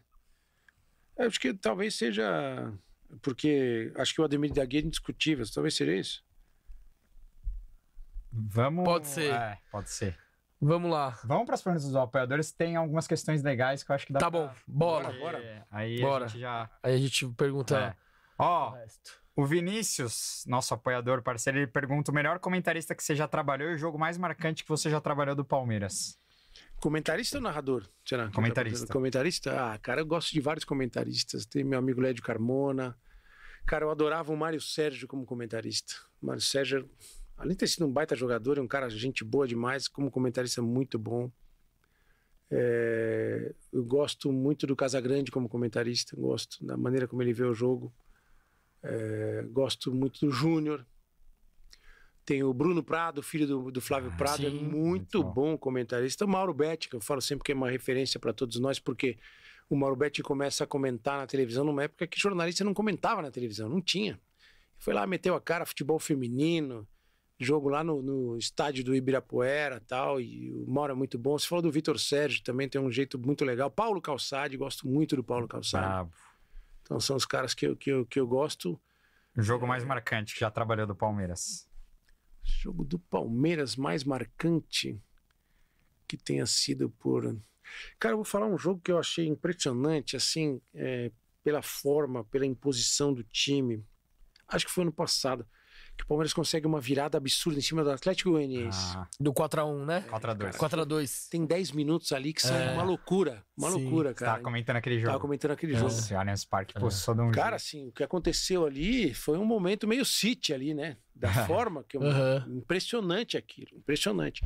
[1.18, 2.74] Eu Acho que talvez seja.
[3.22, 5.46] Porque acho que o Ademir da Guia é indiscutível.
[5.54, 6.24] Talvez seja isso.
[8.32, 8.86] Vamos.
[8.86, 9.32] Pode ser.
[9.34, 10.18] É, pode ser.
[10.66, 11.20] Vamos lá.
[11.26, 12.52] Vamos para as perguntas dos apoiadores.
[12.52, 15.04] Tem algumas questões legais que eu acho que dá Tá pra- bom, bola.
[15.12, 15.68] Bora, bora.
[15.72, 16.26] Aí Bora.
[16.26, 16.70] a gente já.
[16.82, 17.96] Aí a gente pergunta É.
[18.38, 18.74] Ó,
[19.36, 23.76] o Vinícius, nosso apoiador, parceiro, ele pergunta o melhor comentarista que você já trabalhou e
[23.76, 26.18] o jogo mais marcante que você já trabalhou do Palmeiras.
[26.80, 27.88] Comentarista ou narrador?
[28.06, 28.30] Será?
[28.32, 28.92] Comentarista.
[28.92, 29.74] Comentarista?
[29.74, 31.46] Ah, cara, eu gosto de vários comentaristas.
[31.46, 32.98] Tem meu amigo Lédio Carmona.
[33.66, 35.94] Cara, eu adorava o Mário Sérgio como comentarista.
[36.22, 36.90] O Mário Sérgio,
[37.38, 40.62] além de ter sido um baita jogador, é um cara gente boa demais, como comentarista
[40.62, 41.32] muito bom.
[42.52, 47.54] É, eu gosto muito do Casagrande como comentarista, gosto da maneira como ele vê o
[47.54, 47.94] jogo.
[48.84, 50.86] É, gosto muito do Júnior.
[52.26, 55.34] Tem o Bruno Prado, filho do, do Flávio Ah, Prado, é sim, muito muito bom.
[55.34, 56.26] bom comentarista.
[56.26, 59.18] O Mauro Betti, que eu falo sempre que é uma referência para todos nós, porque
[59.70, 63.32] o Mauro Betti começa a comentar na televisão numa época que jornalista não comentava na
[63.32, 64.20] televisão, não tinha.
[64.78, 66.88] Foi lá, meteu a cara, futebol feminino,
[67.44, 71.38] jogo lá no, no estádio do Ibirapuera tal, e o Mauro é muito bom.
[71.38, 73.70] Você falou do Vitor Sérgio, também tem um jeito muito legal.
[73.70, 75.86] Paulo Calçade, gosto muito do Paulo Calçade.
[75.86, 76.14] Bravo.
[76.82, 78.80] Então são os caras que eu, que eu, que eu gosto.
[79.36, 81.68] O jogo mais marcante que já trabalhou do Palmeiras.
[82.44, 85.02] Jogo do Palmeiras mais marcante
[86.08, 87.24] que tenha sido por.
[87.98, 91.12] Cara, eu vou falar um jogo que eu achei impressionante, assim, é,
[91.44, 93.84] pela forma, pela imposição do time.
[94.48, 95.48] Acho que foi ano passado.
[95.96, 98.96] Que o Palmeiras consegue uma virada absurda em cima do Atlético Goianiense.
[98.98, 100.04] Ah, Do 4x1, né?
[100.10, 100.52] 4x2.
[100.58, 101.30] 4x2.
[101.30, 102.72] Tem 10 minutos ali que são É.
[102.74, 103.44] uma loucura.
[103.56, 103.84] Uma Sim.
[103.84, 104.32] loucura, cara.
[104.34, 105.08] tava comentando aquele jogo.
[105.08, 105.84] Tava comentando aquele jogo.
[105.86, 106.80] Nossa, o Allianz Parque É.
[106.80, 107.80] pulsou de um Cara, jeito.
[107.82, 110.98] assim, o que aconteceu ali foi um momento meio City ali, né?
[111.16, 111.30] Da
[111.62, 112.44] forma que eu- Aham.
[112.50, 114.44] impressionante aquilo, impressionante.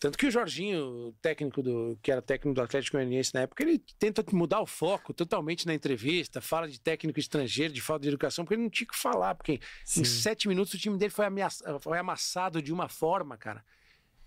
[0.00, 3.62] Tanto que o Jorginho, o técnico do, que era técnico do Atlético Goianiense na época,
[3.62, 8.08] ele tenta mudar o foco totalmente na entrevista, fala de técnico estrangeiro, de falta de
[8.08, 10.00] educação, porque ele não tinha que falar, porque Sim.
[10.00, 13.62] em sete minutos o time dele foi, ameaça, foi amassado de uma forma, cara,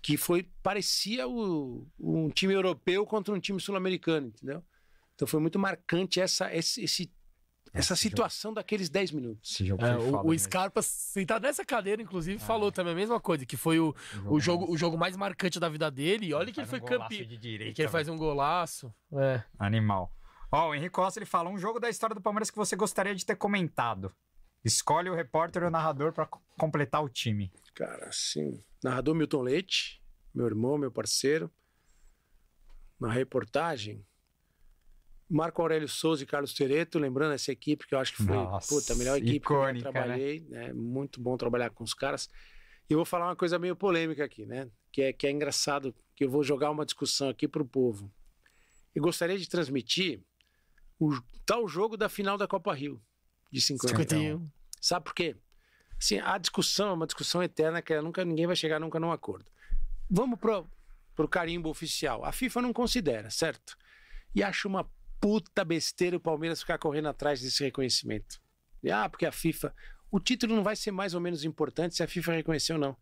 [0.00, 4.62] que foi parecia o, um time europeu contra um time sul-americano, entendeu?
[5.16, 7.12] Então foi muito marcante essa, esse, esse
[7.74, 8.56] essa situação jogo.
[8.56, 9.60] daqueles 10 minutos.
[9.60, 12.46] É, o, o Scarpa, sentado nessa cadeira, inclusive, é.
[12.46, 13.94] falou também a mesma coisa, que foi o,
[14.26, 16.26] o, jogo, o jogo mais marcante da vida dele.
[16.26, 17.08] E olha ele que ele foi um campeão.
[17.74, 18.94] Que ele faz um golaço.
[19.12, 19.42] É.
[19.58, 20.14] Animal.
[20.52, 23.14] Ó, o Henrique Costa ele fala: um jogo da história do Palmeiras que você gostaria
[23.14, 24.14] de ter comentado.
[24.64, 26.26] Escolhe o repórter ou o narrador para
[26.56, 27.52] completar o time.
[27.74, 28.62] Cara, sim.
[28.82, 30.00] Narrador Milton Leite,
[30.32, 31.50] meu irmão, meu parceiro.
[32.98, 34.06] Na reportagem,
[35.28, 38.68] Marco Aurélio Souza e Carlos Tereto, lembrando essa equipe que eu acho que foi Nossa,
[38.68, 40.68] puta, a melhor equipe icônica, que eu trabalhei, né?
[40.68, 40.72] né?
[40.72, 42.28] Muito bom trabalhar com os caras.
[42.88, 44.68] E eu vou falar uma coisa meio polêmica aqui, né?
[44.92, 48.12] Que é, que é engraçado, que eu vou jogar uma discussão aqui para o povo.
[48.94, 50.22] E gostaria de transmitir
[51.00, 51.10] o
[51.44, 53.02] tal jogo da final da Copa Rio,
[53.50, 54.48] de 51.
[54.80, 55.36] Sabe por quê?
[55.98, 59.46] Assim, a discussão é uma discussão eterna que nunca, ninguém vai chegar nunca num acordo.
[60.10, 60.68] Vamos pro,
[61.14, 62.24] pro carimbo oficial.
[62.24, 63.76] A FIFA não considera, certo?
[64.34, 64.88] E acho uma
[65.24, 68.38] puta besteira o Palmeiras ficar correndo atrás desse reconhecimento.
[68.82, 69.74] E, ah, porque a FIFA.
[70.10, 72.94] O título não vai ser mais ou menos importante se a FIFA reconhecer ou não.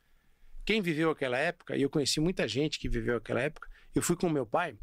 [0.65, 4.15] Quem viveu aquela época, e eu conheci muita gente que viveu aquela época, eu fui
[4.15, 4.79] com meu pai.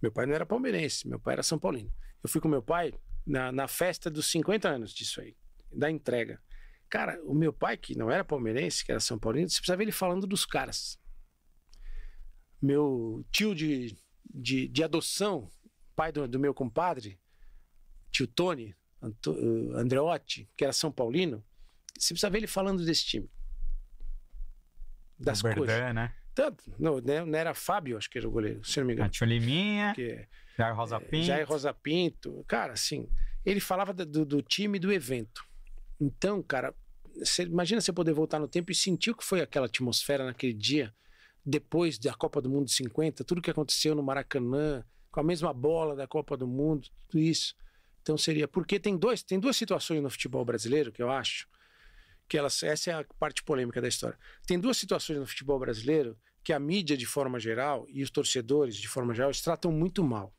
[0.00, 1.92] Meu pai não era palmeirense, meu pai era São Paulino.
[2.22, 2.94] Eu fui com meu pai
[3.26, 5.36] na, na festa dos 50 anos disso aí,
[5.70, 6.40] da entrega.
[6.88, 9.84] Cara, o meu pai, que não era palmeirense, que era São Paulino, você precisa ver
[9.84, 10.98] ele falando dos caras.
[12.58, 13.94] Meu tio de,
[14.32, 15.50] de, de adoção,
[15.98, 17.18] pai do, do meu compadre,
[18.12, 18.72] tio Tony,
[19.02, 21.44] Anto, uh, Andreotti, que era São Paulino,
[21.98, 23.28] você precisa ver ele falando desse time.
[25.18, 25.66] Das coisas.
[25.92, 26.14] Né?
[26.32, 29.10] Tanto, não, né, não era Fábio, acho que era o goleiro, se não me engano.
[29.10, 30.24] Tio Liminha, que,
[30.56, 31.26] Jair Rosa é, Pinto.
[31.26, 32.44] Jair Rosa Pinto.
[32.46, 33.08] Cara, assim,
[33.44, 35.44] ele falava do, do time do evento.
[36.00, 36.72] Então, cara,
[37.16, 40.52] você, imagina você poder voltar no tempo e sentir o que foi aquela atmosfera naquele
[40.54, 40.94] dia,
[41.44, 45.52] depois da Copa do Mundo de 50, tudo que aconteceu no Maracanã, com a mesma
[45.52, 47.54] bola da Copa do Mundo, tudo isso.
[48.02, 51.46] Então seria porque tem dois, tem duas situações no futebol brasileiro que eu acho
[52.28, 54.18] que elas, essa é a parte polêmica da história.
[54.46, 58.76] Tem duas situações no futebol brasileiro que a mídia de forma geral e os torcedores
[58.76, 60.34] de forma geral eles tratam muito mal,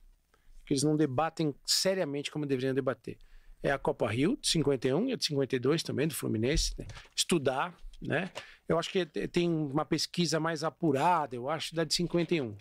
[0.66, 3.18] que eles não debatem seriamente como deveriam debater.
[3.62, 6.88] É a Copa Rio de 51 e a de 52 também do Fluminense, né?
[7.16, 8.32] estudar, né?
[8.68, 12.56] Eu acho que tem uma pesquisa mais apurada, eu acho, da de 51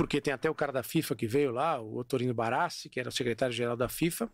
[0.00, 3.10] porque tem até o cara da FIFA que veio lá, o Otorino Barassi, que era
[3.10, 4.32] o secretário-geral da FIFA.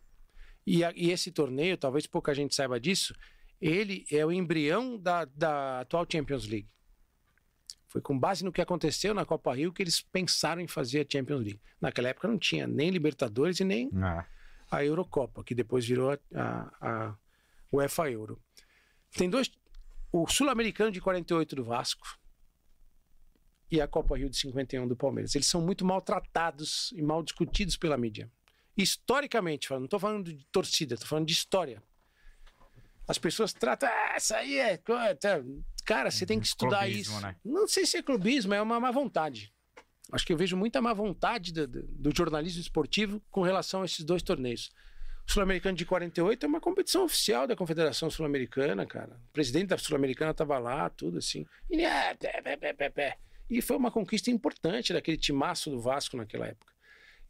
[0.64, 3.12] E, a, e, esse torneio, talvez pouca gente saiba disso,
[3.60, 6.68] ele é o embrião da, da atual Champions League.
[7.88, 11.12] Foi com base no que aconteceu na Copa Rio que eles pensaram em fazer a
[11.12, 11.60] Champions League.
[11.80, 14.24] Naquela época não tinha nem Libertadores e nem ah.
[14.70, 17.16] a Eurocopa, que depois virou a, a, a
[17.72, 18.40] UEFA Euro.
[19.16, 19.50] Tem dois.
[20.12, 22.06] O Sul-Americano de 48 do Vasco,
[23.70, 25.34] e a Copa Rio de 51 do Palmeiras.
[25.34, 28.30] Eles são muito maltratados e mal discutidos pela mídia.
[28.76, 31.82] Historicamente, não estou falando de torcida, estou falando de história.
[33.08, 34.80] As pessoas tratam, ah, isso aí é.
[35.84, 37.26] Cara, você tem que estudar clubismo, isso.
[37.26, 37.36] Né?
[37.44, 39.52] Não sei se é clubismo, é uma má vontade.
[40.12, 44.04] Acho que eu vejo muita má vontade do, do jornalismo esportivo com relação a esses
[44.04, 44.70] dois torneios.
[45.28, 49.20] O Sul-Americano de 48 é uma competição oficial da Confederação Sul-Americana, cara.
[49.28, 51.44] O presidente da Sul-Americana estava lá, tudo assim.
[51.68, 53.18] E, é, pé, pé, pé, pé.
[53.48, 56.72] E foi uma conquista importante daquele timaço do Vasco naquela época.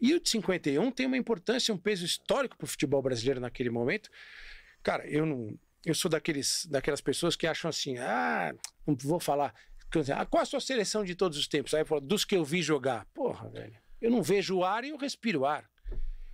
[0.01, 3.71] E o de 51 tem uma importância, um peso histórico para o futebol brasileiro naquele
[3.71, 4.11] momento.
[4.83, 5.59] Cara, eu não.
[5.85, 8.53] Eu sou daqueles, daquelas pessoas que acham assim, ah,
[8.87, 9.55] não vou falar.
[10.15, 11.73] Ah, qual a sua seleção de todos os tempos?
[11.73, 13.07] Aí eu falo, dos que eu vi jogar.
[13.15, 13.77] Porra, velho.
[14.01, 15.65] Eu não vejo o ar e eu respiro o ar.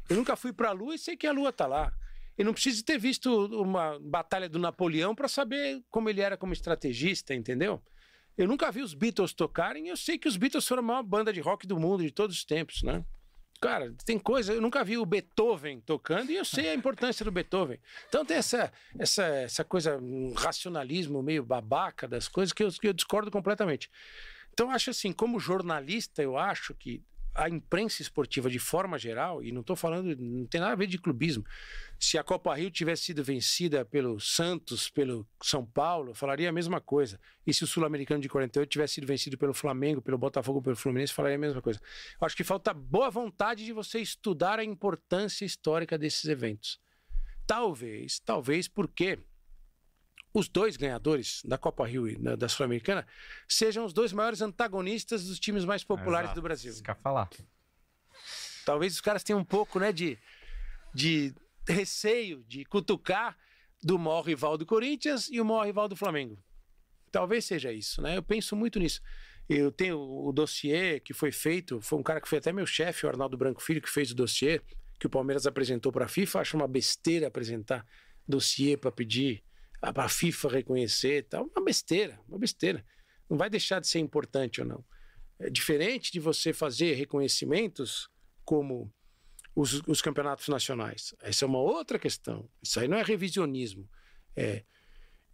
[0.09, 1.93] Eu nunca fui para a Lua e sei que a Lua tá lá.
[2.37, 6.53] Eu não preciso ter visto uma batalha do Napoleão para saber como ele era como
[6.53, 7.81] estrategista, entendeu?
[8.37, 11.33] Eu nunca vi os Beatles tocarem, eu sei que os Beatles foram a maior banda
[11.33, 13.05] de rock do mundo de todos os tempos, né?
[13.61, 17.31] Cara, tem coisa, eu nunca vi o Beethoven tocando e eu sei a importância do
[17.31, 17.79] Beethoven.
[18.09, 22.89] Então tem essa, essa, essa coisa, um racionalismo meio babaca das coisas que eu, que
[22.89, 23.89] eu discordo completamente.
[24.53, 27.05] Então acho assim, como jornalista, eu acho que
[27.35, 30.87] a imprensa esportiva de forma geral, e não estou falando, não tem nada a ver
[30.87, 31.45] de clubismo.
[31.99, 36.81] Se a Copa Rio tivesse sido vencida pelo Santos, pelo São Paulo, falaria a mesma
[36.81, 37.19] coisa.
[37.47, 41.13] E se o Sul-Americano de 48 tivesse sido vencido pelo Flamengo, pelo Botafogo, pelo Fluminense,
[41.13, 41.81] falaria a mesma coisa.
[42.21, 46.79] Eu acho que falta boa vontade de você estudar a importância histórica desses eventos.
[47.47, 49.19] Talvez, talvez porque
[50.35, 53.07] os dois ganhadores da Copa Rio e da, da Sul-Americana
[53.47, 56.73] sejam os dois maiores antagonistas dos times mais populares Exato, do Brasil.
[56.73, 57.29] Isso que eu ia falar.
[58.65, 60.19] Talvez os caras tenham um pouco né, de,
[60.95, 61.35] de
[61.69, 63.37] receio de cutucar
[63.83, 66.39] do maior rival do Corinthians e o maior rival do Flamengo.
[67.11, 68.17] Talvez seja isso, né?
[68.17, 69.03] Eu penso muito nisso.
[69.49, 73.05] Eu tenho o dossiê que foi feito, foi um cara que foi até meu chefe,
[73.05, 74.63] o Arnaldo Branco Filho, que fez o dossiê,
[74.99, 76.41] que o Palmeiras apresentou para a FIFA.
[76.41, 77.85] Acho uma besteira apresentar
[78.27, 79.43] dossiê para pedir
[79.91, 81.51] para a FIFA reconhecer e tal.
[81.57, 82.85] Uma besteira, uma besteira.
[83.29, 84.85] Não vai deixar de ser importante ou não.
[85.41, 88.09] É diferente de você fazer reconhecimentos
[88.45, 88.93] como
[89.57, 91.15] os, os, campeonatos nacionais.
[91.21, 92.49] Essa é uma outra questão.
[92.63, 93.89] Isso aí não é revisionismo.
[94.37, 94.65] É,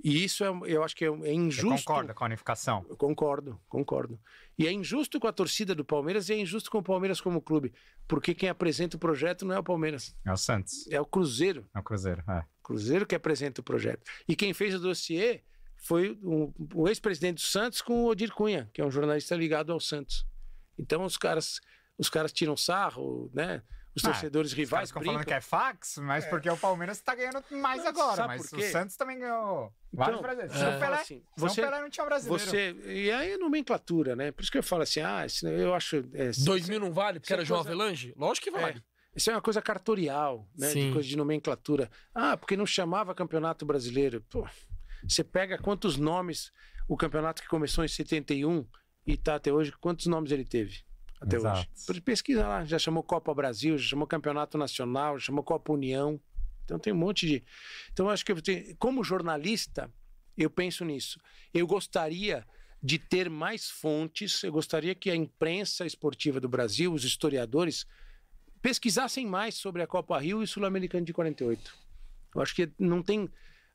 [0.02, 1.68] e isso é, eu acho que é, é injusto.
[1.68, 2.86] Você concorda com a unificação?
[2.88, 4.18] Eu concordo, concordo.
[4.56, 7.42] E é injusto com a torcida do Palmeiras e é injusto com o Palmeiras como
[7.42, 7.72] clube.
[8.06, 10.16] Porque quem apresenta o projeto não é o Palmeiras.
[10.24, 10.86] É o Santos.
[10.90, 11.68] É o Cruzeiro.
[11.74, 12.44] É o Cruzeiro, é.
[12.68, 14.02] Cruzeiro que apresenta o projeto.
[14.28, 15.40] E quem fez o dossiê
[15.74, 19.72] foi um, o ex-presidente do Santos com o Odir Cunha, que é um jornalista ligado
[19.72, 20.26] ao Santos.
[20.78, 21.62] Então os caras,
[21.96, 23.62] os caras tiram sarro, né?
[23.96, 24.90] Os ah, torcedores rivais.
[24.90, 26.28] Ficam falando que é fax, mas é.
[26.28, 28.26] porque o Palmeiras está ganhando mais agora.
[28.26, 30.54] Mas o Santos também ganhou vários então, brasileiros.
[30.54, 32.44] É, São Pelé, assim, você, Pelé não tinha brasileiro.
[32.44, 34.30] Você, e aí a nomenclatura, né?
[34.30, 36.04] Por isso que eu falo assim, ah, eu acho.
[36.12, 37.74] É, 2000 não vale, porque era João coisa...
[37.74, 38.12] Avelange?
[38.14, 38.78] Lógico que vale.
[38.78, 38.97] É.
[39.18, 40.68] Isso é uma coisa cartorial, né?
[40.68, 40.86] Sim.
[40.86, 41.90] De coisa de nomenclatura.
[42.14, 44.24] Ah, porque não chamava Campeonato Brasileiro.
[44.30, 44.46] Pô,
[45.02, 46.52] você pega quantos nomes
[46.86, 48.64] o campeonato que começou em 71
[49.04, 50.84] e está até hoje, quantos nomes ele teve?
[51.20, 51.68] Até Exato.
[51.90, 52.00] hoje.
[52.00, 56.20] Pesquisa lá, já chamou Copa Brasil, já chamou Campeonato Nacional, já chamou Copa União.
[56.64, 57.44] Então tem um monte de.
[57.92, 58.76] Então eu acho que eu tenho...
[58.76, 59.92] como jornalista,
[60.36, 61.20] eu penso nisso.
[61.52, 62.46] Eu gostaria
[62.80, 67.84] de ter mais fontes, eu gostaria que a imprensa esportiva do Brasil, os historiadores,
[68.60, 71.74] pesquisassem mais sobre a Copa Rio e Sul-Americano de 48.
[72.34, 73.28] Eu acho que não tem.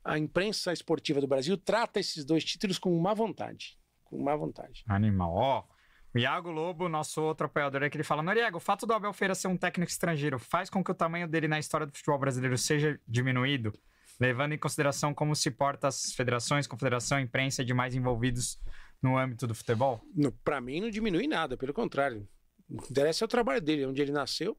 [0.04, 3.78] A imprensa esportiva do Brasil trata esses dois títulos com má vontade.
[4.04, 4.84] Com má vontade.
[4.88, 5.34] Animal.
[5.34, 5.74] Ó, oh,
[6.14, 9.34] o Iago Lobo, nosso outro apoiador aqui, ele fala: Noriego, o fato do Abel Feira
[9.34, 12.58] ser um técnico estrangeiro faz com que o tamanho dele na história do futebol brasileiro
[12.58, 13.74] seja diminuído,
[14.20, 18.60] levando em consideração como se porta as federações, confederação, imprensa e demais envolvidos
[19.02, 20.02] no âmbito do futebol?
[20.44, 22.28] Para mim, não diminui nada, pelo contrário.
[22.70, 24.58] O que interessa é o trabalho dele, onde ele nasceu,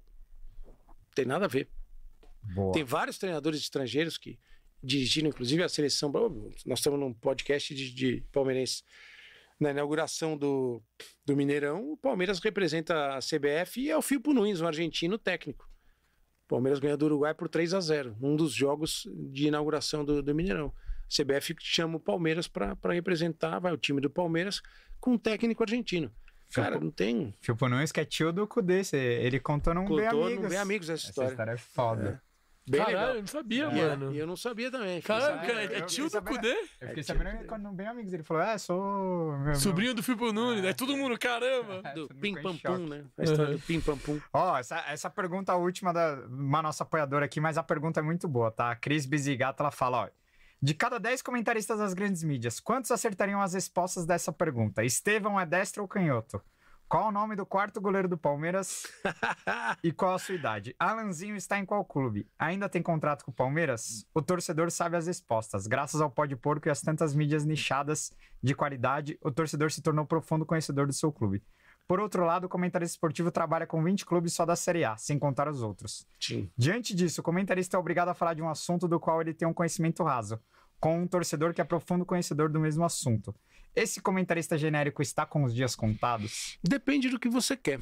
[1.15, 1.69] tem nada a ver.
[2.55, 2.73] Boa.
[2.73, 4.39] Tem vários treinadores estrangeiros que
[4.83, 6.13] dirigiram, inclusive, a seleção.
[6.67, 8.83] Nós estamos num podcast de, de palmeirense.
[9.59, 10.83] Na inauguração do,
[11.25, 15.69] do Mineirão, o Palmeiras representa a CBF e é o Filpo Nunes, um argentino técnico.
[16.45, 20.23] O Palmeiras ganhou do Uruguai por 3 a 0 um dos jogos de inauguração do,
[20.23, 20.73] do Mineirão.
[21.05, 24.61] A CBF chama o Palmeiras para representar, vai o time do Palmeiras
[25.01, 26.13] com um técnico argentino.
[26.55, 27.35] Cara, não tem.
[27.41, 28.83] Filipe Nunes que é tio do Cudê.
[28.93, 30.43] Ele contou num contou Bem Amigos.
[30.43, 31.27] no Bem Amigos essa história.
[31.27, 32.23] Essa história é foda.
[32.31, 32.35] É.
[32.67, 33.15] Bem Caralho, legal.
[33.15, 33.75] eu não sabia, é.
[33.75, 34.13] mano.
[34.13, 35.03] E eu não sabia também.
[35.03, 36.57] Caralho, cara, é, é tio do Cudê?
[36.81, 38.13] Eu fiquei é sabendo quando Bem Amigos.
[38.13, 39.37] Ele falou, é, sou...
[39.39, 41.83] Meu, Sobrinho do Filipe Nunes, é, é todo mundo, caramba.
[41.95, 43.05] do Pim Pam Pum, né?
[43.19, 43.57] A história uhum.
[43.57, 44.19] do Pim Pam Pum.
[44.33, 48.27] Ó, essa, essa pergunta última da uma nossa apoiadora aqui, mas a pergunta é muito
[48.27, 48.71] boa, tá?
[48.71, 50.24] A Cris Bizigato, ela fala, ó...
[50.61, 54.85] De cada 10 comentaristas das grandes mídias, quantos acertariam as respostas dessa pergunta?
[54.85, 56.43] Estevão é destro ou canhoto?
[56.89, 58.87] Qual o nome do quarto goleiro do Palmeiras
[59.83, 60.77] e qual a sua idade?
[60.79, 62.29] Alanzinho está em qual clube?
[62.39, 64.07] Ainda tem contrato com o Palmeiras?
[64.15, 65.67] O torcedor sabe as respostas.
[65.67, 69.83] Graças ao pó de porco e às tantas mídias nichadas de qualidade, o torcedor se
[69.83, 71.43] tornou profundo conhecedor do seu clube.
[71.87, 75.19] Por outro lado, o comentarista esportivo trabalha com 20 clubes só da Série A, sem
[75.19, 76.07] contar os outros.
[76.19, 76.51] Sim.
[76.57, 79.47] Diante disso, o comentarista é obrigado a falar de um assunto do qual ele tem
[79.47, 80.41] um conhecimento raso,
[80.81, 83.35] com um torcedor que é profundo conhecedor do mesmo assunto.
[83.77, 86.59] Esse comentarista genérico está com os dias contados?
[86.63, 87.81] Depende do que você quer.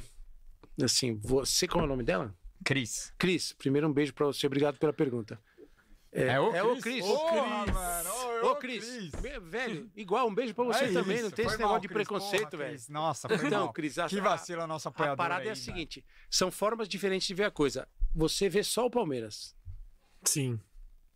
[0.81, 2.35] Assim, você, qual é o nome dela?
[2.63, 3.13] Cris.
[3.17, 5.39] Cris, primeiro um beijo para você, obrigado pela pergunta.
[6.13, 7.03] É, é o é Cris.
[7.03, 7.73] Ô, Cris.
[7.73, 8.09] Mano,
[8.43, 9.11] ô, ô, Cris.
[9.41, 11.15] Velho, igual, um beijo pra você é também.
[11.15, 11.23] Isso.
[11.23, 12.79] Não tem foi esse negócio de preconceito, porra, velho.
[12.89, 13.73] Nossa, foi Então, mal.
[13.73, 16.87] Cris, a, que vacila a nossa apoiadora A parada aí, é a seguinte: são formas
[16.87, 17.87] diferentes de ver a coisa.
[18.13, 19.55] Você vê só o Palmeiras.
[20.23, 20.59] Sim.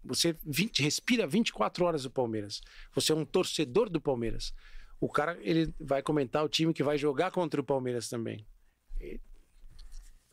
[0.03, 2.61] Você 20, respira 24 horas o Palmeiras.
[2.95, 4.51] Você é um torcedor do Palmeiras.
[5.00, 8.48] O cara ele vai comentar o time que vai jogar contra o Palmeiras também.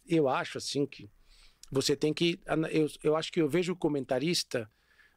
[0.07, 1.11] Eu acho assim que
[1.71, 2.41] você tem que.
[2.71, 4.71] Eu, eu acho que eu vejo o comentarista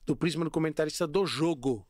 [0.05, 1.87] do prisma do comentarista do jogo.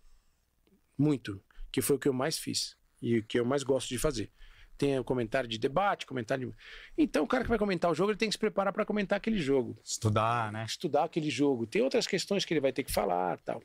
[0.98, 1.42] Muito.
[1.72, 2.76] Que foi o que eu mais fiz.
[3.02, 4.32] E o que eu mais gosto de fazer.
[4.77, 6.56] Tem o comentário de debate, comentário de...
[6.98, 9.18] Então o cara que vai comentar o jogo, ele tem que se preparar para comentar
[9.18, 9.76] aquele jogo.
[9.84, 10.66] Estudar, né?
[10.66, 11.66] Estudar aquele jogo.
[11.66, 13.61] Tem outras questões que ele vai ter que falar tal.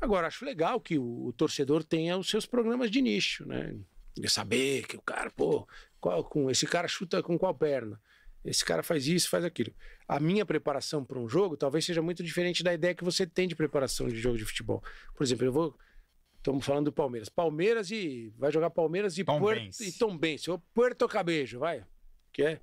[0.00, 3.76] Agora, acho legal que o, o torcedor tenha os seus programas de nicho, né?
[4.16, 5.66] De saber que o cara, pô,
[6.00, 8.00] qual, com, esse cara chuta com qual perna?
[8.46, 9.74] Esse cara faz isso, faz aquilo.
[10.06, 13.48] A minha preparação para um jogo talvez seja muito diferente da ideia que você tem
[13.48, 14.82] de preparação de jogo de futebol.
[15.14, 15.78] Por exemplo, eu vou.
[16.36, 17.28] Estamos falando do Palmeiras.
[17.28, 18.32] Palmeiras e.
[18.38, 19.80] Vai jogar Palmeiras e Tom Puerto, Benz.
[19.80, 20.46] e Tom Benz.
[20.46, 21.84] Ou Puerto Cabejo, vai.
[22.32, 22.60] Que é.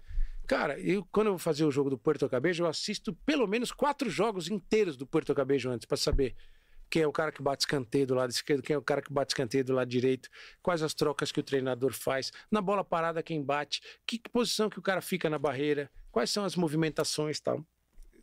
[0.47, 3.71] Cara, eu, quando eu vou fazer o jogo do Puerto Cabejo, eu assisto pelo menos
[3.71, 6.35] quatro jogos inteiros do Puerto Cabejo antes, para saber
[6.93, 9.11] quem é o cara que bate escanteio do lado esquerdo, quem é o cara que
[9.11, 10.29] bate escanteio do lado direito,
[10.61, 14.77] quais as trocas que o treinador faz, na bola parada quem bate, que, posição que
[14.77, 17.65] o cara fica na barreira, quais são as movimentações tal.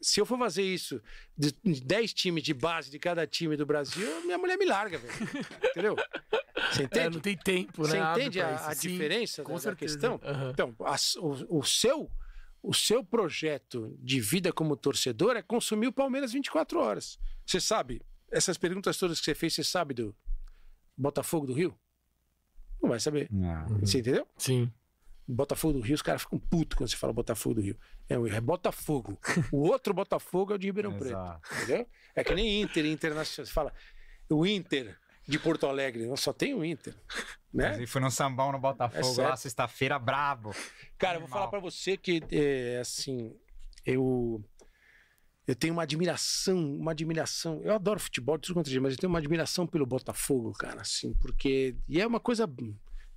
[0.00, 1.02] Se eu for fazer isso
[1.36, 4.98] de de 10 times de base de cada time do Brasil, minha mulher me larga,
[4.98, 5.12] velho.
[5.70, 5.96] Entendeu?
[6.70, 7.14] Você É, entende?
[7.16, 8.02] não tem tempo, Você né?
[8.04, 9.94] Abre entende a, a Sim, diferença com da, certeza.
[9.98, 10.20] questão?
[10.22, 10.50] Aham.
[10.52, 12.08] Então, as- o, o seu,
[12.62, 17.18] o seu projeto de vida como torcedor é consumir o Palmeiras 24 horas.
[17.44, 20.14] Você sabe, essas perguntas todas que você fez, você sabe do
[20.96, 21.76] Botafogo do Rio?
[22.82, 23.28] Não vai saber.
[23.30, 23.66] Não.
[23.80, 24.26] Você entendeu?
[24.36, 24.72] Sim.
[25.28, 27.78] Botafogo do Rio, os caras ficam putos quando você fala Botafogo do Rio.
[28.08, 29.18] É, o- é Botafogo.
[29.52, 31.10] O outro Botafogo é o de Ribeirão Preto.
[31.12, 31.54] Exato.
[31.62, 31.86] Entendeu?
[32.16, 33.46] É que nem Inter Internacional.
[33.46, 33.72] Você fala,
[34.28, 36.94] o Inter de Porto Alegre, não só tem o Inter.
[37.52, 37.80] Né?
[37.82, 40.50] E fui no sambão no Botafogo É lá, sexta-feira, brabo.
[40.98, 41.28] Cara, eu vou Animal.
[41.28, 43.36] falar pra você que, é, assim,
[43.86, 44.42] eu.
[45.50, 47.60] Eu tenho uma admiração, uma admiração.
[47.64, 51.12] Eu adoro futebol, tudo quanto é mas eu tenho uma admiração pelo Botafogo, cara, assim,
[51.14, 51.74] porque.
[51.88, 52.48] E é uma coisa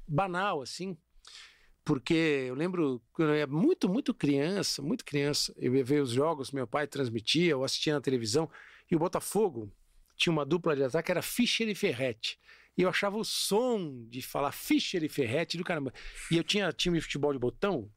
[0.07, 0.97] banal, assim.
[1.85, 6.09] Porque eu lembro quando eu era muito, muito criança, muito criança, eu ia ver os
[6.09, 8.49] jogos, meu pai transmitia, eu assistia na televisão,
[8.89, 9.71] e o Botafogo
[10.17, 12.39] tinha uma dupla de ataque, era Fischer e Ferretti.
[12.75, 15.93] E eu achava o som de falar Fischer e Ferretti do caramba.
[16.31, 17.91] E eu tinha time de futebol de botão.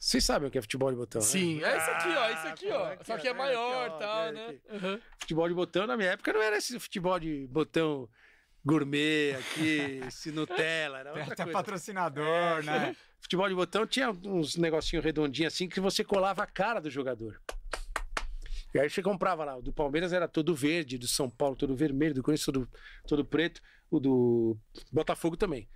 [0.00, 1.26] Vocês sabem o que é futebol de botão, né?
[1.26, 2.84] Sim, é isso aqui, ó, isso aqui, ó.
[2.84, 3.38] Ah, aqui, Só que é né?
[3.38, 4.58] maior e tal, aqui, né?
[4.70, 5.00] Uhum.
[5.18, 8.08] Futebol de botão na minha época não era esse futebol de botão
[8.64, 11.50] gourmet aqui, esse Nutella, era outra até coisa.
[11.50, 11.52] É.
[11.52, 12.96] patrocinador, né?
[13.20, 17.38] Futebol de botão tinha uns negocinhos redondinhos assim que você colava a cara do jogador.
[18.72, 19.58] E aí você comprava lá.
[19.58, 22.68] O do Palmeiras era todo verde, do São Paulo todo vermelho, do Corinthians todo,
[23.06, 24.56] todo preto, o do
[24.90, 25.68] Botafogo também.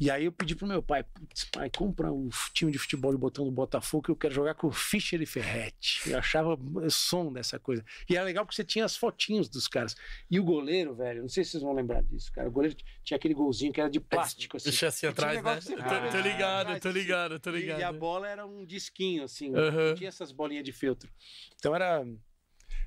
[0.00, 3.18] E aí eu pedi pro meu pai, putz, pai, compra o time de futebol de
[3.18, 6.10] botão do Botafogo que eu quero jogar com o Fischer e Ferretti.
[6.10, 7.84] Eu achava som dessa coisa.
[8.08, 9.94] E era legal porque você tinha as fotinhos dos caras.
[10.30, 12.48] E o goleiro, velho, não sei se vocês vão lembrar disso, cara.
[12.48, 14.70] O goleiro tinha aquele golzinho que era de plástico, assim.
[14.70, 15.42] Deixa assim atrás, né?
[15.42, 17.98] negócio Tô, que você- tô ligado, tô ligado, tô E- E a ligado.
[17.98, 19.50] bola era um disquinho, assim.
[19.50, 21.10] Não tinha essas bolinhas de feltro.
[21.56, 22.02] Então era.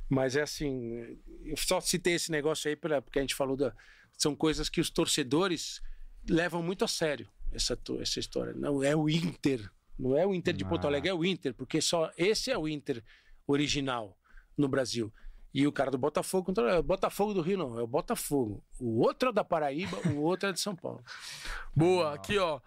[0.09, 1.15] Mas é assim.
[1.45, 3.71] Eu só citei esse negócio aí pra- porque a gente falou da.
[4.17, 5.79] São coisas que os torcedores
[6.27, 8.53] levam muito a sério, essa, essa história.
[8.53, 9.69] Não é o Inter.
[9.97, 10.87] Não é o Inter de Porto Ah.
[10.87, 13.03] Alegre, é o Inter, porque só esse é o Inter
[13.47, 14.17] original
[14.57, 15.11] no Brasil.
[15.53, 18.63] E o cara do Botafogo, contra- é o Botafogo do Rio não, é o Botafogo.
[18.79, 21.03] O outro é da Paraíba, o outro é de São Paulo.
[21.75, 22.59] Boa, aqui, ó.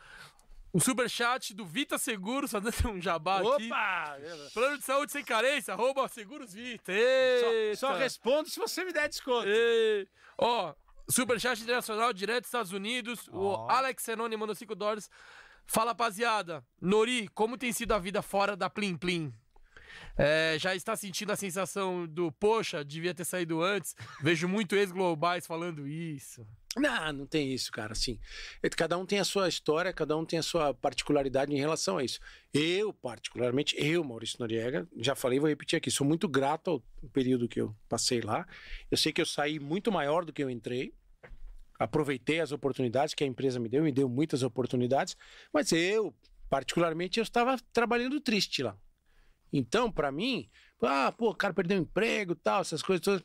[0.73, 3.67] Um superchat do Vita Seguros, só dando um jabá aqui.
[3.67, 4.19] Opa!
[4.53, 6.93] Plano de saúde sem carência, arroba Seguros Vita.
[7.75, 9.49] Só, só respondo se você me der desconto.
[9.49, 10.07] Ei.
[10.39, 10.75] Ó,
[11.09, 13.29] Superchat Internacional, direto dos Estados Unidos.
[13.29, 13.71] O Ó.
[13.71, 15.11] Alex Senoni mandou 5 dólares.
[15.67, 16.65] Fala, rapaziada.
[16.81, 19.33] Nori, como tem sido a vida fora da Plim Plim?
[20.17, 23.95] É, já está sentindo a sensação do, poxa, devia ter saído antes?
[24.21, 26.47] Vejo muito ex-globais falando isso.
[26.77, 27.93] Não, não tem isso, cara.
[27.93, 28.19] Assim,
[28.63, 31.97] é cada um tem a sua história, cada um tem a sua particularidade em relação
[31.97, 32.21] a isso.
[32.53, 37.49] Eu, particularmente, eu, Maurício Noriega, já falei, vou repetir aqui, sou muito grato ao período
[37.49, 38.47] que eu passei lá.
[38.91, 40.93] Eu sei que eu saí muito maior do que eu entrei.
[41.79, 45.17] Aproveitei as oportunidades que a empresa me deu, me deu muitas oportunidades,
[45.53, 46.15] mas eu,
[46.49, 48.77] particularmente, eu estava trabalhando triste lá.
[49.53, 50.49] Então, para mim,
[50.83, 53.23] ah, pô, o cara perdeu o emprego, tal, essas coisas todas.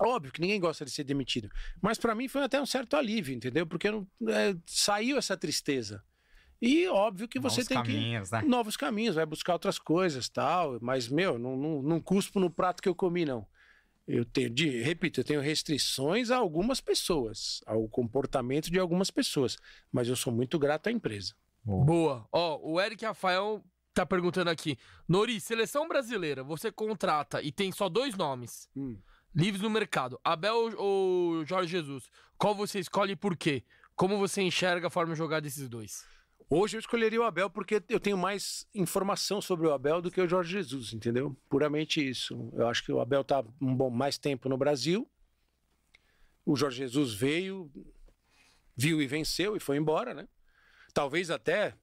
[0.00, 1.50] Óbvio que ninguém gosta de ser demitido.
[1.80, 3.66] Mas para mim foi até um certo alívio, entendeu?
[3.66, 6.02] Porque não, é, saiu essa tristeza.
[6.60, 8.40] E óbvio que você Novos tem caminhos, né?
[8.40, 8.48] que.
[8.48, 10.78] Novos caminhos, vai buscar outras coisas tal.
[10.80, 13.46] Mas, meu, não, não, não cuspo no prato que eu comi, não.
[14.06, 19.56] Eu tenho, de, repito, eu tenho restrições a algumas pessoas, ao comportamento de algumas pessoas.
[19.92, 21.34] Mas eu sou muito grato à empresa.
[21.64, 22.26] Boa.
[22.32, 23.62] Ó, o Eric Rafael
[23.92, 24.78] tá perguntando aqui.
[25.06, 28.68] Nori, seleção brasileira, você contrata e tem só dois nomes.
[28.74, 28.96] Hum.
[29.34, 30.18] Livres no mercado.
[30.24, 32.10] Abel ou Jorge Jesus?
[32.36, 33.62] Qual você escolhe e por quê?
[33.94, 36.04] Como você enxerga a forma de jogar desses dois?
[36.50, 40.20] Hoje eu escolheria o Abel porque eu tenho mais informação sobre o Abel do que
[40.20, 41.36] o Jorge Jesus, entendeu?
[41.48, 42.50] Puramente isso.
[42.54, 45.06] Eu acho que o Abel tá um bom mais tempo no Brasil.
[46.46, 47.70] O Jorge Jesus veio,
[48.74, 50.26] viu e venceu e foi embora, né?
[50.94, 51.74] Talvez até,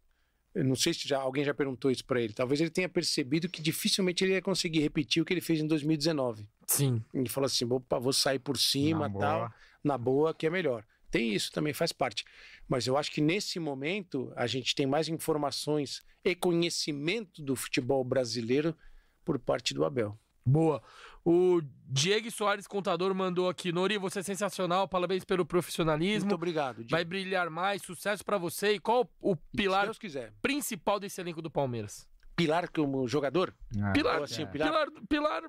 [0.56, 3.50] eu não sei se já, alguém já perguntou isso para ele, talvez ele tenha percebido
[3.50, 6.48] que dificilmente ele ia conseguir repetir o que ele fez em 2019.
[6.66, 7.04] Sim.
[7.14, 9.54] Ele falou assim: opa, vou sair por cima Na tal, boa.
[9.84, 10.84] na boa, que é melhor.
[11.12, 12.26] tem isso também, faz parte.
[12.68, 18.04] Mas eu acho que nesse momento a gente tem mais informações e conhecimento do futebol
[18.04, 18.76] brasileiro
[19.24, 20.18] por parte do Abel.
[20.46, 20.82] Boa.
[21.24, 21.60] O
[21.90, 26.26] Diego Soares Contador mandou aqui, Nori, você é sensacional, parabéns pelo profissionalismo.
[26.30, 26.76] Muito obrigado.
[26.78, 26.92] Diego.
[26.92, 28.74] Vai brilhar mais, sucesso pra você.
[28.74, 30.32] E qual o pilar Deus quiser.
[30.42, 32.08] principal desse elenco do Palmeiras?
[32.36, 33.56] Pilar como jogador?
[33.76, 33.92] É.
[33.94, 34.46] Pilar, assim, é.
[34.46, 35.44] pilar- pilar, pilar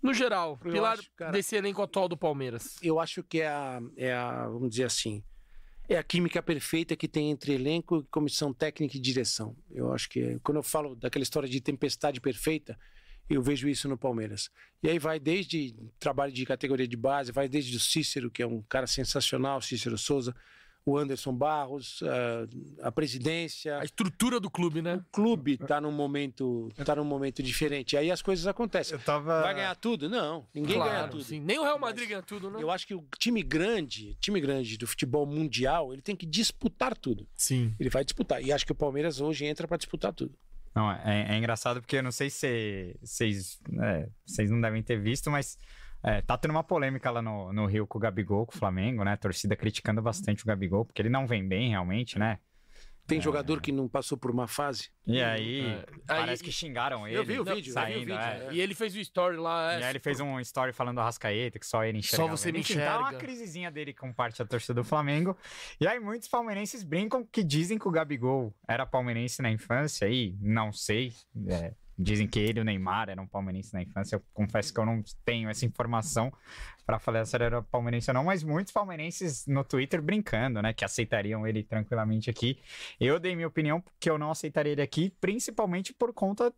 [0.00, 2.76] no geral, Eu pilar acho, cara- desse elenco atual do Palmeiras.
[2.80, 5.22] Eu acho que é a, é a, vamos dizer assim,
[5.88, 9.56] é a química perfeita que tem entre elenco, comissão técnica e direção.
[9.70, 12.78] Eu acho que quando eu falo daquela história de tempestade perfeita,
[13.28, 14.50] eu vejo isso no Palmeiras.
[14.82, 18.46] E aí vai desde trabalho de categoria de base, vai desde o Cícero, que é
[18.46, 20.34] um cara sensacional, Cícero Souza,
[20.88, 24.96] o Anderson Barros, a, a presidência, A estrutura do clube, né?
[24.96, 27.96] o clube está num momento, tá num momento diferente.
[27.96, 28.94] Aí as coisas acontecem.
[28.94, 29.42] Eu tava.
[29.42, 30.08] Vai ganhar tudo?
[30.08, 31.24] Não, ninguém ganha claro, tudo.
[31.24, 31.40] sim.
[31.40, 32.62] Nem o Real Madrid Mas ganha tudo, né?
[32.62, 36.96] Eu acho que o time grande, time grande do futebol mundial, ele tem que disputar
[36.96, 37.26] tudo.
[37.34, 37.74] Sim.
[37.78, 38.42] Ele vai disputar.
[38.42, 40.34] E acho que o Palmeiras hoje entra para disputar tudo.
[40.78, 44.08] Não, é, é engraçado porque eu não sei se vocês é,
[44.48, 45.58] não devem ter visto, mas
[46.04, 49.02] é, tá tendo uma polêmica lá no, no Rio com o Gabigol, com o Flamengo,
[49.02, 49.14] né?
[49.14, 52.38] A torcida criticando bastante o Gabigol, porque ele não vem bem realmente, né?
[53.08, 54.90] Tem jogador que não passou por uma fase.
[55.06, 55.84] E aí, É.
[56.06, 57.16] parece Aí- que xingaram ele.
[57.16, 58.46] Eu vi o vídeo, eu vi o saindo, vídeo, é.
[58.46, 58.52] é.
[58.52, 59.72] E ele fez o story lá.
[59.74, 62.36] é, E aí ele fez um story falando do Arrascaeta, que só ele enxergava.
[62.36, 63.18] você me Enfim, Tá uma enxerga.
[63.26, 65.36] crisezinha dele com parte da torcida do Flamengo.
[65.80, 70.36] E aí muitos palmeirenses brincam que dizem que o Gabigol era palmeirense na infância, e
[70.40, 71.12] não sei.
[71.48, 74.16] é, dizem que ele e o Neymar eram palmeirenses na infância.
[74.16, 76.32] Eu confesso que eu não tenho essa informação
[76.86, 80.72] para falar se ele era palmeirense ou não, mas muitos palmeirenses no Twitter brincando, né?
[80.72, 82.60] Que aceitariam ele tranquilamente aqui.
[83.00, 86.54] Eu dei minha opinião que eu não aceitaria ele aqui, principalmente por conta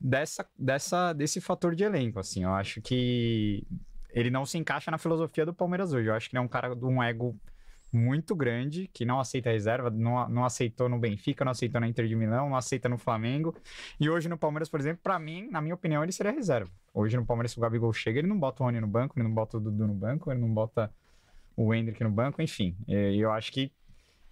[0.00, 2.42] dessa, dessa, desse fator de elenco, assim.
[2.42, 3.64] Eu acho que
[4.12, 6.08] ele não se encaixa na filosofia do Palmeiras hoje.
[6.08, 7.38] Eu acho que ele é um cara de um ego
[7.92, 12.06] muito grande, que não aceita reserva, não, não aceitou no Benfica, não aceitou na Inter
[12.06, 13.54] de Milão, não aceita no Flamengo.
[13.98, 16.70] E hoje no Palmeiras, por exemplo, pra mim, na minha opinião, ele seria reserva.
[16.94, 19.26] Hoje no Palmeiras, se o Gabigol chega, ele não bota o Rony no banco, ele
[19.26, 20.92] não bota o Dudu no banco, ele não bota
[21.56, 22.76] o Hendrick no banco, enfim.
[22.86, 23.72] E eu acho que.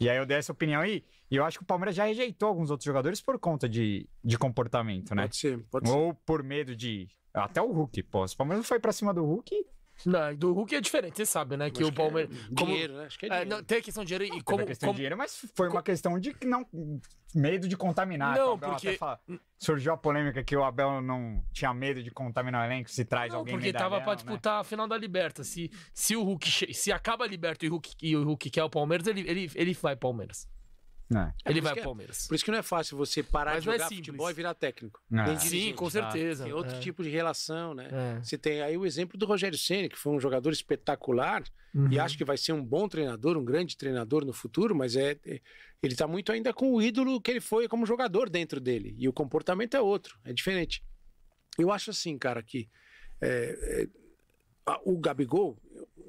[0.01, 2.49] E aí eu dei essa opinião aí, e eu acho que o Palmeiras já rejeitou
[2.49, 5.23] alguns outros jogadores por conta de, de comportamento, né?
[5.23, 5.95] Pode ser, pode ser.
[5.95, 7.09] Ou por medo de.
[7.35, 8.27] Até o Hulk, pô.
[8.27, 9.55] Se o Palmeiras não foi pra cima do Hulk,
[10.07, 11.71] Não, do Hulk é diferente, você sabe, né?
[11.71, 12.31] Que Acho o Palmeiras.
[12.37, 13.07] é como- dinheiro, né?
[13.07, 13.51] Acho que é É, dinheiro.
[13.51, 14.67] não, tem a questão de dinheiro e Como, como.
[14.67, 16.67] questão como- de dinheiro, mas foi uma questão de não.
[17.35, 18.37] Medo de contaminar.
[18.39, 19.21] Não, Abel porque- até fala-
[19.59, 23.33] surgiu a polêmica que o Abel não tinha medo de contaminar o elenco se traz
[23.33, 24.17] Não, alguém porque tava pra né?
[24.17, 25.45] disputar a final da Liberta.
[25.45, 26.73] Se, se o Hulk.
[26.73, 29.51] Se acaba a Liberta e o Hulk, e o Hulk quer o Palmeiras, ele, ele,
[29.55, 30.49] ele vai Palmeiras.
[31.11, 31.33] É.
[31.51, 32.27] Ele por vai que é- Palmeiras.
[32.27, 34.07] Por isso que não é fácil você parar Mas de é jogar simples.
[34.07, 35.01] futebol e virar técnico.
[35.11, 36.45] Tem Sim, dirigente, com certeza.
[36.45, 36.81] Tem outro É.
[36.81, 37.89] tipo de relação, né?
[37.91, 38.23] É.
[38.23, 41.43] Você tem aí o exemplo do Rogério Ceni, que foi um jogador espetacular
[41.75, 41.91] Uhum.
[41.91, 45.19] e acho que vai ser um bom treinador, um grande treinador no futuro, mas é,
[45.25, 45.41] é-
[45.83, 48.95] ele tá muito ainda com o ídolo que ele foi como jogador dentro dele.
[48.99, 50.85] E o comportamento é outro, é diferente.
[51.59, 52.69] Eu acho assim, cara, que
[53.21, 53.89] é, é,
[54.67, 55.57] a- o Gabigol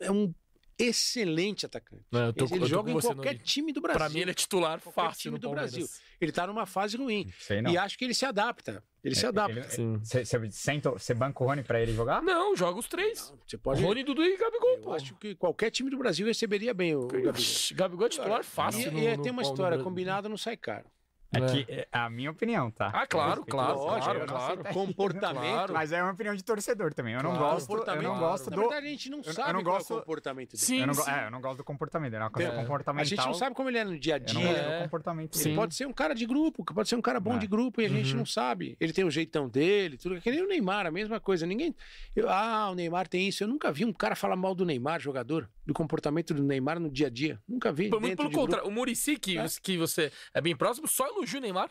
[0.01, 0.33] é um
[0.79, 2.03] excelente atacante.
[2.13, 3.99] É, eu tô- ele eu tô joga com em você, qualquer time do Brasil.
[3.99, 5.71] Pra mim, ele é titular Qualquer fácil time no do Palmeiras.
[5.71, 5.89] Brasil.
[6.21, 7.31] Ele tá numa fase ruim.
[7.39, 7.71] Sei não.
[7.71, 8.83] E acho que ele se adapta.
[9.03, 9.67] Ele se adapta.
[10.03, 12.21] Você senta- você banca o Rony pra ele jogar?
[12.21, 13.33] Não, joga os três.
[13.47, 13.81] Você pode.
[13.81, 14.93] Rony, Dudu e Gabigol, Eu pô.
[14.93, 17.33] acho que qualquer time do Brasil receberia bem o, o Gabigol.
[17.75, 18.87] Gabigol é titular fácil.
[18.89, 20.85] E, no- e aí no- tem uma no- história, combinado não sai caro.
[21.31, 21.45] É É.
[21.47, 22.89] que é a minha opinião, tá?
[22.93, 24.63] Ah, claro, Eu claro, Lógico, claro, eu não claro.
[24.73, 25.41] Comportamento.
[25.53, 25.73] Claro.
[25.73, 27.13] Mas é uma opinião de torcedor também.
[27.13, 27.45] Eu não Claro.
[27.53, 28.03] gosto, eu comportamento.
[28.03, 28.59] não gosto do.
[28.61, 30.63] verdade, a gente não eu sabe não qual gosto- é o comportamento dele.
[30.63, 31.11] Sim, eu, não, sim.
[31.11, 32.13] é, eu não gosto do comportamento.
[32.15, 32.55] É uma coisa É.
[32.55, 33.01] comportamental.
[33.01, 34.41] A gente não sabe como ele é no dia a Eu não dia.
[34.53, 34.77] gosto É.
[34.79, 35.43] do comportamento Ele Sim.
[35.49, 35.55] dele.
[35.55, 37.37] pode ser um cara de grupo, pode ser um cara bom É.
[37.37, 38.17] de grupo e a gente Uhum.
[38.19, 38.75] não sabe.
[38.79, 40.19] Ele tem o jeitão dele, tudo.
[40.19, 41.45] Que nem o Neymar, a mesma coisa.
[41.45, 41.75] Ninguém.
[42.15, 43.43] eu- ah, o Neymar tem isso.
[43.43, 46.89] Eu nunca vi um cara falar mal do Neymar, jogador, do comportamento do Neymar no
[46.89, 47.39] dia a dia.
[47.47, 47.89] Nunca vi.
[47.89, 48.67] Muito pelo contrário.
[48.67, 49.45] O Murici, que, É.
[49.61, 51.69] que você é bem próximo, só elogia o Neymar.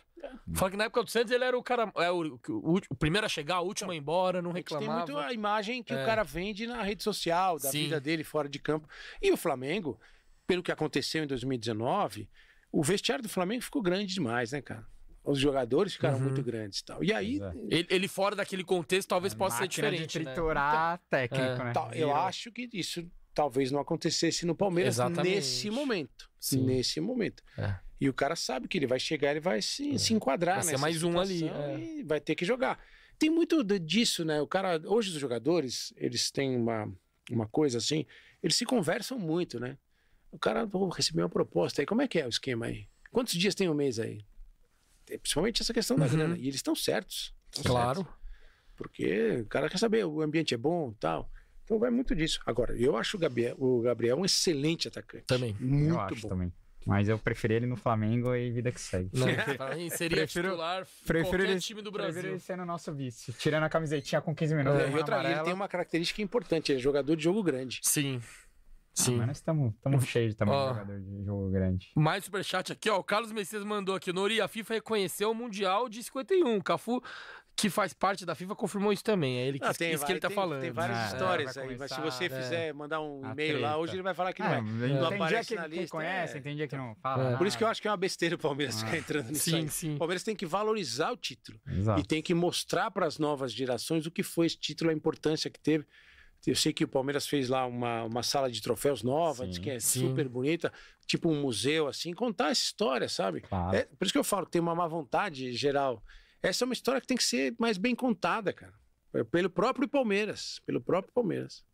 [0.54, 1.92] Fala que na época do Santos ele era o cara.
[1.96, 4.68] É, o, o- o primeiro a chegar, o último a ir embora, não É que
[4.68, 5.06] Tem reclamava.
[5.06, 6.02] muito a imagem que É.
[6.02, 7.84] o cara vende na rede social, da Sim.
[7.84, 8.88] vida dele fora de campo.
[9.22, 9.98] E o Flamengo,
[10.46, 12.28] pelo que aconteceu em 2019,
[12.72, 14.86] o vestiário do Flamengo ficou grande demais, né, cara?
[15.24, 16.24] Os jogadores ficaram Uhum.
[16.24, 17.04] muito grandes e tal.
[17.04, 17.52] E aí, é.
[17.70, 20.06] Ele, ele fora daquele contexto talvez possa ser diferente.
[20.18, 20.32] de né?
[20.32, 21.64] triturar técnico, É.
[21.64, 21.72] né?
[21.72, 25.36] tal, eu acho que isso talvez não acontecesse no Palmeiras Exatamente.
[25.36, 26.28] nesse momento.
[26.40, 26.64] Sim.
[26.64, 27.42] Nesse momento.
[27.56, 27.76] É.
[28.00, 30.78] E o cara sabe que ele vai chegar, ele vai se, se enquadrar Vai ser
[30.78, 31.78] mais um ali, é.
[31.80, 32.78] e vai ter que jogar.
[33.18, 34.40] Tem muito de- disso, né?
[34.40, 36.92] O cara, hoje os jogadores, eles têm uma,
[37.30, 38.06] uma coisa assim,
[38.42, 39.76] eles se conversam muito, né?
[40.30, 42.86] O cara pô, recebeu uma proposta aí, como é que é o esquema aí?
[43.10, 44.24] Quantos dias tem um mês aí?
[45.04, 46.10] Tem Principalmente essa questão da Uhum.
[46.12, 46.36] grana.
[46.36, 47.34] E eles estão certos.
[47.50, 48.00] Tão Claro.
[48.02, 48.14] certos.
[48.76, 51.28] Porque o cara quer saber, o ambiente é bom tal.
[51.64, 52.40] Então vai muito disso.
[52.46, 55.24] Agora, eu acho o Gabriel, o Gabriel um excelente atacante.
[55.26, 55.54] Também.
[55.58, 56.28] Muito eu acho bom.
[56.28, 56.52] também.
[56.88, 59.10] Mas eu preferi ele no Flamengo e vida que segue.
[59.12, 59.26] Não,
[59.58, 62.30] pra mim seria Prefiro- titular Prefiro qualquer ele, time do prefiro Brasil.
[62.32, 63.30] ele ser no nosso vice.
[63.34, 64.80] Tirando a camisetinha com 15 minutos.
[64.80, 67.80] É, e outra, ele tem uma característica importante, ele é jogador de jogo grande.
[67.82, 68.20] Sim.
[68.22, 69.16] Ah, Sim.
[69.18, 70.72] mas nós estamos cheios também Ó.
[70.72, 71.90] de jogador de jogo grande.
[71.94, 72.98] Mais superchat aqui, ó.
[72.98, 74.12] O Carlos Messias mandou aqui.
[74.12, 76.58] Nori, a FIFA reconheceu o Mundial de 51.
[76.60, 77.00] Cafu,
[77.60, 79.38] que faz parte da FIFA, confirmou isso também.
[79.38, 80.60] É ele que, Ah, isso que ele tá tem, falando.
[80.60, 82.28] Tem várias Ah, é, histórias vai aí, mas se você é.
[82.30, 84.64] fizer mandar um e-mail lá, hoje ele vai falar que não É, vai.
[84.64, 86.40] tem não dia aparece que, na lista, conhece, é.
[86.40, 87.36] tem dia que não fala.
[87.36, 88.86] Por isso que eu acho que é uma besteira o Palmeiras Ah.
[88.86, 89.68] ficar entrando nisso Sim, aí.
[89.68, 89.94] sim.
[89.96, 91.60] O Palmeiras tem que valorizar o título.
[91.66, 92.00] Exato.
[92.00, 95.50] E tem que mostrar para as novas gerações o que foi esse título, a importância
[95.50, 95.84] que teve.
[96.46, 99.58] Eu sei que o Palmeiras fez lá uma, uma sala de troféus nova, Sim, diz
[99.58, 100.00] que é sim.
[100.08, 100.72] super bonita,
[101.06, 103.40] tipo um museu, assim, contar essa história, sabe?
[103.40, 103.76] Claro.
[103.76, 106.00] É, por isso que eu falo que tem uma má vontade geral.
[106.42, 108.74] Essa é uma história que tem que ser mais bem contada, cara.
[109.14, 110.60] É Pelo próprio Palmeiras.
[110.66, 111.64] Pelo próprio Palmeiras.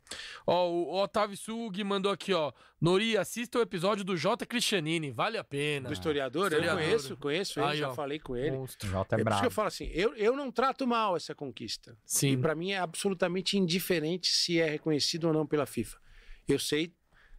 [0.47, 2.53] Ó, o Otávio Sug mandou aqui, ó.
[2.81, 4.47] Nori, assista o episódio do J.
[4.47, 5.89] Cristianini, vale a pena.
[5.89, 6.81] Do historiador, historiador.
[6.81, 7.95] eu conheço, conheço ele, Aí, já ó.
[7.95, 8.53] falei com ele.
[8.53, 8.87] Monstro.
[8.89, 11.35] O Jota é, É isso que eu falo assim, eu, eu não trato mal essa
[11.35, 11.93] conquista.
[11.93, 12.41] E Sim.
[12.41, 15.99] para mim é absolutamente indiferente se é reconhecido ou não pela FIFA.
[16.47, 16.95] Eu sei,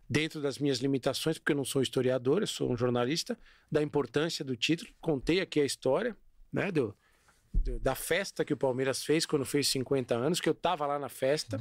[0.10, 3.38] dentro das minhas limitações, porque eu não sou historiador, eu sou um jornalista,
[3.72, 4.92] da importância do título.
[5.00, 6.18] Contei aqui a história,
[6.52, 6.96] né, do, do-
[7.82, 11.10] da festa que o Palmeiras fez quando fez 50 anos, que eu estava lá na
[11.10, 11.60] festa.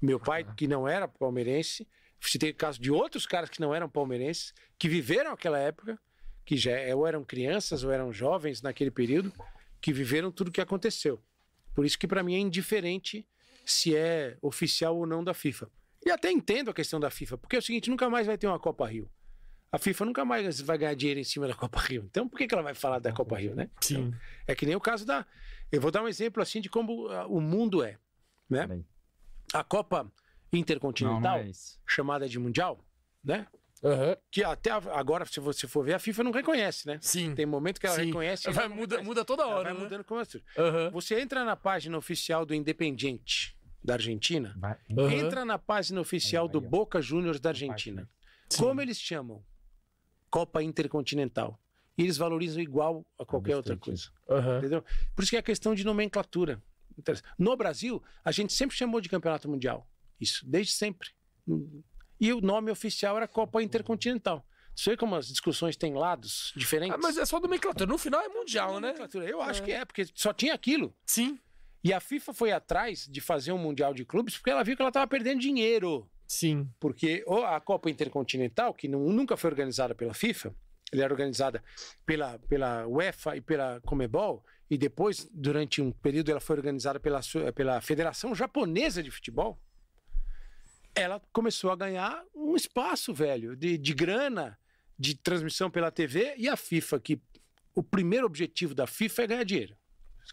[0.00, 1.86] Meu pai, que não era palmeirense,
[2.20, 5.98] citei o caso de outros caras que não eram palmeirenses, que viveram aquela época,
[6.44, 9.32] que já ou eram crianças ou eram jovens naquele período,
[9.80, 11.22] que viveram tudo o que aconteceu.
[11.74, 13.26] Por isso que para mim é indiferente
[13.64, 15.70] se é oficial ou não da FIFA.
[16.04, 18.46] E até entendo a questão da FIFA, porque é o seguinte, nunca mais vai ter
[18.46, 19.10] uma Copa Rio.
[19.74, 22.04] A FIFA nunca mais vai ganhar dinheiro em cima da Copa Rio.
[22.08, 23.68] Então por que, que ela vai falar da Copa Rio, né?
[23.80, 24.14] Sim.
[24.46, 25.26] É que nem o caso da.
[25.72, 27.98] Eu vou dar um exemplo assim de como ah, o mundo é.
[28.48, 28.84] Né?
[29.52, 30.12] A Copa Não,
[30.60, 31.80] Intercontinental, não é isso.
[31.84, 32.84] chamada de Mundial,
[33.24, 33.48] né?
[33.82, 34.16] Aham.
[34.30, 36.98] Que até a- agora, se você for ver, a FIFA não reconhece, né?
[37.02, 37.34] Sim.
[37.34, 38.06] Tem momento que ela Sim.
[38.06, 38.48] reconhece.
[38.52, 39.80] Vai, ela não muda, muda toda Ela hora, vai né?
[39.80, 40.24] mudando como é.
[40.56, 40.90] Aham.
[40.90, 45.12] Você entra na página oficial do Independiente da Argentina, Vai- Aham.
[45.12, 46.60] entra na página oficial Aí, do.
[46.60, 48.08] Boca Juniors da Argentina.
[48.56, 49.44] Como eles chamam?
[50.34, 51.60] Copa Intercontinental.
[51.96, 54.10] E eles valorizam igual a qualquer outra coisa.
[54.28, 54.58] Aham.
[54.58, 54.84] Entendeu?
[55.14, 56.60] Por isso que é questão de nomenclatura.
[57.38, 59.88] No Brasil, a gente sempre chamou de campeonato mundial.
[60.20, 61.10] Isso, desde sempre.
[62.20, 64.44] E o nome oficial era Copa Intercontinental.
[64.74, 66.96] Você vê como as discussões têm lados diferentes?
[66.96, 67.86] Ah, mas é só nomenclatura.
[67.88, 68.88] No final é mundial, né?
[68.88, 69.24] Nomenclatura.
[69.30, 69.64] Eu acho É.
[69.64, 70.92] que é, porque só tinha aquilo.
[71.06, 71.38] Sim.
[71.84, 74.82] E a FIFA foi atrás de fazer um Mundial de Clubes porque ela viu que
[74.82, 76.10] ela estava perdendo dinheiro.
[76.26, 76.68] Sim.
[76.80, 80.54] Porque a Copa Intercontinental, que nunca foi organizada pela FIFA,
[80.92, 81.62] ela era organizada
[82.06, 87.20] pela, pela UEFA e pela Comebol, e depois, durante um período, ela foi organizada pela,
[87.54, 89.60] pela Federação Japonesa de Futebol.
[90.94, 94.58] Ela começou a ganhar um espaço, velho, de, de grana,
[94.98, 97.20] de transmissão pela TV, e a FIFA, que
[97.74, 99.76] o primeiro objetivo da FIFA é ganhar dinheiro.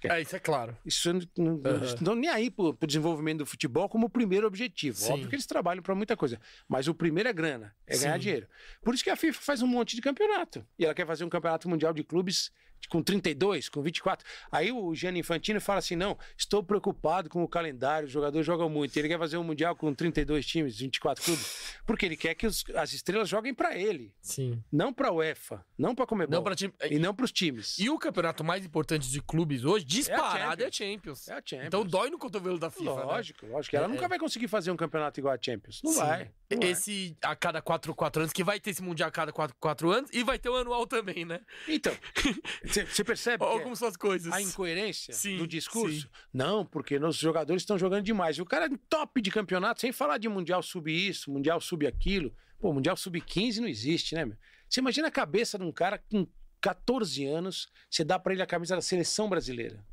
[0.03, 0.77] É, isso é claro.
[0.85, 1.61] Isso não, não,
[2.01, 4.97] não nem aí pro, pro desenvolvimento do futebol como o primeiro objetivo.
[4.97, 5.13] Sim.
[5.13, 6.39] Óbvio que eles trabalham para muita coisa.
[6.67, 8.19] Mas o primeiro é grana, é ganhar Sim.
[8.19, 8.47] dinheiro.
[8.83, 10.65] Por isso que a FIFA faz um monte de campeonato.
[10.77, 12.51] E ela quer fazer um campeonato mundial de clubes
[12.89, 14.25] com 32, com 24.
[14.51, 18.69] Aí o Gianni Infantino fala assim: não, estou preocupado com o calendário, os jogadores jogam
[18.69, 18.95] muito.
[18.97, 21.75] Ele quer fazer um mundial com 32 times, 24 clubes.
[21.85, 24.61] Porque ele quer que os- as estrelas joguem para ele, Sim.
[24.71, 26.35] não para a UEFA, não para a Comebol.
[26.35, 26.73] Não pra time...
[26.89, 27.77] E não para os times.
[27.79, 30.81] E o campeonato mais importante de clubes hoje, disparado, é a Champions.
[30.91, 31.27] Champions.
[31.29, 31.67] É a Champions.
[31.67, 33.03] Então dói no cotovelo da FIFA, né?
[33.03, 33.75] Lógico, lógico.
[33.75, 34.07] Ela É, nunca é.
[34.07, 35.81] vai conseguir fazer um campeonato igual a Champions.
[35.83, 35.99] Não Sim.
[35.99, 36.31] vai.
[36.51, 36.69] não vai.
[36.69, 39.89] Esse a cada 4, 4 anos, que vai ter esse Mundial a cada 4, 4
[39.91, 41.39] anos, e vai ter o anual também, né?
[41.67, 41.93] Então,
[42.71, 44.31] você percebe Olha como são as coisas.
[44.31, 46.01] a incoerência Sim, do discurso?
[46.01, 46.07] sim.
[46.33, 48.39] Não, porque nossos jogadores estão jogando demais.
[48.39, 52.33] O cara é top de campeonato, sem falar de Mundial sub isso, Mundial sub aquilo.
[52.59, 54.37] Pô, Mundial sub 15 não existe, né, meu?
[54.69, 56.25] Você imagina a cabeça de um cara com
[56.61, 59.83] 14 anos, você dá pra ele a camisa da seleção brasileira.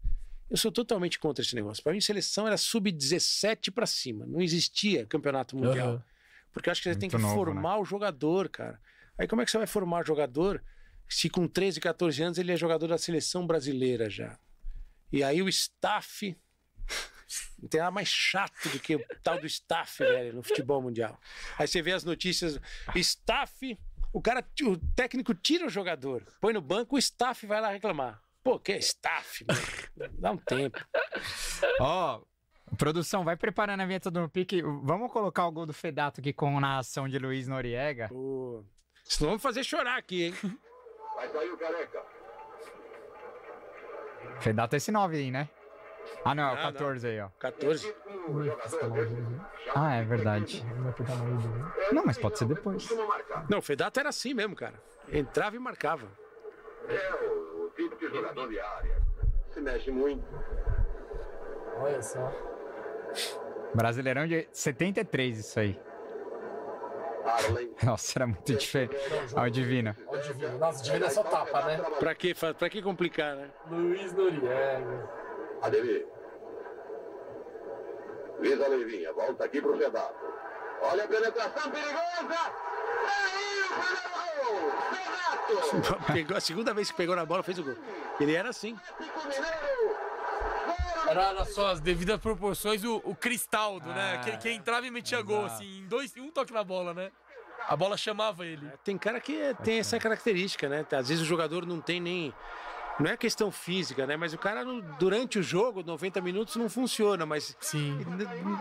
[0.51, 1.83] Eu sou totalmente contra esse negócio.
[1.83, 4.25] Pra mim, seleção era sub-17 pra cima.
[4.27, 5.89] Não existia campeonato mundial.
[5.89, 6.05] Aham.
[6.53, 8.81] Porque eu acho que você tem que Muito novo, formar o jogador, cara.
[9.19, 10.63] Aí como é que você vai formar jogador
[11.09, 14.39] se com 13, 14 anos ele é jogador da seleção brasileira já?
[15.13, 16.37] E aí o staff.
[17.59, 21.21] Não tem nada mais chato do que o tal do staff, velho, no futebol mundial.
[21.59, 22.59] Aí você vê as notícias,
[22.95, 23.79] staff,
[24.13, 28.23] o cara, o técnico tira o jogador, põe no banco, o staff vai lá reclamar.
[28.43, 29.45] Pô, que é staff?
[30.13, 30.79] Dá um tempo.
[31.81, 32.23] Ó,
[32.79, 34.63] produção, vai preparando a vinheta do pique.
[34.63, 38.09] Vamos colocar o gol do Fedato aqui com narração de Luiz Noriega.
[38.09, 38.65] Pô,
[39.05, 40.35] senão vamos fazer chorar aqui, hein?
[41.19, 42.03] Vai sair o careca.
[44.41, 45.49] Fedato é esse 9 aí, né?
[46.25, 47.29] Ah, não, é o Não, 14 aí, ó.
[47.41, 47.93] 14.
[47.93, 49.17] Com o jogador desse
[49.75, 50.65] Ah, é verdade.
[51.93, 52.89] Não, mas pode ser depois.
[53.51, 54.81] Não, o Fedato era assim mesmo, cara.
[55.13, 56.07] Entrava e marcava.
[56.89, 59.03] É o, o tipo de jogador de área.
[59.51, 60.25] Se mexe muito.
[61.79, 62.33] Olha só.
[63.75, 65.81] Brasileirão de 73, isso aí.
[67.83, 68.97] Nossa, era muito diferente.
[69.35, 69.95] Ó, o Divino.
[70.07, 70.59] O Divino.
[70.59, 71.79] Nossa, o Divino é só tapa, né?
[71.99, 73.51] Pra que, pra que complicar, né?
[73.71, 75.09] Luiz Noriega.
[75.63, 76.07] Ademir.
[78.41, 79.13] Visa a Leivinha.
[79.13, 80.15] Volta aqui pro Fedato.
[80.81, 82.53] Olha a penetração perigosa.
[83.07, 84.09] Aí o primeiro
[84.45, 84.73] gol.
[84.93, 86.05] Fedato.
[86.13, 87.77] Pegou, a segunda vez que pegou na bola, fez o gol.
[88.21, 88.77] Ele era assim.
[91.15, 94.13] Gol Era nas suas devidas proporções o, o Cristaldo, né?
[94.17, 95.55] Ah, Aquele que entrava e metia gol, exato.
[95.55, 97.11] assim, em dois, um toque na bola, né?
[97.69, 98.67] A bola chamava ele.
[98.85, 100.87] Tem cara que é- tem essa característica, né?
[100.93, 102.33] Às vezes o jogador não tem nem.
[103.01, 104.17] Não é questão física, né?
[104.17, 107.25] Mas o cara, no- durante o jogo, 90 minutos, não funciona.
[107.25, 107.97] Mas Sim.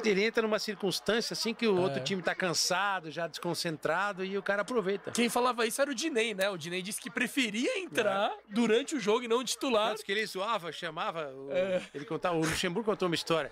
[0.06, 2.04] ele entra numa circunstância assim que o outro É.
[2.04, 5.10] time tá cansado, já desconcentrado, e o cara aproveita.
[5.12, 6.50] Quem falava isso era o Diney, né?
[6.52, 9.92] O Diney disse que preferia entrar durante o jogo e não titular.
[9.92, 11.82] Antes que ele zoava, chamava, o- É.
[11.94, 13.52] ele contava, o Luxemburgo contou uma história.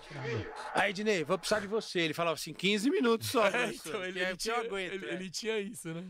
[0.74, 1.98] Aí, Dinei, vou precisar de você.
[2.00, 3.42] Ele falava assim, 15 minutos só.
[3.56, 5.12] É, então, ele, é ele o que tinha, ele- é.
[5.14, 6.04] ele tinha isso, né?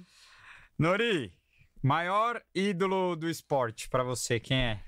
[0.79, 1.33] Nori,
[1.87, 4.81] maior ídolo do esporte pra você, quem é?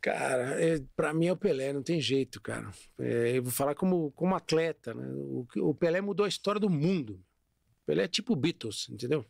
[0.00, 2.70] Cara, é, pra mim é o Pelé, não tem jeito, cara.
[2.98, 5.04] É, eu vou falar como, como atleta, né?
[5.08, 7.14] O, o Pelé mudou a história do mundo.
[7.82, 9.24] O Pelé é tipo Beatles, entendeu?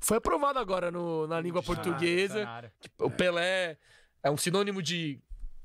[0.00, 2.40] Foi aprovado agora no- na língua portuguesa.
[2.80, 3.78] que O Pelé
[4.22, 5.20] é um sinônimo de,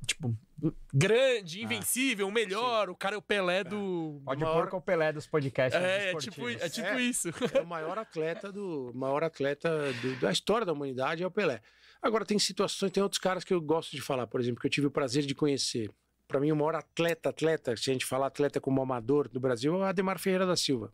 [0.05, 0.35] tipo,
[0.93, 2.89] grande, invencível, o melhor.
[2.89, 4.21] O cara é o Pelé do...
[4.25, 6.35] Pode Maior- pôr com o Pelé dos podcasts É, é esportivos.
[6.51, 7.01] tipo, é tipo É.
[7.01, 7.29] isso.
[7.53, 11.61] É o maior atleta do maior atleta do- da história da humanidade é o Pelé.
[12.01, 14.71] Agora tem situações, tem outros caras que eu gosto de falar, por exemplo, que eu
[14.71, 15.89] tive o prazer de conhecer.
[16.27, 19.73] Para mim o maior atleta, atleta, se a gente falar atleta como amador do Brasil,
[19.75, 20.93] é o Ademar Ferreira da Silva.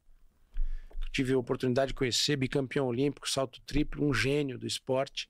[1.01, 5.27] Eu tive a oportunidade de conhecer, bicampeão olímpico, salto triplo, um gênio do esporte,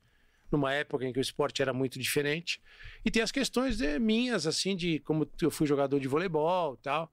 [0.51, 2.61] numa época em que o esporte era muito diferente.
[3.03, 6.83] E tem as questões de, minhas, assim, de como eu fui jogador de voleibol e
[6.83, 7.11] tal.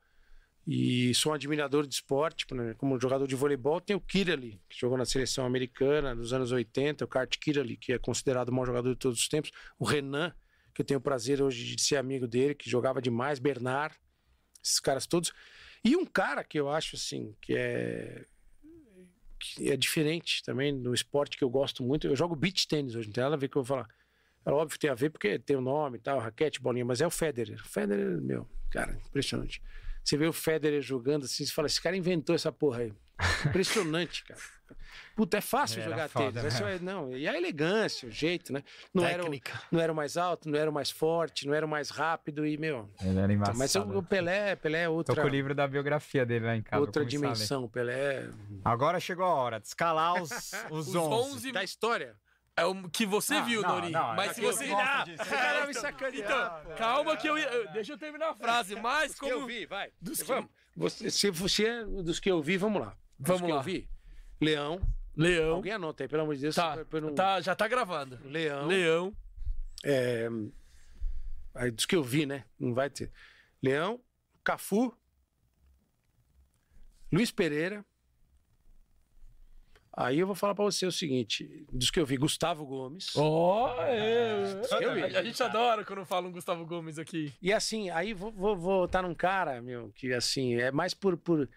[0.66, 2.74] E sou um admirador de esporte, né?
[2.76, 7.04] como jogador de voleibol, tem o Kirali, que jogou na seleção americana nos anos 80,
[7.04, 10.34] o Kart Kirali, que é considerado o maior jogador de todos os tempos, o Renan,
[10.74, 13.94] que eu tenho o prazer hoje de ser amigo dele, que jogava demais, Bernard,
[14.60, 15.32] esses caras todos.
[15.84, 18.26] E um cara que eu acho assim, que é
[19.60, 23.12] é diferente também no esporte que eu gosto muito, eu jogo beach tênis hoje, não
[23.12, 23.88] tem nada a ver com o que eu vou falar.
[24.44, 27.00] É óbvio que tem a ver porque tem o nome e tal, raquete, bolinha, mas
[27.00, 27.60] é o Federer.
[27.60, 29.60] O Federer, meu, cara, impressionante.
[30.04, 32.92] Você vê o Federer jogando assim, você fala, esse cara inventou essa porra aí.
[33.46, 34.40] Impressionante, cara.
[35.14, 36.42] Puta, é fácil era jogar foda, tênis.
[36.42, 36.48] né?
[36.48, 38.62] Essa é- Não, e a elegância, o jeito, né?
[38.92, 39.62] Não era, o, Técnica.
[39.72, 42.46] não era o mais alto, não era o mais forte, não era o mais rápido
[42.46, 42.90] e, meu.
[43.00, 43.56] Ele era embaçado.
[43.58, 46.56] Mas o, o Pelé, Pelé é Tô outra, com o livro da biografia dele lá
[46.56, 46.80] em casa.
[46.80, 47.64] outra dimensão.
[47.64, 48.28] O Pelé é
[48.62, 50.30] Agora chegou a hora de escalar os,
[50.70, 51.32] os, Os 11.
[51.36, 52.14] 11 da história.
[52.54, 53.90] é o que você Não, viu, não, Nori.
[53.90, 54.64] não, mas é se você.
[54.70, 57.46] Ah, é, Cara, me então- sacanear, Então, calma que eu ia.
[57.48, 58.74] eu- Deixa eu terminar a frase.
[58.76, 59.46] Mas Dos que eu como.
[59.46, 59.90] vi, vai.
[59.98, 60.50] Dos que- Vamos.
[60.76, 62.94] Você, se você é dos que eu vi, vamos lá.
[63.18, 63.64] Vamos lá.
[64.40, 64.80] Leão.
[65.16, 65.56] Leão.
[65.56, 66.54] Alguém anota aí, pelo amor de Deus.
[66.54, 68.18] Tá, não- tá, já tá gravando.
[68.24, 68.66] Leão.
[68.66, 69.16] Leão.
[69.84, 70.28] É,
[71.54, 72.44] aí dos que eu vi, né?
[72.58, 73.10] Não vai ter.
[73.62, 74.00] Leão,
[74.44, 74.94] Cafu,
[77.12, 77.84] Luiz Pereira.
[79.98, 83.16] Aí eu vou falar pra você o seguinte: dos que eu vi, Gustavo Gomes.
[83.16, 84.60] Ó, é.
[84.82, 85.02] Eu vi.
[85.16, 87.32] A, a gente adora quando fala um Gustavo Gomes aqui.
[87.40, 91.16] E assim, aí vou, vou, vou tá num cara, meu, que assim, é mais por,
[91.16, 91.48] por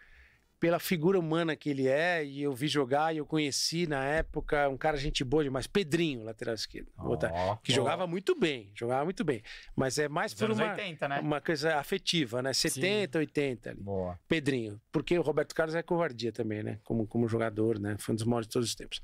[0.59, 4.67] pela figura humana que ele é, e eu vi jogar, e eu conheci na época,
[4.67, 6.91] um cara gente boa demais, Pedrinho, lateral esquerdo.
[6.97, 7.75] Ó, que ó.
[7.75, 9.41] jogava muito bem, jogava muito bem.
[9.75, 11.19] Mas é mais por uma, 80, né?
[11.19, 12.51] uma coisa afetiva, né?
[12.51, 13.81] 70, 80 ali.
[13.81, 14.19] Boa.
[14.27, 14.81] Pedrinho.
[14.91, 16.79] Porque o Roberto Carlos é covardia também, né?
[16.83, 17.95] Como, como jogador, né?
[17.97, 19.01] Foi um dos maiores de todos os tempos.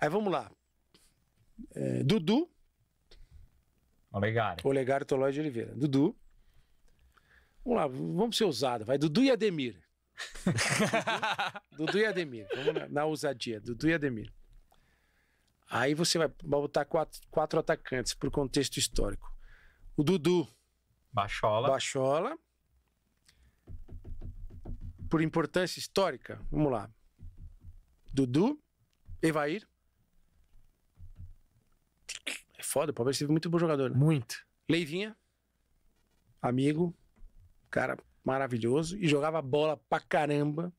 [0.00, 0.50] Aí vamos lá.
[1.74, 2.50] É, Dudu,
[4.16, 4.66] Olegário.
[4.66, 5.74] Olegário Tolói de Oliveira.
[5.74, 6.16] Dudu.
[7.64, 8.84] Vamos lá, vamos ser ousado.
[8.84, 9.85] Vai, Dudu e Ademir.
[11.76, 12.46] Dudu e Ademir.
[12.54, 13.60] Vamos na, na ousadia.
[13.60, 14.32] Dudu e Ademir.
[15.68, 19.34] Aí você vai botar quatro, quatro atacantes por contexto histórico.
[19.96, 20.48] O Dudu,
[21.12, 21.68] Bachola.
[21.68, 22.38] Bachola.
[25.08, 26.90] Por importância histórica, vamos lá.
[28.12, 28.60] Dudu,
[29.22, 29.66] Evair.
[32.58, 33.96] É foda, o Palmeiras teve muito bom jogador, né?
[33.96, 34.46] Muito.
[34.68, 35.16] Leivinha,
[36.42, 36.94] amigo,
[37.70, 37.96] cara
[38.26, 40.72] maravilhoso, e jogava bola pra caramba.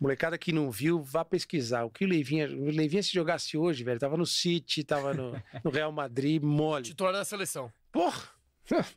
[0.00, 1.84] Molecada que não viu, vá pesquisar.
[1.84, 2.46] O que o Leivinha.
[2.48, 5.32] O Leivinha, se jogasse hoje, velho, tava no City, tava no,
[5.64, 6.84] no Real Madrid, mole.
[6.84, 7.72] Titular da seleção.
[7.92, 8.28] Porra!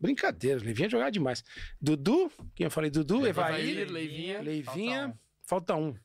[0.02, 1.44] Brincadeira, o Leivinha jogava demais.
[1.82, 2.90] Dudu, quem eu falei?
[2.92, 4.42] Dudu, Evair, Leivinha.
[4.42, 5.96] Leivinha, falta um.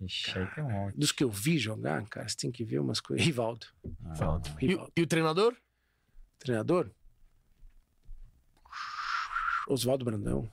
[0.00, 0.96] Ixi, aí tem um monte.
[0.98, 3.24] Dos que eu vi jogar, cara, você tem que ver umas coisas.
[3.24, 3.66] Rivaldo.
[3.82, 4.92] E, o- Rivaldo.
[4.96, 5.56] e o treinador?
[6.38, 6.90] Treinador?
[9.68, 10.50] Oswaldo Brandão.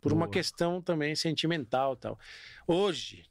[0.00, 0.32] Por uma Boa.
[0.32, 2.18] questão também sentimental e tal.
[2.66, 3.24] Hoje,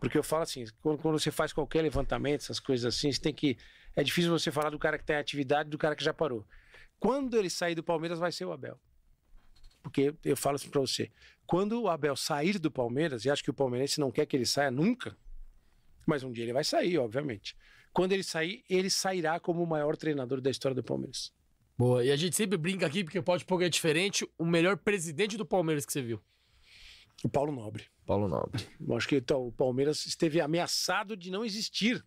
[0.00, 3.32] porque eu falo assim, quando, quando você faz qualquer levantamento, essas coisas assim, você tem
[3.32, 3.56] que.
[3.96, 6.46] É difícil você falar do cara que tem atividade do cara que já parou.
[6.98, 8.78] Quando ele sair do Palmeiras, vai ser o Abel.
[9.82, 11.10] Porque eu falo assim pra você:
[11.46, 14.46] quando o Abel sair do Palmeiras, e acho que o palmeirense não quer que ele
[14.46, 15.16] saia nunca,
[16.06, 17.56] mas um dia ele vai sair, obviamente.
[17.92, 21.32] Quando ele sair, ele sairá como o maior treinador da história do Palmeiras.
[21.78, 22.04] Boa.
[22.04, 25.46] E a gente sempre brinca aqui, porque pode pouco é diferente, o melhor presidente do
[25.46, 26.20] Palmeiras que você viu.
[27.22, 27.84] O Paulo Nobre.
[28.04, 28.64] Paulo Nobre.
[28.80, 32.04] Eu acho que então, o Palmeiras esteve ameaçado de não existir.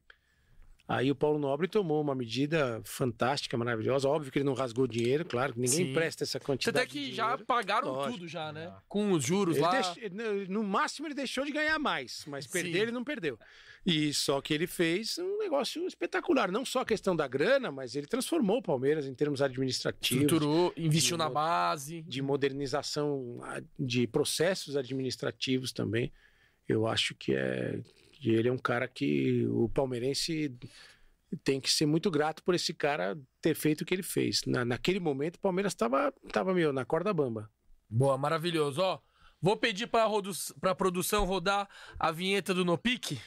[0.93, 4.09] Aí o Paulo Nobre tomou uma medida fantástica, maravilhosa.
[4.09, 5.93] Óbvio que ele não rasgou dinheiro, claro, que ninguém Sim.
[5.93, 6.77] presta essa quantidade.
[6.77, 8.13] Até que de já pagaram Lógico.
[8.17, 8.73] tudo já, né?
[8.89, 9.71] Com os juros Ele lá.
[9.71, 12.51] deix- No máximo ele deixou de ganhar mais, mas Sim.
[12.51, 13.39] perder ele não perdeu.
[13.85, 16.51] E só que ele fez um negócio espetacular.
[16.51, 20.23] Não só a questão da grana, mas ele transformou o Palmeiras em termos administrativos.
[20.23, 22.01] Estruturou, investiu na de- base.
[22.03, 23.39] de modernização
[23.79, 26.11] de processos administrativos também.
[26.67, 27.79] Eu acho que é
[28.21, 30.55] que ele é um cara que o palmeirense
[31.43, 34.41] tem que ser muito grato por esse cara ter feito o que ele fez.
[34.45, 37.49] Na, naquele momento, o Palmeiras estava tava meio na corda bamba.
[37.89, 38.81] Boa, maravilhoso.
[38.81, 38.99] Ó,
[39.41, 41.67] vou pedir rodu- pra produção rodar
[41.97, 43.19] a vinheta do No Pique.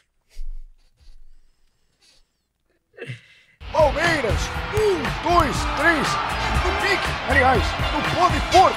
[3.72, 4.40] Palmeiras,
[4.72, 6.06] um, dois, três,
[6.62, 8.72] no pique, aliás, no pode pôr.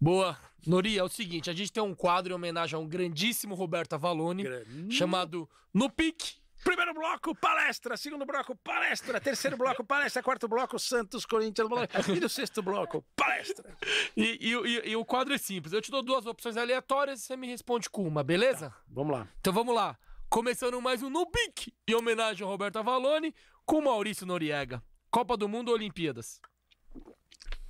[0.00, 0.38] Boa.
[0.66, 3.92] Nori, é o seguinte, a gente tem um quadro em homenagem a um grandíssimo Roberto
[3.94, 4.44] Avalone,
[4.90, 6.34] chamado No Pique.
[6.64, 7.96] Primeiro bloco, palestra.
[7.96, 9.20] Segundo bloco, palestra.
[9.20, 10.20] Terceiro bloco, palestra.
[10.20, 11.68] Quarto bloco, Santos, Corinthians.
[12.16, 13.76] E no sexto bloco, palestra.
[14.16, 15.72] E, e- e- e o quadro é simples.
[15.72, 18.74] Eu te dou duas opções aleatórias e você me responde com uma, beleza?
[18.88, 19.28] Vamos lá.
[19.38, 19.96] Então vamos lá.
[20.28, 23.32] Começando mais um No Pique, em homenagem ao Roberto Avalone,
[23.64, 24.82] com Maurício Noriega.
[25.08, 26.40] Copa do Mundo ou Olimpíadas?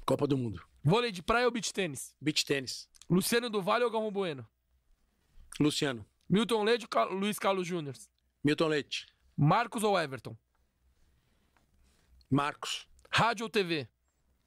[0.06, 0.62] Copa do Mundo.
[0.86, 2.14] Vôlei de praia ou beach tênis?
[2.20, 2.88] Beach tênis.
[3.10, 4.46] Luciano do Vale ou Galvão Bueno?
[5.58, 6.06] Luciano.
[6.28, 7.96] Milton Leite ou Luiz Carlos Júnior?
[8.44, 9.06] Milton Leite.
[9.36, 10.36] Marcos ou Everton?
[12.30, 12.86] Marcos.
[13.10, 13.88] Rádio ou TV?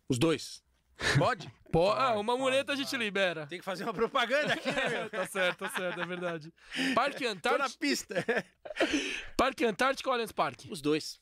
[0.08, 0.64] Os dois.
[1.18, 1.53] Pode?
[1.74, 3.45] Pô, ah, uma muleta a gente libera.
[3.45, 5.09] Tem que fazer uma propaganda aqui, né, meu?
[5.11, 6.53] tá certo, tá certo, é verdade.
[6.95, 8.26] Parque Tô na Antártico, pista.
[9.35, 10.72] Parque Antártico ou Allianz Parque?
[10.72, 11.19] Os dois.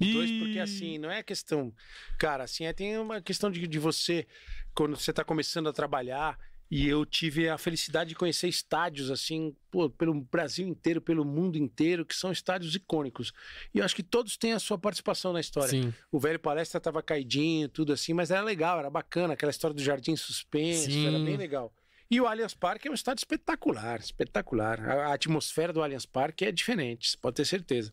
[0.00, 1.72] Os dois, porque assim, não é questão.
[2.18, 4.26] Cara, assim, é, tem uma questão de, de você,
[4.74, 6.38] quando você tá começando a trabalhar,
[6.70, 11.56] e eu tive a felicidade de conhecer estádios, assim, pô, pelo Brasil inteiro, pelo mundo
[11.56, 13.32] inteiro, que são estádios icônicos.
[13.72, 15.68] E eu acho que todos têm a sua participação na história.
[15.68, 15.94] Sim.
[16.10, 19.82] O velho palestra tava caidinho, tudo assim, mas era legal, era bacana, aquela história do
[19.82, 21.06] jardim suspenso, Sim.
[21.06, 21.72] era bem legal.
[22.10, 24.80] E o Allianz Parque é um estádio espetacular, espetacular.
[24.80, 27.92] A, a atmosfera do Allianz Parque é diferente, você pode ter certeza.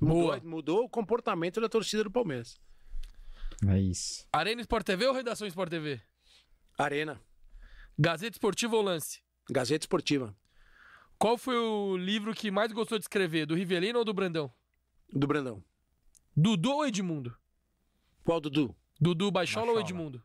[0.00, 0.36] Boa.
[0.36, 2.58] Mudou, mudou o comportamento da torcida do Palmeiras.
[3.68, 4.26] É isso.
[4.32, 6.00] Arena Sport TV ou Redação Sport TV?
[6.78, 7.20] Arena,
[7.98, 9.20] Gazeta Esportiva ou Lance?
[9.50, 10.34] Gazeta Esportiva,
[11.18, 14.50] Qual foi o livro que mais gostou de escrever, do Rivelino ou do Brandão?
[15.12, 15.62] do Brandão.
[16.36, 17.36] Dudu ou Edmundo?
[18.24, 18.74] Qual Dudu?
[18.98, 19.90] Dudu Baixola ou Baixola.
[19.90, 20.24] Edmundo?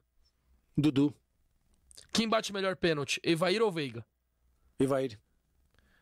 [0.77, 1.13] Dudu,
[2.13, 4.05] Quem bate melhor pênalti, Evair ou Veiga?
[4.79, 5.19] Ivair.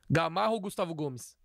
[0.10, 1.36] Gamarro ou Gustavo Gomes?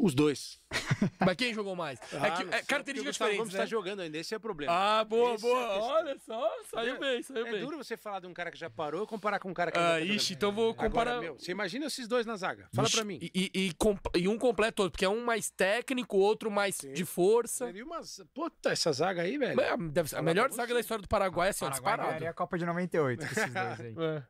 [0.00, 0.60] Os dois.
[1.20, 1.98] Mas quem jogou mais?
[2.00, 3.58] é que Ah, é sei, porque características diferentes, né?
[3.60, 4.72] tá jogando ainda, esse é o problema.
[4.72, 5.66] Ah, boa, Essa é boa.
[5.68, 5.88] questão.
[5.88, 7.60] Olha só, saiu bem, saiu é bem.
[7.64, 9.78] duro você falar de um cara que já parou e comparar com um cara que
[9.78, 11.12] Ah, ainda tá ixi, então vou comparar.
[11.12, 12.68] Agora, meu, você imagina esses dois na zaga.
[12.74, 13.18] Fala pra mim.
[13.20, 13.74] E, e, e
[14.20, 16.92] e um completo outro, porque é um mais técnico, outro mais Sim.
[16.92, 17.66] de força.
[17.66, 18.22] Seria umas...
[18.34, 19.60] Puta, essa zaga aí, velho.
[19.60, 22.08] É, deve ser a melhor zaga da história do Paraguai, assim, ó, Paraguai disparado.
[22.10, 23.94] ganharia a Copa de 98 com esses dois aí.
[23.98, 24.22] É.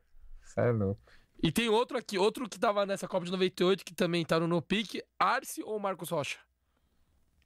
[0.45, 0.99] Isso é louco.
[1.41, 4.47] E tem outro aqui, outro que tava nessa Copa de 98, que também tá no
[4.47, 6.39] No Pique, Arce ou Marcos Rocha?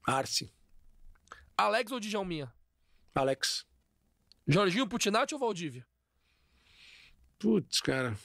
[0.06, 0.52] Arce,
[1.58, 2.52] Alex ou Djalminha?
[3.14, 3.66] Alex.
[4.48, 5.86] Jorginho Putinati ou Valdívia?
[7.38, 8.18] Putz, cara.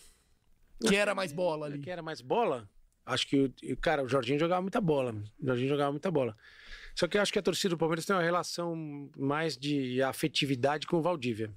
[0.81, 1.79] Que era mais bola ali.
[1.79, 2.69] Que era mais bola?
[3.05, 5.13] Acho que, cara, o Jorginho jogava muita bola.
[5.39, 6.37] O Jorginho jogava muita bola.
[6.95, 10.87] Só que eu acho que a torcida do Palmeiras tem uma relação mais de afetividade
[10.87, 11.53] com o Valdívia.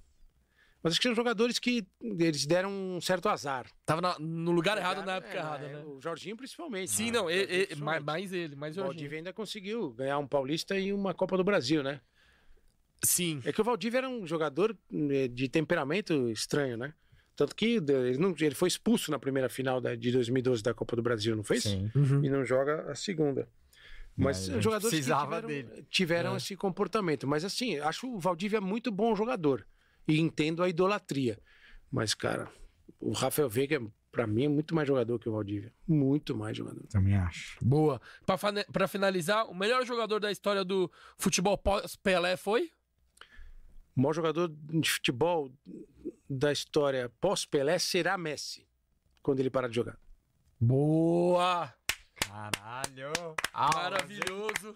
[0.84, 3.68] Mas acho que são jogadores que eles deram um certo azar.
[3.86, 5.84] Tava na- no lugar errado na É, época errada, é, né?
[5.86, 6.90] O Jorginho principalmente.
[6.90, 7.12] Sim, né?
[7.20, 8.04] não, O e- Jorginho e- mais, principalmente.
[8.06, 8.94] mais ele, mais O Jorginho.
[8.96, 12.02] Valdívia ainda conseguiu ganhar um Paulista e uma Copa do Brasil, né?
[13.04, 13.42] Sim.
[13.46, 14.76] É que o Valdívia era um jogador
[15.12, 16.94] eh, de temperamento estranho, né?
[17.36, 20.96] Tanto que ele, não- ele foi expulso na primeira final da- de 2012 da Copa
[20.96, 21.70] do Brasil, não foi isso?
[21.70, 21.92] Sim.
[21.96, 22.24] Uhum.
[22.26, 23.48] E não joga a segunda.
[24.16, 25.86] Mas Mas jogadores que tiveram, dele.
[25.90, 26.38] tiveram É.
[26.38, 27.26] esse comportamento.
[27.28, 29.66] Mas assim, acho o Valdívia muito bom jogador.
[30.08, 31.40] E entendo a idolatria.
[31.92, 32.52] Mas, cara,
[33.00, 33.82] o Rafael Veiga,
[34.12, 35.74] pra mim, é muito mais jogador que o Valdívia.
[35.88, 36.86] Muito mais jogador.
[36.88, 37.58] Também acho.
[37.64, 38.02] Boa.
[38.72, 42.72] Pra finalizar, o melhor jogador da história do futebol pós-Pelé foi?
[43.96, 45.52] O maior jogador de futebol
[46.30, 48.66] da história pós-Pelé será Messi,
[49.22, 50.00] quando ele parar de jogar.
[50.60, 51.74] Boa!
[52.16, 53.12] Caralho.
[53.54, 54.74] Maravilhoso.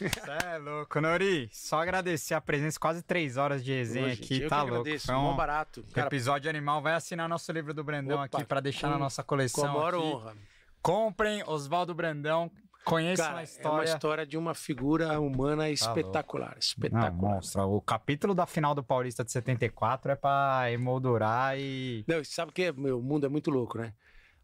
[0.00, 1.48] É louco, Nori.
[1.52, 4.76] Só agradecer a presença, quase três horas de resenha Ô, aqui, gente, eu tá louco.
[4.80, 5.84] agradeço, Foi um barato.
[5.92, 6.80] Cara, episódio animal.
[6.82, 9.28] Vai assinar nosso livro do Brandão Opa, aqui pra deixar na com- nossa com a
[9.28, 9.66] coleção.
[9.68, 10.02] maior aqui.
[10.04, 10.36] honra.
[10.80, 12.50] Comprem Oswaldo Brandão.
[12.84, 13.88] Conheçam Cara, a é uma história.
[13.92, 16.50] história de uma figura humana espetacular.
[16.54, 17.12] Não, espetacular.
[17.12, 17.62] monstro.
[17.70, 22.04] O capítulo da final do Paulista de 74 é pra emoldurar e.
[22.08, 23.94] Não, sabe que é, meu, o mundo é muito louco, né?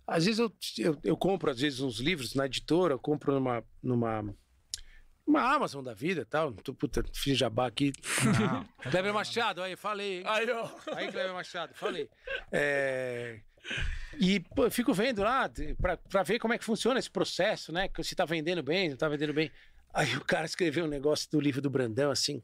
[0.06, 3.62] Às vezes eu, eu, eu compro, às vezes, uns livros na editora, eu compro numa,
[3.82, 4.24] numa,
[5.28, 6.52] numa Amazon da vida e tal.
[6.54, 7.92] Tô, puta, fiz jabá aqui.
[8.90, 10.22] Kleber Machado, aí, falei, hein?
[10.26, 10.68] Aí, ó.
[10.96, 12.08] Aí, Kleber Machado, falei.
[12.50, 13.40] É,
[14.18, 15.50] E pô, fico vendo lá
[16.08, 17.88] pra ver como é que funciona esse processo, né?
[17.88, 19.52] Que se tá vendendo bem, não tá vendendo bem.
[19.92, 22.42] Aí o cara escreveu um negócio do livro do Brandão assim.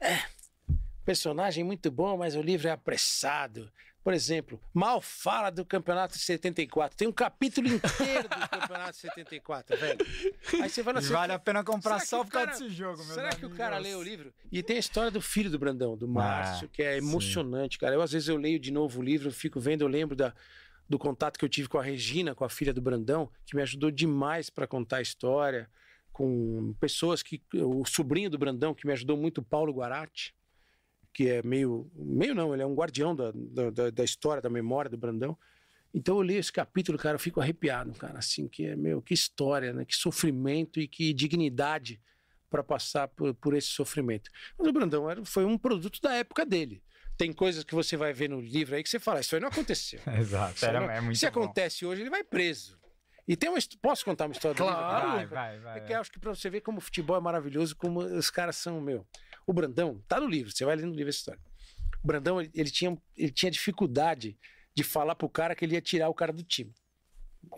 [0.00, 0.18] É,
[1.04, 3.70] personagem muito bom, mas o livro é apressado.
[4.04, 6.94] Por exemplo, mal fala do campeonato de 74.
[6.94, 9.98] Tem um capítulo inteiro do campeonato de 74, velho.
[10.62, 11.12] Aí você fala E assim.
[11.12, 13.94] vale a pena comprar só por causa desse jogo, meu Será que o cara lê
[13.94, 14.30] o livro?
[14.52, 17.06] E tem a história do filho do Brandão, do Márcio, que é sim.
[17.08, 17.94] emocionante, cara.
[17.94, 20.34] Eu, às vezes, eu leio de novo o livro, fico vendo, eu lembro da,
[20.86, 23.62] do contato que eu tive com a Regina, com a filha do Brandão, que me
[23.62, 25.66] ajudou demais para contar a história,
[26.12, 27.40] com pessoas que.
[27.54, 30.34] O sobrinho do Brandão, que me ajudou muito, o Paulo Guarati,
[31.14, 31.90] que é meio.
[31.94, 35.38] Meio não, ele é um guardião da, da, da- história, da memória do Brandão.
[35.94, 39.14] Então eu leio esse capítulo, cara, eu fico arrepiado, cara, assim, que é, meu, que
[39.14, 39.84] história, né?
[39.84, 42.00] Que sofrimento e que dignidade
[42.50, 44.28] para passar por, por esse sofrimento.
[44.58, 46.82] Mas o Brandão era, foi um produto da época dele.
[47.16, 49.48] Tem coisas que você vai ver no livro aí que você fala, isso aí não
[49.48, 50.00] aconteceu.
[50.18, 50.64] Exato.
[50.64, 51.42] Era, não- é muito Se bom.
[51.42, 52.76] acontece hoje, ele vai preso.
[53.26, 55.18] E tem uma Posso contar uma história do Claro.
[55.18, 55.34] livro?
[55.34, 55.78] Vai, vai, vai.
[55.78, 58.56] É que acho que pra você ver como o futebol é maravilhoso, como os caras
[58.56, 59.06] são, meu.
[59.46, 61.40] O Brandão, tá no livro, você vai ler no livro essa história.
[62.02, 64.36] O Brandão, ele, ele tinha, ele tinha dificuldade
[64.74, 66.72] de falar pro cara que ele ia tirar o cara do time.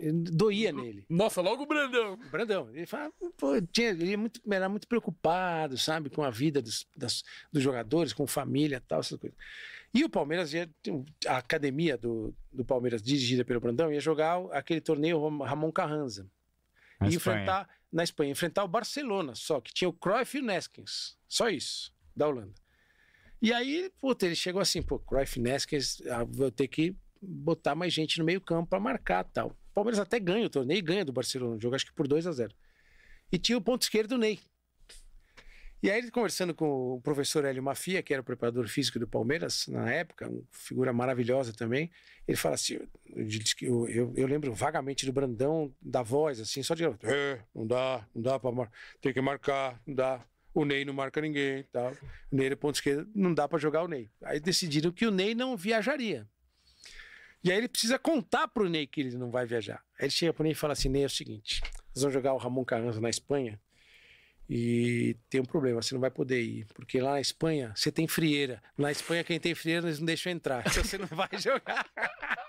[0.01, 1.05] Ele doía nele.
[1.09, 2.13] Nossa, logo o Brandão.
[2.15, 6.29] O Brandão, ele fala, pô, tinha, ele é muito, era muito preocupado, sabe, com a
[6.29, 9.37] vida dos, das- dos jogadores, com família e tal, essas coisas.
[9.93, 10.69] E o Palmeiras, ia,
[11.25, 16.29] a academia do, do Palmeiras, dirigida pelo Brandão, ia jogar aquele torneio Ram- Ramon Carranza
[16.99, 17.37] Na e Espanha.
[17.37, 21.49] enfrentar na Espanha, enfrentar o Barcelona, só que tinha o Cruyff e o Neskins, só
[21.49, 22.53] isso, da Holanda.
[23.41, 27.93] E aí, puta, ele chegou assim, pô, Cruyff Neskins, ah, vou ter que botar mais
[27.93, 29.49] gente no meio-campo para marcar, tal.
[29.49, 32.25] O Palmeiras até ganha o torneio, ganha do Barcelona, o jogo acho que por 2
[32.27, 32.53] a 0.
[33.31, 34.39] E tinha o ponto esquerdo do Ney.
[35.81, 39.67] E aí, conversando com o professor Hélio Mafia, que era o preparador físico do Palmeiras
[39.67, 41.91] na época, uma figura maravilhosa também,
[42.27, 42.79] ele fala assim:
[43.61, 46.83] eu, eu, eu lembro vagamente do Brandão, da voz, assim, só de.
[46.83, 48.51] É, não dá, não dá pra.
[48.51, 48.71] Mar...
[48.99, 50.25] Tem que marcar, não dá.
[50.51, 51.93] O Ney não marca ninguém, tal.
[52.31, 54.09] O Ney ponto esquerdo, não dá pra jogar o Ney.
[54.23, 56.27] Aí decidiram que o Ney não viajaria.
[57.43, 59.83] E aí ele precisa contar pro Ney que ele não vai viajar.
[59.99, 61.61] Aí ele chega pro Ney e fala assim: Ney, é o seguinte,
[61.95, 63.61] vamos jogar o Ramon Carranza na Espanha.
[64.49, 68.07] E tem um problema, você não vai poder ir, porque lá na Espanha você tem
[68.07, 68.61] frieira.
[68.77, 70.63] Na Espanha, quem tem frieira, eles não deixam entrar.
[70.65, 71.85] Então você não vai jogar.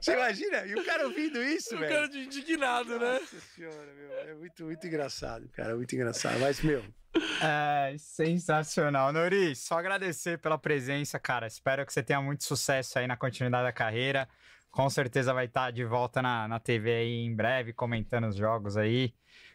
[0.00, 0.66] Você imagina?
[0.66, 1.92] E o cara ouvindo isso, O velho.
[1.94, 3.12] cara de indignado, né?
[3.20, 4.12] Nossa senhora, meu.
[4.30, 5.76] É muito, muito engraçado, cara.
[5.76, 6.38] Muito engraçado.
[6.40, 6.82] Mas, meu,
[7.40, 9.12] É sensacional.
[9.12, 11.46] Nori, só agradecer pela presença, cara.
[11.46, 14.28] Espero que você tenha muito sucesso aí na continuidade da carreira.
[14.70, 18.76] Com certeza vai estar de volta na, na TV aí em breve, comentando os jogos
[18.76, 19.14] aí.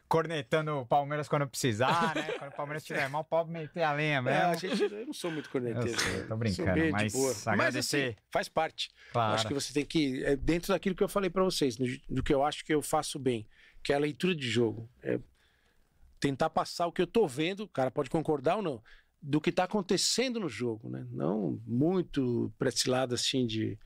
[0.10, 2.24] Cornetando o Palmeiras quando precisar, né?
[2.40, 4.42] Quando o Palmeiras tiver mal, pode meter a lenha é, mesmo.
[4.42, 5.88] a gente, eu não sou muito corneteiro.
[5.88, 7.34] Eu sei, tô brincando, mas boa.
[7.56, 8.90] Mas, assim, faz parte.
[9.14, 9.36] Claro.
[9.36, 10.24] Acho que você tem que.
[10.26, 12.82] É dentro daquilo que eu falei pra vocês, do, do que eu acho que eu
[12.82, 13.48] faço bem,
[13.84, 14.90] que é a leitura de jogo.
[15.04, 15.20] É
[16.20, 18.84] tentar passar o que eu tô vendo, o cara pode concordar ou não,
[19.22, 21.06] do que tá acontecendo no jogo, né?
[21.12, 23.78] Não muito pra esse lado assim de.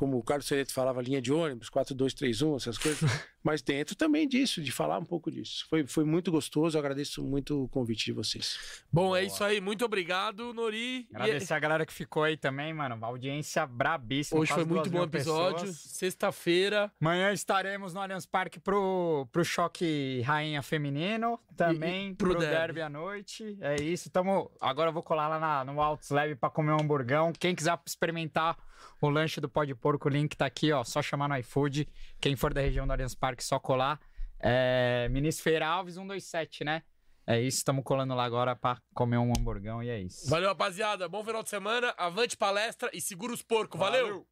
[0.00, 3.00] Como o Carlos Cereto falava, linha de ônibus, 4, 2, 3, 1, essas coisas.
[3.44, 5.66] mas dentro também disso, de falar um pouco disso.
[5.68, 8.82] Foi, foi muito gostoso, eu agradeço muito o convite de vocês.
[8.90, 9.60] Bom, é isso aí.
[9.60, 11.00] Muito obrigado, Nori.
[11.00, 12.94] E- Agradecer a galera que ficou aí também, mano.
[12.94, 14.40] Uma audiência brabíssima.
[14.40, 15.70] Hoje foi muito bom episódio.
[15.70, 16.90] Sexta-feira.
[16.98, 22.38] Amanhã estaremos no Allianz Parque pro, pro choque rainha feminino, também E- e pro pro,
[22.40, 22.54] derby.
[22.56, 22.80] derby.
[22.80, 23.58] à noite.
[23.60, 26.80] É isso, tamo, agora eu vou colar lá na, no Altos Leve pra comer um
[26.80, 27.32] hamburgão.
[27.38, 28.56] Quem quiser experimentar
[29.00, 30.84] o lanche do pó de porco, o link tá aqui, ó.
[30.84, 31.88] Só chamar no iFood.
[32.20, 34.00] Quem for da região do Allianz Parque, só colar.
[34.38, 36.82] É, Ministro Feira Alves 127, né?
[37.26, 40.28] É isso, estamos colando lá agora para comer um hamburgão e é isso.
[40.28, 41.08] Valeu, rapaziada.
[41.08, 41.94] Bom final de semana.
[41.96, 43.78] Avante palestra e segura os porcos.
[43.78, 44.06] Valeu.
[44.06, 44.26] Valeu.